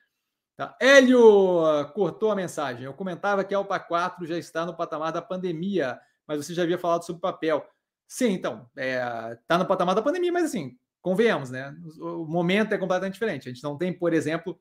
Tá. 0.56 0.76
Hélio 0.80 1.90
cortou 1.94 2.32
a 2.32 2.36
mensagem. 2.36 2.84
Eu 2.84 2.94
comentava 2.94 3.44
que 3.44 3.54
a 3.54 3.58
Alpa 3.58 3.80
4 3.80 4.26
já 4.26 4.38
está 4.38 4.66
no 4.66 4.76
patamar 4.76 5.12
da 5.12 5.22
pandemia, 5.22 6.00
mas 6.28 6.46
você 6.46 6.54
já 6.54 6.64
havia 6.64 6.78
falado 6.78 7.04
sobre 7.04 7.22
papel. 7.22 7.66
Sim, 8.08 8.32
então, 8.32 8.70
está 8.76 8.82
é, 8.82 9.40
tá 9.48 9.58
no 9.58 9.66
patamar 9.66 9.96
da 9.96 10.02
pandemia, 10.02 10.32
mas 10.32 10.46
assim, 10.46 10.78
convenhamos, 11.02 11.50
né? 11.50 11.76
O 12.00 12.26
momento 12.26 12.74
é 12.74 12.78
completamente 12.78 13.14
diferente. 13.14 13.48
A 13.48 13.52
gente 13.52 13.64
não 13.64 13.78
tem, 13.78 13.92
por 13.92 14.14
exemplo, 14.14 14.60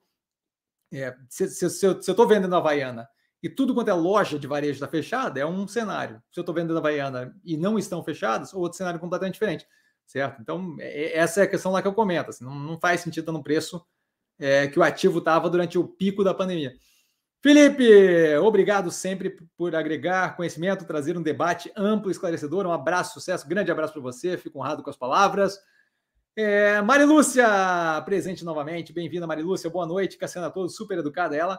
é, 0.93 1.17
se, 1.29 1.49
se, 1.49 1.69
se, 1.69 1.87
eu 1.87 1.99
estou 1.99 2.27
vendendo 2.27 2.55
a 2.55 2.59
Havaiana 2.59 3.09
e 3.43 3.49
tudo 3.49 3.75
quanto 3.75 3.89
é 3.89 3.95
loja 3.95 4.39
de 4.39 4.47
varejo 4.47 4.75
está 4.75 4.89
fechada, 4.89 5.41
é 5.41 5.47
um 5.47 5.67
cenário. 5.67 6.23
Se 6.31 6.39
eu 6.39 6.43
estou 6.43 6.55
vendendo 6.55 6.77
Havaiana 6.77 7.35
e 7.45 7.57
não 7.57 7.79
estão 7.79 8.05
fechadas, 8.05 8.53
outro 8.53 8.77
cenário 8.77 9.01
completamente 9.01 9.35
diferente, 9.35 9.67
certo? 10.07 10.41
Então, 10.43 10.77
é, 10.79 11.05
é, 11.05 11.19
essa 11.19 11.41
é 11.41 11.45
a 11.45 11.47
questão 11.47 11.73
lá 11.73 11.81
que 11.81 11.89
eu 11.89 11.95
comento. 11.95 12.31
Assim, 12.31 12.45
não, 12.45 12.55
não, 12.55 12.79
faz 12.79 13.01
sentido 13.01 13.23
estar 13.23 13.33
no 13.33 13.43
preço 13.43 13.83
é, 14.39 14.69
que 14.69 14.79
o 14.79 14.83
ativo 14.83 15.21
estava 15.21 15.49
durante 15.49 15.79
o 15.79 15.89
pico 15.89 16.23
da 16.23 16.35
pandemia. 16.35 16.75
Felipe, 17.43 18.37
obrigado 18.43 18.91
sempre 18.91 19.35
por 19.57 19.75
agregar 19.75 20.37
conhecimento, 20.37 20.85
trazer 20.85 21.17
um 21.17 21.23
debate 21.23 21.73
amplo 21.75 22.11
e 22.11 22.13
esclarecedor. 22.13 22.67
Um 22.67 22.73
abraço, 22.73 23.15
sucesso, 23.15 23.49
grande 23.49 23.71
abraço 23.71 23.95
para 23.95 24.03
você. 24.03 24.37
Fico 24.37 24.59
honrado 24.59 24.83
com 24.83 24.91
as 24.91 24.97
palavras. 24.97 25.59
É, 26.37 26.83
Marilúcia, 26.83 27.47
presente 28.05 28.45
novamente. 28.45 28.93
Bem-vinda, 28.93 29.27
Marilúcia. 29.27 29.71
Boa 29.71 29.87
noite. 29.87 30.19
Cassiana 30.19 30.49
a 30.49 30.51
todos, 30.51 30.77
super 30.77 30.99
educada 30.99 31.35
ela. 31.35 31.59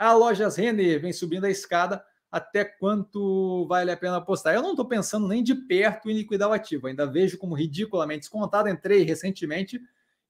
A 0.00 0.14
Lojas 0.14 0.56
Renner 0.56 0.98
vem 0.98 1.12
subindo 1.12 1.44
a 1.44 1.50
escada. 1.50 2.02
Até 2.32 2.64
quanto 2.64 3.66
vale 3.68 3.90
a 3.90 3.96
pena 3.96 4.16
apostar? 4.16 4.54
Eu 4.54 4.62
não 4.62 4.70
estou 4.70 4.86
pensando 4.86 5.28
nem 5.28 5.42
de 5.42 5.54
perto 5.54 6.08
em 6.08 6.14
liquidar 6.14 6.48
o 6.48 6.54
ativo. 6.54 6.86
Ainda 6.86 7.04
vejo 7.04 7.36
como 7.36 7.54
ridiculamente 7.54 8.20
descontado. 8.20 8.70
Entrei 8.70 9.02
recentemente 9.02 9.78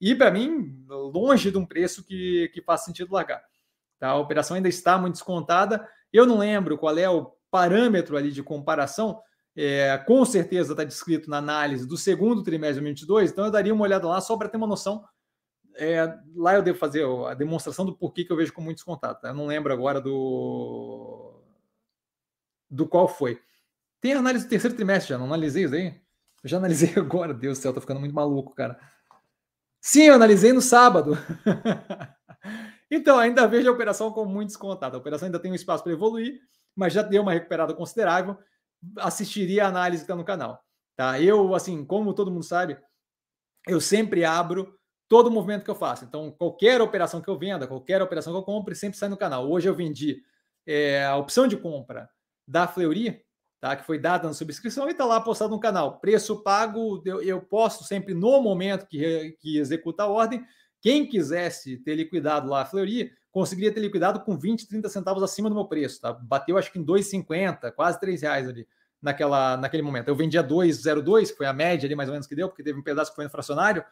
e, 0.01 0.13
para 0.13 0.33
mim, 0.33 0.85
longe 0.89 1.53
de 1.53 1.57
um 1.59 1.65
preço 1.65 2.03
que, 2.03 2.51
que 2.53 2.61
faz 2.61 2.81
sentido 2.81 3.15
largar. 3.15 3.45
Tá? 4.01 4.09
A 4.09 4.17
operação 4.19 4.57
ainda 4.57 4.69
está 4.69 4.99
muito 4.99 5.15
descontada. 5.15 5.89
Eu 6.13 6.27
não 6.27 6.39
lembro 6.39 6.77
qual 6.77 6.99
é 6.99 7.09
o 7.09 7.31
parâmetro 7.49 8.17
ali 8.17 8.33
de 8.33 8.43
comparação. 8.43 9.21
É, 9.55 9.97
com 9.99 10.25
certeza 10.25 10.73
está 10.73 10.83
descrito 10.83 11.31
na 11.31 11.37
análise 11.37 11.87
do 11.87 11.97
segundo 11.97 12.43
trimestre 12.43 12.81
de 12.81 13.07
2022. 13.07 13.31
Então, 13.31 13.45
eu 13.45 13.53
daria 13.53 13.73
uma 13.73 13.85
olhada 13.85 14.09
lá 14.09 14.21
só 14.21 14.37
para 14.37 14.49
ter 14.49 14.57
uma 14.57 14.67
noção 14.67 15.05
é, 15.81 16.19
lá 16.37 16.55
eu 16.55 16.63
devo 16.63 16.79
fazer 16.79 17.07
a 17.27 17.33
demonstração 17.33 17.87
do 17.87 17.97
porquê 17.97 18.23
que 18.23 18.31
eu 18.31 18.37
vejo 18.37 18.53
como 18.53 18.67
muito 18.67 18.77
descontado. 18.77 19.19
Tá? 19.19 19.29
Eu 19.29 19.35
não 19.35 19.47
lembro 19.47 19.73
agora 19.73 19.99
do 19.99 21.43
do 22.71 22.87
qual 22.87 23.09
foi. 23.09 23.43
Tem 23.99 24.13
análise 24.13 24.45
do 24.45 24.51
terceiro 24.51 24.77
trimestre 24.77 25.09
já, 25.09 25.19
não 25.19 25.25
analisei 25.25 25.65
isso 25.65 25.75
aí? 25.75 25.99
Eu 26.43 26.51
já 26.51 26.59
analisei 26.59 26.93
agora, 27.01 27.33
Deus 27.33 27.59
do 27.59 27.63
céu, 27.63 27.73
tô 27.73 27.81
ficando 27.81 27.99
muito 27.99 28.15
maluco, 28.15 28.55
cara. 28.55 28.79
Sim, 29.81 30.03
eu 30.03 30.15
analisei 30.15 30.53
no 30.53 30.61
sábado. 30.61 31.17
então, 32.91 33.19
ainda 33.19 33.49
vejo 33.49 33.71
a 33.71 33.73
operação 33.73 34.13
como 34.13 34.31
muito 34.31 34.49
descontada. 34.49 34.97
A 34.97 35.01
operação 35.01 35.27
ainda 35.27 35.41
tem 35.41 35.51
um 35.51 35.55
espaço 35.55 35.83
para 35.83 35.93
evoluir, 35.93 36.41
mas 36.77 36.93
já 36.93 37.01
deu 37.01 37.23
uma 37.23 37.33
recuperada 37.33 37.73
considerável. 37.73 38.37
Assistiria 38.99 39.65
a 39.65 39.69
análise 39.69 40.03
que 40.03 40.05
está 40.05 40.15
no 40.15 40.25
canal. 40.25 40.63
Tá? 40.95 41.19
Eu, 41.19 41.55
assim, 41.55 41.83
como 41.87 42.13
todo 42.13 42.31
mundo 42.31 42.45
sabe, 42.45 42.79
eu 43.67 43.81
sempre 43.81 44.25
abro 44.27 44.79
todo 45.11 45.29
movimento 45.29 45.65
que 45.65 45.71
eu 45.71 45.75
faço. 45.75 46.05
Então, 46.05 46.31
qualquer 46.31 46.81
operação 46.81 47.21
que 47.21 47.29
eu 47.29 47.37
venda, 47.37 47.67
qualquer 47.67 48.01
operação 48.01 48.33
que 48.33 48.39
eu 48.39 48.45
compre, 48.45 48.77
sempre 48.77 48.97
sai 48.97 49.09
no 49.09 49.17
canal. 49.17 49.51
Hoje 49.51 49.69
eu 49.69 49.75
vendi 49.75 50.23
é, 50.65 51.05
a 51.05 51.17
opção 51.17 51.49
de 51.49 51.57
compra 51.57 52.09
da 52.47 52.69
Fleury, 52.69 53.21
tá? 53.61 53.75
que 53.75 53.85
foi 53.85 53.99
dada 53.99 54.29
na 54.29 54.33
subscrição 54.35 54.87
e 54.87 54.93
está 54.93 55.05
lá 55.05 55.21
postado 55.21 55.51
no 55.51 55.59
canal. 55.59 55.99
Preço 55.99 56.45
pago, 56.45 57.03
eu, 57.05 57.21
eu 57.23 57.41
posto 57.41 57.83
sempre 57.83 58.15
no 58.15 58.41
momento 58.41 58.87
que, 58.87 59.37
que 59.41 59.59
executa 59.59 60.05
a 60.05 60.07
ordem. 60.07 60.47
Quem 60.81 61.05
quisesse 61.05 61.77
ter 61.79 61.97
liquidado 61.97 62.49
lá 62.49 62.63
a 62.63 62.65
Fleury, 62.65 63.11
conseguiria 63.33 63.75
ter 63.75 63.81
liquidado 63.81 64.21
com 64.21 64.39
20, 64.39 64.69
30 64.69 64.89
centavos 64.89 65.25
acima 65.25 65.49
do 65.49 65.57
meu 65.57 65.65
preço. 65.65 66.01
Tá? 66.01 66.13
Bateu 66.13 66.57
acho 66.57 66.71
que 66.71 66.79
em 66.79 66.85
2,50, 66.87 67.73
quase 67.73 67.99
3 67.99 68.23
reais 68.23 68.49
ali 68.49 68.65
naquela, 69.03 69.57
naquele 69.57 69.83
momento. 69.83 70.07
Eu 70.07 70.15
vendia 70.15 70.45
2,02, 70.45 71.31
que 71.31 71.37
foi 71.37 71.47
a 71.47 71.53
média 71.53 71.89
ali 71.89 71.97
mais 71.97 72.09
ou 72.09 72.13
menos 72.13 72.29
que 72.29 72.37
deu, 72.37 72.49
porque 72.49 72.63
teve 72.63 72.79
um 72.79 72.83
pedaço 72.85 73.11
que 73.11 73.17
foi 73.17 73.25
no 73.25 73.31
fracionário. 73.31 73.85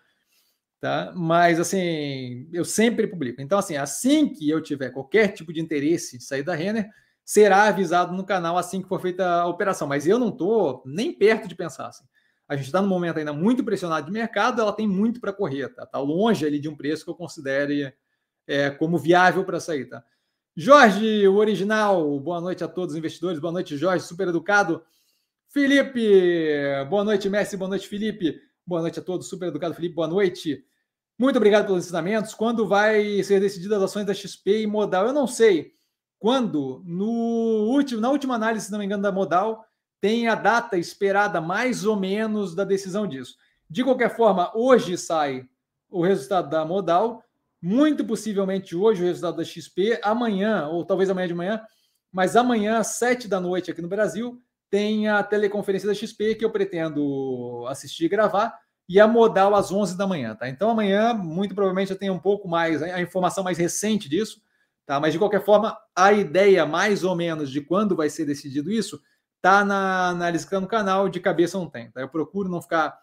Tá? 0.81 1.13
Mas 1.17 1.59
assim, 1.59 2.49
eu 2.53 2.65
sempre 2.65 3.07
publico. 3.07 3.41
Então, 3.41 3.59
assim, 3.59 3.77
assim 3.77 4.33
que 4.33 4.49
eu 4.49 4.63
tiver 4.63 4.91
qualquer 4.91 5.29
tipo 5.33 5.53
de 5.53 5.61
interesse 5.61 6.19
de 6.19 6.25
sair 6.25 6.45
da 6.45 6.55
Renner, 6.55 6.89
será 7.25 7.65
avisado 7.65 8.17
no 8.17 8.25
canal 8.25 8.57
assim 8.57 8.81
que 8.81 8.89
for 8.89 9.01
feita 9.01 9.27
a 9.29 9.47
operação. 9.47 9.89
Mas 9.89 10.07
eu 10.07 10.19
não 10.19 10.29
estou 10.29 10.83
nem 10.87 11.13
perto 11.13 11.49
de 11.49 11.55
pensar 11.55 11.89
assim. 11.89 12.05
A 12.49 12.57
gente 12.57 12.67
está 12.67 12.81
no 12.81 12.89
momento 12.89 13.19
ainda 13.19 13.33
muito 13.33 13.63
pressionado 13.63 14.07
de 14.07 14.13
mercado, 14.13 14.63
ela 14.63 14.73
tem 14.73 14.89
muito 14.89 15.21
para 15.21 15.33
correr, 15.33 15.69
tá? 15.69 15.85
Tá 15.85 15.99
longe 15.99 16.47
ali 16.47 16.59
de 16.59 16.69
um 16.69 16.75
preço 16.75 17.05
que 17.05 17.11
eu 17.11 17.15
considere 17.15 17.93
é, 18.47 18.71
como 18.71 18.97
viável 18.97 19.45
para 19.45 19.61
sair, 19.61 19.85
tá? 19.85 20.03
Jorge, 20.57 21.29
o 21.29 21.37
original, 21.37 22.19
boa 22.19 22.41
noite 22.41 22.65
a 22.65 22.69
todos 22.69 22.95
os 22.95 22.99
investidores, 22.99 23.39
boa 23.39 23.53
noite, 23.53 23.77
Jorge, 23.77 24.05
super 24.05 24.29
educado. 24.29 24.83
Felipe, 25.51 26.01
boa 26.89 27.05
noite, 27.05 27.29
Messi, 27.29 27.57
boa 27.57 27.69
noite, 27.69 27.87
Felipe, 27.87 28.41
boa 28.69 28.82
noite 28.82 29.01
a 29.01 29.03
todos, 29.03 29.27
super 29.27 29.49
educado, 29.49 29.74
Felipe, 29.74 29.95
boa 29.95 30.07
noite. 30.07 30.62
Muito 31.19 31.36
obrigado 31.36 31.65
pelos 31.65 31.85
ensinamentos. 31.85 32.35
Quando 32.35 32.69
vai 32.69 33.23
ser 33.23 33.40
decididas 33.40 33.78
as 33.78 33.85
ações 33.85 34.05
da 34.05 34.12
XP 34.12 34.61
e 34.61 34.66
Modal? 34.66 35.07
Eu 35.07 35.12
não 35.15 35.27
sei 35.27 35.73
quando 36.19 36.82
no 36.85 37.07
último, 37.70 37.99
na 37.99 38.11
última 38.11 38.35
análise, 38.35 38.66
se 38.66 38.70
não 38.70 38.78
me 38.78 38.85
engano, 38.85 39.03
da 39.03 39.11
modal, 39.11 39.65
tem 40.03 40.28
a 40.28 40.35
data 40.35 40.77
esperada 40.77 41.40
mais 41.40 41.86
ou 41.86 41.97
menos 41.97 42.55
da 42.55 42.62
decisão 42.62 43.07
disso. 43.07 43.36
De 43.70 43.82
qualquer 43.82 44.15
forma, 44.15 44.53
hoje 44.55 44.99
sai 44.99 45.49
o 45.89 46.05
resultado 46.05 46.51
da 46.51 46.62
modal, 46.62 47.24
muito 47.62 48.05
possivelmente 48.05 48.77
hoje 48.77 49.03
o 49.03 49.07
resultado 49.07 49.39
da 49.39 49.45
XP, 49.45 49.99
amanhã, 50.03 50.69
ou 50.69 50.85
talvez 50.85 51.09
amanhã 51.09 51.27
de 51.27 51.35
manhã, 51.35 51.62
mas 52.12 52.36
amanhã, 52.36 52.77
às 52.77 52.89
sete 52.89 53.27
da 53.28 53.40
noite 53.40 53.70
aqui 53.70 53.81
no 53.81 53.89
Brasil, 53.89 54.39
tem 54.70 55.09
a 55.09 55.23
teleconferência 55.23 55.89
da 55.89 55.95
XP 55.95 56.35
que 56.35 56.45
eu 56.45 56.51
pretendo 56.51 57.65
assistir 57.69 58.05
e 58.05 58.09
gravar, 58.09 58.59
e 58.89 58.99
a 58.99 59.07
modal 59.07 59.55
às 59.55 59.70
11 59.70 59.97
da 59.97 60.07
manhã, 60.07 60.35
tá? 60.35 60.49
Então 60.49 60.70
amanhã, 60.70 61.12
muito 61.12 61.55
provavelmente, 61.55 61.90
eu 61.90 61.99
tenho 61.99 62.15
um 62.15 62.19
pouco 62.19 62.49
mais, 62.49 62.82
a 62.82 63.01
informação 63.01 63.45
mais 63.45 63.59
recente 63.59 64.09
disso, 64.09 64.40
Tá? 64.89 64.99
Mas, 64.99 65.12
de 65.12 65.19
qualquer 65.19 65.45
forma, 65.45 65.78
a 65.95 66.15
ideia, 66.15 66.65
mais 66.65 67.05
ou 67.05 67.15
menos, 67.15 67.51
de 67.51 67.61
quando 67.61 67.95
vai 67.95 68.09
ser 68.09 68.24
decidido 68.24 68.73
isso, 68.73 68.99
tá 69.43 69.62
na 69.62 70.09
análise 70.09 70.47
que 70.47 70.51
tá 70.51 70.59
no 70.59 70.66
canal, 70.66 71.11
de 71.11 71.20
cabeça 71.20 71.59
não 71.59 71.69
tem. 71.69 71.90
Tá? 71.90 72.01
Eu 72.01 72.09
procuro 72.09 72.49
não 72.49 72.62
ficar 72.62 72.99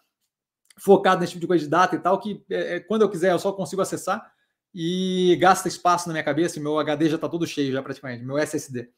focado 0.76 1.20
nesse 1.20 1.34
tipo 1.34 1.42
de 1.42 1.46
coisa 1.46 1.62
de 1.62 1.70
data 1.70 1.94
e 1.94 2.00
tal, 2.00 2.18
que 2.18 2.44
é, 2.50 2.74
é 2.74 2.80
quando 2.80 3.02
eu 3.02 3.08
quiser 3.08 3.30
eu 3.30 3.38
só 3.38 3.52
consigo 3.52 3.80
acessar 3.80 4.32
e 4.74 5.38
gasta 5.40 5.68
espaço 5.68 6.08
na 6.08 6.12
minha 6.14 6.24
cabeça, 6.24 6.58
meu 6.58 6.76
HD 6.76 7.08
já 7.08 7.14
está 7.14 7.28
todo 7.28 7.46
cheio 7.46 7.72
já 7.72 7.80
praticamente, 7.80 8.24
meu 8.24 8.36
SSD. 8.36 8.90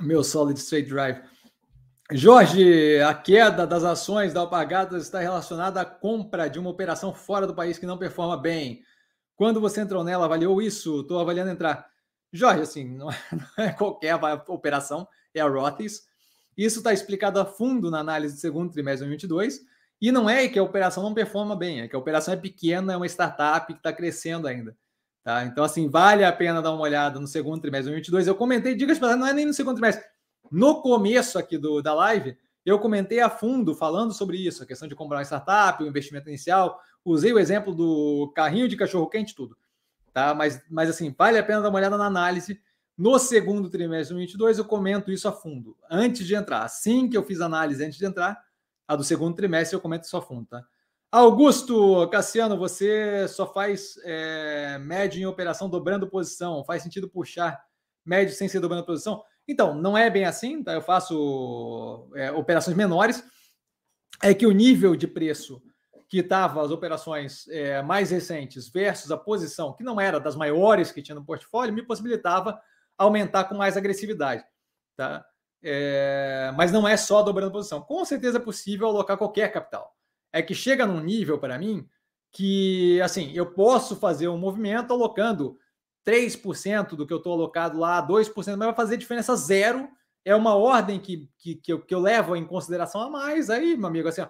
Meu 0.00 0.24
Solid 0.24 0.58
State 0.58 0.88
Drive. 0.88 1.20
Jorge, 2.12 3.00
a 3.00 3.14
queda 3.14 3.66
das 3.66 3.84
ações 3.84 4.32
da 4.32 4.40
Alpagatas 4.40 5.04
está 5.04 5.20
relacionada 5.20 5.80
à 5.80 5.84
compra 5.84 6.48
de 6.48 6.58
uma 6.58 6.70
operação 6.70 7.14
fora 7.14 7.46
do 7.46 7.54
país 7.54 7.78
que 7.78 7.86
não 7.86 7.98
performa 7.98 8.36
bem. 8.36 8.82
Quando 9.36 9.60
você 9.60 9.80
entrou 9.80 10.02
nela, 10.02 10.24
avaliou 10.24 10.60
isso? 10.60 11.00
Estou 11.00 11.20
avaliando 11.20 11.50
entrar. 11.50 11.88
Jorge, 12.32 12.62
assim, 12.62 12.84
não 12.84 13.10
é, 13.10 13.16
não 13.56 13.64
é 13.64 13.70
qualquer 13.72 14.18
operação, 14.48 15.06
é 15.34 15.40
a 15.40 15.48
Rothes. 15.48 16.08
Isso 16.56 16.78
está 16.78 16.92
explicado 16.92 17.38
a 17.38 17.44
fundo 17.44 17.90
na 17.90 18.00
análise 18.00 18.34
do 18.34 18.40
segundo 18.40 18.72
trimestre 18.72 19.08
de 19.08 19.26
2022. 19.28 19.60
E 20.00 20.10
não 20.10 20.28
é 20.28 20.48
que 20.48 20.58
a 20.58 20.62
operação 20.62 21.02
não 21.02 21.14
performa 21.14 21.54
bem, 21.54 21.82
é 21.82 21.88
que 21.88 21.94
a 21.94 21.98
operação 21.98 22.32
é 22.34 22.36
pequena, 22.36 22.94
é 22.94 22.96
uma 22.96 23.06
startup 23.06 23.66
que 23.66 23.78
está 23.78 23.92
crescendo 23.92 24.48
ainda. 24.48 24.74
Tá? 25.22 25.44
Então, 25.44 25.64
assim, 25.64 25.88
vale 25.88 26.24
a 26.24 26.32
pena 26.32 26.62
dar 26.62 26.72
uma 26.72 26.82
olhada 26.82 27.20
no 27.20 27.26
segundo 27.26 27.60
trimestre 27.60 27.90
de 27.90 28.10
2022. 28.10 28.26
Eu 28.26 28.34
comentei, 28.34 28.74
diga 28.74 28.94
se 28.94 29.00
não 29.00 29.26
é 29.26 29.32
nem 29.32 29.46
no 29.46 29.54
segundo 29.54 29.76
trimestre. 29.76 30.04
No 30.50 30.80
começo 30.82 31.38
aqui 31.38 31.58
do, 31.58 31.82
da 31.82 31.94
live, 31.94 32.36
eu 32.64 32.78
comentei 32.78 33.20
a 33.20 33.30
fundo 33.30 33.74
falando 33.74 34.12
sobre 34.12 34.36
isso, 34.38 34.62
a 34.62 34.66
questão 34.66 34.88
de 34.88 34.94
comprar 34.94 35.18
uma 35.18 35.24
startup, 35.24 35.82
o 35.82 35.86
investimento 35.86 36.28
inicial, 36.28 36.80
Usei 37.04 37.32
o 37.32 37.38
exemplo 37.38 37.74
do 37.74 38.30
carrinho 38.34 38.68
de 38.68 38.76
cachorro 38.76 39.08
quente, 39.08 39.34
tudo. 39.34 39.56
Tá? 40.12 40.34
Mas, 40.34 40.62
mas 40.68 40.90
assim, 40.90 41.14
vale 41.16 41.38
a 41.38 41.42
pena 41.42 41.62
dar 41.62 41.68
uma 41.68 41.78
olhada 41.78 41.96
na 41.96 42.06
análise. 42.06 42.60
No 42.96 43.18
segundo 43.18 43.70
trimestre 43.70 44.14
de 44.14 44.36
2022, 44.36 44.58
eu 44.58 44.64
comento 44.64 45.10
isso 45.10 45.26
a 45.26 45.32
fundo, 45.32 45.76
antes 45.90 46.26
de 46.26 46.34
entrar. 46.34 46.62
Assim 46.62 47.08
que 47.08 47.16
eu 47.16 47.22
fiz 47.22 47.40
a 47.40 47.46
análise 47.46 47.82
antes 47.82 47.98
de 47.98 48.04
entrar, 48.04 48.38
a 48.86 48.94
do 48.94 49.02
segundo 49.02 49.34
trimestre, 49.34 49.74
eu 49.74 49.80
comento 49.80 50.04
isso 50.04 50.16
a 50.16 50.20
fundo, 50.20 50.46
tá? 50.46 50.62
Augusto 51.12 52.08
Cassiano, 52.08 52.56
você 52.56 53.26
só 53.26 53.52
faz 53.52 53.98
é, 54.04 54.78
médio 54.78 55.20
em 55.20 55.26
operação 55.26 55.68
dobrando 55.68 56.08
posição. 56.08 56.64
Faz 56.64 56.84
sentido 56.84 57.08
puxar 57.10 57.60
médio 58.04 58.32
sem 58.32 58.48
ser 58.48 58.60
dobrando 58.60 58.86
posição? 58.86 59.20
Então, 59.48 59.74
não 59.74 59.98
é 59.98 60.08
bem 60.08 60.24
assim, 60.24 60.62
tá? 60.62 60.72
Eu 60.72 60.82
faço 60.82 62.08
é, 62.14 62.30
operações 62.30 62.76
menores. 62.76 63.24
É 64.22 64.32
que 64.32 64.46
o 64.46 64.52
nível 64.52 64.94
de 64.94 65.08
preço 65.08 65.60
que 66.08 66.18
estava 66.18 66.62
as 66.62 66.70
operações 66.70 67.48
é, 67.48 67.82
mais 67.82 68.10
recentes 68.10 68.68
versus 68.68 69.10
a 69.10 69.16
posição 69.16 69.72
que 69.72 69.82
não 69.82 70.00
era 70.00 70.20
das 70.20 70.36
maiores 70.36 70.92
que 70.92 71.02
tinha 71.02 71.14
no 71.14 71.24
portfólio, 71.24 71.74
me 71.74 71.86
possibilitava 71.86 72.60
aumentar 72.96 73.44
com 73.44 73.56
mais 73.56 73.76
agressividade. 73.76 74.44
Tá? 74.96 75.24
É, 75.60 76.52
mas 76.56 76.70
não 76.70 76.86
é 76.86 76.96
só 76.96 77.20
dobrando 77.20 77.50
posição. 77.50 77.80
Com 77.80 78.04
certeza 78.04 78.38
é 78.38 78.40
possível 78.40 78.86
alocar 78.86 79.18
qualquer 79.18 79.52
capital. 79.52 79.92
É 80.32 80.42
que 80.42 80.54
chega 80.54 80.86
num 80.86 81.00
nível 81.00 81.38
para 81.38 81.58
mim 81.58 81.86
que 82.32 83.00
assim 83.02 83.32
eu 83.32 83.46
posso 83.52 83.96
fazer 83.96 84.28
um 84.28 84.38
movimento 84.38 84.92
alocando 84.92 85.58
3% 86.06 86.96
do 86.96 87.06
que 87.06 87.12
eu 87.12 87.18
estou 87.18 87.32
alocado 87.32 87.78
lá, 87.78 88.06
2%, 88.06 88.34
mas 88.34 88.58
vai 88.58 88.74
fazer 88.74 88.96
diferença 88.96 89.36
zero. 89.36 89.88
É 90.24 90.34
uma 90.34 90.54
ordem 90.54 90.98
que, 90.98 91.28
que, 91.38 91.56
que, 91.56 91.72
eu, 91.72 91.80
que 91.80 91.94
eu 91.94 92.00
levo 92.00 92.36
em 92.36 92.46
consideração 92.46 93.00
a 93.00 93.10
mais. 93.10 93.50
Aí, 93.50 93.76
meu 93.76 93.88
amigo, 93.88 94.08
assim, 94.08 94.22
ó, 94.22 94.28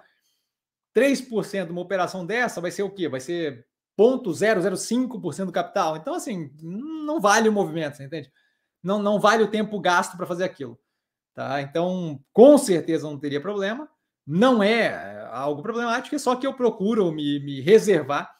3% 0.97 1.67
de 1.67 1.73
uma 1.73 1.81
operação 1.81 2.27
dessa 2.27 2.61
vai 2.61 2.71
ser 2.71 2.83
o 2.83 2.91
quê? 2.91 3.09
Vai 3.09 3.21
ser 3.21 3.67
0,005% 3.99 5.47
do 5.47 5.53
capital. 5.53 5.97
Então, 5.97 6.15
assim, 6.15 6.51
não 6.61 7.21
vale 7.21 7.49
o 7.49 7.53
movimento, 7.53 7.97
você 7.97 8.05
entende? 8.05 8.31
Não, 8.83 9.01
não 9.01 9.21
vale 9.21 9.43
o 9.43 9.51
tempo 9.51 9.79
gasto 9.81 10.17
para 10.17 10.27
fazer 10.27 10.45
aquilo. 10.45 10.79
Tá? 11.35 11.61
Então, 11.61 12.23
com 12.33 12.59
certeza 12.59 13.09
não 13.09 13.19
teria 13.19 13.41
problema. 13.41 13.89
Não 14.31 14.62
é, 14.62 14.82
é 14.82 15.28
algo 15.32 15.61
problemático, 15.61 16.15
é 16.15 16.19
só 16.19 16.36
que 16.36 16.47
eu 16.47 16.55
procuro 16.55 17.11
me, 17.11 17.40
me 17.40 17.61
reservar 17.61 18.32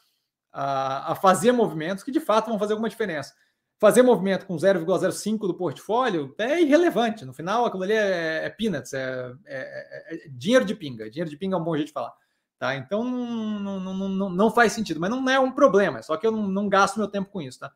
a, 0.52 1.10
a, 1.10 1.14
fazer 1.16 1.50
movimentos 1.50 2.04
que 2.04 2.12
de 2.12 2.20
fato 2.20 2.48
vão 2.48 2.60
fazer 2.60 2.74
alguma 2.74 2.88
diferença. 2.88 3.34
Fazer 3.76 4.02
movimento 4.02 4.46
com 4.46 4.54
0,05 4.54 5.38
do 5.48 5.54
portfólio 5.54 6.32
é 6.38 6.60
irrelevante. 6.60 7.24
No 7.24 7.32
final, 7.32 7.64
aquilo 7.64 7.82
ali 7.82 7.94
é, 7.94 8.44
é 8.44 8.50
peanuts, 8.50 8.92
é, 8.92 9.32
é, 9.46 10.14
é, 10.14 10.28
dinheiro 10.28 10.64
de 10.64 10.76
pinga. 10.76 11.10
Dinheiro 11.10 11.28
de 11.28 11.36
pinga 11.36 11.56
é 11.56 11.58
um 11.58 11.64
bom 11.64 11.74
jeito 11.74 11.88
de 11.88 11.92
falar. 11.92 12.12
Tá? 12.56 12.76
Então 12.76 13.02
não, 13.02 13.80
não, 13.80 14.08
não, 14.08 14.30
não 14.30 14.50
faz 14.50 14.72
sentido, 14.72 15.00
mas 15.00 15.10
não 15.10 15.28
é 15.28 15.40
um 15.40 15.50
problema, 15.50 15.98
é 15.98 16.02
só 16.02 16.16
que 16.16 16.26
eu 16.26 16.30
não, 16.30 16.46
não 16.46 16.68
gasto 16.68 16.98
meu 16.98 17.08
tempo 17.08 17.30
com 17.30 17.42
isso. 17.42 17.58
Tá? 17.58 17.72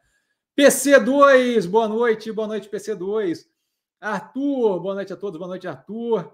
PC2, 0.57 1.67
boa 1.69 1.89
noite, 1.89 2.31
boa 2.31 2.47
noite, 2.47 2.69
PC2. 2.69 3.47
Arthur, 4.01 4.79
boa 4.79 4.95
noite 4.95 5.13
a 5.13 5.17
todos, 5.17 5.37
boa 5.37 5.49
noite, 5.49 5.67
Arthur. 5.67 6.33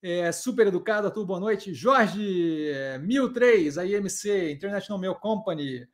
É, 0.00 0.30
super 0.30 0.66
educado, 0.68 1.08
Arthur, 1.08 1.26
boa 1.26 1.40
noite. 1.40 1.74
Jorge, 1.74 2.72
1003, 3.00 3.78
a 3.78 3.84
IMC, 3.84 4.52
International 4.52 5.00
Mail 5.00 5.14
Company, 5.16 5.88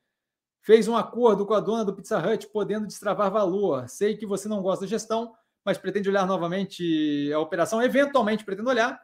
fez 0.60 0.86
um 0.88 0.96
acordo 0.96 1.46
com 1.46 1.54
a 1.54 1.60
dona 1.60 1.84
do 1.84 1.94
Pizza 1.94 2.18
Hut, 2.18 2.46
podendo 2.48 2.86
destravar 2.86 3.30
valor. 3.30 3.88
Sei 3.88 4.16
que 4.16 4.26
você 4.26 4.48
não 4.48 4.62
gosta 4.62 4.84
da 4.84 4.90
gestão, 4.90 5.34
mas 5.64 5.78
pretende 5.78 6.08
olhar 6.08 6.26
novamente 6.26 7.32
a 7.32 7.38
operação. 7.38 7.82
Eventualmente 7.82 8.44
pretendo 8.44 8.68
olhar 8.68 9.00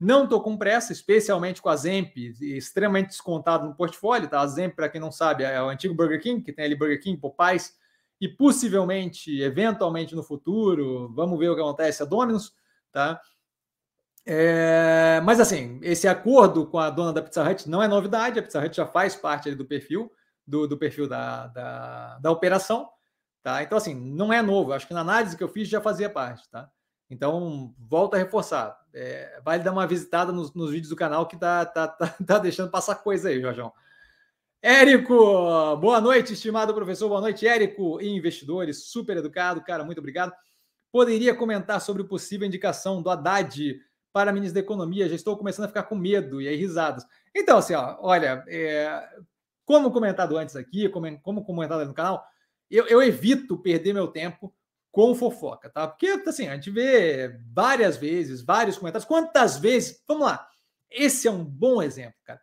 não 0.00 0.24
estou 0.24 0.42
com 0.42 0.56
pressa, 0.56 0.94
especialmente 0.94 1.60
com 1.60 1.68
a 1.68 1.76
Zemp, 1.76 2.16
extremamente 2.16 3.08
descontado 3.08 3.66
no 3.68 3.74
portfólio. 3.74 4.28
Tá? 4.28 4.40
A 4.40 4.46
Zemp, 4.46 4.74
para 4.74 4.88
quem 4.88 4.98
não 4.98 5.12
sabe, 5.12 5.44
é 5.44 5.62
o 5.62 5.68
antigo 5.68 5.94
Burger 5.94 6.22
King, 6.22 6.42
que 6.42 6.54
tem 6.54 6.64
ali 6.64 6.74
Burger 6.74 7.02
King, 7.02 7.20
Popeyes, 7.20 7.74
e 8.18 8.26
possivelmente, 8.26 9.42
eventualmente 9.42 10.14
no 10.14 10.22
futuro, 10.22 11.12
vamos 11.14 11.38
ver 11.38 11.50
o 11.50 11.54
que 11.54 11.60
acontece, 11.60 12.02
a 12.02 12.06
Domino's. 12.06 12.54
Tá? 12.90 13.20
É, 14.32 15.20
mas 15.24 15.40
assim, 15.40 15.80
esse 15.82 16.06
acordo 16.06 16.64
com 16.64 16.78
a 16.78 16.88
dona 16.88 17.12
da 17.12 17.20
Pizza 17.20 17.42
Hut 17.42 17.68
não 17.68 17.82
é 17.82 17.88
novidade, 17.88 18.38
a 18.38 18.42
Pizza 18.42 18.64
Hut 18.64 18.76
já 18.76 18.86
faz 18.86 19.16
parte 19.16 19.52
do 19.56 19.64
perfil, 19.64 20.08
do, 20.46 20.68
do 20.68 20.78
perfil 20.78 21.08
da, 21.08 21.48
da, 21.48 22.18
da, 22.20 22.30
operação. 22.30 22.88
Tá? 23.42 23.60
Então, 23.60 23.76
assim, 23.76 23.92
não 23.92 24.32
é 24.32 24.40
novo. 24.40 24.72
Acho 24.72 24.86
que 24.86 24.94
na 24.94 25.00
análise 25.00 25.36
que 25.36 25.42
eu 25.42 25.48
fiz 25.48 25.68
já 25.68 25.80
fazia 25.80 26.08
parte. 26.08 26.48
Tá? 26.48 26.70
Então, 27.10 27.74
volta 27.76 28.16
a 28.16 28.20
reforçar. 28.20 28.78
É, 28.94 29.40
vale 29.44 29.64
dar 29.64 29.72
uma 29.72 29.84
visitada 29.84 30.30
nos, 30.30 30.54
nos 30.54 30.70
vídeos 30.70 30.90
do 30.90 30.96
canal 30.96 31.26
que 31.26 31.36
tá, 31.36 31.66
tá, 31.66 31.88
tá, 31.88 32.14
tá 32.24 32.38
deixando 32.38 32.70
passar 32.70 32.94
coisa 32.94 33.30
aí, 33.30 33.40
Jorjão. 33.40 33.72
Érico, 34.62 35.76
boa 35.78 36.00
noite, 36.00 36.34
estimado 36.34 36.72
professor. 36.72 37.08
Boa 37.08 37.20
noite, 37.20 37.48
Érico, 37.48 38.00
e 38.00 38.08
investidores, 38.08 38.84
super 38.84 39.16
educado, 39.16 39.60
cara, 39.60 39.82
muito 39.82 39.98
obrigado. 39.98 40.32
Poderia 40.92 41.34
comentar 41.34 41.80
sobre 41.80 42.04
possível 42.04 42.46
indicação 42.46 43.02
do 43.02 43.10
Haddad 43.10 43.80
para 44.12 44.32
ministro 44.32 44.54
da 44.54 44.60
Economia? 44.60 45.08
Já 45.08 45.14
estou 45.14 45.36
começando 45.36 45.64
a 45.64 45.68
ficar 45.68 45.84
com 45.84 45.94
medo 45.94 46.40
e 46.40 46.48
aí 46.48 46.56
risadas. 46.56 47.04
Então, 47.34 47.58
assim, 47.58 47.74
ó, 47.74 47.96
olha, 48.00 48.44
é, 48.48 49.08
como 49.64 49.90
comentado 49.90 50.36
antes 50.36 50.56
aqui, 50.56 50.88
como, 50.88 51.20
como 51.20 51.44
comentado 51.44 51.84
no 51.86 51.94
canal, 51.94 52.24
eu, 52.70 52.86
eu 52.86 53.02
evito 53.02 53.58
perder 53.58 53.92
meu 53.92 54.08
tempo 54.08 54.54
com 54.90 55.14
fofoca, 55.14 55.70
tá? 55.70 55.86
Porque, 55.86 56.08
assim, 56.26 56.48
a 56.48 56.54
gente 56.54 56.70
vê 56.70 57.38
várias 57.52 57.96
vezes, 57.96 58.42
vários 58.42 58.76
comentários. 58.76 59.06
Quantas 59.06 59.58
vezes? 59.58 60.02
Vamos 60.06 60.26
lá. 60.26 60.46
Esse 60.90 61.28
é 61.28 61.30
um 61.30 61.44
bom 61.44 61.80
exemplo, 61.80 62.16
cara. 62.24 62.40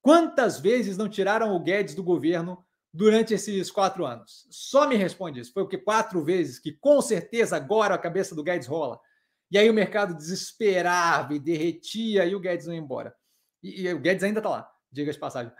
Quantas 0.00 0.58
vezes 0.58 0.96
não 0.96 1.08
tiraram 1.08 1.54
o 1.54 1.60
Guedes 1.60 1.94
do 1.94 2.02
governo 2.02 2.64
durante 2.92 3.34
esses 3.34 3.70
quatro 3.70 4.04
anos? 4.04 4.46
Só 4.50 4.88
me 4.88 4.96
responde 4.96 5.40
isso. 5.40 5.52
Foi 5.52 5.62
o 5.62 5.68
que? 5.68 5.78
Quatro 5.78 6.24
vezes 6.24 6.58
que 6.58 6.72
com 6.72 7.00
certeza 7.00 7.56
agora 7.56 7.94
a 7.94 7.98
cabeça 7.98 8.34
do 8.34 8.42
Guedes 8.42 8.66
rola. 8.66 8.98
E 9.52 9.58
aí 9.58 9.68
o 9.68 9.74
mercado 9.74 10.14
desesperava 10.14 11.34
e 11.34 11.38
derretia 11.38 12.24
e 12.24 12.34
o 12.34 12.40
Guedes 12.40 12.66
não 12.66 12.72
ia 12.72 12.80
embora. 12.80 13.14
E, 13.62 13.82
e 13.82 13.94
o 13.94 14.00
Guedes 14.00 14.24
ainda 14.24 14.40
está 14.40 14.48
lá, 14.48 14.72
diga 14.90 15.12
de 15.12 15.18
passagem. 15.18 15.52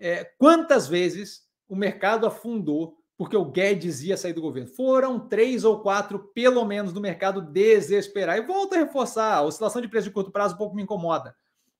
É, 0.00 0.24
quantas 0.36 0.88
vezes 0.88 1.42
o 1.68 1.76
mercado 1.76 2.26
afundou 2.26 2.98
porque 3.16 3.36
o 3.36 3.44
Guedes 3.44 4.02
ia 4.02 4.16
sair 4.16 4.32
do 4.32 4.40
governo. 4.40 4.68
Foram 4.74 5.28
três 5.28 5.62
ou 5.62 5.80
quatro, 5.80 6.30
pelo 6.34 6.64
menos, 6.64 6.92
do 6.92 7.00
mercado 7.00 7.42
desesperar. 7.42 8.36
E 8.36 8.46
volto 8.46 8.72
a 8.72 8.78
reforçar: 8.78 9.34
a 9.34 9.42
oscilação 9.42 9.80
de 9.80 9.88
preço 9.88 10.08
de 10.08 10.14
curto 10.14 10.32
prazo 10.32 10.54
um 10.54 10.58
pouco 10.58 10.74
me 10.74 10.82
incomoda. 10.82 11.36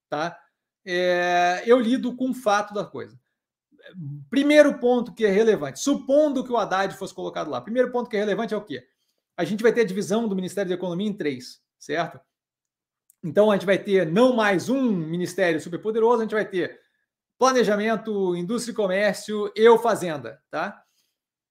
Tá? 0.08 0.38
É, 0.84 1.62
eu 1.66 1.80
lido 1.80 2.14
com 2.14 2.30
o 2.30 2.34
fato 2.34 2.72
da 2.72 2.84
coisa. 2.84 3.18
Primeiro 4.28 4.78
ponto 4.78 5.14
que 5.14 5.24
é 5.24 5.30
relevante, 5.30 5.80
supondo 5.80 6.44
que 6.44 6.52
o 6.52 6.56
Haddad 6.56 6.94
fosse 6.94 7.14
colocado 7.14 7.50
lá, 7.50 7.60
primeiro 7.60 7.90
ponto 7.90 8.08
que 8.08 8.16
é 8.16 8.20
relevante 8.20 8.54
é 8.54 8.56
o 8.56 8.64
quê? 8.64 8.86
A 9.40 9.44
gente 9.44 9.62
vai 9.62 9.72
ter 9.72 9.80
a 9.80 9.86
divisão 9.86 10.28
do 10.28 10.36
Ministério 10.36 10.68
da 10.68 10.74
Economia 10.74 11.08
em 11.08 11.14
três, 11.14 11.62
certo? 11.78 12.20
Então 13.24 13.50
a 13.50 13.54
gente 13.54 13.64
vai 13.64 13.78
ter 13.78 14.04
não 14.06 14.36
mais 14.36 14.68
um 14.68 14.92
ministério 14.92 15.58
superpoderoso, 15.58 16.18
a 16.18 16.24
gente 16.24 16.34
vai 16.34 16.44
ter 16.44 16.78
planejamento, 17.38 18.36
indústria 18.36 18.72
e 18.72 18.76
comércio 18.76 19.50
e 19.56 19.78
fazenda, 19.78 20.38
tá? 20.50 20.78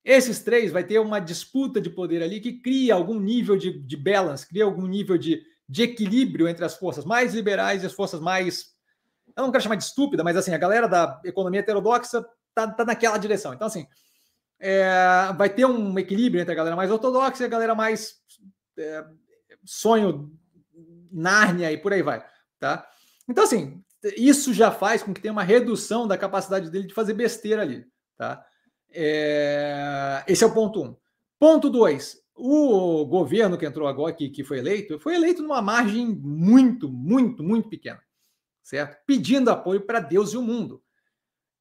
Esses 0.06 0.44
três 0.44 0.72
vai 0.72 0.84
ter 0.84 1.00
uma 1.00 1.20
disputa 1.20 1.82
de 1.82 1.90
poder 1.90 2.22
ali 2.22 2.40
que 2.40 2.62
cria 2.62 2.94
algum 2.94 3.20
nível 3.20 3.58
de, 3.58 3.80
de 3.80 3.98
balance, 3.98 4.48
cria 4.48 4.66
algum 4.66 4.86
nível 4.86 5.18
de, 5.18 5.42
de 5.68 5.82
equilíbrio 5.82 6.48
entre 6.48 6.64
as 6.64 6.76
forças 6.76 7.06
mais 7.06 7.34
liberais 7.34 7.82
e 7.82 7.88
as 7.88 7.94
forças 7.94 8.20
mais. 8.20 8.66
Eu 9.36 9.42
não 9.42 9.52
quero 9.52 9.64
chamar 9.64 9.78
de 9.78 9.86
estúpida, 9.86 10.24
mas 10.24 10.38
assim, 10.38 10.54
a 10.54 10.60
galera 10.60 10.88
da 10.88 11.20
economia 11.26 11.62
heterodoxa 11.62 12.24
tá, 12.54 12.68
tá 12.68 12.86
naquela 12.86 13.18
direção. 13.18 13.52
Então, 13.52 13.66
assim, 13.66 13.88
é, 14.60 15.34
vai 15.38 15.50
ter 15.50 15.66
um 15.66 15.98
equilíbrio 15.98 16.42
entre 16.42 16.52
a 16.52 16.56
galera 16.58 16.76
mais 16.76 16.92
ortodoxa 16.92 17.44
e 17.44 17.46
a 17.46 17.50
galera 17.50 17.74
mais 17.74 18.16
é, 18.78 19.06
sonho, 19.64 20.32
Nárnia 21.12 21.72
e 21.72 21.78
por 21.78 21.94
aí 21.94 22.02
vai. 22.02 22.26
Tá? 22.60 22.88
Então, 23.28 23.44
assim, 23.44 23.82
isso 24.18 24.54
já 24.54 24.72
faz 24.72 25.02
com 25.02 25.14
que 25.14 25.22
tenha 25.22 25.32
uma 25.32 25.44
redução 25.44 26.08
da 26.08 26.18
capacidade 26.18 26.70
dele 26.70 26.88
de 26.88 26.94
fazer 26.94 27.14
besteira 27.14 27.62
ali. 27.62 27.86
Tá? 28.18 28.46
É, 28.92 30.24
esse 30.28 30.44
é 30.44 30.48
o 30.48 30.54
ponto 30.54 30.84
um. 30.84 30.96
Ponto 31.40 31.70
dois. 31.70 32.18
O 32.36 33.06
governo 33.06 33.58
que 33.58 33.66
entrou 33.66 33.88
agora, 33.88 34.14
que, 34.14 34.30
que 34.30 34.44
foi 34.44 34.60
eleito, 34.60 35.00
foi 35.00 35.16
eleito 35.16 35.42
numa 35.42 35.62
margem 35.62 36.08
muito, 36.08 36.90
muito, 36.90 37.44
muito 37.44 37.68
pequena, 37.68 38.02
certo? 38.64 38.98
Pedindo 39.06 39.52
apoio 39.52 39.82
para 39.82 40.00
Deus 40.00 40.32
e 40.32 40.38
o 40.38 40.42
mundo. 40.42 40.82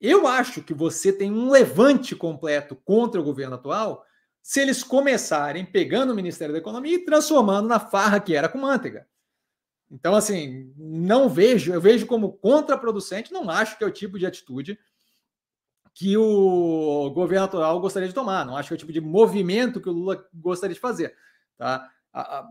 Eu 0.01 0.27
acho 0.27 0.63
que 0.63 0.73
você 0.73 1.13
tem 1.13 1.33
um 1.33 1.51
levante 1.51 2.15
completo 2.15 2.77
contra 2.77 3.21
o 3.21 3.25
governo 3.25 3.57
atual 3.57 4.05
se 4.43 4.61
eles 4.61 4.83
começarem 4.83 5.65
pegando 5.65 6.13
o 6.13 6.17
Ministério 6.17 6.53
da 6.53 6.61
Economia 6.61 6.95
e 6.95 7.05
transformando 7.05 7.69
na 7.69 7.81
farra 7.81 8.21
que 8.21 8.35
era 8.35 8.49
com 8.49 8.59
manteiga. 8.59 9.07
Então, 9.91 10.15
assim, 10.15 10.73
não 10.77 11.29
vejo, 11.29 11.73
eu 11.73 11.81
vejo 11.81 12.07
como 12.07 12.33
contraproducente, 12.33 13.33
não 13.33 13.49
acho 13.51 13.77
que 13.77 13.85
é 13.85 13.87
o 13.87 13.93
tipo 13.93 14.19
de 14.19 14.27
atitude 14.27 14.79
que 15.95 16.17
o 16.17 17.11
governo 17.11 17.47
atual 17.47 17.81
gostaria 17.81 18.09
de 18.09 18.15
tomar. 18.15 18.47
Não 18.47 18.57
acho 18.57 18.69
que 18.69 18.75
é 18.75 18.77
o 18.77 18.79
tipo 18.79 18.93
de 18.93 19.01
movimento 19.01 19.81
que 19.81 19.89
o 19.89 19.93
Lula 19.93 20.25
gostaria 20.33 20.75
de 20.75 20.81
fazer. 20.81 21.15
Tá? 21.57 21.91
A, 22.13 22.39
a, 22.39 22.49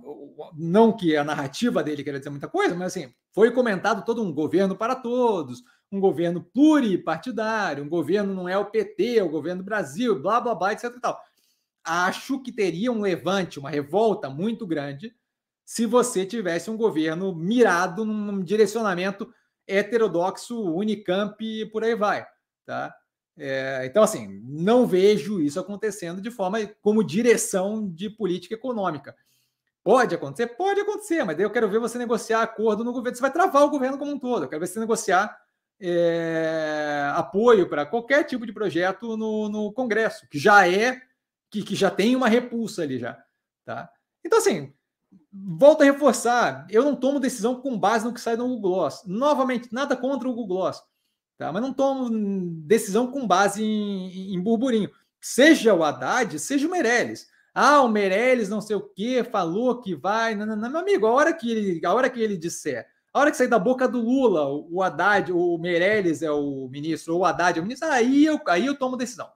não 0.56 0.92
que 0.92 1.16
a 1.16 1.24
narrativa 1.24 1.84
dele 1.84 2.04
queira 2.04 2.20
dizer 2.20 2.30
muita 2.30 2.48
coisa, 2.48 2.76
mas 2.76 2.88
assim, 2.88 3.14
foi 3.32 3.52
comentado 3.52 4.04
todo 4.04 4.22
um 4.22 4.34
governo 4.34 4.76
para 4.76 4.96
todos, 4.96 5.64
um 5.92 6.00
governo 6.00 6.44
pluripartidário, 6.54 7.84
um 7.84 7.90
governo 7.90 8.34
não 8.34 8.50
é 8.50 8.58
o 8.58 8.66
PT, 8.66 9.18
é 9.18 9.24
o 9.24 9.30
governo 9.30 9.62
do 9.62 9.66
Brasil, 9.66 10.22
blá 10.22 10.42
blá 10.42 10.54
blá, 10.54 10.74
etc. 10.74 10.94
Tal. 11.02 11.20
Acho 11.84 12.42
que 12.42 12.52
teria 12.52 12.92
um 12.92 13.02
levante, 13.02 13.60
uma 13.60 13.70
revolta 13.70 14.30
muito 14.30 14.68
grande 14.68 15.16
se 15.66 15.86
você 15.86 16.26
tivesse 16.26 16.70
um 16.70 16.78
governo 16.78 17.36
mirado 17.36 18.06
num 18.06 18.42
direcionamento 18.42 19.30
heterodoxo, 19.68 20.62
Unicamp 20.74 21.36
e 21.44 21.66
por 21.66 21.84
aí 21.84 21.94
vai. 21.94 22.26
Tá? 22.66 22.96
É, 23.38 23.86
então, 23.86 24.02
assim, 24.02 24.42
não 24.46 24.88
vejo 24.88 25.42
isso 25.42 25.60
acontecendo 25.60 26.22
de 26.22 26.32
forma 26.32 26.66
como 26.82 27.04
direção 27.04 27.86
de 27.90 28.10
política 28.10 28.56
econômica. 28.56 29.14
Pode 29.84 30.16
acontecer? 30.16 30.48
Pode 30.48 30.80
acontecer, 30.80 31.24
mas 31.24 31.36
daí 31.36 31.46
eu 31.46 31.52
quero 31.52 31.70
ver 31.70 31.80
você 31.80 31.98
negociar 31.98 32.42
acordo 32.42 32.84
no 32.84 32.94
governo. 32.94 33.16
Você 33.16 33.22
vai 33.22 33.32
travar 33.32 33.64
o 33.64 33.70
governo 33.70 33.98
como 33.98 34.12
um 34.12 34.20
todo. 34.20 34.44
Eu 34.44 34.50
quero 34.50 34.62
ver 34.62 34.68
você 34.68 34.80
negociar 34.80 35.38
é, 35.80 37.12
apoio 37.16 37.70
para 37.70 37.86
qualquer 37.86 38.24
tipo 38.24 38.46
de 38.46 38.54
projeto 38.54 39.16
no, 39.16 39.50
no 39.50 39.72
Congresso, 39.72 40.28
que 40.30 40.40
já 40.40 40.68
é, 40.68 41.02
que, 41.50 41.64
que 41.64 41.76
já 41.76 41.90
tem 41.90 42.16
uma 42.16 42.28
repulsa 42.28 42.84
ali 42.84 42.98
já. 42.98 43.18
Tá? 43.66 43.90
Então, 44.24 44.40
assim, 44.40 44.74
volto 45.32 45.82
a 45.82 45.86
reforçar, 45.86 46.66
eu 46.70 46.84
não 46.84 46.96
tomo 46.96 47.20
decisão 47.20 47.62
com 47.62 47.78
base 47.78 48.06
no 48.06 48.14
que 48.14 48.22
sai 48.22 48.36
no 48.36 48.48
Google 48.48 48.72
Gloss. 48.72 49.04
Novamente, 49.06 49.74
nada 49.74 49.96
contra 49.96 50.28
o 50.28 50.34
Google 50.34 50.58
Gloss. 50.58 50.82
Tá? 51.38 51.52
Mas 51.52 51.62
não 51.62 51.74
tomo 51.74 52.10
decisão 52.66 53.12
com 53.12 53.28
base 53.28 53.64
em, 53.64 54.34
em 54.34 54.42
burburinho. 54.42 54.90
Seja 55.22 55.74
o 55.74 55.84
Haddad, 55.84 56.40
seja 56.40 56.68
o 56.68 56.72
Meirelles. 56.72 57.28
Ah, 57.54 57.82
o 57.82 57.90
Meirelles 57.90 58.50
não 58.50 58.62
sei 58.62 58.76
o 58.76 58.82
que, 58.82 59.24
falou 59.24 59.82
que 59.82 59.96
vai. 59.96 60.36
Não, 60.36 60.46
não, 60.46 60.56
não, 60.56 60.70
meu 60.70 60.82
amigo, 60.82 61.08
a 61.08 61.12
hora 61.12 61.34
que 61.34 61.52
ele, 61.52 61.86
a 61.86 61.94
hora 61.94 62.10
que 62.10 62.22
ele 62.22 62.38
disser, 62.38 62.88
hora 63.20 63.32
que 63.32 63.38
sair 63.38 63.48
da 63.48 63.60
boca 63.60 63.88
do 63.88 64.02
Lula, 64.02 64.48
o 64.48 64.82
Haddad, 64.82 65.32
o 65.32 65.58
Meirelles 65.58 66.22
é 66.22 66.32
o 66.32 66.68
ministro, 66.70 67.16
ou 67.16 67.22
o 67.22 67.26
Haddad 67.26 67.58
é 67.58 67.62
o 67.62 67.64
ministro, 67.64 67.88
aí 67.90 68.26
eu, 68.26 68.40
aí 68.48 68.66
eu 68.66 68.78
tomo 68.78 68.98
decisão. 68.98 69.30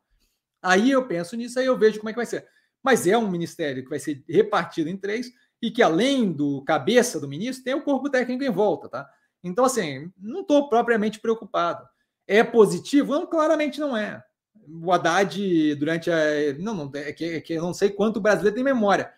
Aí 0.62 0.92
eu 0.92 1.08
penso 1.08 1.36
nisso, 1.36 1.60
aí 1.60 1.66
eu 1.66 1.78
vejo 1.78 2.00
como 2.00 2.10
é 2.10 2.14
que 2.14 2.18
vai 2.18 2.26
ser. 2.26 2.48
Mas 2.84 3.08
é 3.08 3.18
um 3.18 3.30
ministério 3.30 3.84
que 3.84 3.90
vai 3.90 4.00
ser 4.00 4.24
repartido 4.28 4.90
em 4.90 4.98
três 4.98 5.32
e 5.62 5.72
que, 5.72 5.82
além 5.82 6.32
do 6.32 6.64
cabeça 6.64 7.20
do 7.20 7.28
ministro, 7.28 7.64
tem 7.64 7.74
o 7.74 7.84
corpo 7.84 8.10
técnico 8.10 8.44
em 8.44 8.50
volta, 8.50 8.90
tá? 8.90 9.10
Então, 9.44 9.66
assim, 9.66 10.12
não 10.18 10.42
estou 10.42 10.70
propriamente 10.70 11.20
preocupado. 11.20 11.88
É 12.28 12.44
positivo? 12.44 13.14
Não, 13.14 13.26
claramente 13.26 13.80
não 13.80 13.96
é. 13.96 14.24
O 14.84 14.92
Haddad, 14.92 15.76
durante 15.76 16.10
a. 16.12 16.18
Não, 16.60 16.74
não 16.74 16.92
é 16.94 17.12
que, 17.12 17.26
é 17.26 17.42
que 17.42 17.54
eu 17.54 17.62
não 17.62 17.74
sei 17.74 17.90
quanto 17.90 18.18
o 18.18 18.22
brasileiro 18.22 18.56
tem 18.56 18.64
memória, 18.64 19.12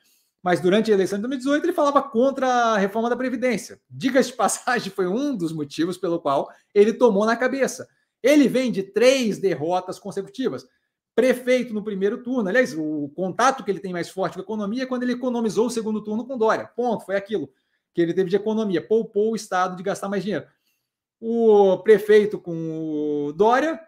mas 0.44 0.60
durante 0.60 0.92
a 0.92 0.94
eleição 0.94 1.18
de 1.18 1.22
2018 1.22 1.66
ele 1.66 1.74
falava 1.74 2.04
contra 2.04 2.46
a 2.46 2.78
reforma 2.78 3.10
da 3.10 3.16
Previdência. 3.16 3.80
Diga 3.90 4.22
de 4.22 4.32
passagem, 4.36 4.92
foi 4.92 5.08
um 5.08 5.36
dos 5.36 5.54
motivos 5.54 5.98
pelo 5.98 6.20
qual 6.20 6.52
ele 6.76 6.92
tomou 6.92 7.26
na 7.26 7.38
cabeça. 7.38 7.88
Ele 8.22 8.50
vem 8.50 8.70
de 8.70 8.84
três 8.84 9.40
derrotas 9.40 9.98
consecutivas. 9.98 10.68
Prefeito 11.16 11.74
no 11.74 11.84
primeiro 11.84 12.24
turno, 12.24 12.50
aliás, 12.50 12.76
o 12.78 13.10
contato 13.16 13.64
que 13.64 13.72
ele 13.72 13.80
tem 13.80 13.94
mais 13.94 14.10
forte 14.10 14.34
com 14.34 14.40
a 14.42 14.44
economia 14.44 14.84
é 14.84 14.86
quando 14.86 15.04
ele 15.04 15.14
economizou 15.14 15.68
o 15.68 15.70
segundo 15.70 16.04
turno 16.04 16.26
com 16.26 16.38
Dória. 16.38 16.70
Ponto, 16.76 17.06
foi 17.06 17.16
aquilo 17.16 17.50
que 17.94 18.02
ele 18.02 18.14
teve 18.14 18.30
de 18.30 18.36
economia, 18.36 18.86
poupou 18.86 19.32
o 19.32 19.36
Estado 19.36 19.78
de 19.78 19.84
gastar 19.84 20.10
mais 20.10 20.24
dinheiro. 20.24 20.46
O 21.22 21.78
prefeito 21.78 22.40
com 22.40 23.32
Dória, 23.36 23.80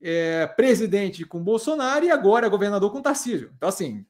é, 0.00 0.46
presidente 0.46 1.24
com 1.24 1.44
Bolsonaro 1.44 2.04
e 2.04 2.10
agora 2.10 2.48
governador 2.48 2.90
com 2.90 3.02
Tarcísio. 3.02 3.52
Então, 3.54 3.68
assim, 3.68 4.04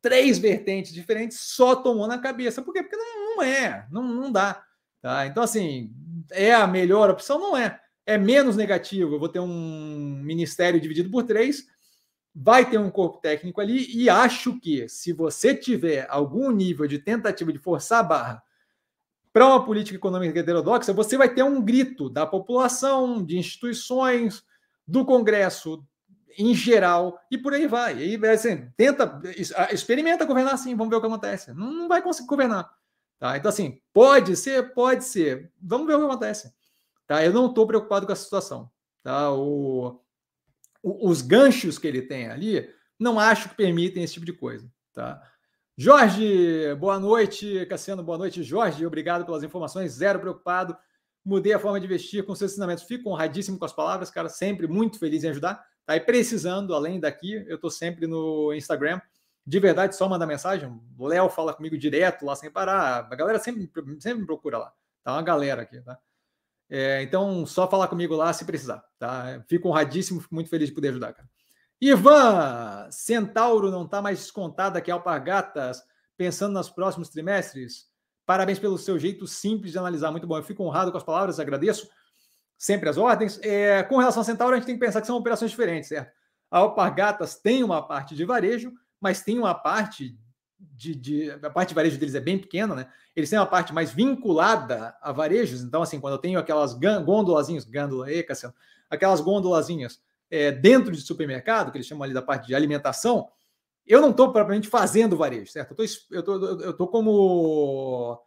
três 0.00 0.38
vertentes 0.38 0.92
diferentes 0.92 1.38
só 1.40 1.76
tomou 1.76 2.06
na 2.06 2.18
cabeça. 2.18 2.62
Por 2.62 2.72
quê? 2.72 2.82
Porque 2.82 2.96
não, 2.96 3.36
não 3.36 3.42
é, 3.42 3.86
não, 3.90 4.02
não 4.02 4.32
dá. 4.32 4.64
Tá? 5.00 5.26
Então, 5.26 5.42
assim, 5.42 5.92
é 6.30 6.52
a 6.52 6.66
melhor 6.66 7.10
opção? 7.10 7.38
Não 7.38 7.56
é. 7.56 7.80
É 8.06 8.18
menos 8.18 8.56
negativo. 8.56 9.14
Eu 9.14 9.18
vou 9.18 9.28
ter 9.28 9.40
um 9.40 10.20
ministério 10.22 10.80
dividido 10.80 11.10
por 11.10 11.22
três, 11.24 11.66
vai 12.34 12.68
ter 12.68 12.78
um 12.78 12.90
corpo 12.90 13.18
técnico 13.18 13.60
ali, 13.60 13.86
e 13.94 14.08
acho 14.08 14.58
que 14.58 14.88
se 14.88 15.12
você 15.12 15.54
tiver 15.54 16.06
algum 16.08 16.50
nível 16.50 16.86
de 16.86 16.98
tentativa 16.98 17.52
de 17.52 17.58
forçar 17.58 18.00
a 18.00 18.04
barra 18.04 18.42
para 19.32 19.46
uma 19.46 19.64
política 19.64 19.96
econômica 19.96 20.40
heterodoxa, 20.40 20.92
você 20.92 21.16
vai 21.16 21.32
ter 21.32 21.42
um 21.42 21.62
grito 21.62 22.10
da 22.10 22.26
população, 22.26 23.24
de 23.24 23.38
instituições, 23.38 24.42
do 24.86 25.04
Congresso 25.04 25.84
em 26.38 26.54
geral, 26.54 27.20
e 27.30 27.38
por 27.38 27.54
aí 27.54 27.66
vai. 27.66 27.98
E 27.98 28.26
assim, 28.26 28.70
tenta, 28.76 29.20
experimenta 29.72 30.24
governar 30.24 30.54
assim, 30.54 30.74
vamos 30.74 30.90
ver 30.90 30.96
o 30.96 31.00
que 31.00 31.06
acontece. 31.06 31.52
Não, 31.52 31.72
não 31.72 31.88
vai 31.88 32.02
conseguir 32.02 32.28
governar. 32.28 32.70
Tá? 33.18 33.36
Então, 33.36 33.48
assim, 33.48 33.80
pode 33.92 34.36
ser, 34.36 34.72
pode 34.72 35.04
ser. 35.04 35.52
Vamos 35.60 35.86
ver 35.86 35.94
o 35.94 35.98
que 35.98 36.04
acontece. 36.06 36.52
Tá? 37.06 37.24
Eu 37.24 37.32
não 37.32 37.46
estou 37.46 37.66
preocupado 37.66 38.06
com 38.06 38.12
a 38.12 38.16
situação. 38.16 38.70
Tá? 39.02 39.32
O, 39.32 40.00
os 40.82 41.20
ganchos 41.20 41.78
que 41.78 41.86
ele 41.86 42.02
tem 42.02 42.28
ali, 42.28 42.68
não 42.98 43.18
acho 43.18 43.50
que 43.50 43.54
permitem 43.54 44.02
esse 44.02 44.14
tipo 44.14 44.26
de 44.26 44.32
coisa, 44.32 44.70
tá? 44.92 45.22
Jorge, 45.76 46.74
boa 46.74 46.98
noite. 46.98 47.64
Cassiano, 47.66 48.02
boa 48.02 48.18
noite. 48.18 48.42
Jorge, 48.42 48.84
obrigado 48.84 49.24
pelas 49.24 49.42
informações. 49.42 49.92
Zero 49.92 50.20
preocupado. 50.20 50.76
Mudei 51.24 51.54
a 51.54 51.58
forma 51.58 51.80
de 51.80 51.86
vestir 51.86 52.24
com 52.24 52.34
seus 52.34 52.52
ensinamentos. 52.52 52.84
Fico 52.84 53.08
honradíssimo 53.08 53.58
com 53.58 53.64
as 53.64 53.72
palavras, 53.72 54.10
cara. 54.10 54.28
Sempre 54.28 54.66
muito 54.66 54.98
feliz 54.98 55.24
em 55.24 55.30
ajudar. 55.30 55.64
Aí 55.90 55.98
precisando, 55.98 56.72
além 56.72 57.00
daqui, 57.00 57.44
eu 57.48 57.58
tô 57.58 57.68
sempre 57.68 58.06
no 58.06 58.54
Instagram. 58.54 59.00
De 59.44 59.58
verdade, 59.58 59.96
só 59.96 60.08
mandar 60.08 60.24
mensagem. 60.24 60.80
O 60.96 61.04
Léo 61.04 61.28
fala 61.28 61.52
comigo 61.52 61.76
direto 61.76 62.24
lá 62.24 62.36
sem 62.36 62.48
parar. 62.48 63.08
A 63.10 63.16
galera 63.16 63.40
sempre, 63.40 63.68
sempre 63.98 64.20
me 64.20 64.26
procura 64.26 64.56
lá. 64.56 64.72
Tá 65.02 65.14
uma 65.14 65.22
galera 65.22 65.62
aqui, 65.62 65.80
tá? 65.80 65.98
É, 66.68 67.02
então, 67.02 67.44
só 67.44 67.68
falar 67.68 67.88
comigo 67.88 68.14
lá 68.14 68.32
se 68.32 68.44
precisar, 68.44 68.84
tá? 69.00 69.42
Fico 69.48 69.68
honradíssimo, 69.68 70.20
fico 70.20 70.32
muito 70.32 70.48
feliz 70.48 70.68
de 70.68 70.74
poder 70.76 70.90
ajudar, 70.90 71.12
cara. 71.12 71.28
Ivan, 71.80 72.88
Centauro 72.92 73.68
não 73.68 73.84
está 73.84 74.00
mais 74.00 74.20
descontada 74.20 74.80
que 74.80 74.92
Alpargatas, 74.92 75.82
pensando 76.16 76.52
nos 76.52 76.70
próximos 76.70 77.08
trimestres? 77.08 77.90
Parabéns 78.24 78.60
pelo 78.60 78.78
seu 78.78 78.96
jeito 78.96 79.26
simples 79.26 79.72
de 79.72 79.78
analisar, 79.78 80.12
muito 80.12 80.28
bom. 80.28 80.36
Eu 80.36 80.44
fico 80.44 80.62
honrado 80.62 80.92
com 80.92 80.98
as 80.98 81.02
palavras, 81.02 81.40
agradeço 81.40 81.90
sempre 82.60 82.90
as 82.90 82.98
ordens. 82.98 83.40
É, 83.42 83.82
com 83.82 83.96
relação 83.96 84.20
a 84.20 84.24
Centauro, 84.24 84.52
a 84.52 84.58
gente 84.58 84.66
tem 84.66 84.74
que 84.74 84.84
pensar 84.84 85.00
que 85.00 85.06
são 85.06 85.16
operações 85.16 85.50
diferentes, 85.50 85.88
certo? 85.88 86.12
A 86.50 86.58
Alpargatas 86.58 87.36
tem 87.36 87.64
uma 87.64 87.80
parte 87.80 88.14
de 88.14 88.22
varejo, 88.22 88.70
mas 89.00 89.22
tem 89.22 89.38
uma 89.38 89.54
parte 89.54 90.14
de, 90.58 90.94
de, 90.94 91.30
a 91.30 91.48
parte 91.48 91.70
de 91.70 91.74
varejo 91.74 91.98
deles 91.98 92.14
é 92.14 92.20
bem 92.20 92.38
pequena, 92.38 92.74
né? 92.74 92.86
Eles 93.16 93.30
têm 93.30 93.38
uma 93.38 93.46
parte 93.46 93.72
mais 93.72 93.90
vinculada 93.90 94.94
a 95.00 95.10
varejos. 95.10 95.62
Então, 95.62 95.80
assim, 95.80 95.98
quando 95.98 96.14
eu 96.14 96.18
tenho 96.18 96.38
aquelas 96.38 96.74
gôndolazinhas, 96.74 97.64
gândola, 97.64 98.12
e 98.12 98.22
Cassiano, 98.22 98.54
aquelas 98.90 99.22
gôndolazinhas 99.22 100.02
é, 100.30 100.52
dentro 100.52 100.92
de 100.92 101.00
supermercado, 101.00 101.72
que 101.72 101.78
eles 101.78 101.86
chamam 101.86 102.04
ali 102.04 102.12
da 102.12 102.20
parte 102.20 102.46
de 102.46 102.54
alimentação, 102.54 103.30
eu 103.86 104.02
não 104.02 104.10
estou 104.10 104.30
propriamente 104.32 104.68
fazendo 104.68 105.16
varejo, 105.16 105.50
certo? 105.50 105.74
Eu 106.10 106.22
tô, 106.22 106.46
eu 106.60 106.76
tô, 106.76 106.88
como 106.88 108.22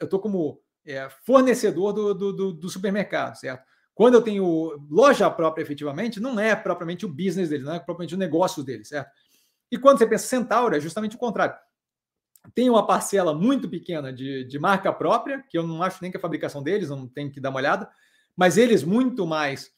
eu 0.00 0.08
tô 0.08 0.18
como 0.18 0.62
é, 0.86 1.08
fornecedor 1.24 1.92
do, 1.92 2.14
do, 2.14 2.52
do, 2.52 2.68
supermercado, 2.68 3.36
certo? 3.36 3.64
Quando 3.94 4.14
eu 4.14 4.22
tenho 4.22 4.86
loja 4.90 5.28
própria, 5.30 5.62
efetivamente, 5.62 6.20
não 6.20 6.38
é 6.38 6.54
propriamente 6.54 7.04
o 7.04 7.08
business 7.08 7.48
deles, 7.48 7.64
não 7.64 7.74
é 7.74 7.78
propriamente 7.78 8.14
o 8.14 8.18
negócio 8.18 8.62
deles, 8.62 8.88
certo? 8.88 9.10
E 9.70 9.78
quando 9.78 9.98
você 9.98 10.06
pensa 10.06 10.26
Centauro, 10.26 10.76
é 10.76 10.80
justamente 10.80 11.16
o 11.16 11.18
contrário. 11.18 11.56
Tem 12.54 12.70
uma 12.70 12.86
parcela 12.86 13.34
muito 13.34 13.68
pequena 13.68 14.12
de, 14.12 14.44
de 14.44 14.58
marca 14.58 14.92
própria, 14.92 15.42
que 15.48 15.58
eu 15.58 15.66
não 15.66 15.82
acho 15.82 15.98
nem 16.00 16.10
que 16.10 16.16
é 16.16 16.20
a 16.20 16.22
fabricação 16.22 16.62
deles, 16.62 16.90
não 16.90 17.08
tem 17.08 17.30
que 17.30 17.40
dar 17.40 17.50
uma 17.50 17.58
olhada, 17.58 17.88
mas 18.36 18.56
eles 18.56 18.84
muito 18.84 19.26
mais 19.26 19.72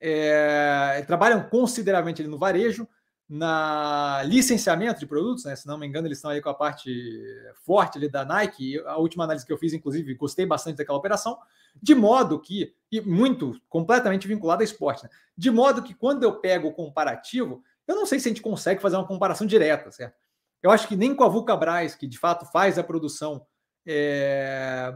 é, 0.00 1.02
trabalham 1.06 1.42
consideravelmente 1.48 2.22
no 2.24 2.38
varejo, 2.38 2.86
na 3.32 4.24
licenciamento 4.24 4.98
de 4.98 5.06
produtos, 5.06 5.44
né? 5.44 5.54
Se 5.54 5.64
não 5.64 5.78
me 5.78 5.86
engano, 5.86 6.08
eles 6.08 6.18
estão 6.18 6.32
aí 6.32 6.40
com 6.40 6.48
a 6.48 6.54
parte 6.54 7.24
forte 7.64 7.96
ali 7.96 8.08
da 8.08 8.24
Nike. 8.24 8.80
A 8.80 8.98
última 8.98 9.22
análise 9.22 9.46
que 9.46 9.52
eu 9.52 9.56
fiz, 9.56 9.72
inclusive, 9.72 10.12
gostei 10.14 10.44
bastante 10.44 10.78
daquela 10.78 10.98
operação, 10.98 11.38
de 11.80 11.94
modo 11.94 12.40
que, 12.40 12.74
e 12.90 13.00
muito 13.00 13.56
completamente 13.68 14.26
vinculado 14.26 14.62
a 14.62 14.64
esporte, 14.64 15.04
né? 15.04 15.10
de 15.38 15.48
modo 15.48 15.80
que 15.80 15.94
quando 15.94 16.24
eu 16.24 16.40
pego 16.40 16.66
o 16.66 16.72
comparativo, 16.72 17.62
eu 17.86 17.94
não 17.94 18.04
sei 18.04 18.18
se 18.18 18.26
a 18.26 18.30
gente 18.30 18.42
consegue 18.42 18.82
fazer 18.82 18.96
uma 18.96 19.06
comparação 19.06 19.46
direta, 19.46 19.92
certo? 19.92 20.16
Eu 20.60 20.72
acho 20.72 20.88
que 20.88 20.96
nem 20.96 21.14
com 21.14 21.22
a 21.22 21.28
Vulcabras, 21.28 21.94
que 21.94 22.08
de 22.08 22.18
fato 22.18 22.44
faz 22.46 22.80
a 22.80 22.84
produção, 22.84 23.46
é, 23.86 24.92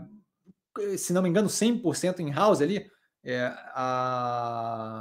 se 0.98 1.12
não 1.12 1.22
me 1.22 1.28
engano, 1.28 1.48
100% 1.48 2.18
em 2.18 2.32
house 2.32 2.60
ali, 2.60 2.90
é, 3.22 3.44
a, 3.74 4.96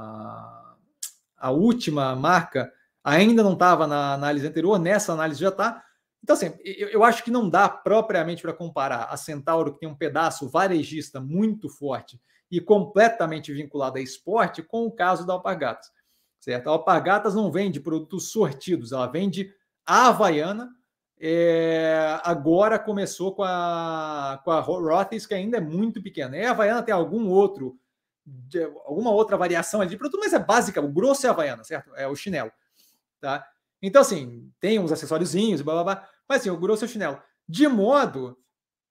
a 1.36 1.50
última 1.50 2.16
marca 2.16 2.72
ainda 3.04 3.44
não 3.44 3.54
estava 3.54 3.86
na 3.86 4.14
análise 4.14 4.48
anterior, 4.48 4.80
nessa 4.80 5.14
análise 5.14 5.40
já 5.40 5.50
está. 5.50 5.84
Então, 6.24 6.36
assim, 6.36 6.54
eu, 6.64 6.88
eu, 6.88 7.04
acho 7.04 7.24
que 7.24 7.30
não 7.30 7.50
dá 7.50 7.68
propriamente 7.68 8.42
para 8.42 8.54
comparar 8.54 9.06
a 9.10 9.18
Centauro, 9.18 9.74
que 9.74 9.80
tem 9.80 9.90
um 9.90 9.96
pedaço 9.96 10.48
varejista 10.48 11.20
muito 11.20 11.68
forte 11.68 12.20
e 12.50 12.62
completamente 12.62 13.52
vinculado 13.52 13.98
a 13.98 14.02
esporte, 14.02 14.64
com 14.64 14.86
o 14.86 14.92
caso 14.92 15.28
da 15.28 15.34
Alpargatas. 15.34 15.92
Certo? 16.40 16.68
A 16.68 16.72
Alpargatas 16.72 17.36
não 17.36 17.52
vende 17.52 17.80
produtos 17.80 18.32
sortidos, 18.32 18.94
ela 18.94 19.08
vende 19.08 19.54
a 19.86 20.08
Havaiana. 20.08 20.70
É, 21.20 22.20
agora 22.24 22.80
começou 22.80 23.34
com 23.34 23.44
a, 23.44 24.42
com 24.44 24.52
a 24.52 24.60
Rothes, 24.60 25.26
que 25.26 25.34
ainda 25.34 25.58
é 25.58 25.62
muito 25.62 26.02
pequena. 26.02 26.38
E 26.38 26.46
a 26.46 26.52
Havaiana 26.52 26.84
tem 26.84 26.94
algum 26.94 27.30
outro 27.30 27.78
alguma 28.86 29.12
outra 29.12 29.36
variação 29.36 29.82
ali 29.82 29.90
de 29.90 29.98
produto, 29.98 30.22
mas 30.22 30.32
é 30.32 30.40
básica, 30.40 30.80
o 30.80 30.88
grosso 30.88 31.26
é 31.26 31.30
a 31.30 31.34
Havaiana, 31.34 31.64
certo? 31.66 31.94
É 31.96 32.08
o 32.08 32.16
chinelo, 32.16 32.52
tá? 33.24 33.48
Então, 33.82 34.02
assim, 34.02 34.52
tem 34.60 34.78
uns 34.78 34.92
acessóriozinhos, 34.92 35.62
blá, 35.62 35.76
blá, 35.76 35.84
blá, 35.84 36.10
mas 36.28 36.42
assim, 36.42 36.50
o 36.50 36.58
grosso 36.58 36.84
é 36.84 36.88
o 36.88 36.90
chinelo. 36.90 37.22
De 37.48 37.66
modo 37.70 38.38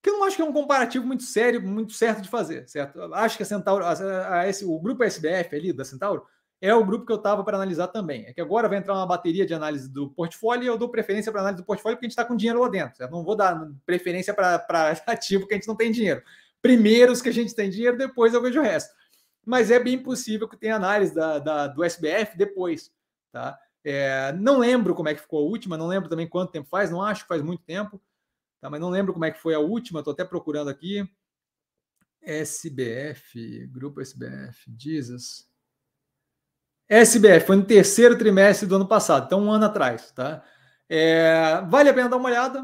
que 0.03 0.09
eu 0.09 0.15
não 0.15 0.25
acho 0.25 0.37
que 0.37 0.43
é 0.43 0.45
um 0.45 0.53
comparativo 0.53 1.07
muito 1.07 1.23
sério, 1.23 1.63
muito 1.63 1.93
certo 1.93 2.23
de 2.23 2.29
fazer, 2.29 2.67
certo? 2.67 2.99
Acho 3.15 3.37
que 3.37 3.43
a 3.43 3.47
Centauro, 3.47 3.85
a, 3.85 3.93
a, 3.93 4.43
a 4.43 4.51
o 4.65 4.81
grupo 4.81 5.05
SBF 5.05 5.55
ali 5.55 5.73
da 5.73 5.85
Centauro 5.85 6.25
é 6.61 6.75
o 6.75 6.85
grupo 6.85 7.05
que 7.05 7.13
eu 7.13 7.17
estava 7.17 7.45
para 7.45 7.57
analisar 7.57 7.89
também. 7.89 8.25
É 8.27 8.33
que 8.33 8.41
agora 8.41 8.69
vai 8.69 8.79
entrar 8.79 8.95
uma 8.95 9.07
bateria 9.07 9.45
de 9.45 9.53
análise 9.53 9.89
do 9.89 10.11
portfólio 10.11 10.65
e 10.65 10.67
eu 10.67 10.79
dou 10.79 10.89
preferência 10.89 11.31
para 11.31 11.43
análise 11.43 11.63
do 11.63 11.67
portfólio 11.67 11.97
porque 11.97 12.07
a 12.07 12.09
gente 12.09 12.19
está 12.19 12.25
com 12.25 12.37
dinheiro 12.37 12.61
lá 12.61 12.69
dentro, 12.69 12.97
certo? 12.97 13.11
Não 13.11 13.23
vou 13.23 13.37
dar 13.37 13.69
preferência 13.85 14.33
para 14.33 14.65
ativo 15.07 15.47
que 15.47 15.55
a 15.55 15.57
gente 15.57 15.69
não 15.69 15.77
tem 15.77 15.93
dinheiro. 15.93 16.23
Primeiro 16.63 17.13
os 17.13 17.21
que 17.21 17.29
a 17.29 17.33
gente 17.33 17.55
tem 17.55 17.69
dinheiro, 17.69 17.99
depois 17.99 18.33
eu 18.33 18.43
vejo 18.43 18.61
o 18.61 18.63
resto 18.63 18.93
mas 19.45 19.71
é 19.71 19.79
bem 19.79 19.99
possível 19.99 20.49
que 20.49 20.57
tenha 20.57 20.77
análise 20.77 21.15
da, 21.15 21.39
da 21.39 21.67
do 21.67 21.83
SBF 21.83 22.37
depois. 22.37 22.93
Tá? 23.33 23.59
É, 23.85 24.33
não 24.33 24.59
lembro 24.59 24.95
como 24.95 25.09
é 25.09 25.15
que 25.15 25.21
ficou 25.21 25.41
a 25.41 25.49
última, 25.49 25.77
não 25.77 25.89
lembro 25.89 26.09
também 26.09 26.29
quanto 26.29 26.53
tempo 26.53 26.69
faz, 26.69 26.91
não 26.91 27.03
acho 27.03 27.23
que 27.23 27.29
faz 27.29 27.43
muito 27.43 27.65
tempo, 27.65 28.01
tá? 28.61 28.71
mas 28.71 28.81
não 28.81 28.91
lembro 28.91 29.13
como 29.13 29.25
é 29.25 29.31
que 29.31 29.41
foi 29.41 29.55
a 29.55 29.59
última, 29.59 30.01
estou 30.01 30.13
até 30.13 30.25
procurando 30.25 30.71
aqui. 30.71 31.09
SBF, 32.23 33.67
Grupo 33.67 34.01
SBF, 34.01 34.73
Jesus. 34.79 35.49
SBF 36.89 37.47
foi 37.47 37.57
no 37.57 37.65
terceiro 37.65 38.17
trimestre 38.17 38.69
do 38.69 38.77
ano 38.77 38.87
passado, 38.87 39.27
então 39.27 39.43
um 39.43 39.51
ano 39.51 39.65
atrás, 39.65 40.13
tá? 40.13 40.45
É, 40.89 41.63
vale 41.69 41.89
a 41.89 41.95
pena 41.95 42.09
dar 42.09 42.19
uma 42.19 42.29
olhada. 42.29 42.63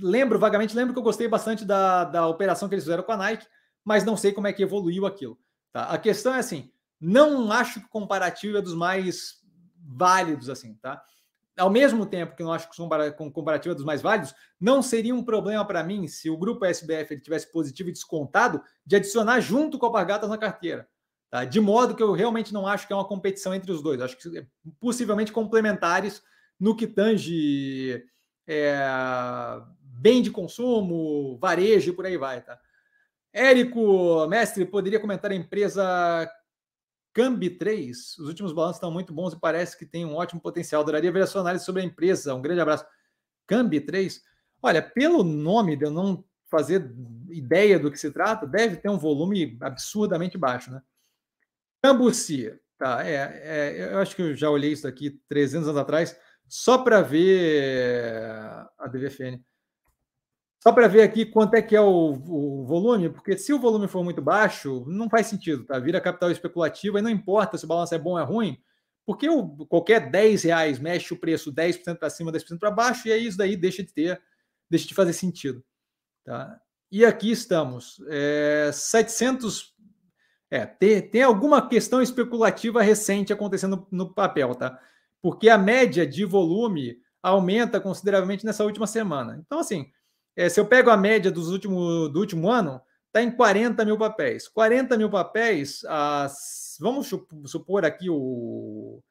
Lembro 0.00 0.38
vagamente, 0.38 0.76
lembro 0.76 0.92
que 0.92 0.98
eu 0.98 1.02
gostei 1.02 1.26
bastante 1.26 1.64
da, 1.64 2.04
da 2.04 2.26
operação 2.28 2.68
que 2.68 2.74
eles 2.74 2.84
fizeram 2.84 3.02
com 3.02 3.12
a 3.12 3.16
Nike, 3.16 3.46
mas 3.84 4.04
não 4.04 4.16
sei 4.16 4.30
como 4.32 4.46
é 4.46 4.52
que 4.52 4.62
evoluiu 4.62 5.06
aquilo. 5.06 5.38
Tá? 5.72 5.84
A 5.84 5.98
questão 5.98 6.34
é 6.34 6.38
assim, 6.38 6.70
não 7.00 7.50
acho 7.50 7.80
que 7.80 7.86
o 7.86 7.90
comparativo 7.90 8.58
é 8.58 8.62
dos 8.62 8.74
mais 8.74 9.41
válidos 9.82 10.48
assim, 10.48 10.74
tá? 10.74 11.02
Ao 11.58 11.68
mesmo 11.68 12.06
tempo 12.06 12.34
que 12.34 12.42
eu 12.42 12.50
acho 12.50 12.70
que 12.70 12.80
o 12.80 13.30
comparativo 13.30 13.72
é 13.72 13.74
dos 13.74 13.84
mais 13.84 14.00
válidos, 14.00 14.34
não 14.58 14.80
seria 14.82 15.14
um 15.14 15.22
problema 15.22 15.64
para 15.66 15.84
mim 15.84 16.08
se 16.08 16.30
o 16.30 16.36
grupo 16.36 16.64
SBF 16.64 17.12
ele 17.12 17.20
tivesse 17.20 17.52
positivo 17.52 17.90
e 17.90 17.92
descontado 17.92 18.62
de 18.86 18.96
adicionar 18.96 19.38
junto 19.40 19.78
com 19.78 19.84
a 19.86 19.90
Bargatas 19.90 20.30
na 20.30 20.38
carteira. 20.38 20.88
Tá? 21.30 21.44
De 21.44 21.60
modo 21.60 21.94
que 21.94 22.02
eu 22.02 22.12
realmente 22.12 22.52
não 22.52 22.66
acho 22.66 22.86
que 22.86 22.92
é 22.92 22.96
uma 22.96 23.06
competição 23.06 23.54
entre 23.54 23.70
os 23.70 23.82
dois. 23.82 24.00
Acho 24.00 24.16
que 24.16 24.38
é 24.38 24.46
possivelmente 24.80 25.32
complementares 25.32 26.22
no 26.58 26.74
que 26.74 26.86
tange 26.86 28.02
é, 28.46 28.86
bem 29.82 30.22
de 30.22 30.30
consumo, 30.30 31.38
varejo 31.38 31.90
e 31.90 31.92
por 31.94 32.06
aí 32.06 32.16
vai. 32.16 32.40
Tá? 32.42 32.58
Érico, 33.32 34.26
mestre, 34.26 34.64
poderia 34.64 35.00
comentar 35.00 35.30
a 35.30 35.34
empresa 35.34 36.30
Cambi 37.12 37.50
3? 37.50 38.18
Os 38.18 38.28
últimos 38.28 38.52
balanços 38.52 38.76
estão 38.76 38.90
muito 38.90 39.12
bons 39.12 39.32
e 39.32 39.40
parece 39.40 39.78
que 39.78 39.84
tem 39.84 40.04
um 40.04 40.14
ótimo 40.14 40.40
potencial. 40.40 40.82
Adoraria 40.82 41.12
ver 41.12 41.22
a 41.22 41.26
sua 41.26 41.40
análise 41.42 41.64
sobre 41.64 41.82
a 41.82 41.84
empresa. 41.84 42.34
Um 42.34 42.42
grande 42.42 42.60
abraço. 42.60 42.84
Cambi 43.46 43.80
3? 43.80 44.22
Olha, 44.62 44.80
pelo 44.80 45.22
nome 45.22 45.76
de 45.76 45.84
eu 45.84 45.90
não 45.90 46.24
fazer 46.52 46.94
ideia 47.30 47.78
do 47.78 47.90
que 47.90 47.98
se 47.98 48.10
trata, 48.10 48.46
deve 48.46 48.76
ter 48.76 48.90
um 48.90 48.98
volume 48.98 49.56
absurdamente 49.60 50.36
baixo, 50.36 50.70
né? 50.70 50.82
Cambuci, 51.82 52.54
tá, 52.78 53.04
é, 53.04 53.14
é, 53.42 53.94
eu 53.94 53.98
acho 53.98 54.14
que 54.14 54.22
eu 54.22 54.36
já 54.36 54.50
olhei 54.50 54.72
isso 54.72 54.86
aqui 54.86 55.18
300 55.28 55.68
anos 55.68 55.80
atrás, 55.80 56.16
só 56.46 56.78
para 56.78 57.00
ver 57.00 58.14
a 58.78 58.86
DVFN. 58.86 59.42
Só 60.62 60.70
para 60.70 60.86
ver 60.86 61.02
aqui 61.02 61.26
quanto 61.26 61.54
é 61.54 61.60
que 61.60 61.74
é 61.74 61.80
o, 61.80 62.12
o, 62.12 62.64
volume, 62.64 63.10
porque 63.10 63.36
se 63.36 63.52
o 63.52 63.58
volume 63.58 63.88
for 63.88 64.04
muito 64.04 64.22
baixo, 64.22 64.84
não 64.86 65.10
faz 65.10 65.26
sentido, 65.26 65.64
tá? 65.64 65.76
Vira 65.76 66.00
capital 66.00 66.30
especulativo 66.30 66.96
e 66.96 67.02
não 67.02 67.10
importa 67.10 67.58
se 67.58 67.64
o 67.64 67.68
balanço 67.68 67.96
é 67.96 67.98
bom 67.98 68.12
ou 68.12 68.18
é 68.20 68.22
ruim, 68.22 68.56
porque 69.04 69.28
o, 69.28 69.66
qualquer 69.66 70.08
10 70.08 70.44
reais 70.44 70.78
mexe 70.78 71.12
o 71.12 71.18
preço 71.18 71.52
10% 71.52 71.98
para 71.98 72.08
cima, 72.08 72.30
10% 72.30 72.60
para 72.60 72.70
baixo, 72.70 73.08
e 73.08 73.12
aí 73.12 73.26
isso 73.26 73.36
daí 73.36 73.56
deixa 73.56 73.82
de 73.82 73.92
ter, 73.92 74.22
deixa 74.70 74.86
de 74.86 74.94
fazer 74.94 75.12
sentido. 75.14 75.64
Tá? 76.24 76.56
E 76.92 77.04
aqui 77.04 77.32
estamos, 77.32 78.00
é, 78.08 78.70
700. 78.72 79.74
É, 80.48 80.64
tem, 80.64 81.02
tem 81.02 81.22
alguma 81.24 81.68
questão 81.68 82.00
especulativa 82.00 82.80
recente 82.82 83.32
acontecendo 83.32 83.88
no, 83.90 84.04
no 84.04 84.14
papel, 84.14 84.54
tá? 84.54 84.78
Porque 85.20 85.48
a 85.48 85.58
média 85.58 86.06
de 86.06 86.24
volume 86.24 86.98
aumenta 87.20 87.80
consideravelmente 87.80 88.46
nessa 88.46 88.64
última 88.64 88.86
semana. 88.86 89.42
Então, 89.44 89.58
assim, 89.58 89.90
é, 90.36 90.48
se 90.48 90.58
eu 90.58 90.66
pego 90.66 90.90
a 90.90 90.96
média 90.96 91.30
dos 91.30 91.48
último, 91.50 92.08
do 92.08 92.20
último 92.20 92.50
ano, 92.50 92.80
está 93.06 93.22
em 93.22 93.30
40 93.30 93.84
mil 93.84 93.98
papéis. 93.98 94.48
40 94.48 94.96
mil 94.96 95.10
papéis, 95.10 95.84
as, 95.86 96.76
vamos 96.80 97.12
supor 97.46 97.84
aqui 97.84 98.08
o, 98.08 99.02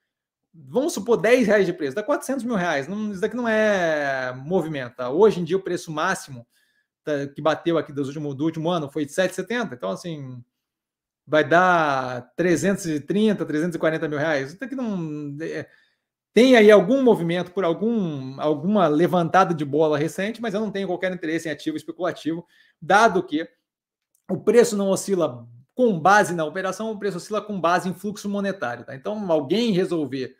vamos 0.53 0.93
supor 0.93 1.17
10 1.17 1.47
reais 1.47 1.65
de 1.65 1.73
preço, 1.73 1.95
dá 1.95 2.03
400 2.03 2.43
mil 2.43 2.55
reais. 2.55 2.87
Não, 2.87 3.11
isso 3.11 3.21
daqui 3.21 3.35
não 3.35 3.47
é 3.47 4.33
movimento. 4.33 4.95
Tá? 4.95 5.09
Hoje 5.09 5.39
em 5.39 5.43
dia, 5.43 5.57
o 5.57 5.61
preço 5.61 5.91
máximo 5.91 6.45
tá, 7.03 7.27
que 7.27 7.41
bateu 7.41 7.77
aqui 7.77 7.93
do 7.93 8.01
último, 8.01 8.33
do 8.33 8.43
último 8.43 8.69
ano 8.69 8.89
foi 8.89 9.05
de 9.05 9.11
7,70. 9.11 9.73
Então, 9.73 9.89
assim, 9.89 10.43
vai 11.25 11.47
dar 11.47 12.33
330, 12.35 13.45
340 13.45 14.07
mil 14.07 14.19
reais. 14.19 14.49
Isso 14.49 14.59
daqui 14.59 14.75
não. 14.75 15.35
É, 15.41 15.67
tem 16.33 16.55
aí 16.55 16.71
algum 16.71 17.03
movimento 17.03 17.51
por 17.51 17.65
algum, 17.65 18.39
alguma 18.39 18.87
levantada 18.87 19.53
de 19.53 19.65
bola 19.65 19.97
recente, 19.97 20.41
mas 20.41 20.53
eu 20.53 20.61
não 20.61 20.71
tenho 20.71 20.87
qualquer 20.87 21.11
interesse 21.11 21.49
em 21.49 21.51
ativo 21.51 21.75
especulativo, 21.75 22.45
dado 22.81 23.23
que 23.23 23.47
o 24.29 24.37
preço 24.37 24.77
não 24.77 24.89
oscila 24.89 25.47
com 25.73 25.99
base 25.99 26.33
na 26.33 26.45
operação, 26.45 26.91
o 26.91 26.99
preço 26.99 27.17
oscila 27.17 27.41
com 27.41 27.59
base 27.59 27.89
em 27.89 27.93
fluxo 27.93 28.29
monetário. 28.29 28.85
Tá? 28.85 28.95
Então, 28.95 29.29
alguém 29.31 29.71
resolver 29.71 30.35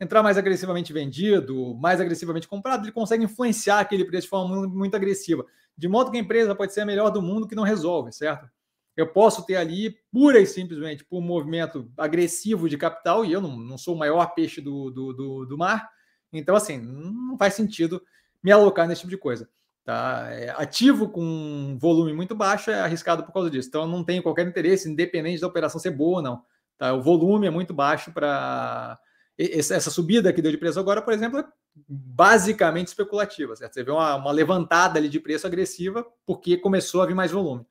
entrar 0.00 0.22
mais 0.22 0.38
agressivamente 0.38 0.92
vendido, 0.92 1.74
mais 1.76 2.00
agressivamente 2.00 2.48
comprado, 2.48 2.84
ele 2.84 2.92
consegue 2.92 3.24
influenciar 3.24 3.80
aquele 3.80 4.04
preço 4.04 4.22
de 4.22 4.30
forma 4.30 4.66
muito 4.66 4.96
agressiva. 4.96 5.44
De 5.76 5.86
modo 5.86 6.10
que 6.10 6.16
a 6.16 6.20
empresa 6.20 6.54
pode 6.54 6.72
ser 6.72 6.80
a 6.80 6.86
melhor 6.86 7.10
do 7.10 7.22
mundo 7.22 7.46
que 7.46 7.54
não 7.54 7.62
resolve, 7.62 8.10
certo? 8.10 8.48
Eu 8.96 9.06
posso 9.06 9.46
ter 9.46 9.56
ali, 9.56 9.96
pura 10.12 10.40
e 10.40 10.46
simplesmente, 10.46 11.04
por 11.04 11.18
um 11.18 11.22
movimento 11.22 11.90
agressivo 11.96 12.68
de 12.68 12.76
capital, 12.76 13.24
e 13.24 13.32
eu 13.32 13.40
não, 13.40 13.56
não 13.56 13.78
sou 13.78 13.94
o 13.94 13.98
maior 13.98 14.34
peixe 14.34 14.60
do, 14.60 14.90
do, 14.90 15.12
do, 15.12 15.46
do 15.46 15.58
mar, 15.58 15.88
então, 16.32 16.54
assim, 16.54 16.78
não 16.78 17.36
faz 17.36 17.54
sentido 17.54 18.02
me 18.42 18.52
alocar 18.52 18.86
nesse 18.86 19.00
tipo 19.00 19.10
de 19.10 19.18
coisa. 19.18 19.48
Tá? 19.84 20.28
É, 20.30 20.50
ativo 20.56 21.08
com 21.08 21.76
volume 21.80 22.12
muito 22.12 22.34
baixo 22.34 22.70
é 22.70 22.80
arriscado 22.80 23.24
por 23.24 23.32
causa 23.32 23.50
disso. 23.50 23.68
Então, 23.68 23.82
eu 23.82 23.88
não 23.88 24.04
tenho 24.04 24.22
qualquer 24.22 24.46
interesse, 24.46 24.88
independente 24.88 25.40
da 25.40 25.46
operação 25.46 25.80
ser 25.80 25.90
boa 25.90 26.18
ou 26.18 26.22
não. 26.22 26.42
Tá? 26.78 26.92
O 26.94 27.02
volume 27.02 27.46
é 27.46 27.50
muito 27.50 27.74
baixo 27.74 28.12
para. 28.12 28.98
Essa 29.38 29.90
subida 29.90 30.34
que 30.34 30.42
deu 30.42 30.52
de 30.52 30.58
preço 30.58 30.78
agora, 30.78 31.00
por 31.00 31.14
exemplo, 31.14 31.38
é 31.38 31.44
basicamente 31.88 32.88
especulativa. 32.88 33.56
Certo? 33.56 33.72
Você 33.72 33.82
vê 33.82 33.90
uma, 33.90 34.16
uma 34.16 34.30
levantada 34.30 34.98
ali 34.98 35.08
de 35.08 35.18
preço 35.18 35.46
agressiva 35.46 36.06
porque 36.26 36.58
começou 36.58 37.00
a 37.00 37.06
vir 37.06 37.14
mais 37.14 37.30
volume. 37.30 37.66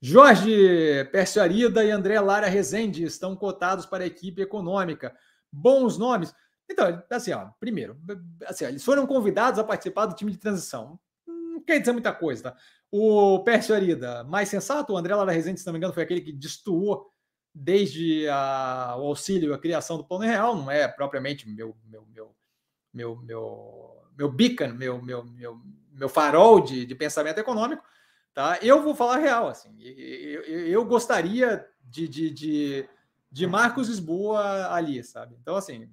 Jorge 0.00 1.04
Pércio 1.10 1.42
Arida 1.42 1.84
e 1.84 1.90
André 1.90 2.20
Lara 2.20 2.46
Rezende 2.46 3.02
estão 3.02 3.34
cotados 3.34 3.84
para 3.84 4.04
a 4.04 4.06
equipe 4.06 4.40
econômica. 4.40 5.16
Bons 5.50 5.98
nomes. 5.98 6.32
Então, 6.70 7.02
assim, 7.10 7.32
ó, 7.32 7.48
primeiro, 7.58 7.98
assim, 8.46 8.64
ó, 8.64 8.68
eles 8.68 8.84
foram 8.84 9.06
convidados 9.06 9.58
a 9.58 9.64
participar 9.64 10.06
do 10.06 10.14
time 10.14 10.30
de 10.30 10.38
transição. 10.38 10.98
Não 11.26 11.60
quer 11.62 11.80
dizer 11.80 11.92
muita 11.92 12.12
coisa, 12.12 12.50
tá? 12.50 12.56
O 12.90 13.40
Pércio 13.40 13.74
Arida, 13.74 14.24
mais 14.24 14.48
sensato, 14.48 14.92
o 14.92 14.96
André 14.96 15.14
Lara 15.14 15.32
Rezende, 15.32 15.60
se 15.60 15.66
não 15.66 15.72
me 15.72 15.78
engano, 15.78 15.92
foi 15.92 16.02
aquele 16.02 16.20
que 16.20 16.32
destoou 16.32 17.10
desde 17.54 18.28
a, 18.28 18.94
o 18.98 19.06
auxílio, 19.06 19.52
a 19.52 19.58
criação 19.58 19.96
do 19.96 20.04
plano 20.04 20.24
real, 20.24 20.54
não 20.54 20.70
é 20.70 20.86
propriamente 20.86 21.48
meu 21.48 21.76
meu 21.84 22.06
meu 22.06 22.34
meu 22.94 23.16
meu, 23.16 24.08
meu 24.16 24.32
beacon, 24.32 24.72
meu, 24.74 25.02
meu, 25.02 25.24
meu, 25.24 25.60
meu 25.92 26.08
farol 26.08 26.60
de, 26.60 26.86
de 26.86 26.94
pensamento 26.94 27.38
econômico, 27.38 27.82
tá? 28.38 28.56
Eu 28.62 28.80
vou 28.84 28.94
falar 28.94 29.16
real, 29.16 29.48
assim, 29.48 29.74
eu, 29.80 30.42
eu, 30.44 30.66
eu 30.68 30.84
gostaria 30.84 31.66
de, 31.82 32.06
de, 32.06 32.30
de, 32.30 32.88
de 33.32 33.46
Marcos 33.48 33.88
Lisboa 33.88 34.72
ali, 34.72 35.02
sabe? 35.02 35.36
Então, 35.42 35.56
assim, 35.56 35.90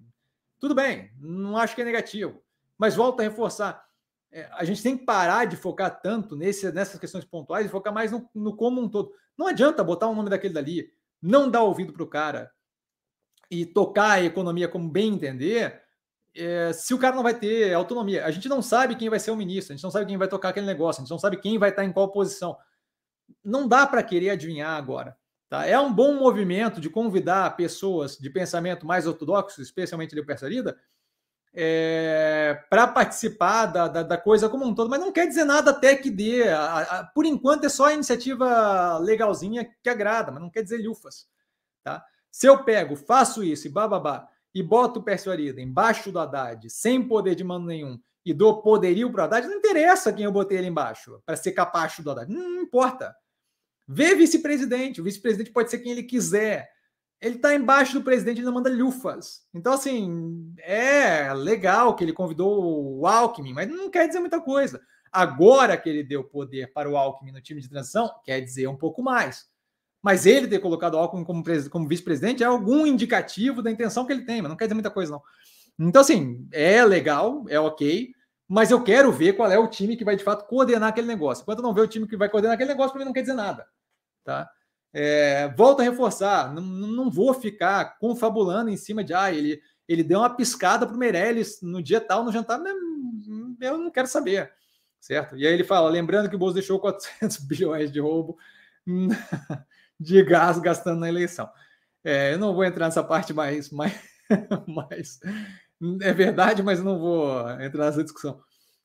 tudo 0.60 0.76
bem, 0.76 1.12
não 1.20 1.58
acho 1.58 1.74
que 1.74 1.82
é 1.82 1.86
negativo, 1.86 2.40
mas 2.78 2.96
volto 2.96 3.20
a 3.20 3.24
reforçar. 3.24 3.84
É, 4.32 4.48
a 4.52 4.64
gente 4.64 4.84
tem 4.84 4.96
que 4.96 5.06
parar 5.06 5.46
de 5.46 5.56
focar 5.56 6.00
tanto 6.00 6.36
nesse, 6.36 6.72
nessas 6.72 7.00
questões 7.00 7.26
pontuais 7.26 7.66
e 7.66 7.70
focar 7.70 7.92
mais 7.92 8.12
no, 8.12 8.30
no 8.36 8.56
como 8.56 8.80
um 8.80 8.88
todo. 8.88 9.12
Não 9.36 9.48
adianta 9.48 9.84
botar 9.84 10.06
o 10.06 10.12
um 10.12 10.16
nome 10.16 10.30
daquele 10.30 10.54
dali, 10.54 10.88
não 11.20 11.50
dar 11.50 11.64
ouvido 11.64 11.94
para 11.94 12.04
o 12.04 12.08
cara 12.08 12.52
e 13.50 13.66
tocar 13.66 14.12
a 14.12 14.24
economia 14.24 14.68
como 14.68 14.88
bem 14.88 15.16
entender, 15.16 15.82
é, 16.36 16.74
se 16.74 16.94
o 16.94 16.98
cara 16.98 17.16
não 17.16 17.24
vai 17.24 17.34
ter 17.34 17.74
autonomia. 17.74 18.26
A 18.26 18.32
gente 18.32 18.50
não 18.50 18.62
sabe 18.62 18.96
quem 18.96 19.10
vai 19.10 19.20
ser 19.20 19.32
o 19.32 19.36
ministro, 19.36 19.74
a 19.74 19.76
gente 19.76 19.84
não 19.84 19.92
sabe 19.92 20.06
quem 20.06 20.18
vai 20.18 20.28
tocar 20.28 20.50
aquele 20.50 20.66
negócio, 20.66 21.02
a 21.02 21.04
gente 21.04 21.12
não 21.12 21.20
sabe 21.20 21.38
quem 21.38 21.58
vai 21.58 21.70
estar 21.70 21.84
em 21.84 21.92
qual 21.92 22.12
posição. 22.12 22.58
Não 23.44 23.68
dá 23.68 23.88
para 23.88 24.04
querer 24.04 24.32
adivinhar 24.32 24.78
agora. 24.78 25.18
Tá? 25.50 25.66
É 25.66 25.80
um 25.80 25.94
bom 25.94 26.16
movimento 26.16 26.82
de 26.82 26.90
convidar 26.90 27.56
pessoas 27.56 28.18
de 28.18 28.30
pensamento 28.30 28.86
mais 28.86 29.08
ortodoxo, 29.08 29.62
especialmente 29.62 30.16
de 30.16 30.24
Persalida, 30.24 30.78
é, 31.54 32.62
para 32.70 32.86
participar 32.88 33.68
da, 33.68 33.88
da, 33.88 34.04
da, 34.04 34.18
coisa 34.18 34.50
como 34.50 34.66
um 34.66 34.76
todo, 34.76 34.90
mas 34.90 35.00
não 35.00 35.14
quer 35.14 35.26
dizer 35.26 35.46
nada 35.46 35.72
até 35.72 35.96
que 35.96 36.12
dê. 36.12 36.50
A, 36.50 36.80
a, 36.80 37.04
por 37.06 37.26
enquanto 37.26 37.64
é 37.64 37.70
só 37.70 37.86
a 37.86 37.94
iniciativa 37.94 38.98
legalzinha 38.98 39.70
que 39.82 39.90
agrada, 39.90 40.32
mas 40.34 40.42
não 40.42 40.50
quer 40.50 40.64
dizer 40.64 40.86
lufas. 40.86 41.28
Tá? 41.82 42.04
Se 42.30 42.48
eu 42.48 42.66
pego, 42.66 42.98
faço 42.98 43.42
isso 43.42 43.68
e 43.68 43.72
bababá, 43.72 44.28
e 44.56 44.64
boto 44.64 45.02
o 45.02 45.04
Persuarida 45.04 45.62
embaixo 45.62 46.14
do 46.14 46.18
Haddad, 46.18 46.70
sem 46.70 47.06
poder 47.06 47.36
de 47.36 47.44
mando 47.44 47.68
nenhum, 47.68 48.00
e 48.26 48.34
dou 48.34 48.62
poderio 48.62 49.12
para 49.12 49.24
o 49.24 49.26
Haddad, 49.26 49.48
não 49.48 49.58
interessa 49.58 50.14
quem 50.14 50.24
eu 50.24 50.32
botei 50.32 50.58
ele 50.58 50.68
embaixo, 50.68 51.22
para 51.26 51.36
ser 51.36 51.52
capacho 51.52 52.02
do 52.02 52.10
Haddad. 52.10 52.34
Não, 52.34 52.50
não 52.50 52.62
importa. 52.62 53.14
Vê 53.86 54.16
vice-presidente. 54.16 55.02
O 55.02 55.04
vice-presidente 55.04 55.52
pode 55.52 55.70
ser 55.70 55.80
quem 55.80 55.92
ele 55.92 56.04
quiser. 56.04 56.70
Ele 57.22 57.36
está 57.36 57.54
embaixo 57.54 57.94
do 57.94 58.04
presidente, 58.04 58.38
ele 58.38 58.46
não 58.46 58.54
manda 58.54 58.70
lufas. 58.70 59.42
Então, 59.54 59.74
assim, 59.74 60.54
é 60.60 61.34
legal 61.34 61.96
que 61.96 62.04
ele 62.04 62.14
convidou 62.14 63.00
o 63.00 63.06
Alckmin, 63.06 63.54
mas 63.54 63.68
não 63.68 63.90
quer 63.90 64.08
dizer 64.08 64.20
muita 64.22 64.40
coisa. 64.42 64.82
Agora 65.12 65.78
que 65.78 65.90
ele 65.90 66.04
deu 66.04 66.24
poder 66.24 66.72
para 66.74 66.90
o 66.90 66.98
Alckmin 66.98 67.32
no 67.32 67.42
time 67.42 67.62
de 67.62 67.70
transição, 67.70 68.10
quer 68.24 68.42
dizer 68.42 68.68
um 68.68 68.78
pouco 68.78 69.04
mais. 69.04 69.46
Mas 70.06 70.28
ele 70.28 70.48
ter 70.48 70.60
colocado 70.60 70.98
Alckmin 70.98 71.24
como, 71.24 71.44
como 71.72 71.88
vice-presidente 71.88 72.44
é 72.44 72.46
algum 72.46 72.86
indicativo 72.86 73.64
da 73.64 73.72
intenção 73.72 74.06
que 74.06 74.14
ele 74.14 74.24
tem, 74.24 74.40
mas 74.40 74.50
não 74.50 74.56
quer 74.56 74.66
dizer 74.66 74.76
muita 74.76 74.92
coisa, 74.92 75.12
não. 75.12 75.24
Então, 75.80 76.00
assim, 76.04 76.48
é 76.52 76.86
legal, 76.86 77.44
é 77.50 77.60
ok, 77.60 78.14
mas 78.48 78.70
eu 78.70 78.84
quero 78.84 79.12
ver 79.12 79.34
qual 79.34 79.52
é 79.52 79.58
o 79.58 79.68
time 79.68 79.98
que 79.98 80.06
vai 80.06 80.16
de 80.16 80.24
fato 80.24 80.46
coordenar 80.46 80.90
aquele 80.90 81.08
negócio. 81.08 81.42
Enquanto 81.42 81.58
eu 81.58 81.64
não 81.64 81.74
ver 81.74 81.82
o 81.82 81.88
time 81.88 82.08
que 82.08 82.16
vai 82.16 82.30
coordenar 82.30 82.54
aquele 82.54 82.70
negócio, 82.70 82.92
para 82.92 83.00
mim 83.00 83.06
não 83.06 83.14
quer 83.14 83.22
dizer 83.22 83.34
nada. 83.34 83.66
Tá? 84.24 84.48
É, 84.94 85.52
volto 85.58 85.80
a 85.80 85.84
reforçar, 85.84 86.54
não, 86.54 86.62
não 86.62 87.10
vou 87.10 87.34
ficar 87.34 87.98
confabulando 87.98 88.70
em 88.70 88.78
cima 88.78 89.04
de 89.04 89.12
ah, 89.12 89.34
ele, 89.34 89.60
ele 89.88 90.04
deu 90.04 90.20
uma 90.20 90.30
piscada 90.30 90.86
para 90.86 90.96
o 90.96 91.00
Meirelles 91.00 91.64
no 91.64 91.82
dia 91.82 92.00
tal, 92.00 92.24
no 92.24 92.32
jantar, 92.32 92.62
eu 93.60 93.78
não 93.80 93.90
quero 93.90 94.08
saber, 94.08 94.54
certo? 95.00 95.36
E 95.36 95.48
aí 95.48 95.52
ele 95.52 95.64
fala, 95.64 95.90
lembrando 95.90 96.30
que 96.30 96.36
o 96.36 96.38
Bolsonaro 96.38 96.62
deixou 96.62 96.80
400 96.80 97.38
bilhões 97.50 97.92
de 97.92 98.00
roubo 98.00 98.38
de 100.00 100.24
gás 100.24 100.60
gastando 100.60 101.00
na 101.00 101.10
eleição. 101.10 101.50
É, 102.04 102.34
eu 102.34 102.40
não 102.40 102.54
vou 102.54 102.64
entrar 102.64 102.86
nessa 102.86 103.04
parte 103.04 103.34
mais, 103.34 103.70
mais, 103.72 104.00
mais 104.68 105.20
é 106.02 106.14
verdade, 106.14 106.64
mas 106.64 106.82
não 106.82 107.00
vou 107.00 107.50
entrar 107.62 107.86
nessa 107.86 108.04
discussão. 108.04 108.40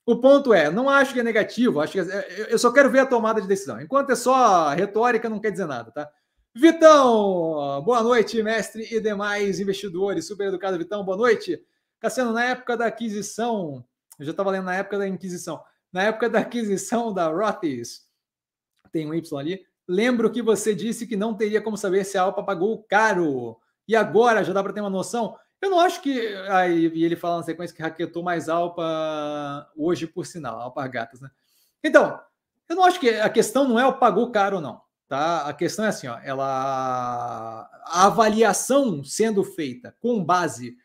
O 0.05 0.21
ponto 0.21 0.53
é, 0.53 0.71
não 0.71 0.89
acho 0.89 1.13
que 1.13 1.21
é 1.21 1.23
negativo, 1.23 1.81
acho 1.81 1.93
que 1.93 2.01
é, 2.01 2.53
eu 2.53 2.59
só 2.59 2.73
quero 2.73 2.91
ver 2.91 3.01
a 3.01 3.07
tomada 3.07 3.41
de 3.41 3.47
decisão. 3.47 3.81
Enquanto 3.81 4.11
é 4.11 4.17
só 4.17 4.71
retórica, 4.71 5.29
não 5.29 5.41
quer 5.41 5.53
dizer 5.53 5.67
nada, 5.67 5.91
tá? 5.93 6.11
Vitão, 6.55 7.81
boa 7.85 8.03
noite, 8.03 8.43
mestre 8.43 8.89
e 8.91 9.01
demais 9.01 9.61
investidores. 9.61 10.27
Super 10.27 10.49
educado, 10.49 10.79
Vitão, 10.79 11.05
boa 11.05 11.17
noite. 11.17 11.63
Cassiano, 12.01 12.33
na 12.33 12.45
época 12.45 12.77
da 12.77 12.87
aquisição, 12.87 13.85
eu 14.19 14.25
já 14.25 14.33
estava 14.33 14.51
lendo 14.51 14.65
na 14.65 14.75
época 14.75 14.99
da 14.99 15.07
Inquisição, 15.07 15.63
na 15.93 16.03
época 16.03 16.29
da 16.29 16.41
aquisição 16.41 17.13
da 17.13 17.29
Rothes, 17.29 18.07
tem 18.91 19.07
um 19.07 19.15
Y 19.15 19.39
ali, 19.39 19.65
lembro 19.91 20.31
que 20.31 20.41
você 20.41 20.75
disse 20.75 21.07
que 21.07 21.17
não 21.17 21.35
teria 21.35 21.61
como 21.61 21.77
saber 21.77 22.05
se 22.05 22.17
a 22.17 22.23
Alpa 22.23 22.43
pagou 22.43 22.83
caro. 22.85 23.59
E 23.89 23.97
agora 23.97 24.45
já 24.45 24.53
dá 24.53 24.63
para 24.63 24.73
ter 24.73 24.81
uma 24.81 24.89
noção? 24.89 25.37
Eu 25.61 25.69
não 25.69 25.81
acho 25.81 26.01
que. 26.01 26.35
Aí 26.49 26.87
ele 26.87 27.17
fala 27.17 27.39
na 27.39 27.43
sequência 27.43 27.75
que 27.75 27.83
raquetou 27.83 28.23
mais 28.23 28.49
Alpa 28.49 29.69
hoje, 29.77 30.07
por 30.07 30.25
sinal, 30.25 30.61
Alpargatas, 30.61 31.21
né? 31.21 31.31
Então, 31.83 32.21
eu 32.69 32.77
não 32.77 32.85
acho 32.85 33.01
que 33.01 33.09
a 33.09 33.29
questão 33.29 33.67
não 33.67 33.79
é 33.79 33.87
o 33.87 33.99
pagou 33.99 34.31
caro 34.31 34.57
ou 34.57 34.63
não. 34.63 34.81
Tá? 35.09 35.49
A 35.49 35.53
questão 35.53 35.85
é 35.85 35.89
assim, 35.89 36.07
ó, 36.07 36.21
ela 36.23 37.69
a 37.85 38.07
avaliação 38.07 39.03
sendo 39.03 39.43
feita 39.43 39.97
com 39.99 40.25
base 40.25 40.77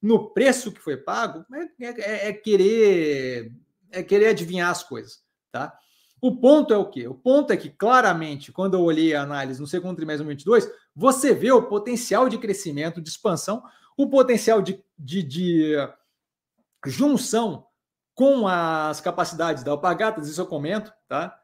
no 0.00 0.30
preço 0.30 0.72
que 0.72 0.80
foi 0.80 0.96
pago 0.96 1.44
é, 1.78 1.84
é, 1.84 2.28
é 2.28 2.32
querer 2.32 3.52
é 3.90 4.02
querer 4.02 4.28
adivinhar 4.28 4.70
as 4.70 4.82
coisas, 4.82 5.22
tá? 5.52 5.78
O 6.24 6.34
ponto 6.34 6.72
é 6.72 6.78
o 6.78 6.86
quê? 6.86 7.06
O 7.06 7.12
ponto 7.12 7.52
é 7.52 7.56
que 7.56 7.68
claramente, 7.68 8.50
quando 8.50 8.72
eu 8.72 8.80
olhei 8.80 9.14
a 9.14 9.20
análise 9.20 9.60
no 9.60 9.66
segundo 9.66 9.94
trimestre 9.94 10.26
de 10.26 10.42
2022, 10.42 10.74
você 10.96 11.34
vê 11.34 11.52
o 11.52 11.64
potencial 11.64 12.30
de 12.30 12.38
crescimento, 12.38 12.98
de 12.98 13.10
expansão 13.10 13.62
o 13.94 14.08
potencial 14.08 14.62
de, 14.62 14.82
de, 14.98 15.22
de 15.22 15.76
junção 16.86 17.66
com 18.14 18.48
as 18.48 19.02
capacidades 19.02 19.62
da 19.62 19.72
Alpagatas, 19.72 20.26
isso 20.26 20.40
eu 20.40 20.46
comento, 20.46 20.94
tá? 21.06 21.38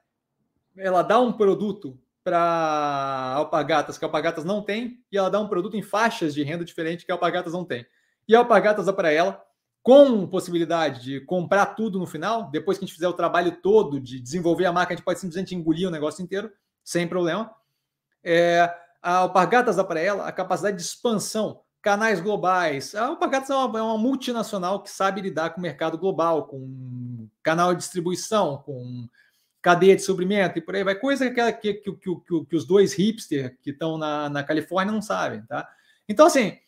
Ela 0.74 1.02
dá 1.02 1.20
um 1.20 1.34
produto 1.34 2.00
para 2.24 3.34
Alpagatas 3.36 3.98
que 3.98 4.04
a 4.06 4.08
Alpagatas 4.08 4.46
não 4.46 4.62
tem, 4.62 5.04
e 5.12 5.18
ela 5.18 5.28
dá 5.28 5.38
um 5.40 5.48
produto 5.48 5.76
em 5.76 5.82
faixas 5.82 6.32
de 6.32 6.42
renda 6.42 6.64
diferente 6.64 7.04
que 7.04 7.12
a 7.12 7.16
Alpagatas 7.16 7.52
não 7.52 7.66
tem. 7.66 7.84
E 8.26 8.34
a 8.34 8.38
Alpagatas 8.38 8.86
dá 8.86 8.94
para 8.94 9.12
ela, 9.12 9.44
com 9.82 10.26
possibilidade 10.26 11.02
de 11.02 11.20
comprar 11.20 11.66
tudo 11.66 11.98
no 11.98 12.06
final, 12.06 12.50
depois 12.50 12.76
que 12.76 12.84
a 12.84 12.86
gente 12.86 12.94
fizer 12.94 13.08
o 13.08 13.14
trabalho 13.14 13.60
todo 13.62 14.00
de 14.00 14.20
desenvolver 14.20 14.66
a 14.66 14.72
marca, 14.72 14.92
a 14.92 14.96
gente 14.96 15.04
pode 15.04 15.20
simplesmente 15.20 15.54
engolir 15.54 15.88
o 15.88 15.90
negócio 15.90 16.22
inteiro, 16.22 16.50
sem 16.84 17.08
problema. 17.08 17.50
É, 18.22 18.72
a 19.02 19.16
Alpargatas 19.16 19.76
dá 19.76 19.84
para 19.84 20.00
ela 20.00 20.26
a 20.26 20.32
capacidade 20.32 20.76
de 20.76 20.82
expansão 20.82 21.60
canais 21.82 22.20
globais. 22.20 22.94
A 22.94 23.06
Alpargatas 23.06 23.50
é 23.50 23.54
uma, 23.54 23.78
é 23.78 23.82
uma 23.82 23.98
multinacional 23.98 24.82
que 24.82 24.90
sabe 24.90 25.22
lidar 25.22 25.50
com 25.50 25.60
o 25.60 25.62
mercado 25.62 25.96
global, 25.96 26.46
com 26.46 27.28
canal 27.42 27.72
de 27.72 27.80
distribuição, 27.80 28.58
com 28.58 29.08
cadeia 29.62 29.96
de 29.96 30.02
suprimento 30.02 30.58
e 30.58 30.62
por 30.62 30.74
aí 30.74 30.84
vai. 30.84 30.94
Coisa 30.94 31.30
que, 31.30 31.52
que, 31.52 31.74
que, 31.74 31.92
que, 31.92 32.44
que 32.46 32.56
os 32.56 32.66
dois 32.66 32.92
hipster 32.92 33.58
que 33.62 33.70
estão 33.70 33.98
na, 33.98 34.28
na 34.28 34.42
Califórnia 34.42 34.92
não 34.92 35.02
sabem, 35.02 35.42
tá? 35.42 35.68
Então, 36.08 36.26
assim, 36.26 36.58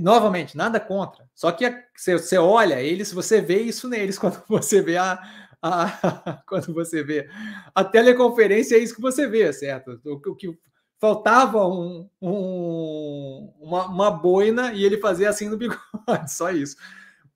novamente, 0.00 0.56
nada 0.56 0.78
contra. 0.78 1.28
Só 1.34 1.50
que 1.52 1.64
você, 1.94 2.18
você 2.18 2.38
olha 2.38 2.80
eles, 2.80 3.12
você 3.12 3.40
vê 3.40 3.60
isso 3.62 3.88
neles 3.88 4.18
quando 4.18 4.42
você 4.48 4.80
vê 4.80 4.96
a, 4.96 5.20
a, 5.62 6.42
quando 6.46 6.72
você 6.72 7.02
vê 7.02 7.28
a 7.74 7.84
teleconferência, 7.84 8.76
é 8.76 8.78
isso 8.78 8.94
que 8.94 9.02
você 9.02 9.26
vê, 9.26 9.52
certo? 9.52 10.00
O, 10.04 10.14
o 10.30 10.36
que 10.36 10.56
faltava 11.00 11.66
um, 11.66 12.08
um, 12.22 13.52
uma, 13.60 13.86
uma 13.86 14.10
boina 14.10 14.72
e 14.72 14.84
ele 14.84 14.98
fazia 14.98 15.28
assim 15.28 15.48
no 15.48 15.56
bigode, 15.58 15.80
só 16.28 16.50
isso. 16.50 16.76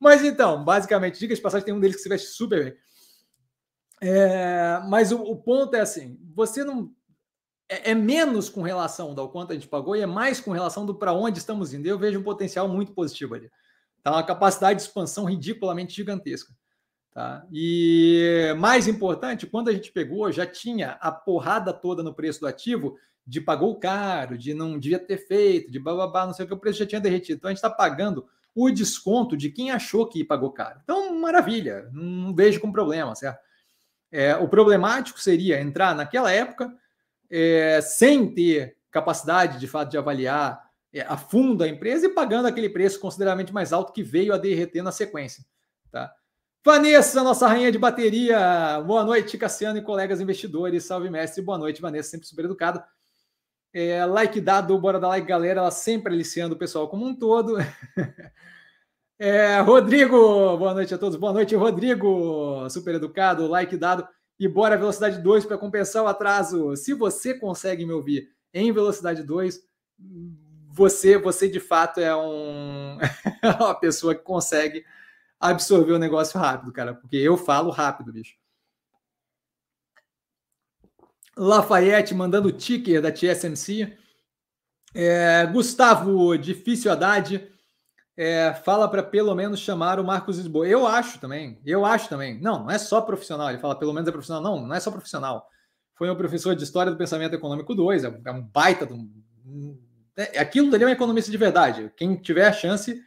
Mas 0.01 0.25
então, 0.25 0.65
basicamente, 0.65 1.19
dicas 1.19 1.39
de 1.39 1.43
passagem, 1.43 1.67
tem 1.67 1.75
um 1.75 1.81
deles 1.81 1.97
que 1.97 2.03
se 2.03 2.09
veste 2.09 2.29
super 2.29 2.65
bem. 2.65 2.75
É, 4.01 4.81
mas 4.89 5.11
o, 5.11 5.21
o, 5.21 5.37
ponto 5.37 5.75
é 5.75 5.81
assim: 5.81 6.19
você 6.35 6.65
não. 6.65 6.91
É, 7.69 7.91
é, 7.91 7.95
menos 7.95 8.49
com 8.49 8.63
relação 8.63 9.15
ao 9.17 9.29
quanto 9.29 9.53
a 9.53 9.55
gente 9.55 9.69
pagou 9.69 9.95
e 9.95 10.01
é 10.01 10.07
mais 10.07 10.41
com 10.41 10.53
relação 10.53 10.87
do 10.87 10.95
para 10.95 11.13
onde 11.13 11.39
estamos 11.39 11.75
indo. 11.75 11.87
Eu 11.87 11.99
vejo 11.99 12.19
um 12.19 12.23
potencial 12.23 12.67
muito 12.67 12.93
positivo 12.93 13.35
ali. 13.35 13.51
Tá 14.03 14.13
uma 14.13 14.23
capacidade 14.23 14.79
de 14.79 14.87
expansão 14.87 15.25
ridiculamente 15.25 15.95
gigantesca. 15.95 16.55
Tá? 17.13 17.45
E 17.53 18.55
mais 18.59 18.89
importante, 18.89 19.47
quando 19.47 19.69
a 19.69 19.73
gente 19.73 19.93
pegou, 19.93 20.31
já 20.33 20.47
tinha 20.47 20.93
a 21.01 21.11
porrada 21.13 21.73
toda 21.73 22.03
no 22.03 22.15
preço 22.15 22.41
do 22.41 22.47
ativo 22.47 22.97
de 23.27 23.43
pagou 23.43 23.79
caro, 23.79 24.39
de 24.39 24.55
não 24.55 24.79
devia 24.79 24.99
ter 24.99 25.19
feito, 25.19 25.71
de 25.71 25.79
bababá, 25.79 26.25
não 26.25 26.33
sei 26.33 26.47
o 26.47 26.49
que, 26.49 26.55
o 26.55 26.59
preço 26.59 26.79
já 26.79 26.87
tinha 26.87 27.01
derretido. 27.01 27.37
Então 27.37 27.49
a 27.49 27.53
gente 27.53 27.59
está 27.59 27.69
pagando 27.69 28.27
o 28.55 28.71
desconto 28.71 29.37
de 29.37 29.51
quem 29.51 29.71
achou 29.71 30.07
que 30.07 30.25
pagou 30.25 30.51
caro. 30.51 30.81
Então, 30.83 31.15
maravilha, 31.21 31.91
não 31.93 32.35
vejo 32.35 32.59
como 32.61 32.73
problema, 32.73 33.15
certo? 33.15 33.41
É, 34.11 34.35
o 34.37 34.49
problemático 34.49 35.21
seria 35.21 35.61
entrar 35.61 35.95
naquela 35.95 36.33
época 36.33 36.75
é, 37.31 37.81
sem 37.81 38.33
ter 38.33 38.77
capacidade 38.91 39.59
de 39.59 39.67
fato 39.67 39.91
de 39.91 39.99
avaliar 39.99 40.69
é, 40.93 41.03
a 41.03 41.17
fundo 41.17 41.63
a 41.63 41.69
empresa 41.69 42.07
e 42.07 42.15
pagando 42.15 42.47
aquele 42.47 42.69
preço 42.69 43.01
consideravelmente 43.01 43.53
mais 43.53 43.73
alto 43.73 43.93
que 43.93 44.03
veio 44.03 44.33
a 44.33 44.39
derreter 44.39 44.83
na 44.83 44.93
sequência. 44.93 45.45
Tá? 45.91 46.13
Vanessa, 46.65 47.23
nossa 47.23 47.47
rainha 47.47 47.73
de 47.73 47.79
bateria. 47.79 48.83
Boa 48.87 49.05
noite, 49.05 49.39
Cassiano 49.39 49.79
e 49.79 49.83
colegas 49.83 50.21
investidores. 50.21 50.85
Salve, 50.85 51.09
mestre. 51.09 51.43
Boa 51.43 51.59
noite, 51.59 51.81
Vanessa, 51.81 52.11
sempre 52.11 52.27
super 52.27 52.45
educado. 52.45 52.83
É, 53.73 54.05
like 54.05 54.41
dado, 54.41 54.79
bora 54.79 54.99
dar 54.99 55.09
like, 55.09 55.27
galera. 55.27 55.61
Ela 55.61 55.71
sempre 55.71 56.13
aliciando 56.13 56.55
o 56.55 56.59
pessoal 56.59 56.89
como 56.89 57.07
um 57.07 57.15
todo. 57.15 57.57
É, 59.21 59.59
Rodrigo, 59.59 60.57
boa 60.57 60.73
noite 60.73 60.95
a 60.95 60.99
todos. 60.99 61.19
Boa 61.19 61.33
noite, 61.33 61.53
Rodrigo. 61.57 62.71
Super 62.71 62.95
educado, 62.95 63.49
like 63.49 63.77
dado. 63.77 64.07
E 64.39 64.47
bora 64.47 64.77
velocidade 64.77 65.21
2 65.21 65.45
para 65.45 65.59
compensar 65.59 66.05
o 66.05 66.07
atraso. 66.07 66.77
Se 66.77 66.95
você 66.95 67.35
consegue 67.35 67.85
me 67.85 67.93
ouvir 67.93 68.31
em 68.55 68.73
velocidade 68.73 69.23
2, 69.23 69.61
você, 70.71 71.19
você 71.19 71.49
de 71.49 71.59
fato 71.59 71.99
é 71.99 72.15
um, 72.15 72.99
uma 73.61 73.75
pessoa 73.75 74.15
que 74.15 74.23
consegue 74.23 74.85
absorver 75.41 75.93
o 75.93 75.99
negócio 75.99 76.39
rápido, 76.39 76.73
cara, 76.73 76.95
porque 76.95 77.17
eu 77.17 77.37
falo 77.37 77.71
rápido, 77.71 78.13
bicho. 78.13 78.37
Lafayette 81.37 82.15
mandando 82.15 82.51
ticker 82.51 83.01
da 83.01 83.13
TSMC. 83.13 83.97
É, 84.95 85.47
Gustavo, 85.47 86.37
difícil 86.37 86.91
Haddad 86.91 87.58
é, 88.19 88.53
fala 88.53 88.89
para 88.89 89.01
pelo 89.01 89.33
menos 89.33 89.61
chamar 89.61 90.01
o 90.01 90.05
Marcos 90.05 90.39
Lisboa. 90.39 90.67
Eu 90.67 90.89
acho 90.89 91.21
também, 91.21 91.57
eu 91.65 91.85
acho 91.87 92.09
também. 92.09 92.37
Não, 92.41 92.65
não 92.65 92.71
é 92.71 92.77
só 92.77 93.01
profissional. 93.01 93.49
Ele 93.49 93.61
fala 93.61 93.79
pelo 93.79 93.95
menos 93.95 94.09
é 94.09 94.11
profissional. 94.11 94.43
Não, 94.43 94.67
não 94.67 94.75
é 94.75 94.81
só 94.81 94.91
profissional. 94.91 95.49
Foi 95.95 96.11
um 96.11 96.17
professor 96.17 96.57
de 96.57 96.65
História 96.65 96.91
do 96.91 96.99
Pensamento 96.99 97.35
Econômico 97.35 97.77
2, 97.77 98.03
é, 98.03 98.21
é 98.25 98.33
um 98.33 98.43
baita. 98.43 98.85
Do, 98.85 99.09
é, 100.17 100.41
aquilo 100.41 100.69
dali 100.69 100.83
é 100.83 100.87
um 100.89 100.91
economista 100.91 101.31
de 101.31 101.37
verdade. 101.37 101.93
Quem 101.97 102.17
tiver 102.17 102.49
a 102.49 102.53
chance. 102.53 103.01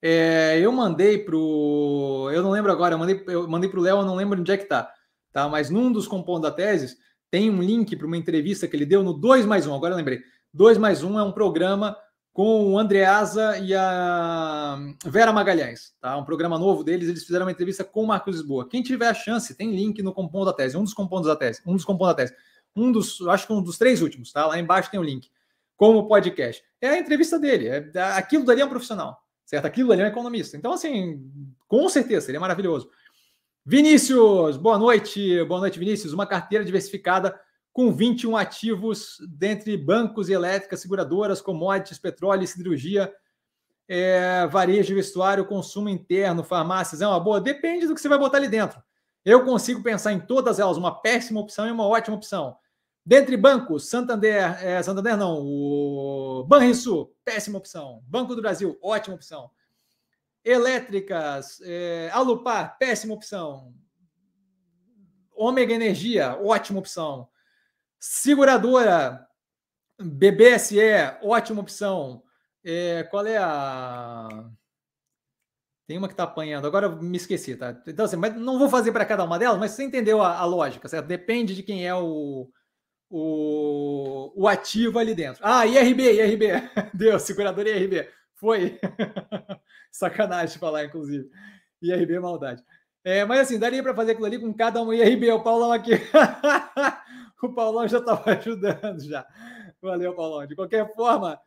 É, 0.00 0.60
eu 0.60 0.70
mandei 0.70 1.18
pro. 1.18 2.30
Eu 2.32 2.42
não 2.42 2.50
lembro 2.52 2.70
agora, 2.70 2.94
eu 2.94 2.98
mandei, 2.98 3.24
eu 3.26 3.48
mandei 3.48 3.68
pro 3.68 3.80
Léo, 3.80 3.98
eu 3.98 4.04
não 4.04 4.14
lembro 4.14 4.38
onde 4.38 4.52
é 4.52 4.56
que 4.56 4.66
tá. 4.66 4.92
tá. 5.32 5.48
Mas 5.48 5.68
num 5.68 5.90
dos 5.90 6.06
componentes 6.06 6.48
da 6.48 6.54
tese 6.54 6.96
tem 7.28 7.50
um 7.50 7.60
link 7.60 7.96
para 7.96 8.06
uma 8.06 8.16
entrevista 8.16 8.68
que 8.68 8.76
ele 8.76 8.86
deu 8.86 9.02
no 9.02 9.14
2 9.14 9.46
mais 9.46 9.66
1. 9.66 9.74
Agora 9.74 9.94
eu 9.94 9.96
lembrei. 9.96 10.20
2 10.52 10.78
mais 10.78 11.02
1 11.02 11.18
é 11.18 11.22
um 11.24 11.32
programa 11.32 11.96
com 12.34 12.72
o 12.72 12.78
Andreasa 12.78 13.56
e 13.58 13.72
a 13.72 14.76
Vera 15.06 15.32
Magalhães, 15.32 15.94
tá? 16.00 16.16
Um 16.16 16.24
programa 16.24 16.58
novo 16.58 16.82
deles, 16.82 17.08
eles 17.08 17.24
fizeram 17.24 17.46
uma 17.46 17.52
entrevista 17.52 17.84
com 17.84 18.02
o 18.02 18.06
Marcos 18.08 18.34
Lisboa. 18.34 18.68
Quem 18.68 18.82
tiver 18.82 19.06
a 19.06 19.14
chance, 19.14 19.54
tem 19.54 19.70
link 19.70 20.02
no 20.02 20.12
compondo 20.12 20.46
da 20.46 20.52
tese, 20.52 20.76
um 20.76 20.82
dos 20.82 20.92
compondos 20.92 21.28
da 21.28 21.36
tese, 21.36 21.62
um 21.64 21.74
dos 21.74 21.84
compondos 21.84 22.16
da 22.16 22.22
tese, 22.22 22.34
um 22.74 22.90
dos, 22.90 23.20
acho 23.28 23.46
que 23.46 23.52
um 23.52 23.62
dos 23.62 23.78
três 23.78 24.02
últimos, 24.02 24.32
tá? 24.32 24.46
Lá 24.46 24.58
embaixo 24.58 24.90
tem 24.90 24.98
o 24.98 25.02
link, 25.04 25.30
como 25.76 26.08
podcast. 26.08 26.60
É 26.80 26.88
a 26.88 26.98
entrevista 26.98 27.38
dele, 27.38 27.68
é, 27.68 27.88
aquilo 28.16 28.44
dali 28.44 28.60
é 28.60 28.64
um 28.64 28.68
profissional, 28.68 29.16
certo? 29.46 29.66
Aquilo 29.66 29.90
dali 29.90 30.02
é 30.02 30.06
um 30.06 30.08
economista. 30.08 30.56
Então, 30.56 30.72
assim, 30.72 31.22
com 31.68 31.88
certeza, 31.88 32.26
seria 32.26 32.40
maravilhoso. 32.40 32.90
Vinícius, 33.64 34.56
boa 34.56 34.76
noite, 34.76 35.44
boa 35.44 35.60
noite, 35.60 35.78
Vinícius. 35.78 36.12
Uma 36.12 36.26
carteira 36.26 36.64
diversificada 36.64 37.38
com 37.74 37.92
21 37.92 38.36
ativos 38.36 39.18
dentre 39.28 39.76
bancos 39.76 40.28
elétricas, 40.28 40.80
seguradoras, 40.80 41.42
commodities, 41.42 41.98
petróleo, 41.98 42.46
siderurgia, 42.46 43.12
é, 43.88 44.46
varejo, 44.46 44.94
vestuário, 44.94 45.44
consumo 45.44 45.88
interno, 45.88 46.44
farmácias. 46.44 47.02
É 47.02 47.06
uma 47.06 47.18
boa? 47.18 47.40
Depende 47.40 47.88
do 47.88 47.94
que 47.94 48.00
você 48.00 48.08
vai 48.08 48.16
botar 48.16 48.38
ali 48.38 48.46
dentro. 48.46 48.80
Eu 49.24 49.44
consigo 49.44 49.82
pensar 49.82 50.12
em 50.12 50.20
todas 50.20 50.60
elas, 50.60 50.76
uma 50.76 51.02
péssima 51.02 51.40
opção 51.40 51.66
e 51.66 51.72
uma 51.72 51.84
ótima 51.84 52.16
opção. 52.16 52.56
Dentre 53.04 53.36
bancos, 53.36 53.88
Santander, 53.90 54.64
é, 54.64 54.80
Santander 54.80 55.16
não, 55.16 55.40
o 55.42 56.44
Banrisul, 56.46 57.12
péssima 57.24 57.58
opção. 57.58 58.04
Banco 58.06 58.36
do 58.36 58.40
Brasil, 58.40 58.78
ótima 58.80 59.16
opção. 59.16 59.50
Elétricas, 60.44 61.60
é, 61.64 62.08
Alupar, 62.12 62.78
péssima 62.78 63.14
opção. 63.14 63.74
Ômega 65.34 65.74
Energia, 65.74 66.38
ótima 66.40 66.78
opção. 66.78 67.28
Seguradora, 68.06 69.26
BBSE, 69.98 70.78
ótima 71.22 71.62
opção. 71.62 72.22
É, 72.62 73.02
qual 73.04 73.26
é 73.26 73.38
a. 73.38 74.28
Tem 75.86 75.96
uma 75.96 76.06
que 76.06 76.12
está 76.12 76.24
apanhando, 76.24 76.66
agora 76.66 76.90
me 76.90 77.16
esqueci, 77.16 77.56
tá? 77.56 77.80
Então, 77.86 78.04
assim, 78.04 78.16
mas 78.16 78.36
não 78.36 78.58
vou 78.58 78.68
fazer 78.68 78.92
para 78.92 79.06
cada 79.06 79.24
uma 79.24 79.38
delas, 79.38 79.58
mas 79.58 79.70
você 79.70 79.84
entendeu 79.84 80.20
a, 80.20 80.36
a, 80.36 80.44
lógica, 80.44 80.86
certo? 80.86 81.06
Depende 81.06 81.54
de 81.54 81.62
quem 81.62 81.86
é 81.86 81.94
o, 81.94 82.50
o, 83.08 84.32
o 84.36 84.48
ativo 84.48 84.98
ali 84.98 85.14
dentro. 85.14 85.40
Ah, 85.42 85.66
IRB, 85.66 86.02
IRB. 86.02 86.46
Deu, 86.92 87.18
seguradora 87.18 87.70
IRB. 87.70 88.06
Foi. 88.34 88.78
Sacanagem 89.90 90.58
falar, 90.58 90.84
inclusive. 90.84 91.30
IRB 91.80 92.16
é 92.16 92.20
maldade. 92.20 92.62
É, 93.02 93.24
mas 93.24 93.40
assim, 93.40 93.58
daria 93.58 93.82
para 93.82 93.94
fazer 93.94 94.12
aquilo 94.12 94.26
ali 94.26 94.38
com 94.38 94.52
cada 94.52 94.82
um 94.82 94.92
IRB. 94.92 95.30
O 95.32 95.42
Paulão 95.42 95.72
aqui. 95.72 95.92
o 97.46 97.54
Paulão 97.54 97.86
já 97.86 97.98
estava 97.98 98.30
ajudando 98.32 99.00
já. 99.00 99.26
Valeu, 99.80 100.14
Paulão. 100.14 100.46
De 100.46 100.54
qualquer 100.54 100.94
forma, 100.94 101.40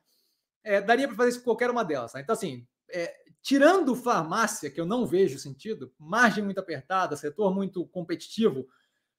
é, 0.64 0.82
daria 0.82 1.08
para 1.08 1.18
fazer 1.18 1.30
isso 1.30 1.40
com 1.40 1.46
qualquer 1.46 1.70
uma 1.70 1.84
delas. 1.84 2.12
Tá? 2.12 2.20
Então, 2.20 2.34
assim, 2.34 2.68
é, 2.90 3.14
tirando 3.42 3.96
farmácia, 3.96 4.70
que 4.70 4.80
eu 4.80 4.86
não 4.86 5.06
vejo 5.06 5.40
sentido, 5.40 5.94
margem 5.98 6.44
muito 6.44 6.60
apertada, 6.60 7.16
setor 7.16 7.54
muito 7.54 7.86
competitivo, 7.88 8.68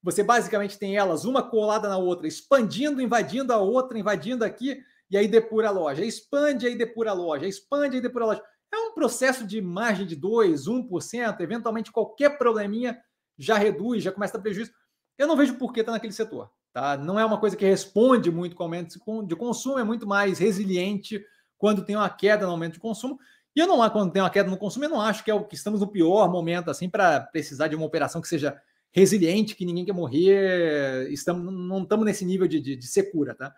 você 0.03 0.23
basicamente 0.23 0.79
tem 0.79 0.97
elas 0.97 1.25
uma 1.25 1.43
colada 1.43 1.89
na 1.89 1.99
outra, 1.99 2.29
expandindo, 2.29 3.01
invadindo 3.01 3.53
a 3.53 3.59
outra, 3.59 3.99
invadindo 3.99 4.45
aqui, 4.45 4.81
e 5.11 5.17
aí 5.17 5.27
depura 5.27 5.69
a 5.69 5.73
loja. 5.73 6.05
Expande, 6.05 6.67
aí 6.67 6.77
depura 6.77 7.11
a 7.11 7.15
loja. 7.15 7.47
Expande, 7.47 7.97
aí 7.97 8.03
depura 8.03 8.25
a 8.25 8.29
loja. 8.29 8.43
É 8.73 8.77
um 8.77 8.93
processo 8.93 9.47
de 9.47 9.61
margem 9.61 10.07
de 10.07 10.17
2%, 10.17 10.89
1%, 10.89 11.41
eventualmente 11.41 11.91
qualquer 11.91 12.37
probleminha 12.37 13.01
já 13.37 13.57
reduz, 13.57 14.03
já 14.03 14.13
começa 14.13 14.37
a 14.37 14.39
dar 14.39 14.43
prejuízo. 14.43 14.73
Eu 15.17 15.27
não 15.27 15.37
vejo 15.37 15.55
por 15.57 15.73
que 15.73 15.81
está 15.81 15.93
naquele 15.93 16.13
setor. 16.13 16.51
Tá? 16.73 16.97
Não 16.97 17.19
é 17.19 17.25
uma 17.25 17.39
coisa 17.39 17.57
que 17.57 17.65
responde 17.65 18.31
muito 18.31 18.55
com 18.55 18.63
aumento 18.63 18.99
de 19.27 19.37
consumo, 19.37 19.79
é 19.79 19.85
muito 19.85 20.07
mais 20.07 20.39
resiliente 20.39 21.25
quando 21.57 21.85
tem 21.85 21.97
uma 21.97 22.09
queda 22.09 22.47
no 22.47 22.53
aumento 22.53 22.75
de 22.75 22.81
consumo. 22.81 23.19
E 23.57 23.61
eu 23.61 23.67
não 23.67 23.83
há 23.83 23.91
quando 23.91 24.13
tem 24.13 24.23
uma 24.23 24.31
queda 24.31 24.51
no 24.51 24.57
consumo, 24.57 24.85
eu 24.85 24.91
não 24.91 25.01
acho 25.01 25.25
que 25.25 25.31
é 25.31 25.35
o 25.35 25.45
que 25.45 25.57
estamos 25.57 25.81
no 25.81 25.89
pior 25.89 26.31
momento 26.31 26.71
assim 26.71 26.89
para 26.89 27.21
precisar 27.21 27.69
de 27.69 27.75
uma 27.75 27.87
operação 27.87 28.21
que 28.21 28.29
seja 28.29 28.61
resiliente, 28.93 29.55
que 29.55 29.65
ninguém 29.65 29.85
quer 29.85 29.93
morrer. 29.93 31.11
Estamos, 31.11 31.53
não 31.53 31.83
estamos 31.83 32.05
nesse 32.05 32.25
nível 32.25 32.47
de, 32.47 32.61
de, 32.61 32.77
de 32.77 32.87
secura, 32.87 33.35
tá? 33.35 33.55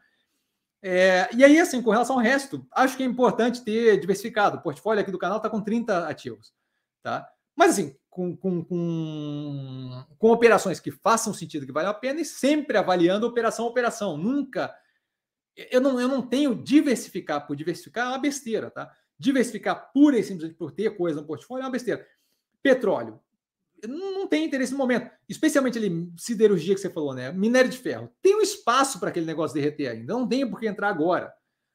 É, 0.83 1.29
e 1.35 1.45
aí, 1.45 1.61
assim, 1.61 1.83
com 1.83 1.91
relação 1.91 2.17
ao 2.17 2.23
resto, 2.23 2.67
acho 2.73 2.97
que 2.97 3.03
é 3.03 3.07
importante 3.07 3.63
ter 3.63 3.99
diversificado. 3.99 4.57
O 4.57 4.63
portfólio 4.63 5.03
aqui 5.03 5.11
do 5.11 5.19
canal 5.19 5.37
está 5.37 5.51
com 5.51 5.61
30 5.61 6.09
ativos, 6.09 6.55
tá? 7.03 7.29
Mas 7.55 7.73
assim, 7.73 7.95
com, 8.11 8.37
com, 8.37 8.65
com, 8.65 10.05
com, 10.19 10.31
operações 10.31 10.81
que 10.81 10.91
façam 10.91 11.33
sentido, 11.33 11.65
que 11.65 11.73
valham 11.73 11.91
a 11.91 11.95
pena, 11.95 12.21
e 12.21 12.25
sempre 12.25 12.77
avaliando 12.77 13.27
operação 13.27 13.65
a 13.65 13.69
operação. 13.69 14.17
Nunca. 14.17 14.75
Eu 15.57 15.81
não, 15.81 16.01
eu 16.01 16.09
não 16.09 16.21
tenho 16.21 16.55
diversificar 16.55 17.47
por 17.47 17.55
diversificar, 17.55 18.07
é 18.07 18.09
uma 18.11 18.19
besteira, 18.19 18.71
tá? 18.71 18.91
Diversificar 19.19 19.93
pura 19.93 20.19
e 20.19 20.25
simplesmente 20.25 20.57
por 20.57 20.73
ter 20.73 20.97
coisa 20.97 21.21
no 21.21 21.27
portfólio 21.27 21.63
é 21.63 21.67
uma 21.67 21.73
besteira. 21.73 22.05
Petróleo. 22.63 23.21
Não 23.87 24.27
tem 24.27 24.45
interesse 24.45 24.73
no 24.73 24.79
momento, 24.79 25.11
especialmente 25.27 25.79
ali, 25.79 26.13
siderurgia 26.19 26.75
que 26.75 26.81
você 26.81 26.91
falou, 26.91 27.15
né? 27.15 27.33
Minério 27.33 27.71
de 27.71 27.79
ferro. 27.79 28.13
Tem 28.21 28.37
um 28.37 28.43
espaço 28.43 28.99
para 28.99 29.09
aquele 29.09 29.25
negócio 29.25 29.55
derreter 29.55 29.89
ainda. 29.89 30.13
Não 30.13 30.29
tem 30.29 30.49
por 30.49 30.61
que 30.61 30.67
entrar 30.67 30.89
agora. 30.89 31.33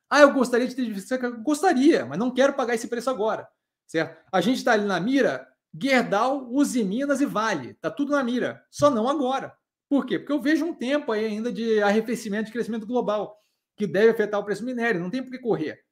Ah, 0.09 0.21
eu 0.21 0.33
gostaria 0.33 0.67
de 0.67 0.75
ter 0.75 0.83
diversificado. 0.83 1.41
Gostaria, 1.41 2.05
mas 2.05 2.19
não 2.19 2.31
quero 2.31 2.53
pagar 2.53 2.75
esse 2.75 2.87
preço 2.87 3.09
agora. 3.09 3.47
Certo? 3.87 4.23
A 4.31 4.41
gente 4.41 4.57
está 4.57 4.73
ali 4.73 4.85
na 4.85 4.99
mira, 4.99 5.47
Gerdau, 5.81 6.47
Uzi 6.51 6.83
Minas 6.83 7.21
e 7.21 7.25
Vale. 7.25 7.71
Está 7.71 7.91
tudo 7.91 8.11
na 8.11 8.23
mira. 8.23 8.63
Só 8.69 8.89
não 8.89 9.09
agora. 9.09 9.53
Por 9.89 10.05
quê? 10.05 10.17
Porque 10.17 10.31
eu 10.31 10.41
vejo 10.41 10.65
um 10.65 10.73
tempo 10.73 11.11
aí 11.11 11.25
ainda 11.25 11.51
de 11.51 11.81
arrefecimento 11.81 12.45
de 12.45 12.51
crescimento 12.51 12.87
global, 12.87 13.37
que 13.75 13.85
deve 13.85 14.09
afetar 14.09 14.39
o 14.39 14.43
preço 14.43 14.61
do 14.61 14.65
minério. 14.65 15.01
Não 15.01 15.09
tem 15.09 15.21
por 15.21 15.31
que 15.31 15.39
correr. 15.39 15.83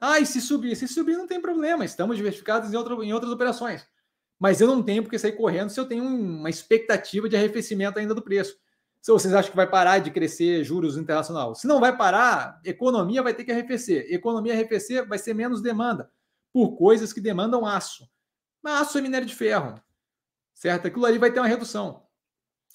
Ah, 0.00 0.18
e 0.18 0.26
se 0.26 0.40
subir? 0.40 0.74
Se 0.76 0.88
subir, 0.88 1.16
não 1.16 1.26
tem 1.26 1.40
problema. 1.40 1.84
Estamos 1.84 2.16
diversificados 2.16 2.72
em, 2.72 2.76
em 2.76 3.12
outras 3.12 3.32
operações. 3.32 3.86
Mas 4.38 4.60
eu 4.60 4.66
não 4.66 4.82
tenho 4.82 5.02
por 5.02 5.10
que 5.10 5.18
sair 5.18 5.32
correndo 5.32 5.70
se 5.70 5.78
eu 5.78 5.86
tenho 5.86 6.04
uma 6.04 6.50
expectativa 6.50 7.28
de 7.28 7.36
arrefecimento 7.36 7.98
ainda 7.98 8.14
do 8.14 8.22
preço. 8.22 8.56
Se 9.00 9.12
vocês 9.12 9.34
acham 9.34 9.50
que 9.50 9.56
vai 9.56 9.68
parar 9.68 9.98
de 9.98 10.10
crescer 10.10 10.64
juros 10.64 10.96
internacional. 10.96 11.54
Se 11.54 11.66
não 11.66 11.78
vai 11.78 11.96
parar, 11.96 12.60
economia 12.64 13.22
vai 13.22 13.34
ter 13.34 13.44
que 13.44 13.52
arrefecer. 13.52 14.06
Economia 14.08 14.54
arrefecer 14.54 15.06
vai 15.06 15.18
ser 15.18 15.34
menos 15.34 15.62
demanda 15.62 16.10
por 16.52 16.76
coisas 16.76 17.12
que 17.12 17.20
demandam 17.20 17.66
aço. 17.66 18.08
Mas 18.64 18.80
aço 18.80 18.96
é 18.96 19.02
minério 19.02 19.26
de 19.26 19.34
ferro. 19.34 19.78
Certo? 20.54 20.86
Aquilo 20.86 21.04
ali 21.04 21.18
vai 21.18 21.30
ter 21.30 21.38
uma 21.38 21.46
redução. 21.46 22.06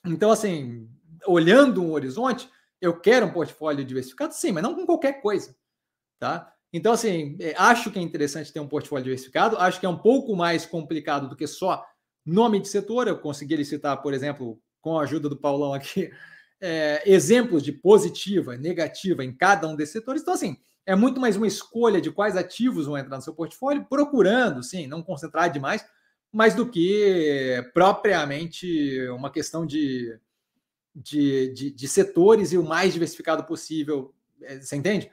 Então, 0.05 0.29
assim, 0.29 0.87
olhando 1.25 1.81
um 1.81 1.91
horizonte, 1.91 2.47
eu 2.79 2.99
quero 2.99 3.25
um 3.25 3.33
portfólio 3.33 3.83
diversificado, 3.83 4.33
sim, 4.33 4.51
mas 4.51 4.61
não 4.61 4.75
com 4.75 4.85
qualquer 4.85 5.21
coisa, 5.21 5.55
tá? 6.19 6.53
Então, 6.71 6.93
assim, 6.93 7.35
é, 7.41 7.55
acho 7.57 7.91
que 7.91 7.97
é 7.97 8.01
interessante 8.01 8.53
ter 8.53 8.59
um 8.59 8.67
portfólio 8.67 9.03
diversificado, 9.03 9.57
acho 9.57 9.79
que 9.79 9.85
é 9.85 9.89
um 9.89 9.97
pouco 9.97 10.35
mais 10.35 10.65
complicado 10.65 11.27
do 11.27 11.35
que 11.35 11.47
só 11.47 11.83
nome 12.23 12.59
de 12.59 12.67
setor. 12.67 13.07
Eu 13.07 13.19
consegui 13.19 13.65
citar, 13.65 14.01
por 14.01 14.13
exemplo, 14.13 14.61
com 14.79 14.97
a 14.97 15.03
ajuda 15.03 15.27
do 15.27 15.37
Paulão 15.37 15.73
aqui, 15.73 16.11
é, 16.61 17.01
exemplos 17.05 17.63
de 17.63 17.71
positiva, 17.71 18.55
negativa 18.55 19.25
em 19.25 19.35
cada 19.35 19.67
um 19.67 19.75
desses 19.75 19.93
setores. 19.93 20.21
Então, 20.21 20.35
assim, 20.35 20.57
é 20.89 20.95
muito 20.95 21.21
mais 21.21 21.37
uma 21.37 21.45
escolha 21.45 22.01
de 22.01 22.09
quais 22.09 22.35
ativos 22.35 22.87
vão 22.87 22.97
entrar 22.97 23.15
no 23.15 23.21
seu 23.21 23.31
portfólio, 23.31 23.85
procurando, 23.87 24.63
sim, 24.63 24.87
não 24.87 25.03
concentrar 25.03 25.51
demais, 25.51 25.85
mais 26.33 26.55
do 26.55 26.67
que 26.67 27.63
propriamente 27.75 29.07
uma 29.09 29.29
questão 29.29 29.67
de, 29.67 30.19
de, 30.95 31.53
de, 31.53 31.69
de 31.69 31.87
setores 31.87 32.51
e 32.51 32.57
o 32.57 32.63
mais 32.63 32.91
diversificado 32.91 33.43
possível. 33.43 34.15
É, 34.41 34.59
você 34.59 34.75
entende? 34.75 35.11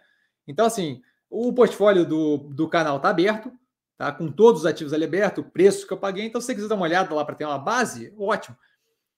Então, 0.49 0.65
assim, 0.65 1.03
o 1.29 1.53
portfólio 1.53 2.07
do, 2.07 2.39
do 2.39 2.71
canal 2.71 2.97
está 2.97 3.11
aberto, 3.11 3.53
tá? 3.99 4.11
com 4.11 4.33
todos 4.33 4.63
os 4.63 4.67
ativos 4.67 4.95
ali 4.95 5.05
aberto, 5.05 5.43
o 5.43 5.51
preço 5.51 5.87
que 5.87 5.93
eu 5.93 5.99
paguei. 5.99 6.25
Então, 6.25 6.41
se 6.41 6.47
você 6.47 6.55
quiser 6.55 6.69
dar 6.69 6.77
uma 6.77 6.87
olhada 6.87 7.15
lá 7.15 7.23
para 7.23 7.35
ter 7.35 7.45
uma 7.45 7.59
base, 7.59 8.15
ótimo. 8.17 8.57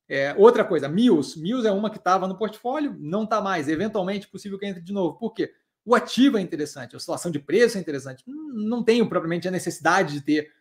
É, 0.08 0.34
outra 0.36 0.64
coisa, 0.64 0.88
Mills. 0.88 1.38
Mills 1.40 1.68
é 1.68 1.70
uma 1.70 1.88
que 1.88 1.98
estava 1.98 2.26
no 2.26 2.36
portfólio, 2.36 2.96
não 2.98 3.22
está 3.22 3.40
mais. 3.40 3.68
Eventualmente, 3.68 4.26
possível 4.26 4.58
que 4.58 4.66
entre 4.66 4.82
de 4.82 4.92
novo. 4.92 5.16
Por 5.16 5.32
quê? 5.32 5.54
O 5.88 5.94
ativo 5.94 6.36
é 6.36 6.42
interessante, 6.42 6.94
a 6.94 6.98
oscilação 6.98 7.30
de 7.30 7.38
preço 7.38 7.78
é 7.78 7.80
interessante. 7.80 8.22
Não 8.26 8.84
tenho 8.84 9.08
propriamente 9.08 9.48
a 9.48 9.50
necessidade 9.50 10.12
de 10.12 10.20
ter 10.20 10.52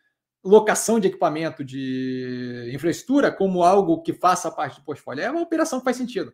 locação 0.42 0.98
de 0.98 1.08
equipamento 1.08 1.62
de 1.62 2.70
infraestrutura 2.72 3.30
como 3.30 3.62
algo 3.62 4.00
que 4.00 4.14
faça 4.14 4.50
parte 4.50 4.80
do 4.80 4.86
portfólio. 4.86 5.22
É 5.22 5.30
uma 5.30 5.42
operação 5.42 5.80
que 5.80 5.84
faz 5.84 5.98
sentido. 5.98 6.32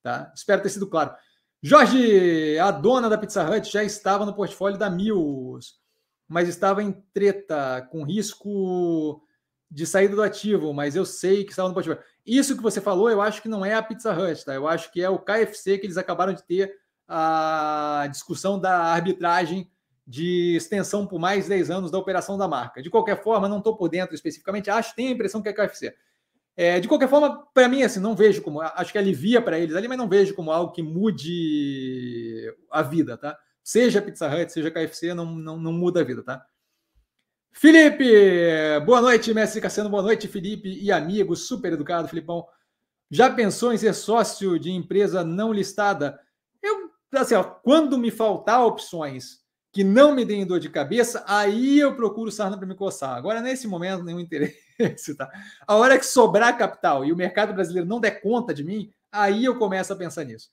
Tá? 0.00 0.32
Espero 0.32 0.62
ter 0.62 0.68
sido 0.68 0.86
claro. 0.86 1.12
Jorge, 1.60 2.56
a 2.60 2.70
dona 2.70 3.10
da 3.10 3.18
Pizza 3.18 3.42
Hut 3.42 3.68
já 3.68 3.82
estava 3.82 4.24
no 4.24 4.32
portfólio 4.32 4.78
da 4.78 4.88
Mills, 4.88 5.74
mas 6.28 6.48
estava 6.48 6.84
em 6.84 6.92
treta, 7.12 7.88
com 7.90 8.04
risco 8.04 9.26
de 9.68 9.84
saída 9.84 10.14
do 10.14 10.22
ativo, 10.22 10.72
mas 10.72 10.94
eu 10.94 11.04
sei 11.04 11.42
que 11.42 11.50
estava 11.50 11.66
no 11.66 11.74
portfólio. 11.74 12.00
Isso 12.24 12.56
que 12.56 12.62
você 12.62 12.80
falou, 12.80 13.10
eu 13.10 13.20
acho 13.20 13.42
que 13.42 13.48
não 13.48 13.64
é 13.64 13.74
a 13.74 13.82
Pizza 13.82 14.12
Hut, 14.12 14.44
tá? 14.44 14.54
Eu 14.54 14.68
acho 14.68 14.92
que 14.92 15.02
é 15.02 15.10
o 15.10 15.18
KFC 15.18 15.78
que 15.78 15.86
eles 15.86 15.96
acabaram 15.96 16.32
de 16.32 16.44
ter 16.44 16.85
a 17.08 18.08
discussão 18.10 18.58
da 18.58 18.78
arbitragem 18.78 19.70
de 20.06 20.54
extensão 20.56 21.06
por 21.06 21.18
mais 21.18 21.48
10 21.48 21.70
anos 21.70 21.90
da 21.90 21.98
operação 21.98 22.38
da 22.38 22.46
marca. 22.46 22.82
De 22.82 22.88
qualquer 22.88 23.22
forma, 23.22 23.48
não 23.48 23.58
estou 23.58 23.76
por 23.76 23.88
dentro 23.88 24.14
especificamente, 24.14 24.70
acho, 24.70 24.94
tenho 24.94 25.08
a 25.08 25.12
impressão 25.12 25.42
que 25.42 25.48
é 25.48 25.52
KFC. 25.52 25.94
É, 26.56 26.80
de 26.80 26.88
qualquer 26.88 27.08
forma, 27.08 27.46
para 27.52 27.68
mim, 27.68 27.82
assim, 27.82 28.00
não 28.00 28.16
vejo 28.16 28.40
como. 28.40 28.62
Acho 28.62 28.90
que 28.90 28.96
alivia 28.96 29.42
para 29.42 29.58
eles 29.58 29.76
ali, 29.76 29.88
mas 29.88 29.98
não 29.98 30.08
vejo 30.08 30.34
como 30.34 30.50
algo 30.50 30.72
que 30.72 30.82
mude 30.82 32.50
a 32.70 32.80
vida, 32.80 33.18
tá? 33.18 33.38
Seja 33.62 34.00
Pizza 34.00 34.26
Hut, 34.26 34.50
seja 34.50 34.70
KFC, 34.70 35.12
não, 35.12 35.26
não, 35.26 35.58
não 35.58 35.72
muda 35.72 36.00
a 36.00 36.04
vida, 36.04 36.22
tá? 36.22 36.46
Felipe, 37.52 38.04
boa 38.86 39.02
noite, 39.02 39.34
mestre 39.34 39.60
Cassiano, 39.60 39.90
boa 39.90 40.02
noite, 40.02 40.28
Felipe 40.28 40.68
e 40.68 40.92
amigos, 40.92 41.46
super 41.46 41.72
educado, 41.72 42.08
Filipão. 42.08 42.46
Já 43.10 43.30
pensou 43.30 43.72
em 43.72 43.78
ser 43.78 43.92
sócio 43.94 44.58
de 44.58 44.70
empresa 44.70 45.24
não 45.24 45.52
listada? 45.52 46.18
Eu, 47.12 47.20
assim, 47.20 47.34
ó, 47.34 47.42
quando 47.42 47.98
me 47.98 48.10
faltar 48.10 48.64
opções 48.64 49.44
que 49.72 49.84
não 49.84 50.14
me 50.14 50.24
deem 50.24 50.46
dor 50.46 50.58
de 50.58 50.70
cabeça, 50.70 51.22
aí 51.26 51.78
eu 51.78 51.94
procuro 51.94 52.32
sarna 52.32 52.56
para 52.56 52.66
me 52.66 52.74
coçar. 52.74 53.14
Agora, 53.14 53.40
nesse 53.40 53.68
momento, 53.68 54.02
nenhum 54.02 54.20
interesse, 54.20 54.56
tá? 55.16 55.30
A 55.66 55.76
hora 55.76 55.98
que 55.98 56.06
sobrar 56.06 56.56
capital 56.56 57.04
e 57.04 57.12
o 57.12 57.16
mercado 57.16 57.52
brasileiro 57.52 57.86
não 57.86 58.00
der 58.00 58.22
conta 58.22 58.54
de 58.54 58.64
mim, 58.64 58.90
aí 59.12 59.44
eu 59.44 59.58
começo 59.58 59.92
a 59.92 59.96
pensar 59.96 60.24
nisso. 60.24 60.50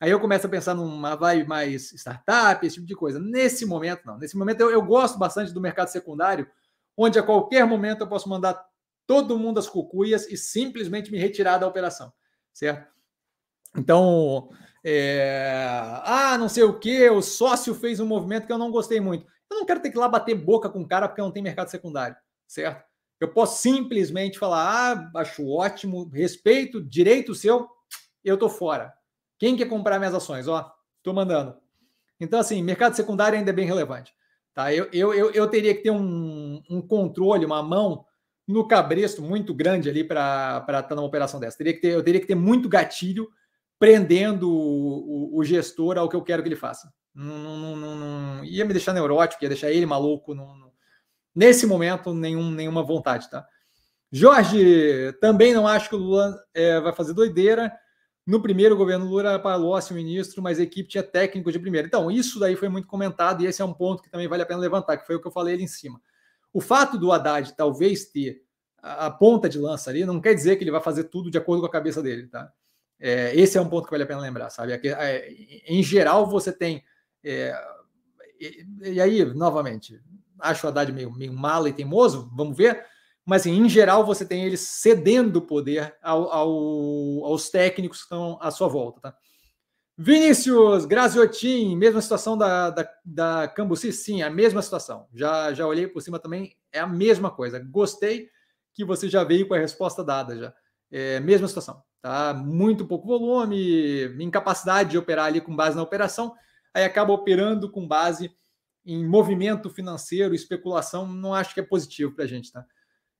Aí 0.00 0.10
eu 0.10 0.20
começo 0.20 0.46
a 0.46 0.50
pensar 0.50 0.74
numa 0.74 1.14
vibe 1.14 1.48
mais 1.48 1.92
startup, 1.92 2.66
esse 2.66 2.74
tipo 2.74 2.86
de 2.86 2.96
coisa. 2.96 3.18
Nesse 3.18 3.64
momento, 3.64 4.04
não. 4.04 4.18
Nesse 4.18 4.36
momento, 4.36 4.60
eu, 4.60 4.70
eu 4.70 4.82
gosto 4.82 5.18
bastante 5.18 5.52
do 5.52 5.60
mercado 5.60 5.88
secundário, 5.88 6.46
onde 6.96 7.18
a 7.18 7.22
qualquer 7.22 7.64
momento 7.64 8.00
eu 8.00 8.08
posso 8.08 8.28
mandar 8.28 8.60
todo 9.06 9.38
mundo 9.38 9.58
às 9.58 9.68
cucuias 9.68 10.26
e 10.28 10.36
simplesmente 10.36 11.10
me 11.12 11.18
retirar 11.18 11.58
da 11.58 11.66
operação, 11.66 12.12
certo? 12.52 12.92
Então, 13.76 14.50
é... 14.84 16.00
ah, 16.04 16.36
não 16.38 16.48
sei 16.48 16.62
o 16.62 16.78
que, 16.78 17.08
o 17.10 17.22
sócio 17.22 17.74
fez 17.74 18.00
um 18.00 18.06
movimento 18.06 18.46
que 18.46 18.52
eu 18.52 18.58
não 18.58 18.70
gostei 18.70 19.00
muito. 19.00 19.26
Eu 19.50 19.58
não 19.58 19.66
quero 19.66 19.80
ter 19.80 19.90
que 19.90 19.96
ir 19.96 20.00
lá 20.00 20.08
bater 20.08 20.34
boca 20.34 20.68
com 20.68 20.80
o 20.80 20.88
cara 20.88 21.08
porque 21.08 21.22
não 21.22 21.30
tem 21.30 21.42
mercado 21.42 21.70
secundário, 21.70 22.16
certo? 22.46 22.84
Eu 23.20 23.28
posso 23.32 23.62
simplesmente 23.62 24.38
falar, 24.38 25.10
ah, 25.14 25.20
acho 25.20 25.48
ótimo, 25.48 26.10
respeito, 26.12 26.82
direito 26.82 27.34
seu, 27.34 27.68
eu 28.24 28.36
tô 28.36 28.48
fora. 28.48 28.92
Quem 29.38 29.56
quer 29.56 29.68
comprar 29.68 29.98
minhas 29.98 30.14
ações? 30.14 30.48
Ó, 30.48 30.70
tô 31.02 31.12
mandando. 31.12 31.56
Então, 32.20 32.38
assim, 32.38 32.62
mercado 32.62 32.94
secundário 32.94 33.38
ainda 33.38 33.50
é 33.50 33.54
bem 33.54 33.66
relevante. 33.66 34.12
Tá? 34.52 34.72
Eu, 34.72 34.88
eu, 34.92 35.12
eu, 35.12 35.30
eu 35.32 35.48
teria 35.48 35.74
que 35.74 35.82
ter 35.82 35.90
um, 35.90 36.62
um 36.70 36.80
controle, 36.80 37.44
uma 37.44 37.62
mão 37.62 38.04
no 38.46 38.66
cabresto 38.66 39.22
muito 39.22 39.54
grande 39.54 39.88
ali 39.88 40.04
para 40.04 40.58
estar 40.60 40.82
tá 40.82 40.94
numa 40.94 41.06
operação 41.06 41.40
dessa. 41.40 41.58
Teria 41.58 41.74
que 41.74 41.80
ter, 41.80 41.88
eu 41.88 42.02
teria 42.02 42.20
que 42.20 42.26
ter 42.26 42.34
muito 42.34 42.68
gatilho 42.68 43.28
prendendo 43.78 44.50
o, 44.50 45.34
o, 45.34 45.38
o, 45.38 45.44
gestor 45.44 45.98
ao 45.98 46.08
que 46.08 46.16
eu 46.16 46.22
quero 46.22 46.42
que 46.42 46.48
ele 46.48 46.56
faça. 46.56 46.92
Não, 47.14 47.58
não, 47.58 47.76
não, 47.76 47.96
não, 47.96 48.44
ia 48.44 48.64
me 48.64 48.72
deixar 48.72 48.92
neurótico, 48.92 49.44
ia 49.44 49.48
deixar 49.48 49.70
ele 49.70 49.86
maluco. 49.86 50.34
nesse 51.34 51.66
momento, 51.66 52.12
nenhum, 52.12 52.50
nenhuma 52.50 52.82
vontade, 52.82 53.30
tá? 53.30 53.46
Jorge, 54.10 55.12
também 55.20 55.52
não 55.52 55.66
acho 55.66 55.88
que 55.88 55.96
o 55.96 55.98
Lula 55.98 56.36
é, 56.54 56.80
vai 56.80 56.92
fazer 56.92 57.12
doideira. 57.14 57.72
No 58.26 58.40
primeiro 58.40 58.76
governo 58.76 59.04
Lula 59.04 59.38
Palocci 59.38 59.92
o 59.92 59.96
ministro, 59.96 60.42
mas 60.42 60.58
a 60.58 60.62
equipe 60.62 60.88
tinha 60.88 61.02
técnico 61.02 61.52
de 61.52 61.58
primeira. 61.58 61.86
Então, 61.86 62.10
isso 62.10 62.38
daí 62.38 62.56
foi 62.56 62.68
muito 62.68 62.88
comentado 62.88 63.42
e 63.42 63.46
esse 63.46 63.60
é 63.60 63.64
um 63.64 63.74
ponto 63.74 64.02
que 64.02 64.10
também 64.10 64.28
vale 64.28 64.42
a 64.42 64.46
pena 64.46 64.60
levantar, 64.60 64.96
que 64.96 65.06
foi 65.06 65.16
o 65.16 65.20
que 65.20 65.26
eu 65.26 65.32
falei 65.32 65.54
ali 65.54 65.64
em 65.64 65.68
cima. 65.68 66.00
O 66.52 66.60
fato 66.60 66.96
do 66.96 67.12
Haddad 67.12 67.54
talvez 67.56 68.06
ter 68.06 68.42
a 68.80 69.10
ponta 69.10 69.48
de 69.48 69.58
lança 69.58 69.90
ali 69.90 70.04
não 70.04 70.20
quer 70.20 70.34
dizer 70.34 70.56
que 70.56 70.64
ele 70.64 70.70
vai 70.70 70.80
fazer 70.80 71.04
tudo 71.04 71.30
de 71.30 71.36
acordo 71.38 71.60
com 71.60 71.66
a 71.66 71.72
cabeça 71.72 72.02
dele, 72.02 72.28
tá? 72.28 72.52
É, 73.06 73.38
esse 73.38 73.58
é 73.58 73.60
um 73.60 73.68
ponto 73.68 73.84
que 73.84 73.90
vale 73.90 74.04
a 74.04 74.06
pena 74.06 74.18
lembrar, 74.18 74.48
sabe? 74.48 74.72
É, 74.72 74.80
é, 74.82 75.30
em 75.66 75.82
geral, 75.82 76.26
você 76.26 76.50
tem. 76.50 76.82
É, 77.22 77.54
e, 78.40 78.66
e, 78.80 78.98
aí, 78.98 79.22
novamente, 79.26 80.00
acho 80.40 80.66
o 80.66 80.70
Haddad 80.70 80.90
meio, 80.90 81.12
meio 81.12 81.34
mala 81.34 81.68
e 81.68 81.72
teimoso, 81.74 82.30
vamos 82.34 82.56
ver. 82.56 82.82
Mas, 83.22 83.42
assim, 83.42 83.58
em 83.58 83.68
geral, 83.68 84.06
você 84.06 84.24
tem 84.24 84.46
eles 84.46 84.60
cedendo 84.60 85.42
poder 85.42 85.94
ao, 86.02 86.32
ao, 86.32 87.24
aos 87.26 87.50
técnicos 87.50 87.98
que 87.98 88.04
estão 88.04 88.38
à 88.40 88.50
sua 88.50 88.68
volta, 88.68 89.02
tá? 89.02 89.14
Vinícius 89.98 90.86
Graziotin, 90.86 91.76
mesma 91.76 92.00
situação 92.00 92.38
da, 92.38 92.70
da, 92.70 92.90
da 93.04 93.48
Cambuci? 93.48 93.92
Sim, 93.92 94.22
a 94.22 94.30
mesma 94.30 94.62
situação. 94.62 95.08
Já, 95.12 95.52
já 95.52 95.66
olhei 95.66 95.86
por 95.86 96.00
cima 96.00 96.18
também, 96.18 96.56
é 96.72 96.80
a 96.80 96.86
mesma 96.86 97.30
coisa. 97.30 97.58
Gostei 97.58 98.30
que 98.72 98.82
você 98.82 99.10
já 99.10 99.22
veio 99.24 99.46
com 99.46 99.52
a 99.52 99.58
resposta 99.58 100.02
dada 100.02 100.38
já. 100.38 100.54
É, 100.90 101.20
mesma 101.20 101.46
situação 101.46 101.82
tá? 102.04 102.34
Muito 102.34 102.84
pouco 102.84 103.06
volume, 103.06 104.14
incapacidade 104.22 104.90
de 104.90 104.98
operar 104.98 105.24
ali 105.24 105.40
com 105.40 105.56
base 105.56 105.74
na 105.74 105.82
operação, 105.82 106.34
aí 106.74 106.84
acaba 106.84 107.14
operando 107.14 107.70
com 107.70 107.88
base 107.88 108.30
em 108.84 109.02
movimento 109.08 109.70
financeiro, 109.70 110.34
especulação, 110.34 111.06
não 111.06 111.32
acho 111.32 111.54
que 111.54 111.60
é 111.60 111.62
positivo 111.62 112.12
para 112.12 112.26
a 112.26 112.28
gente, 112.28 112.52
tá? 112.52 112.62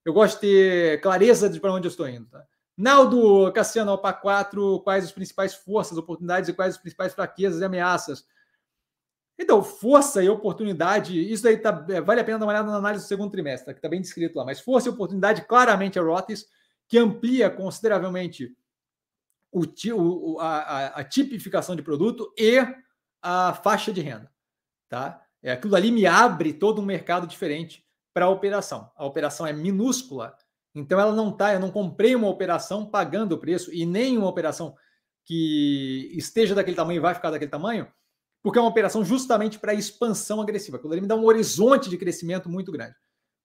Eu 0.05 0.13
gosto 0.13 0.35
de 0.35 0.41
ter 0.41 1.01
clareza 1.01 1.49
de 1.49 1.59
para 1.59 1.73
onde 1.73 1.87
eu 1.87 1.91
estou 1.91 2.07
indo, 2.07 2.27
tá? 2.27 2.45
Naldo 2.77 3.51
Cassiano 3.53 3.91
Alpa 3.91 4.13
4, 4.13 4.81
quais 4.81 5.03
as 5.03 5.13
principais 5.13 5.55
forças, 5.55 5.97
oportunidades 5.97 6.51
e 6.51 6.53
quais 6.53 6.75
as 6.75 6.81
principais 6.81 7.15
fraquezas 7.15 7.63
e 7.63 7.65
ameaças? 7.65 8.27
Então, 9.39 9.65
força 9.65 10.23
e 10.23 10.29
oportunidade, 10.29 11.19
isso 11.19 11.49
aí 11.49 11.57
tá, 11.57 11.87
é, 11.89 12.03
vale 12.03 12.21
a 12.21 12.25
pena 12.25 12.39
dar 12.39 12.45
uma 12.45 12.53
olhada 12.53 12.71
na 12.71 12.77
análise 12.77 13.07
do 13.07 13.09
segundo 13.09 13.31
trimestre, 13.31 13.73
que 13.73 13.79
está 13.79 13.89
bem 13.89 14.03
descrito 14.03 14.37
lá, 14.37 14.45
mas 14.45 14.61
força 14.61 14.89
e 14.89 14.93
oportunidade 14.93 15.47
claramente 15.47 15.99
é 15.99 16.03
Rotis, 16.03 16.45
que 16.87 16.99
amplia 16.99 17.49
consideravelmente 17.49 18.55
o, 19.55 20.39
a, 20.41 20.87
a, 20.87 21.05
tipificação 21.05 21.77
de 21.77 21.83
produto 21.83 22.33
e 22.37 22.59
a 23.23 23.55
faixa 23.55 23.93
de 23.93 24.01
renda. 24.01 24.31
Tá? 24.89 25.23
É, 25.43 25.53
aquilo 25.53 25.77
ali 25.77 25.93
me 25.93 26.07
abre 26.07 26.53
todo 26.53 26.81
um 26.81 26.85
mercado 26.85 27.27
diferente 27.27 27.85
para 28.13 28.27
a 28.27 28.31
operação. 28.31 28.91
A 28.97 29.05
operação 29.05 29.47
é 29.47 29.53
minúscula, 29.53 30.37
então 30.75 30.99
ela 30.99 31.15
não 31.15 31.31
está. 31.31 31.53
Eu 31.53 31.61
não 31.61 31.71
comprei 31.71 32.15
uma 32.15 32.29
operação 32.29 32.85
pagando 32.87 33.33
o 33.33 33.39
preço 33.39 33.73
e 33.73 33.87
nem 33.87 34.19
uma 34.19 34.29
operação 34.29 34.75
que 35.25 36.11
esteja 36.15 36.55
daquele 36.55 36.77
tamanho 36.77 36.99
e 36.99 37.01
vai 37.01 37.15
ficar 37.15 37.31
daquele 37.31 37.51
tamanho, 37.51 37.87
porque 38.43 38.59
é 38.59 38.63
uma 38.63 38.69
operação 38.71 39.05
justamente 39.05 39.59
para 39.59 39.73
expansão 39.73 40.41
agressiva. 40.41 40.77
Aquilo 40.77 40.93
ali 40.93 41.01
me 41.01 41.09
dá 41.09 41.17
um 41.17 41.25
horizonte 41.25 41.89
de 41.89 41.97
crescimento 41.97 42.49
muito 42.49 42.71
grande. 42.71 42.95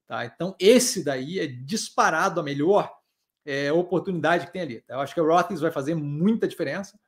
Tá? 0.05 0.25
Então, 0.25 0.55
esse 0.59 1.03
daí 1.03 1.39
é 1.39 1.47
disparado 1.47 2.39
a 2.39 2.43
melhor 2.43 2.98
é, 3.49 3.73
oportunidade 3.73 4.45
que 4.45 4.53
tem 4.53 4.61
ali. 4.61 4.81
Tá? 4.81 4.93
Eu 4.93 4.99
acho 4.99 5.13
que 5.13 5.19
o 5.19 5.25
Roths 5.25 5.59
vai 5.59 5.71
fazer 5.71 5.95
muita 5.95 6.47
diferença. 6.47 6.99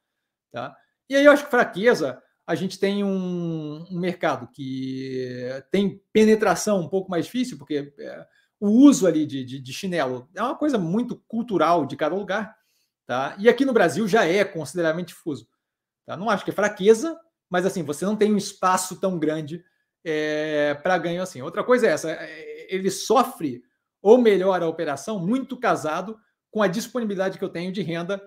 Tá? 0.51 0.75
E 1.07 1.15
aí 1.15 1.23
eu 1.23 1.31
acho 1.31 1.45
que 1.45 1.51
fraqueza, 1.51 2.21
a 2.47 2.55
gente 2.55 2.79
tem 2.79 3.03
um, 3.03 3.85
um 3.89 3.99
mercado 3.99 4.47
que 4.47 5.47
tem 5.69 6.01
penetração 6.11 6.79
um 6.79 6.89
pouco 6.89 7.11
mais 7.11 7.25
difícil, 7.25 7.57
porque 7.59 7.93
é, 7.99 8.25
o 8.59 8.69
uso 8.69 9.05
ali 9.05 9.25
de, 9.27 9.45
de, 9.45 9.59
de, 9.59 9.73
chinelo 9.73 10.27
é 10.35 10.41
uma 10.41 10.57
coisa 10.57 10.79
muito 10.79 11.15
cultural 11.27 11.85
de 11.85 11.95
cada 11.95 12.15
lugar. 12.15 12.55
Tá? 13.05 13.35
E 13.37 13.47
aqui 13.47 13.63
no 13.63 13.73
Brasil 13.73 14.07
já 14.07 14.25
é 14.25 14.43
consideravelmente 14.43 15.13
difuso. 15.13 15.47
Tá? 16.07 16.17
Não 16.17 16.29
acho 16.29 16.43
que 16.43 16.49
é 16.49 16.53
fraqueza, 16.53 17.19
mas 17.49 17.67
assim, 17.67 17.83
você 17.83 18.03
não 18.03 18.15
tem 18.15 18.33
um 18.33 18.37
espaço 18.37 18.99
tão 18.99 19.19
grande 19.19 19.63
é, 20.03 20.73
para 20.81 20.97
ganho 20.97 21.21
assim. 21.21 21.41
Outra 21.43 21.63
coisa 21.63 21.85
é 21.85 21.91
essa: 21.91 22.11
é, 22.11 22.67
ele 22.73 22.89
sofre 22.89 23.61
ou 24.01 24.17
melhora 24.17 24.65
a 24.65 24.69
operação 24.69 25.19
muito 25.19 25.55
casado 25.55 26.17
com 26.51 26.61
a 26.61 26.67
disponibilidade 26.67 27.39
que 27.39 27.43
eu 27.43 27.49
tenho 27.49 27.71
de 27.71 27.81
renda 27.81 28.21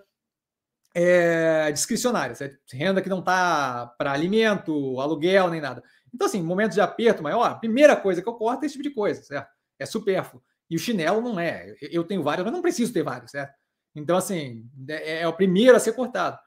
é, 0.95 1.71
discricionária, 1.71 2.35
certo? 2.35 2.59
renda 2.73 3.03
que 3.03 3.09
não 3.09 3.19
está 3.19 3.87
para 3.99 4.13
alimento, 4.13 4.99
aluguel, 5.01 5.51
nem 5.51 5.61
nada. 5.61 5.83
Então, 6.13 6.27
assim, 6.27 6.43
momentos 6.43 6.75
de 6.75 6.81
aperto 6.81 7.23
maior, 7.23 7.45
a 7.45 7.55
primeira 7.57 7.97
coisa 7.97 8.23
que 8.23 8.29
eu 8.29 8.35
corto 8.35 8.63
é 8.63 8.67
esse 8.67 8.75
tipo 8.75 8.89
de 8.89 8.95
coisa, 8.95 9.23
certo? 9.23 9.49
É 9.79 9.85
supérfluo. 9.85 10.43
E 10.71 10.77
o 10.77 10.79
chinelo 10.79 11.21
não 11.21 11.39
é. 11.39 11.75
Eu 11.83 12.05
tenho 12.05 12.23
vários, 12.23 12.45
mas 12.45 12.55
não 12.55 12.63
preciso 12.63 12.93
ter 12.93 13.03
vários, 13.03 13.33
certo? 13.33 13.53
Então, 13.95 14.17
assim, 14.17 14.69
é, 14.89 15.23
é 15.23 15.29
o 15.29 15.33
primeiro 15.33 15.77
a 15.77 15.81
ser 15.81 15.93
cortado, 15.93 16.39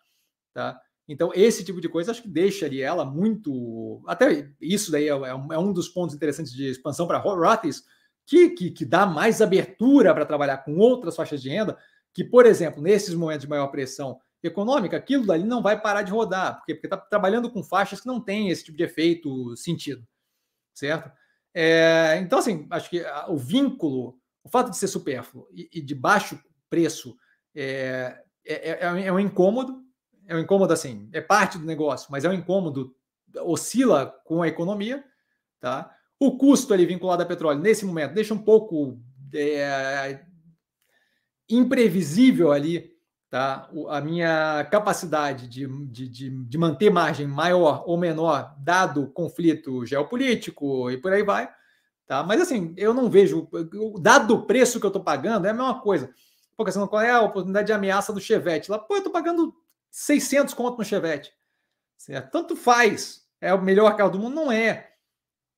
tá? 0.54 0.80
Então, 1.08 1.32
esse 1.34 1.64
tipo 1.64 1.80
de 1.80 1.88
coisa 1.88 2.12
acho 2.12 2.22
que 2.22 2.28
deixa 2.28 2.66
ali 2.66 2.82
ela 2.82 3.06
muito. 3.06 4.02
Até 4.08 4.50
isso 4.60 4.92
daí 4.92 5.08
é, 5.08 5.12
é 5.12 5.58
um 5.58 5.72
dos 5.72 5.88
pontos 5.88 6.16
interessantes 6.16 6.52
de 6.52 6.70
expansão 6.70 7.08
para 7.08 7.20
Roths, 7.20 7.84
que, 8.28 8.50
que, 8.50 8.70
que 8.70 8.86
dá 8.86 9.06
mais 9.06 9.42
abertura 9.42 10.14
para 10.14 10.26
trabalhar 10.26 10.58
com 10.58 10.78
outras 10.78 11.16
faixas 11.16 11.42
de 11.42 11.50
renda, 11.50 11.78
que, 12.14 12.26
por 12.26 12.46
exemplo, 12.46 12.82
nesses 12.82 13.16
momentos 13.16 13.44
de 13.44 13.50
maior 13.50 13.68
pressão 13.68 14.20
econômica, 14.44 14.98
aquilo 14.98 15.26
dali 15.26 15.44
não 15.44 15.62
vai 15.62 15.80
parar 15.82 16.02
de 16.02 16.12
rodar, 16.12 16.58
porque 16.58 16.74
está 16.74 16.98
trabalhando 16.98 17.50
com 17.50 17.64
faixas 17.64 18.02
que 18.02 18.08
não 18.08 18.20
têm 18.20 18.50
esse 18.50 18.66
tipo 18.66 18.78
de 18.78 18.84
efeito 18.84 19.56
sentido, 19.56 20.06
certo? 20.74 21.10
É, 21.54 22.18
então, 22.22 22.40
assim, 22.40 22.68
acho 22.70 22.90
que 22.90 23.04
o 23.30 23.38
vínculo, 23.38 24.20
o 24.44 24.50
fato 24.50 24.70
de 24.70 24.78
ser 24.78 24.88
supérfluo 24.88 25.48
e, 25.52 25.70
e 25.74 25.82
de 25.82 25.96
baixo 25.96 26.40
preço 26.70 27.18
é, 27.56 28.22
é, 28.46 28.72
é, 28.72 29.06
é, 29.08 29.12
um 29.12 29.20
incômodo, 29.20 29.82
é 30.28 30.36
um 30.36 30.40
incômodo 30.40 30.74
assim, 30.74 31.10
é 31.14 31.22
parte 31.22 31.58
do 31.58 31.66
negócio, 31.66 32.10
mas 32.12 32.26
é 32.26 32.30
um 32.30 32.34
incômodo, 32.34 32.94
oscila 33.42 34.14
com 34.26 34.42
a 34.42 34.48
economia, 34.48 35.04
tá? 35.60 35.97
O 36.20 36.38
custo 36.38 36.74
ali 36.74 36.86
vinculado 36.86 37.22
a 37.22 37.26
petróleo, 37.26 37.60
nesse 37.60 37.86
momento, 37.86 38.14
deixa 38.14 38.34
um 38.34 38.40
pouco 38.40 39.00
é, 39.34 40.26
imprevisível 41.50 42.52
ali 42.52 42.98
tá? 43.30 43.70
a 43.90 44.02
minha 44.02 44.66
capacidade 44.72 45.48
de, 45.48 45.68
de, 45.88 46.08
de, 46.08 46.30
de, 46.30 46.58
manter 46.58 46.90
margem 46.90 47.28
maior 47.28 47.84
ou 47.86 47.98
menor, 47.98 48.56
dado 48.60 49.04
o 49.04 49.12
conflito 49.12 49.86
geopolítico 49.86 50.90
e 50.90 50.98
por 50.98 51.12
aí 51.14 51.24
vai. 51.24 51.50
Tá? 52.06 52.24
Mas 52.24 52.42
assim, 52.42 52.74
eu 52.78 52.94
não 52.94 53.10
vejo, 53.10 53.48
dado 54.00 54.36
o 54.36 54.46
preço 54.46 54.80
que 54.80 54.86
eu 54.86 54.90
estou 54.90 55.04
pagando, 55.04 55.46
é 55.46 55.50
a 55.50 55.54
mesma 55.54 55.82
coisa. 55.82 56.10
Porque 56.56 56.70
assim, 56.70 56.88
qual 56.88 57.02
é 57.02 57.12
a 57.12 57.22
oportunidade 57.22 57.68
de 57.68 57.74
ameaça 57.74 58.14
do 58.14 58.20
Chevette? 58.20 58.72
Lá, 58.72 58.80
pô, 58.80 58.96
eu 58.96 59.00
estou 59.00 59.14
pagando 59.14 59.54
600 59.92 60.54
conto 60.54 60.78
no 60.78 60.86
Chevette. 60.86 61.32
Certo? 61.98 62.32
Tanto 62.32 62.56
faz. 62.56 63.26
É 63.42 63.54
o 63.54 63.62
melhor 63.62 63.96
carro 63.96 64.12
do 64.12 64.20
mundo? 64.20 64.36
Não 64.36 64.52
é. 64.52 64.92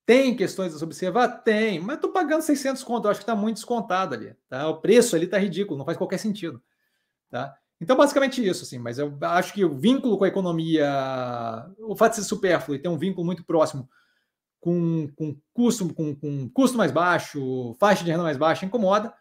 Tem 0.10 0.36
questões 0.36 0.73
a 0.73 0.77
se 0.80 0.84
observar? 0.84 1.27
Tem, 1.44 1.80
mas 1.80 1.98
estou 1.98 2.11
pagando 2.11 2.41
600 2.41 2.84
conto, 2.84 3.06
eu 3.06 3.11
acho 3.11 3.19
que 3.19 3.23
está 3.26 3.36
muito 3.36 3.57
descontado 3.57 4.15
ali. 4.15 4.36
Tá? 4.49 4.68
O 4.68 4.81
preço 4.81 5.15
ali 5.15 5.26
está 5.26 5.38
ridículo, 5.38 5.77
não 5.77 5.86
faz 5.86 5.99
qualquer 5.99 6.18
sentido. 6.18 6.60
Tá? 7.30 7.56
Então, 7.80 7.95
basicamente 7.95 8.44
isso, 8.44 8.64
assim, 8.64 8.80
mas 8.80 8.98
eu 8.98 9.15
acho 9.22 9.53
que 9.53 9.64
o 9.64 9.77
vínculo 9.77 10.18
com 10.18 10.23
a 10.23 10.27
economia, 10.27 10.84
o 11.77 11.95
fato 11.95 12.14
de 12.14 12.15
ser 12.15 12.23
supérfluo 12.23 12.76
e 12.76 12.80
ter 12.80 12.90
um 12.90 12.98
vínculo 12.98 13.23
muito 13.23 13.45
próximo 13.45 13.88
com, 14.60 15.07
com, 15.15 15.40
custo, 15.53 15.94
com, 15.94 16.15
com 16.15 16.49
custo 16.49 16.76
mais 16.76 16.91
baixo, 16.91 17.76
faixa 17.80 18.03
de 18.03 18.10
renda 18.10 18.23
mais 18.23 18.36
baixa, 18.36 18.65
incomoda, 18.65 19.14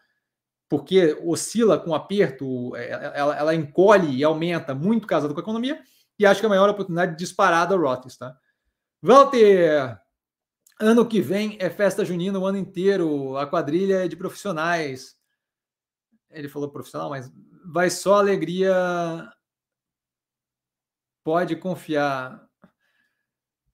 porque 0.67 1.15
oscila 1.23 1.77
com 1.77 1.93
aperto, 1.93 2.75
é, 2.75 3.11
ela, 3.13 3.37
ela 3.37 3.53
encolhe 3.53 4.17
e 4.17 4.23
aumenta 4.23 4.73
muito 4.73 5.05
casado 5.05 5.35
com 5.35 5.39
a 5.39 5.43
economia, 5.43 5.79
e 6.17 6.25
acho 6.25 6.39
que 6.39 6.47
é 6.47 6.49
a 6.49 6.49
maior 6.49 6.67
oportunidade 6.67 7.15
disparada 7.15 7.77
Roths, 7.77 8.17
tá? 8.17 8.35
Walter, 9.03 9.99
Ano 10.81 11.05
que 11.05 11.19
vem 11.19 11.57
é 11.59 11.69
festa 11.69 12.05
junina 12.05 12.39
o 12.39 12.45
ano 12.45 12.57
inteiro, 12.57 13.35
a 13.35 13.45
quadrilha 13.45 14.05
é 14.05 14.07
de 14.07 14.15
profissionais. 14.15 15.17
Ele 16.31 16.47
falou 16.47 16.71
profissional, 16.71 17.09
mas 17.09 17.29
vai 17.65 17.89
só 17.89 18.15
alegria. 18.15 18.73
Pode 21.21 21.57
confiar. 21.57 22.47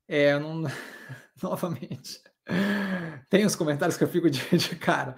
É, 0.07 0.40
não... 0.40 0.64
novamente. 1.44 2.19
Tem 3.30 3.45
uns 3.45 3.56
comentários 3.56 3.98
que 3.98 4.03
eu 4.03 4.07
fico 4.07 4.27
de, 4.27 4.40
de 4.57 4.76
cara. 4.76 5.15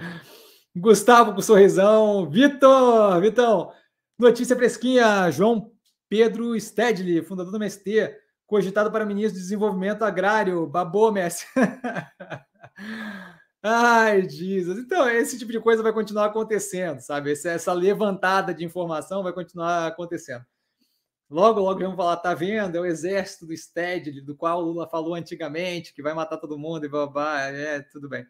Gustavo 0.75 1.33
com 1.33 1.41
sorrisão. 1.41 2.29
Vitor, 2.29 3.21
Vitão, 3.21 3.71
notícia 4.19 4.57
fresquinha. 4.57 5.31
João 5.31 5.71
Pedro 6.09 6.59
Stedley, 6.59 7.23
fundador 7.23 7.53
do 7.53 7.57
MST 7.57 8.26
cogitado 8.47 8.89
para 8.89 9.05
ministro 9.05 9.35
de 9.35 9.41
Desenvolvimento 9.41 10.03
Agrário. 10.03 10.65
Babou, 10.65 11.11
Messi. 11.11 11.45
Ai, 13.61 14.27
Jesus. 14.29 14.79
Então, 14.79 15.09
esse 15.09 15.37
tipo 15.37 15.51
de 15.51 15.59
coisa 15.59 15.83
vai 15.83 15.91
continuar 15.91 16.25
acontecendo, 16.25 17.01
sabe? 17.01 17.33
Essa 17.33 17.73
levantada 17.73 18.53
de 18.53 18.63
informação 18.63 19.21
vai 19.21 19.33
continuar 19.33 19.87
acontecendo. 19.87 20.45
Logo, 21.29 21.59
logo 21.59 21.79
vamos 21.79 21.97
falar, 21.97 22.15
tá 22.17 22.33
vendo? 22.33 22.77
É 22.77 22.79
o 22.79 22.85
exército 22.85 23.45
do 23.45 23.57
Stedley, 23.57 24.21
do 24.21 24.35
qual 24.35 24.59
o 24.59 24.65
Lula 24.65 24.87
falou 24.87 25.13
antigamente, 25.13 25.93
que 25.93 26.01
vai 26.01 26.13
matar 26.13 26.37
todo 26.37 26.57
mundo 26.57 26.85
e 26.85 26.89
babá. 26.89 27.41
É, 27.41 27.81
tudo 27.81 28.07
bem. 28.07 28.25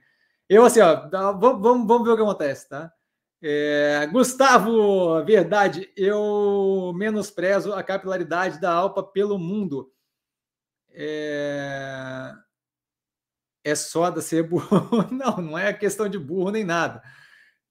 Eu, 0.49 0.65
assim, 0.65 0.79
ó, 0.79 1.07
vamos, 1.37 1.87
vamos 1.87 2.03
ver 2.03 2.13
o 2.13 2.15
que 2.15 2.23
acontece, 2.23 2.67
tá? 2.67 2.91
É, 3.39 4.07
Gustavo, 4.11 5.23
verdade, 5.23 5.91
eu 5.95 6.91
menosprezo 6.95 7.71
a 7.73 7.83
capilaridade 7.83 8.59
da 8.59 8.73
Alpa 8.73 9.03
pelo 9.03 9.37
mundo 9.37 9.91
é, 10.99 12.33
é 13.63 13.75
só 13.75 14.09
da 14.09 14.21
ser 14.21 14.43
burro. 14.43 15.07
Não, 15.11 15.37
não 15.37 15.57
é 15.57 15.71
questão 15.73 16.09
de 16.09 16.17
burro 16.17 16.51
nem 16.51 16.63
nada, 16.63 17.01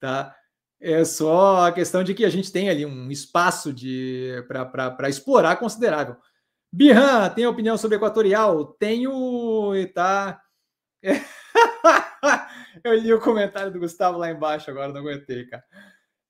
tá? 0.01 0.35
É 0.81 1.05
só 1.05 1.67
a 1.67 1.73
questão 1.73 2.05
de 2.05 2.15
que 2.15 2.25
a 2.25 2.31
gente 2.31 2.53
tem 2.53 2.69
ali 2.69 2.85
um 2.87 3.11
espaço 3.11 3.73
de 3.73 4.45
para 4.47 5.09
explorar 5.09 5.57
considerável. 5.57 6.17
Birran, 6.73 7.31
tem 7.31 7.47
opinião 7.47 7.79
sobre 7.79 7.97
Equatorial? 7.97 8.67
Tenho 8.75 9.75
e 9.75 9.87
tá. 9.87 10.41
Eu 12.85 12.95
li 12.95 13.13
o 13.13 13.21
comentário 13.21 13.73
do 13.73 13.81
Gustavo 13.81 14.19
lá 14.19 14.31
embaixo 14.31 14.71
agora, 14.71 14.93
não 14.93 15.01
aguentei, 15.01 15.47
cara. 15.47 15.65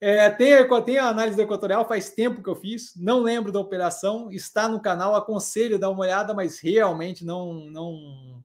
É, 0.00 0.28
tem, 0.30 0.52
tem 0.84 0.98
a 0.98 1.08
análise 1.08 1.36
do 1.36 1.42
Equatorial, 1.42 1.88
faz 1.88 2.10
tempo 2.10 2.42
que 2.42 2.48
eu 2.48 2.54
fiz, 2.54 2.92
não 2.96 3.22
lembro 3.22 3.50
da 3.50 3.58
operação, 3.58 4.30
está 4.30 4.68
no 4.68 4.80
canal, 4.80 5.14
aconselho 5.14 5.78
dar 5.78 5.88
uma 5.88 6.02
olhada, 6.02 6.34
mas 6.34 6.58
realmente 6.60 7.24
não 7.24 7.54
não 7.70 8.44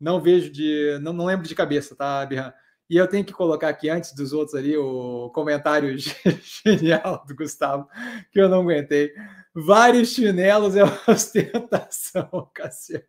não 0.00 0.20
vejo 0.20 0.50
de. 0.50 0.98
Não, 1.02 1.12
não 1.12 1.26
lembro 1.26 1.46
de 1.46 1.54
cabeça, 1.54 1.96
tá, 1.96 2.24
Birran? 2.24 2.52
E 2.88 2.96
eu 2.96 3.06
tenho 3.06 3.24
que 3.24 3.32
colocar 3.32 3.68
aqui, 3.68 3.90
antes 3.90 4.14
dos 4.14 4.32
outros 4.32 4.54
ali, 4.54 4.76
o 4.76 5.30
comentário 5.30 5.94
genial 6.64 7.24
do 7.26 7.34
Gustavo, 7.34 7.86
que 8.32 8.40
eu 8.40 8.48
não 8.48 8.62
aguentei. 8.62 9.12
Vários 9.54 10.10
chinelos 10.10 10.74
é 10.74 10.84
ostentação, 11.10 12.50
Cassiano. 12.54 13.04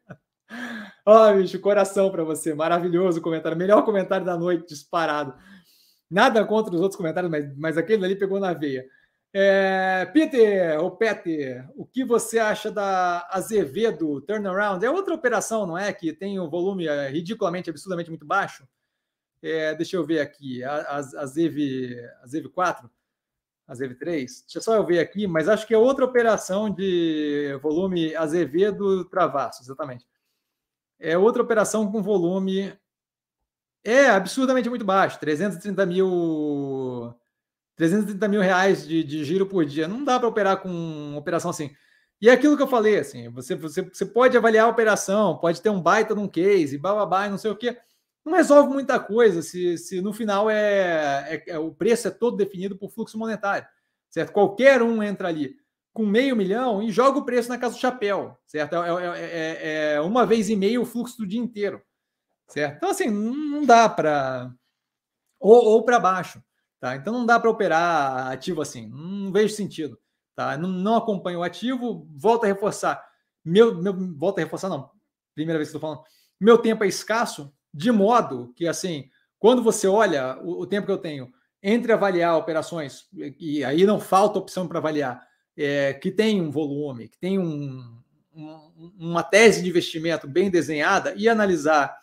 Ó, 1.06 1.30
oh, 1.30 1.36
bicho, 1.36 1.60
coração 1.60 2.12
para 2.12 2.24
você. 2.24 2.54
Maravilhoso 2.54 3.22
comentário. 3.22 3.58
Melhor 3.58 3.86
comentário 3.86 4.26
da 4.26 4.38
noite, 4.38 4.68
disparado. 4.68 5.34
Nada 6.10 6.44
contra 6.46 6.74
os 6.74 6.82
outros 6.82 6.98
comentários, 6.98 7.32
mas, 7.32 7.56
mas 7.58 7.78
aquele 7.78 8.04
ali 8.06 8.16
pegou 8.16 8.40
na 8.40 8.54
veia. 8.54 8.86
É, 9.32 10.06
Peter, 10.12 10.80
ou 10.82 10.90
Peter, 10.90 11.70
o 11.76 11.86
que 11.86 12.04
você 12.04 12.40
acha 12.40 12.72
da 12.72 13.28
Azevedo 13.30 14.22
Turnaround? 14.22 14.84
É 14.84 14.90
outra 14.90 15.14
operação, 15.14 15.68
não 15.68 15.78
é? 15.78 15.94
Que 15.94 16.12
tem 16.12 16.40
um 16.40 16.50
volume 16.50 16.88
é, 16.88 17.10
ridiculamente, 17.10 17.70
absurdamente 17.70 18.10
muito 18.10 18.26
baixo. 18.26 18.68
É, 19.42 19.76
deixa 19.76 19.96
eu 19.96 20.06
ver 20.06 20.20
aqui, 20.20 20.64
a, 20.64 20.74
a, 20.74 20.98
a, 20.98 21.26
Zev, 21.28 21.58
a 22.22 22.28
Zev 22.28 22.48
4, 22.50 22.90
a 23.68 23.76
Zev 23.76 23.94
3. 23.96 24.42
Deixa 24.42 24.62
só 24.62 24.76
eu 24.76 24.86
ver 24.86 25.00
aqui, 25.00 25.28
mas 25.28 25.48
acho 25.48 25.68
que 25.68 25.74
é 25.74 25.78
outra 25.78 26.06
operação 26.06 26.70
de 26.70 27.58
volume 27.62 28.16
Azevedo 28.16 29.06
Travasso, 29.06 29.62
exatamente. 29.62 30.06
É 31.00 31.18
outra 31.18 31.42
operação 31.44 31.90
com 31.90 32.02
volume. 32.04 32.74
É 33.84 34.10
absurdamente 34.10 34.70
muito 34.70 34.86
baixo, 34.86 35.20
330 35.20 35.86
mil 35.86 37.14
330 37.76 38.28
mil 38.28 38.42
reais 38.42 38.86
de, 38.88 39.04
de 39.04 39.24
giro 39.24 39.46
por 39.46 39.66
dia. 39.66 39.88
Não 39.88 40.04
dá 40.04 40.20
para 40.20 40.28
operar 40.28 40.58
com 40.62 41.16
operação 41.16 41.50
assim. 41.52 41.72
E 42.22 42.30
é 42.30 42.34
aquilo 42.34 42.58
que 42.58 42.64
eu 42.64 42.68
falei, 42.68 43.00
assim, 43.00 43.30
você, 43.30 43.56
você, 43.56 43.82
você 43.82 44.06
pode 44.06 44.36
avaliar 44.36 44.66
a 44.66 44.70
operação, 44.70 45.38
pode 45.38 45.62
ter 45.62 45.70
um 45.70 45.82
baita 45.82 46.14
num 46.14 46.28
case, 46.28 46.78
bababá, 46.78 47.30
não 47.30 47.38
sei 47.38 47.50
o 47.52 47.56
quê. 47.56 47.78
Não 48.26 48.34
resolve 48.34 48.74
muita 48.74 49.00
coisa 49.00 49.42
se, 49.42 49.78
se 49.78 50.02
no 50.02 50.12
final 50.12 50.50
é, 50.50 51.44
é, 51.48 51.52
é, 51.54 51.60
o 51.60 51.72
preço 51.72 52.10
é 52.10 52.12
todo 52.12 52.36
definido 52.36 52.78
por 52.78 52.92
fluxo 52.92 53.18
monetário, 53.18 53.66
certo? 54.10 54.34
Qualquer 54.34 54.82
um 54.82 55.02
entra 55.02 55.30
ali 55.30 55.56
com 55.94 56.06
meio 56.06 56.36
milhão 56.36 56.84
e 56.84 56.92
joga 56.92 57.20
o 57.20 57.26
preço 57.26 57.48
na 57.48 57.58
casa 57.58 57.76
do 57.76 57.80
chapéu, 57.80 58.38
certo? 58.46 58.76
É, 58.76 59.20
é, 59.20 59.22
é, 59.22 59.94
é 59.94 60.02
uma 60.02 60.26
vez 60.26 60.50
e 60.50 60.56
meio 60.58 60.82
o 60.82 60.86
fluxo 60.86 61.18
do 61.18 61.26
dia 61.26 61.40
inteiro, 61.40 61.82
certo? 62.50 62.78
Então, 62.78 62.90
assim, 62.90 63.10
não 63.10 63.66
dá 63.66 63.88
para. 63.88 64.52
Ou, 65.40 65.66
ou 65.66 65.84
para 65.84 66.00
baixo. 66.00 66.44
Tá? 66.80 66.96
Então 66.96 67.12
não 67.12 67.26
dá 67.26 67.38
para 67.40 67.50
operar 67.50 68.32
ativo 68.32 68.62
assim, 68.62 68.88
não 68.88 69.32
vejo 69.32 69.54
sentido. 69.54 70.00
Tá? 70.36 70.58
Não, 70.58 70.70
não 70.70 70.96
acompanho 70.96 71.40
o 71.40 71.44
ativo, 71.44 72.08
volto 72.16 72.46
a 72.46 72.48
reforçar. 72.48 73.06
Meu, 73.44 73.76
meu, 73.82 73.94
volto 74.16 74.40
a 74.40 74.44
reforçar, 74.44 74.70
não. 74.70 74.90
Primeira 75.36 75.60
vez 75.60 75.70
que 75.70 75.76
estou 75.76 75.82
falando. 75.82 76.06
Meu 76.40 76.58
tempo 76.58 76.84
é 76.84 76.88
escasso, 76.88 77.54
de 77.74 77.92
modo 77.92 78.54
que, 78.56 78.66
assim, 78.66 79.10
quando 79.38 79.62
você 79.62 79.88
olha 79.88 80.40
o, 80.42 80.62
o 80.62 80.66
tempo 80.66 80.86
que 80.86 80.92
eu 80.92 80.98
tenho 80.98 81.32
entre 81.62 81.92
avaliar 81.92 82.38
operações, 82.38 83.08
e 83.38 83.62
aí 83.66 83.86
não 83.86 84.00
falta 84.00 84.40
opção 84.40 84.66
para 84.66 84.80
avaliar, 84.80 85.22
é, 85.58 85.94
que 85.94 86.10
tem 86.10 86.42
um 86.42 86.50
volume, 86.50 87.10
que 87.10 87.18
tem 87.18 87.38
um, 87.38 88.02
um, 88.34 88.94
uma 88.98 89.24
tese 89.24 89.62
de 89.62 89.70
investimento 89.70 90.26
bem 90.26 90.50
desenhada, 90.50 91.14
e 91.18 91.28
analisar 91.28 91.98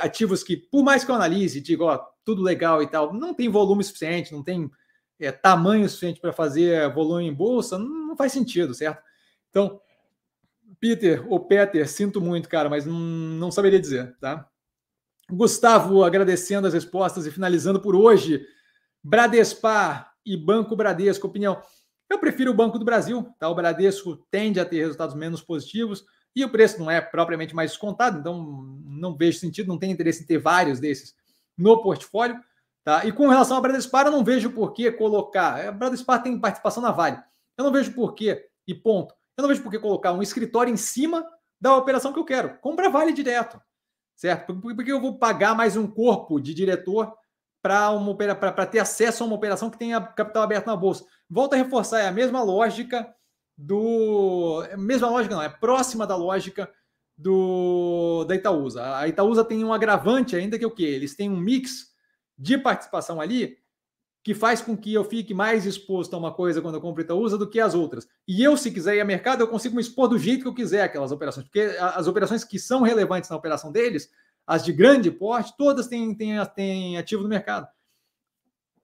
ativos 0.00 0.42
que, 0.42 0.56
por 0.56 0.82
mais 0.82 1.04
que 1.04 1.10
eu 1.10 1.14
analise, 1.14 1.60
digo, 1.60 1.84
ó, 1.84 1.98
tudo 2.24 2.42
legal 2.42 2.82
e 2.82 2.88
tal, 2.88 3.12
não 3.14 3.32
tem 3.32 3.48
volume 3.48 3.84
suficiente, 3.84 4.32
não 4.32 4.42
tem 4.42 4.70
é, 5.20 5.30
tamanho 5.30 5.88
suficiente 5.88 6.20
para 6.20 6.32
fazer 6.32 6.92
volume 6.92 7.26
em 7.26 7.32
bolsa, 7.32 7.78
não, 7.78 8.08
não, 8.08 8.16
faz 8.16 8.32
sentido, 8.32 8.74
certo? 8.74 9.02
Então, 9.50 9.80
Peter 10.80 11.24
ou 11.32 11.40
Peter, 11.40 11.88
sinto 11.88 12.20
muito, 12.20 12.48
cara, 12.48 12.68
mas 12.68 12.84
não, 12.84 12.98
não 12.98 13.50
saberia 13.50 13.80
dizer, 13.80 14.16
tá? 14.18 14.48
Gustavo, 15.30 16.04
agradecendo 16.04 16.66
as 16.66 16.74
respostas 16.74 17.26
e 17.26 17.30
finalizando 17.30 17.80
por 17.80 17.94
hoje. 17.96 18.46
Bradespar 19.02 20.12
e 20.24 20.36
Banco 20.36 20.76
Bradesco, 20.76 21.26
opinião. 21.26 21.60
Eu 22.08 22.18
prefiro 22.18 22.50
o 22.50 22.54
Banco 22.54 22.78
do 22.78 22.84
Brasil, 22.84 23.28
tá? 23.38 23.48
O 23.48 23.54
Bradesco 23.54 24.16
tende 24.30 24.60
a 24.60 24.64
ter 24.64 24.78
resultados 24.78 25.14
menos 25.14 25.42
positivos 25.42 26.04
e 26.36 26.44
o 26.44 26.50
preço 26.50 26.78
não 26.78 26.90
é 26.90 27.00
propriamente 27.00 27.54
mais 27.54 27.70
descontado, 27.70 28.18
então 28.18 28.44
não 28.84 29.16
vejo 29.16 29.38
sentido, 29.38 29.68
não 29.68 29.78
tem 29.78 29.90
interesse 29.90 30.22
em 30.22 30.26
ter 30.26 30.36
vários 30.36 30.78
desses 30.78 31.16
no 31.56 31.82
portfólio. 31.82 32.38
Tá? 32.84 33.06
E 33.06 33.10
com 33.10 33.26
relação 33.26 33.56
à 33.56 33.60
Bradespar, 33.60 34.06
eu 34.06 34.12
não 34.12 34.22
vejo 34.22 34.50
por 34.50 34.74
que 34.74 34.92
colocar. 34.92 35.66
A 35.66 35.72
Bradespar 35.72 36.22
tem 36.22 36.38
participação 36.38 36.82
na 36.82 36.92
Vale. 36.92 37.18
Eu 37.56 37.64
não 37.64 37.72
vejo 37.72 37.92
por 37.94 38.14
que, 38.14 38.46
e 38.68 38.74
ponto. 38.74 39.14
Eu 39.34 39.42
não 39.42 39.48
vejo 39.48 39.62
por 39.62 39.70
que 39.70 39.78
colocar 39.78 40.12
um 40.12 40.22
escritório 40.22 40.72
em 40.72 40.76
cima 40.76 41.26
da 41.58 41.74
operação 41.74 42.12
que 42.12 42.18
eu 42.18 42.24
quero. 42.24 42.58
Compra 42.58 42.90
Vale 42.90 43.14
direto. 43.14 43.58
Certo? 44.14 44.54
Porque 44.60 44.92
eu 44.92 45.00
vou 45.00 45.18
pagar 45.18 45.54
mais 45.54 45.74
um 45.74 45.86
corpo 45.86 46.38
de 46.38 46.52
diretor 46.52 47.16
para 47.62 48.66
ter 48.66 48.78
acesso 48.78 49.24
a 49.24 49.26
uma 49.26 49.36
operação 49.36 49.70
que 49.70 49.78
tenha 49.78 50.00
capital 50.00 50.42
aberto 50.42 50.66
na 50.66 50.76
bolsa. 50.76 51.04
Volto 51.28 51.54
a 51.54 51.56
reforçar, 51.56 52.00
é 52.00 52.08
a 52.08 52.12
mesma 52.12 52.42
lógica 52.42 53.12
do. 53.56 54.64
É 54.70 54.76
mesma 54.76 55.08
lógica, 55.08 55.34
não, 55.34 55.42
é 55.42 55.48
próxima 55.48 56.06
da 56.06 56.16
lógica 56.16 56.70
do 57.16 58.24
da 58.24 58.34
Itaúsa. 58.34 58.96
A 58.96 59.08
Itaúsa 59.08 59.44
tem 59.44 59.64
um 59.64 59.72
agravante 59.72 60.36
ainda 60.36 60.58
que 60.58 60.64
é 60.64 60.66
o 60.66 60.70
quê? 60.70 60.84
Eles 60.84 61.14
têm 61.14 61.30
um 61.30 61.36
mix 61.36 61.94
de 62.38 62.58
participação 62.58 63.20
ali 63.20 63.58
que 64.26 64.34
faz 64.34 64.60
com 64.60 64.76
que 64.76 64.92
eu 64.92 65.04
fique 65.04 65.32
mais 65.32 65.64
exposto 65.64 66.12
a 66.14 66.18
uma 66.18 66.34
coisa 66.34 66.60
quando 66.60 66.74
eu 66.74 66.80
compro 66.80 67.00
Itaúsa 67.00 67.38
do 67.38 67.48
que 67.48 67.60
as 67.60 67.74
outras. 67.74 68.08
E 68.26 68.42
eu, 68.42 68.56
se 68.56 68.72
quiser 68.72 68.96
ir 68.96 69.00
a 69.00 69.04
mercado, 69.04 69.40
eu 69.40 69.46
consigo 69.46 69.76
me 69.76 69.80
expor 69.80 70.08
do 70.08 70.18
jeito 70.18 70.42
que 70.42 70.48
eu 70.48 70.54
quiser 70.54 70.82
aquelas 70.82 71.12
operações, 71.12 71.44
porque 71.44 71.60
as 71.78 72.08
operações 72.08 72.42
que 72.42 72.58
são 72.58 72.82
relevantes 72.82 73.30
na 73.30 73.36
operação 73.36 73.70
deles, 73.70 74.10
as 74.44 74.64
de 74.64 74.72
grande 74.72 75.12
porte, 75.12 75.54
todas 75.56 75.86
têm, 75.86 76.12
têm, 76.12 76.44
têm 76.56 76.98
ativo 76.98 77.22
no 77.22 77.28
mercado. 77.28 77.68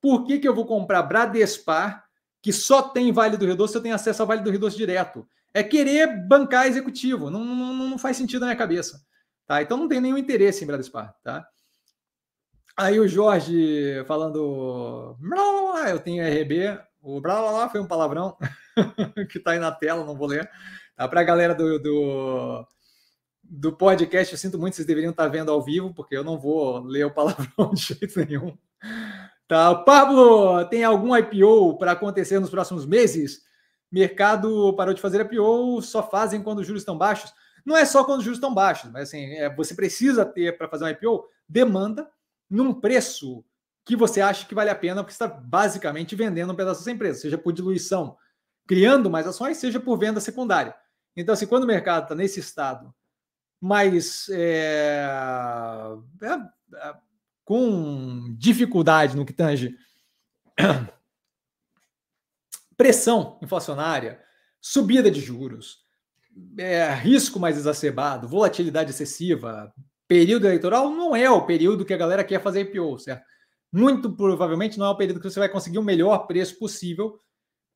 Por 0.01 0.25
que, 0.25 0.39
que 0.39 0.47
eu 0.47 0.55
vou 0.55 0.65
comprar 0.65 1.03
Bradespar, 1.03 2.02
que 2.43 2.53
só 2.53 2.83
tem 2.83 3.13
Vale 3.13 3.37
do 3.37 3.47
Rio 3.47 3.57
Doce, 3.57 3.77
eu 3.77 3.83
tenho 3.83 3.95
acesso 3.95 4.21
ao 4.21 4.29
Vale 4.29 4.43
do 4.43 4.51
Rio 4.51 4.61
Doce 4.61 4.77
direto? 4.77 5.27
é 5.55 5.63
querer 5.63 6.07
bancar 6.27 6.67
executivo. 6.67 7.31
Não, 7.31 7.45
não, 7.45 7.75
não 7.75 7.99
faz 7.99 8.17
sentido 8.17 8.41
na 8.41 8.47
minha 8.47 8.59
cabeça. 8.59 9.05
Tá? 9.47 9.61
Então 9.61 9.77
não 9.77 9.89
tem 9.89 10.01
nenhum 10.01 10.19
interesse 10.19 10.65
em 10.65 10.67
Bradespar. 10.67 11.15
Tá? 11.23 11.47
Aí 12.77 12.99
o 12.99 13.09
Jorge 13.09 14.03
falando, 14.07 15.17
eu 15.89 15.99
tenho 15.99 16.25
RB, 16.25 16.79
o 17.03 17.21
blá 17.21 17.41
blá 17.41 17.51
blá 17.53 17.69
foi 17.69 17.81
um 17.81 17.87
palavrão 17.87 18.37
que 19.31 19.39
está 19.39 19.51
aí 19.51 19.59
na 19.59 19.71
tela, 19.71 20.05
não 20.05 20.17
vou 20.17 20.27
ler. 20.27 20.51
Tá? 20.97 21.07
Para 21.07 21.21
a 21.21 21.25
galera 21.25 21.55
do, 21.55 21.79
do, 21.79 22.67
do, 23.43 23.73
podcast, 23.77 24.33
eu 24.33 24.39
sinto 24.39 24.59
muito, 24.59 24.77
vocês 24.77 24.87
deveriam 24.87 25.11
estar 25.11 25.25
tá 25.25 25.29
vendo 25.29 25.51
ao 25.53 25.63
vivo, 25.63 25.93
porque 25.93 26.17
eu 26.17 26.25
não 26.25 26.39
vou 26.39 26.79
ler 26.79 27.05
o 27.05 27.13
palavrão 27.13 27.73
de 27.75 27.83
jeito 27.83 28.25
nenhum. 28.25 28.57
Tá? 29.53 29.75
Pablo, 29.75 30.65
tem 30.71 30.83
algum 30.83 31.15
IPO 31.15 31.77
para 31.77 31.93
acontecer 31.93 32.41
nos 32.41 32.49
próximos 32.49 32.87
meses? 32.87 33.43
mercado 33.91 34.75
parou 34.75 34.95
de 34.95 35.01
fazer 35.03 35.21
IPO, 35.21 35.83
só 35.83 36.03
fazem 36.03 36.43
quando 36.43 36.61
os 36.61 36.67
juros 36.67 36.81
estão 36.81 36.97
baixos. 36.97 37.35
Não 37.63 37.77
é 37.77 37.85
só 37.85 38.03
quando 38.03 38.21
os 38.21 38.25
juros 38.25 38.39
estão 38.39 38.55
baixos, 38.55 38.91
mas 38.91 39.11
assim, 39.11 39.35
é, 39.35 39.55
você 39.55 39.75
precisa 39.75 40.25
ter 40.25 40.57
para 40.57 40.71
fazer 40.71 40.87
um 40.87 40.89
IPO 40.89 41.29
demanda 41.47 42.09
num 42.49 42.73
preço 42.73 43.45
que 43.85 43.95
você 43.95 44.23
acha 44.23 44.47
que 44.47 44.55
vale 44.55 44.71
a 44.71 44.75
pena, 44.75 45.03
porque 45.03 45.13
está 45.13 45.27
basicamente 45.29 46.17
vendendo 46.17 46.51
um 46.51 46.57
pedaço 46.57 46.81
dessa 46.81 46.91
empresa, 46.91 47.21
seja 47.21 47.37
por 47.37 47.53
diluição, 47.53 48.17
criando 48.67 49.11
mais 49.11 49.27
ações, 49.27 49.59
seja 49.59 49.79
por 49.79 49.99
venda 49.99 50.19
secundária. 50.19 50.75
Então, 51.15 51.35
assim, 51.35 51.47
quando 51.47 51.65
o 51.65 51.67
mercado 51.67 52.05
está 52.05 52.15
nesse 52.15 52.41
estado 52.41 52.91
mais 53.61 54.31
é, 54.31 55.07
é, 56.23 56.27
é, 56.27 56.95
com 57.45 58.35
dificuldade 58.39 59.17
no 59.17 59.27
que 59.27 59.33
tange 59.33 59.75
pressão 62.77 63.39
inflacionária, 63.43 64.21
subida 64.61 65.11
de 65.11 65.21
juros, 65.21 65.79
é, 66.59 66.93
risco 66.95 67.39
mais 67.39 67.57
exacerbado, 67.57 68.29
volatilidade 68.29 68.91
excessiva, 68.91 69.73
período 70.09 70.47
eleitoral 70.47 70.91
não 70.91 71.17
é 71.17 71.31
o 71.31 71.47
período 71.47 71.85
que 71.85 71.95
a 71.95 71.97
galera 71.97 72.25
quer 72.25 72.43
fazer 72.43 72.61
IPO, 72.63 72.99
certo? 72.99 73.25
Muito 73.73 74.13
provavelmente 74.13 74.79
não 74.79 74.87
é 74.87 74.91
o 74.91 74.97
período 74.97 75.21
que 75.21 75.31
você 75.31 75.41
vai 75.41 75.49
conseguir 75.49 75.79
o 75.79 75.83
melhor 75.83 76.27
preço 76.27 76.59
possível 76.59 77.19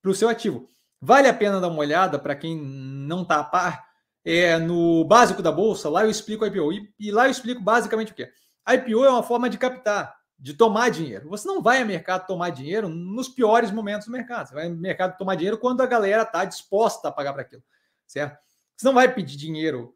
para 0.03 0.11
o 0.11 0.15
seu 0.15 0.29
ativo. 0.29 0.69
Vale 1.01 1.29
a 1.29 1.35
pena 1.35 1.61
dar 1.61 1.69
uma 1.69 1.79
olhada 1.79 2.19
para 2.19 2.37
quem 2.37 2.61
não 2.61 3.23
está 3.23 3.41
a 3.41 3.45
par 3.45 3.87
é, 4.25 4.59
no 4.59 5.05
básico 5.05 5.41
da 5.41 5.53
bolsa, 5.53 5.89
lá 5.89 6.05
eu 6.05 6.11
explico 6.11 6.45
a 6.45 6.49
IPO. 6.49 6.73
E, 6.73 6.95
e 6.99 7.11
lá 7.11 7.27
eu 7.27 7.31
explico 7.31 7.63
basicamente 7.63 8.13
o 8.13 8.15
que? 8.15 8.25
A 8.25 8.29
IPO 8.69 9.05
é 9.05 9.11
uma 9.11 9.23
forma 9.23 9.49
de 9.49 9.59
captar 9.59 10.17
de 10.39 10.55
tomar 10.55 10.91
dinheiro. 10.91 11.29
Você 11.31 11.49
não 11.49 11.63
vai 11.63 11.81
ao 11.81 11.87
mercado 11.87 12.27
tomar 12.27 12.51
dinheiro 12.51 12.89
nos 12.89 13.29
piores 13.29 13.71
momentos 13.71 14.07
do 14.07 14.13
mercado. 14.13 14.49
Você 14.49 14.55
vai 14.55 14.67
ao 14.67 14.75
mercado 14.75 15.17
tomar 15.17 15.35
dinheiro 15.35 15.59
quando 15.59 15.81
a 15.81 15.87
galera 15.87 16.23
está 16.23 16.45
disposta 16.45 17.09
a 17.09 17.13
pagar 17.13 17.33
para 17.33 17.43
aquilo, 17.43 17.63
certo? 18.07 18.39
Você 18.77 18.87
não 18.87 18.95
vai 18.95 19.13
pedir 19.13 19.37
dinheiro 19.37 19.95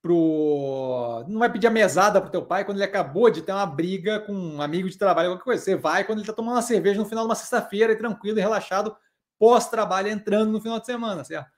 pro. 0.00 1.24
Não 1.28 1.38
vai 1.38 1.52
pedir 1.52 1.66
a 1.66 1.70
mesada 1.70 2.20
para 2.20 2.28
o 2.28 2.30
teu 2.30 2.44
pai 2.44 2.64
quando 2.64 2.78
ele 2.78 2.84
acabou 2.84 3.30
de 3.30 3.42
ter 3.42 3.52
uma 3.52 3.66
briga 3.66 4.20
com 4.20 4.32
um 4.32 4.62
amigo 4.62 4.88
de 4.88 4.96
trabalho, 4.96 5.30
qualquer 5.30 5.44
coisa. 5.44 5.62
Você 5.62 5.76
vai 5.76 6.04
quando 6.04 6.18
ele 6.18 6.24
está 6.24 6.32
tomando 6.32 6.56
uma 6.56 6.62
cerveja 6.62 6.98
no 7.00 7.06
final 7.06 7.24
de 7.24 7.28
uma 7.28 7.34
sexta-feira 7.34 7.92
e 7.92 7.96
tranquilo 7.96 8.38
e 8.38 8.42
relaxado, 8.42 8.96
pós-trabalho, 9.38 10.08
entrando 10.08 10.50
no 10.50 10.60
final 10.60 10.80
de 10.80 10.86
semana, 10.86 11.24
certo? 11.24 11.50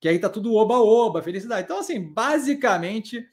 Que 0.00 0.08
aí 0.08 0.18
tá 0.18 0.28
tudo 0.28 0.54
oba-oba, 0.54 1.22
felicidade. 1.22 1.62
Então, 1.62 1.78
assim, 1.78 2.12
basicamente, 2.12 3.24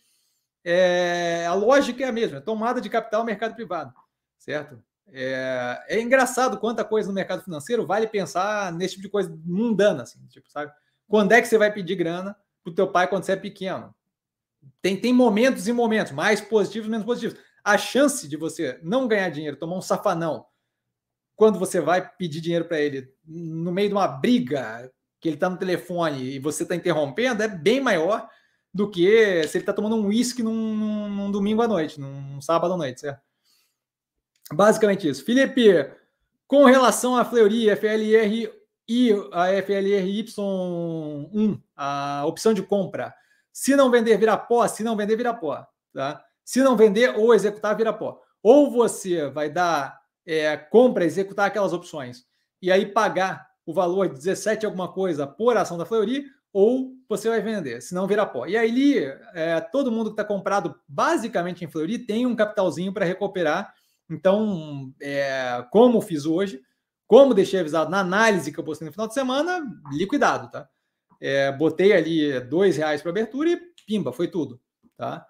é... 0.64 1.46
a 1.46 1.54
lógica 1.54 2.04
é 2.04 2.08
a 2.08 2.12
mesma: 2.12 2.38
é 2.38 2.42
tomada 2.42 2.80
de 2.82 2.90
capital 2.90 3.24
mercado 3.24 3.56
privado 3.56 3.94
certo? 4.40 4.82
É, 5.12 5.86
é, 5.90 6.02
engraçado 6.02 6.60
quanta 6.60 6.84
coisa 6.84 7.08
no 7.08 7.14
mercado 7.14 7.44
financeiro 7.44 7.86
vale 7.86 8.08
pensar 8.08 8.72
nesse 8.72 8.96
tipo 8.96 9.04
de 9.04 9.10
coisa 9.10 9.38
mundana, 9.44 10.04
assim, 10.04 10.26
tipo, 10.28 10.50
sabe? 10.50 10.72
Quando 11.08 11.32
é 11.34 11.42
que 11.42 11.48
você 11.48 11.58
vai 11.58 11.72
pedir 11.72 11.96
grana 11.96 12.36
pro 12.64 12.74
teu 12.74 12.88
pai 12.88 13.08
quando 13.08 13.24
você 13.24 13.34
é 13.34 13.36
pequeno? 13.36 13.94
Tem, 14.82 15.00
tem 15.00 15.14
momentos 15.14 15.68
e 15.68 15.74
momentos, 15.74 16.12
mais 16.12 16.42
positivos 16.42 16.90
menos 16.90 17.06
positivos. 17.06 17.38
A 17.64 17.78
chance 17.78 18.28
de 18.28 18.38
você 18.38 18.80
não 18.84 19.08
ganhar 19.08 19.30
dinheiro, 19.30 19.58
tomar 19.58 19.78
um 19.78 19.82
safanão 19.82 20.46
quando 21.36 21.58
você 21.58 21.80
vai 21.80 22.08
pedir 22.18 22.42
dinheiro 22.42 22.66
para 22.66 22.80
ele 22.80 23.14
no 23.26 23.72
meio 23.72 23.90
de 23.90 23.96
uma 23.96 24.08
briga, 24.08 24.92
que 25.20 25.30
ele 25.30 25.36
está 25.36 25.50
no 25.50 25.58
telefone 25.58 26.36
e 26.36 26.40
você 26.40 26.64
está 26.64 26.76
interrompendo, 26.76 27.42
é 27.42 27.48
bem 27.48 27.80
maior 27.82 28.30
do 28.74 28.90
que 28.90 29.44
se 29.48 29.58
ele 29.58 29.64
está 29.64 29.74
tomando 29.74 29.96
um 29.96 30.08
uísque 30.08 30.44
num, 30.44 30.76
num, 30.76 31.10
num, 31.10 31.32
domingo 31.32 31.62
à 31.62 31.68
noite, 31.68 32.00
num 32.00 32.40
sábado 32.42 32.74
à 32.74 32.78
noite, 32.78 33.02
certo? 33.02 33.22
Basicamente 34.54 35.08
isso. 35.08 35.24
Felipe, 35.24 35.92
com 36.48 36.66
relação 36.66 37.16
à 37.16 37.26
Fleury, 37.26 37.70
FLR 37.76 38.52
e 38.88 39.12
a 39.32 39.48
FLRY1, 39.64 41.62
a 41.76 42.24
opção 42.26 42.54
de 42.54 42.64
compra, 42.64 43.14
se 43.52 43.76
não 43.76 43.92
vender, 43.92 44.18
vira 44.18 44.38
pó, 44.38 44.68
se 44.68 44.84
não 44.84 44.96
vender, 44.96 45.16
vira 45.16 45.34
pó, 45.34 45.68
tá? 45.94 46.24
Se 46.44 46.64
não 46.64 46.76
vender 46.76 47.16
ou 47.18 47.34
executar, 47.34 47.76
vira 47.76 47.94
pó. 47.94 48.20
Ou 48.42 48.72
você 48.72 49.30
vai 49.30 49.50
dar 49.50 50.00
é, 50.26 50.56
compra, 50.58 51.06
executar 51.06 51.48
aquelas 51.48 51.74
opções 51.74 52.26
e 52.62 52.72
aí 52.72 52.86
pagar 52.86 53.50
o 53.66 53.74
valor 53.74 54.08
de 54.08 54.16
17 54.16 54.66
alguma 54.66 54.92
coisa 54.92 55.28
por 55.28 55.56
ação 55.56 55.78
da 55.78 55.86
Fleury, 55.86 56.26
ou 56.52 56.94
você 57.08 57.30
vai 57.30 57.42
vender, 57.42 57.82
senão 57.82 58.08
vira 58.08 58.26
pó. 58.26 58.46
E 58.46 58.58
aí, 58.58 58.98
é, 59.34 59.60
todo 59.62 59.92
mundo 59.92 60.10
que 60.10 60.14
está 60.14 60.24
comprado 60.24 60.76
basicamente 60.88 61.64
em 61.64 61.68
Fleury 61.68 62.00
tem 62.00 62.26
um 62.26 62.36
capitalzinho 62.36 62.94
para 62.94 63.06
recuperar. 63.06 63.74
Então, 64.10 64.92
é, 65.02 65.64
como 65.72 66.02
fiz 66.02 66.26
hoje, 66.26 66.62
como 67.08 67.34
deixei 67.34 67.60
avisado 67.60 67.90
na 67.90 68.00
análise 68.00 68.52
que 68.52 68.60
eu 68.60 68.64
postei 68.64 68.86
no 68.86 68.92
final 68.92 69.08
de 69.08 69.14
semana, 69.14 69.62
liquidado, 69.92 70.50
tá? 70.52 70.68
É, 71.22 71.52
botei 71.52 71.94
ali 71.94 72.40
dois 72.42 72.78
reais 72.78 73.02
para 73.02 73.12
abertura 73.12 73.50
e 73.50 73.62
pimba, 73.86 74.14
foi 74.14 74.28
tudo, 74.28 74.60
tá? 74.96 75.26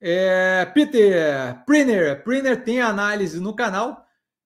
É, 0.00 0.66
Peter, 0.66 1.64
Printer, 1.64 2.22
Printer 2.22 2.62
tem 2.62 2.80
análise 2.80 3.40
no 3.40 3.56
canal. 3.56 4.03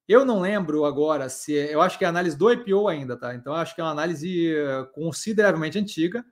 Eu 0.09 0.25
não 0.25 0.41
lembro 0.41 0.85
agora 0.85 1.29
se. 1.29 1.53
Eu 1.53 1.81
acho 1.81 1.95
que 1.99 2.03
é 2.03 2.07
análise 2.07 2.35
do 2.35 2.51
IPO 2.51 2.87
ainda, 2.87 3.15
tá? 3.15 3.35
Então 3.35 3.53
acho 3.53 3.75
que 3.75 3.81
é 3.81 3.83
uma 3.83 3.91
análise 3.91 4.55
consideravelmente 4.91 5.77
antiga. 5.77 6.25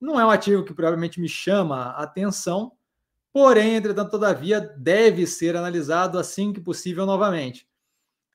Não 0.00 0.18
é 0.18 0.24
um 0.24 0.30
ativo 0.30 0.64
que 0.64 0.72
provavelmente 0.72 1.20
me 1.20 1.28
chama 1.28 1.90
a 1.90 2.04
atenção, 2.04 2.72
porém, 3.30 3.74
entretanto, 3.74 4.10
todavia, 4.10 4.58
deve 4.58 5.26
ser 5.26 5.54
analisado 5.54 6.18
assim 6.18 6.50
que 6.50 6.62
possível 6.62 7.04
novamente. 7.04 7.68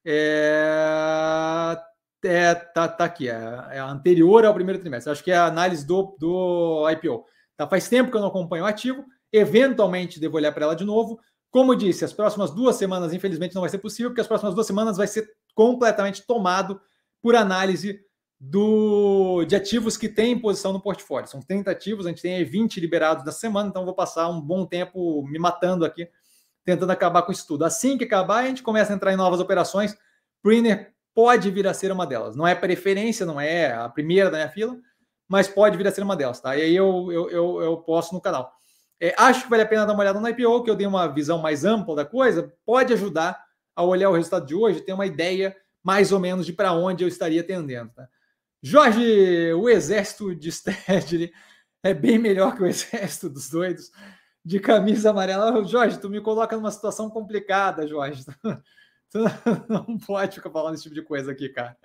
É, 0.06 1.76
é 2.24 2.54
tá, 2.54 2.88
tá 2.88 3.06
aqui, 3.06 3.28
é, 3.28 3.68
é 3.72 3.80
anterior 3.80 4.46
ao 4.46 4.54
primeiro 4.54 4.80
trimestre. 4.80 5.12
Acho 5.12 5.24
que 5.24 5.32
é 5.32 5.38
a 5.38 5.48
análise 5.48 5.84
do, 5.84 6.16
do 6.20 6.88
IPO. 6.92 7.26
Tá, 7.58 7.68
faz 7.68 7.90
tempo 7.90 8.12
que 8.12 8.18
eu 8.18 8.22
não 8.22 8.28
acompanho 8.28 8.66
o 8.66 8.68
ativo 8.68 9.04
Eventualmente 9.36 10.18
devo 10.18 10.38
olhar 10.38 10.54
para 10.54 10.64
ela 10.64 10.76
de 10.78 10.86
novo. 10.86 11.20
Como 11.52 11.76
disse, 11.76 12.04
as 12.04 12.14
próximas 12.14 12.52
duas 12.52 12.76
semanas, 12.76 13.14
infelizmente, 13.14 13.56
não 13.56 13.62
vai 13.62 13.70
ser 13.70 13.78
possível, 13.78 14.10
porque 14.10 14.22
as 14.22 14.28
próximas 14.28 14.54
duas 14.54 14.68
semanas 14.68 14.98
vai 14.98 15.08
ser 15.08 15.30
completamente 15.54 16.26
tomado 16.26 16.80
por 17.22 17.36
análise 17.36 18.00
do, 18.40 19.46
de 19.46 19.56
ativos 19.56 19.98
que 19.98 20.14
em 20.18 20.38
posição 20.38 20.74
no 20.74 20.82
portfólio. 20.82 21.30
São 21.30 21.42
30 21.42 21.72
ativos, 21.72 22.06
a 22.06 22.10
gente 22.10 22.22
tem 22.22 22.44
20 22.44 22.80
liberados 22.80 23.26
na 23.26 23.32
semana, 23.32 23.70
então 23.70 23.86
vou 23.86 23.96
passar 23.96 24.28
um 24.28 24.40
bom 24.40 24.66
tempo 24.66 25.24
me 25.24 25.40
matando 25.40 25.86
aqui, 25.86 26.08
tentando 26.64 26.92
acabar 26.92 27.22
com 27.24 27.32
isso 27.32 27.48
tudo. 27.48 27.66
Assim 27.66 27.98
que 27.98 28.04
acabar, 28.04 28.44
a 28.44 28.48
gente 28.48 28.62
começa 28.62 28.92
a 28.92 28.96
entrar 28.96 29.14
em 29.14 29.18
novas 29.18 29.40
operações. 29.40 29.98
Printer 30.42 30.94
pode 31.14 31.50
vir 31.50 31.66
a 31.68 31.74
ser 31.74 31.92
uma 31.92 32.06
delas. 32.06 32.36
Não 32.36 32.46
é 32.46 32.54
preferência, 32.54 33.26
não 33.26 33.40
é 33.40 33.74
a 33.74 33.88
primeira 33.90 34.30
da 34.30 34.38
minha 34.38 34.50
fila, 34.50 34.78
mas 35.28 35.48
pode 35.48 35.78
vir 35.78 35.88
a 35.88 35.92
ser 35.92 36.04
uma 36.04 36.16
delas, 36.16 36.40
tá? 36.40 36.56
E 36.56 36.62
aí 36.62 36.76
eu, 36.76 37.12
eu, 37.12 37.30
eu, 37.30 37.62
eu 37.64 37.78
posto 37.78 38.14
no 38.14 38.22
canal. 38.22 38.52
É, 39.00 39.14
acho 39.18 39.44
que 39.44 39.50
vale 39.50 39.64
a 39.64 39.68
pena 39.68 39.86
dar 39.86 39.94
uma 39.94 40.02
olhada 40.02 40.20
no 40.20 40.28
IPO, 40.28 40.64
que 40.64 40.70
eu 40.70 40.76
dei 40.76 40.88
uma 40.88 41.08
visão 41.08 41.38
mais 41.38 41.66
ampla 41.66 41.96
da 41.96 42.06
coisa, 42.06 42.54
pode 42.66 42.94
ajudar 42.94 43.44
a 43.76 43.84
olhar 43.84 44.10
o 44.10 44.14
resultado 44.14 44.46
de 44.46 44.56
hoje, 44.56 44.82
ter 44.82 44.94
uma 44.94 45.06
ideia 45.06 45.56
mais 45.84 46.12
ou 46.12 46.20
menos 46.20 46.46
de 46.46 46.54
para 46.54 46.72
onde 46.72 47.04
eu 47.04 47.08
estaria 47.08 47.44
tendendo. 47.44 47.92
Tá? 47.94 48.08
Jorge, 48.62 49.54
o 49.54 49.70
exército 49.70 50.34
de 50.34 50.52
Stedley 50.52 51.32
é 51.84 51.94
bem 51.94 52.18
melhor 52.18 52.56
que 52.56 52.64
o 52.64 52.66
exército 52.66 53.30
dos 53.30 53.50
doidos 53.50 53.92
de 54.44 54.60
camisa 54.60 55.10
amarela. 55.10 55.64
Jorge, 55.66 56.00
tu 56.00 56.10
me 56.10 56.22
coloca 56.22 56.56
numa 56.56 56.72
situação 56.72 57.10
complicada, 57.10 57.88
Jorge. 57.88 58.26
Tu 59.12 59.20
não 59.70 59.98
pode 60.00 60.36
ficar 60.36 60.50
falando 60.50 60.74
esse 60.74 60.84
tipo 60.84 60.96
de 60.96 61.02
coisa 61.02 61.32
aqui, 61.32 61.48
cara. 61.48 61.78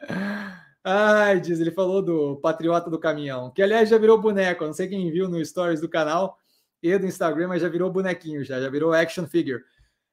Ai, 0.83 1.39
diz, 1.39 1.61
ele 1.61 1.71
falou 1.71 2.03
do 2.03 2.41
patriota 2.41 2.91
do 2.91 2.99
caminhão, 2.99 3.51
que 3.53 3.63
aliás 3.63 3.89
já 3.89 3.99
virou 3.99 4.21
boneco. 4.21 4.65
Não 4.65 4.73
sei 4.73 4.89
quem 4.89 5.13
viu 5.13 5.29
no 5.29 5.45
stories 5.45 5.81
do 5.81 5.89
canal 5.89 6.40
e 6.83 6.99
do 6.99 7.07
Instagram, 7.07 7.49
mas 7.49 7.63
já 7.63 7.69
virou 7.69 7.91
bonequinho, 7.91 8.45
já, 8.45 8.61
já 8.61 8.71
virou 8.71 8.93
action 8.93 9.27
figure. 9.27 9.63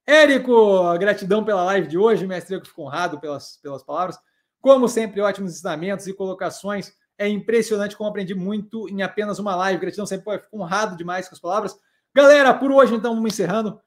Érico, 0.06 0.98
gratidão 0.98 1.44
pela 1.44 1.64
live 1.66 1.88
de 1.88 1.98
hoje, 1.98 2.26
mestre, 2.26 2.56
eu 2.56 2.64
fico 2.64 2.84
honrado 2.84 3.20
pelas, 3.20 3.58
pelas 3.58 3.84
palavras. 3.84 4.18
Como 4.62 4.88
sempre, 4.88 5.22
ótimos 5.22 5.52
ensinamentos 5.54 6.08
e 6.08 6.14
colocações. 6.14 6.94
É 7.18 7.28
impressionante 7.28 7.96
como 7.96 8.10
aprendi 8.10 8.34
muito 8.34 8.88
em 8.90 9.02
apenas 9.02 9.40
uma 9.40 9.56
live. 9.56 9.82
Gratidão 9.82 10.06
sempre, 10.06 10.40
fico 10.40 10.58
honrado 10.58 10.96
demais 10.96 11.28
com 11.28 11.36
as 11.36 11.42
palavras. 11.42 11.78
Galera, 12.16 12.54
por 12.54 12.72
hoje, 12.72 12.96
então, 12.96 13.16
vamos 13.16 13.34
encerrando. 13.34 13.82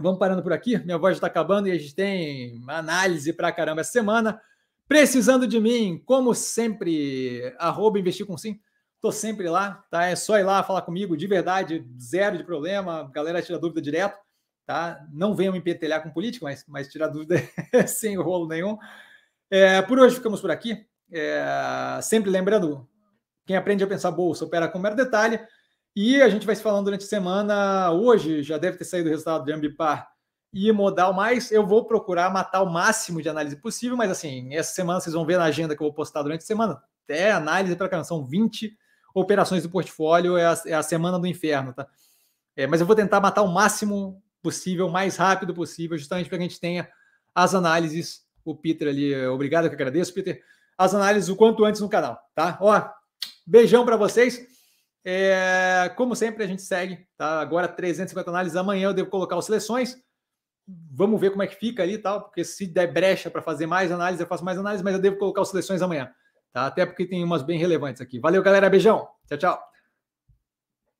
Vamos 0.00 0.18
parando 0.18 0.42
por 0.42 0.52
aqui. 0.52 0.78
Minha 0.78 0.96
voz 0.96 1.16
está 1.16 1.26
acabando 1.26 1.68
e 1.68 1.72
a 1.72 1.78
gente 1.78 1.94
tem 1.94 2.62
análise 2.68 3.32
para 3.32 3.52
caramba 3.52 3.80
essa 3.82 3.92
semana. 3.92 4.40
Precisando 4.88 5.46
de 5.46 5.60
mim, 5.60 6.02
como 6.04 6.34
sempre, 6.34 7.54
arroba 7.58 7.98
investir 7.98 8.26
com 8.26 8.36
sim. 8.36 8.60
Estou 9.00 9.12
sempre 9.12 9.48
lá, 9.48 9.82
tá? 9.90 10.04
É 10.04 10.14
só 10.14 10.38
ir 10.38 10.42
lá 10.42 10.62
falar 10.62 10.82
comigo, 10.82 11.16
de 11.16 11.26
verdade, 11.26 11.88
zero 11.98 12.36
de 12.36 12.44
problema. 12.44 13.00
A 13.00 13.04
galera 13.04 13.40
tira 13.40 13.58
dúvida 13.58 13.80
direto, 13.80 14.18
tá? 14.66 15.02
Não 15.10 15.34
venham 15.34 15.54
me 15.54 15.60
pentelhar 15.62 16.02
com 16.02 16.10
política, 16.10 16.44
mas, 16.44 16.66
mas 16.68 16.86
tirar 16.88 17.08
dúvida 17.08 17.36
sem 17.88 18.14
rolo 18.18 18.46
nenhum. 18.46 18.76
É, 19.50 19.80
por 19.80 19.98
hoje 19.98 20.16
ficamos 20.16 20.42
por 20.42 20.50
aqui. 20.50 20.86
É, 21.10 21.98
sempre 22.02 22.28
lembrando, 22.28 22.86
quem 23.46 23.56
aprende 23.56 23.82
a 23.82 23.86
pensar 23.86 24.10
bolsa 24.10 24.44
opera 24.44 24.68
com 24.68 24.78
mero 24.78 24.94
detalhe. 24.94 25.40
E 25.96 26.20
a 26.20 26.28
gente 26.28 26.44
vai 26.44 26.54
se 26.54 26.60
falando 26.62 26.84
durante 26.84 27.06
a 27.06 27.08
semana. 27.08 27.90
Hoje 27.92 28.42
já 28.42 28.58
deve 28.58 28.76
ter 28.76 28.84
saído 28.84 29.08
o 29.08 29.10
resultado 29.10 29.46
de 29.46 29.52
Ambipar 29.54 30.10
e 30.52 30.70
Modal 30.72 31.14
Mais. 31.14 31.50
Eu 31.50 31.66
vou 31.66 31.86
procurar 31.86 32.30
matar 32.30 32.60
o 32.60 32.70
máximo 32.70 33.22
de 33.22 33.30
análise 33.30 33.56
possível, 33.56 33.96
mas 33.96 34.10
assim, 34.10 34.54
essa 34.54 34.74
semana 34.74 35.00
vocês 35.00 35.14
vão 35.14 35.24
ver 35.24 35.38
na 35.38 35.44
agenda 35.44 35.74
que 35.74 35.82
eu 35.82 35.86
vou 35.86 35.94
postar 35.94 36.22
durante 36.22 36.42
a 36.42 36.46
semana. 36.46 36.82
Até 37.04 37.32
análise 37.32 37.74
para 37.76 37.88
cá, 37.88 38.04
são 38.04 38.26
20 38.26 38.78
operações 39.14 39.62
do 39.62 39.70
portfólio 39.70 40.36
é 40.36 40.46
a, 40.46 40.62
é 40.66 40.74
a 40.74 40.82
semana 40.82 41.18
do 41.18 41.26
inferno, 41.26 41.72
tá? 41.72 41.86
É, 42.56 42.66
mas 42.66 42.80
eu 42.80 42.86
vou 42.86 42.96
tentar 42.96 43.20
matar 43.20 43.42
o 43.42 43.48
máximo 43.48 44.22
possível, 44.42 44.86
o 44.86 44.92
mais 44.92 45.16
rápido 45.16 45.54
possível, 45.54 45.96
justamente 45.96 46.28
para 46.28 46.38
que 46.38 46.44
a 46.44 46.48
gente 46.48 46.60
tenha 46.60 46.88
as 47.34 47.54
análises. 47.54 48.24
O 48.44 48.54
Peter 48.54 48.88
ali, 48.88 49.14
obrigado, 49.26 49.68
que 49.68 49.74
agradeço, 49.74 50.14
Peter. 50.14 50.42
As 50.76 50.94
análises 50.94 51.28
o 51.28 51.36
quanto 51.36 51.64
antes 51.64 51.80
no 51.80 51.88
canal, 51.88 52.18
tá? 52.34 52.58
Ó, 52.60 52.82
beijão 53.46 53.84
para 53.84 53.96
vocês. 53.96 54.46
É, 55.04 55.92
como 55.96 56.14
sempre, 56.14 56.44
a 56.44 56.46
gente 56.46 56.62
segue, 56.62 57.06
tá? 57.16 57.40
Agora 57.40 57.68
350 57.68 58.30
análises. 58.30 58.56
Amanhã 58.56 58.88
eu 58.88 58.94
devo 58.94 59.10
colocar 59.10 59.36
as 59.36 59.44
seleções. 59.44 59.96
Vamos 60.66 61.20
ver 61.20 61.30
como 61.30 61.42
é 61.42 61.46
que 61.46 61.56
fica 61.56 61.82
ali 61.82 61.98
tal, 61.98 62.22
porque 62.22 62.44
se 62.44 62.66
der 62.66 62.92
brecha 62.92 63.30
para 63.30 63.42
fazer 63.42 63.66
mais 63.66 63.90
análise, 63.90 64.22
eu 64.22 64.26
faço 64.26 64.44
mais 64.44 64.58
análise, 64.58 64.84
mas 64.84 64.94
eu 64.94 65.00
devo 65.00 65.18
colocar 65.18 65.42
as 65.42 65.48
seleções 65.48 65.82
amanhã 65.82 66.10
tá? 66.52 66.66
Até 66.66 66.86
porque 66.86 67.06
tem 67.06 67.22
umas 67.24 67.42
bem 67.42 67.58
relevantes 67.58 68.00
aqui. 68.00 68.18
Valeu, 68.18 68.42
galera. 68.42 68.68
Beijão. 68.70 69.08
Tchau, 69.26 69.38
tchau. 69.38 69.69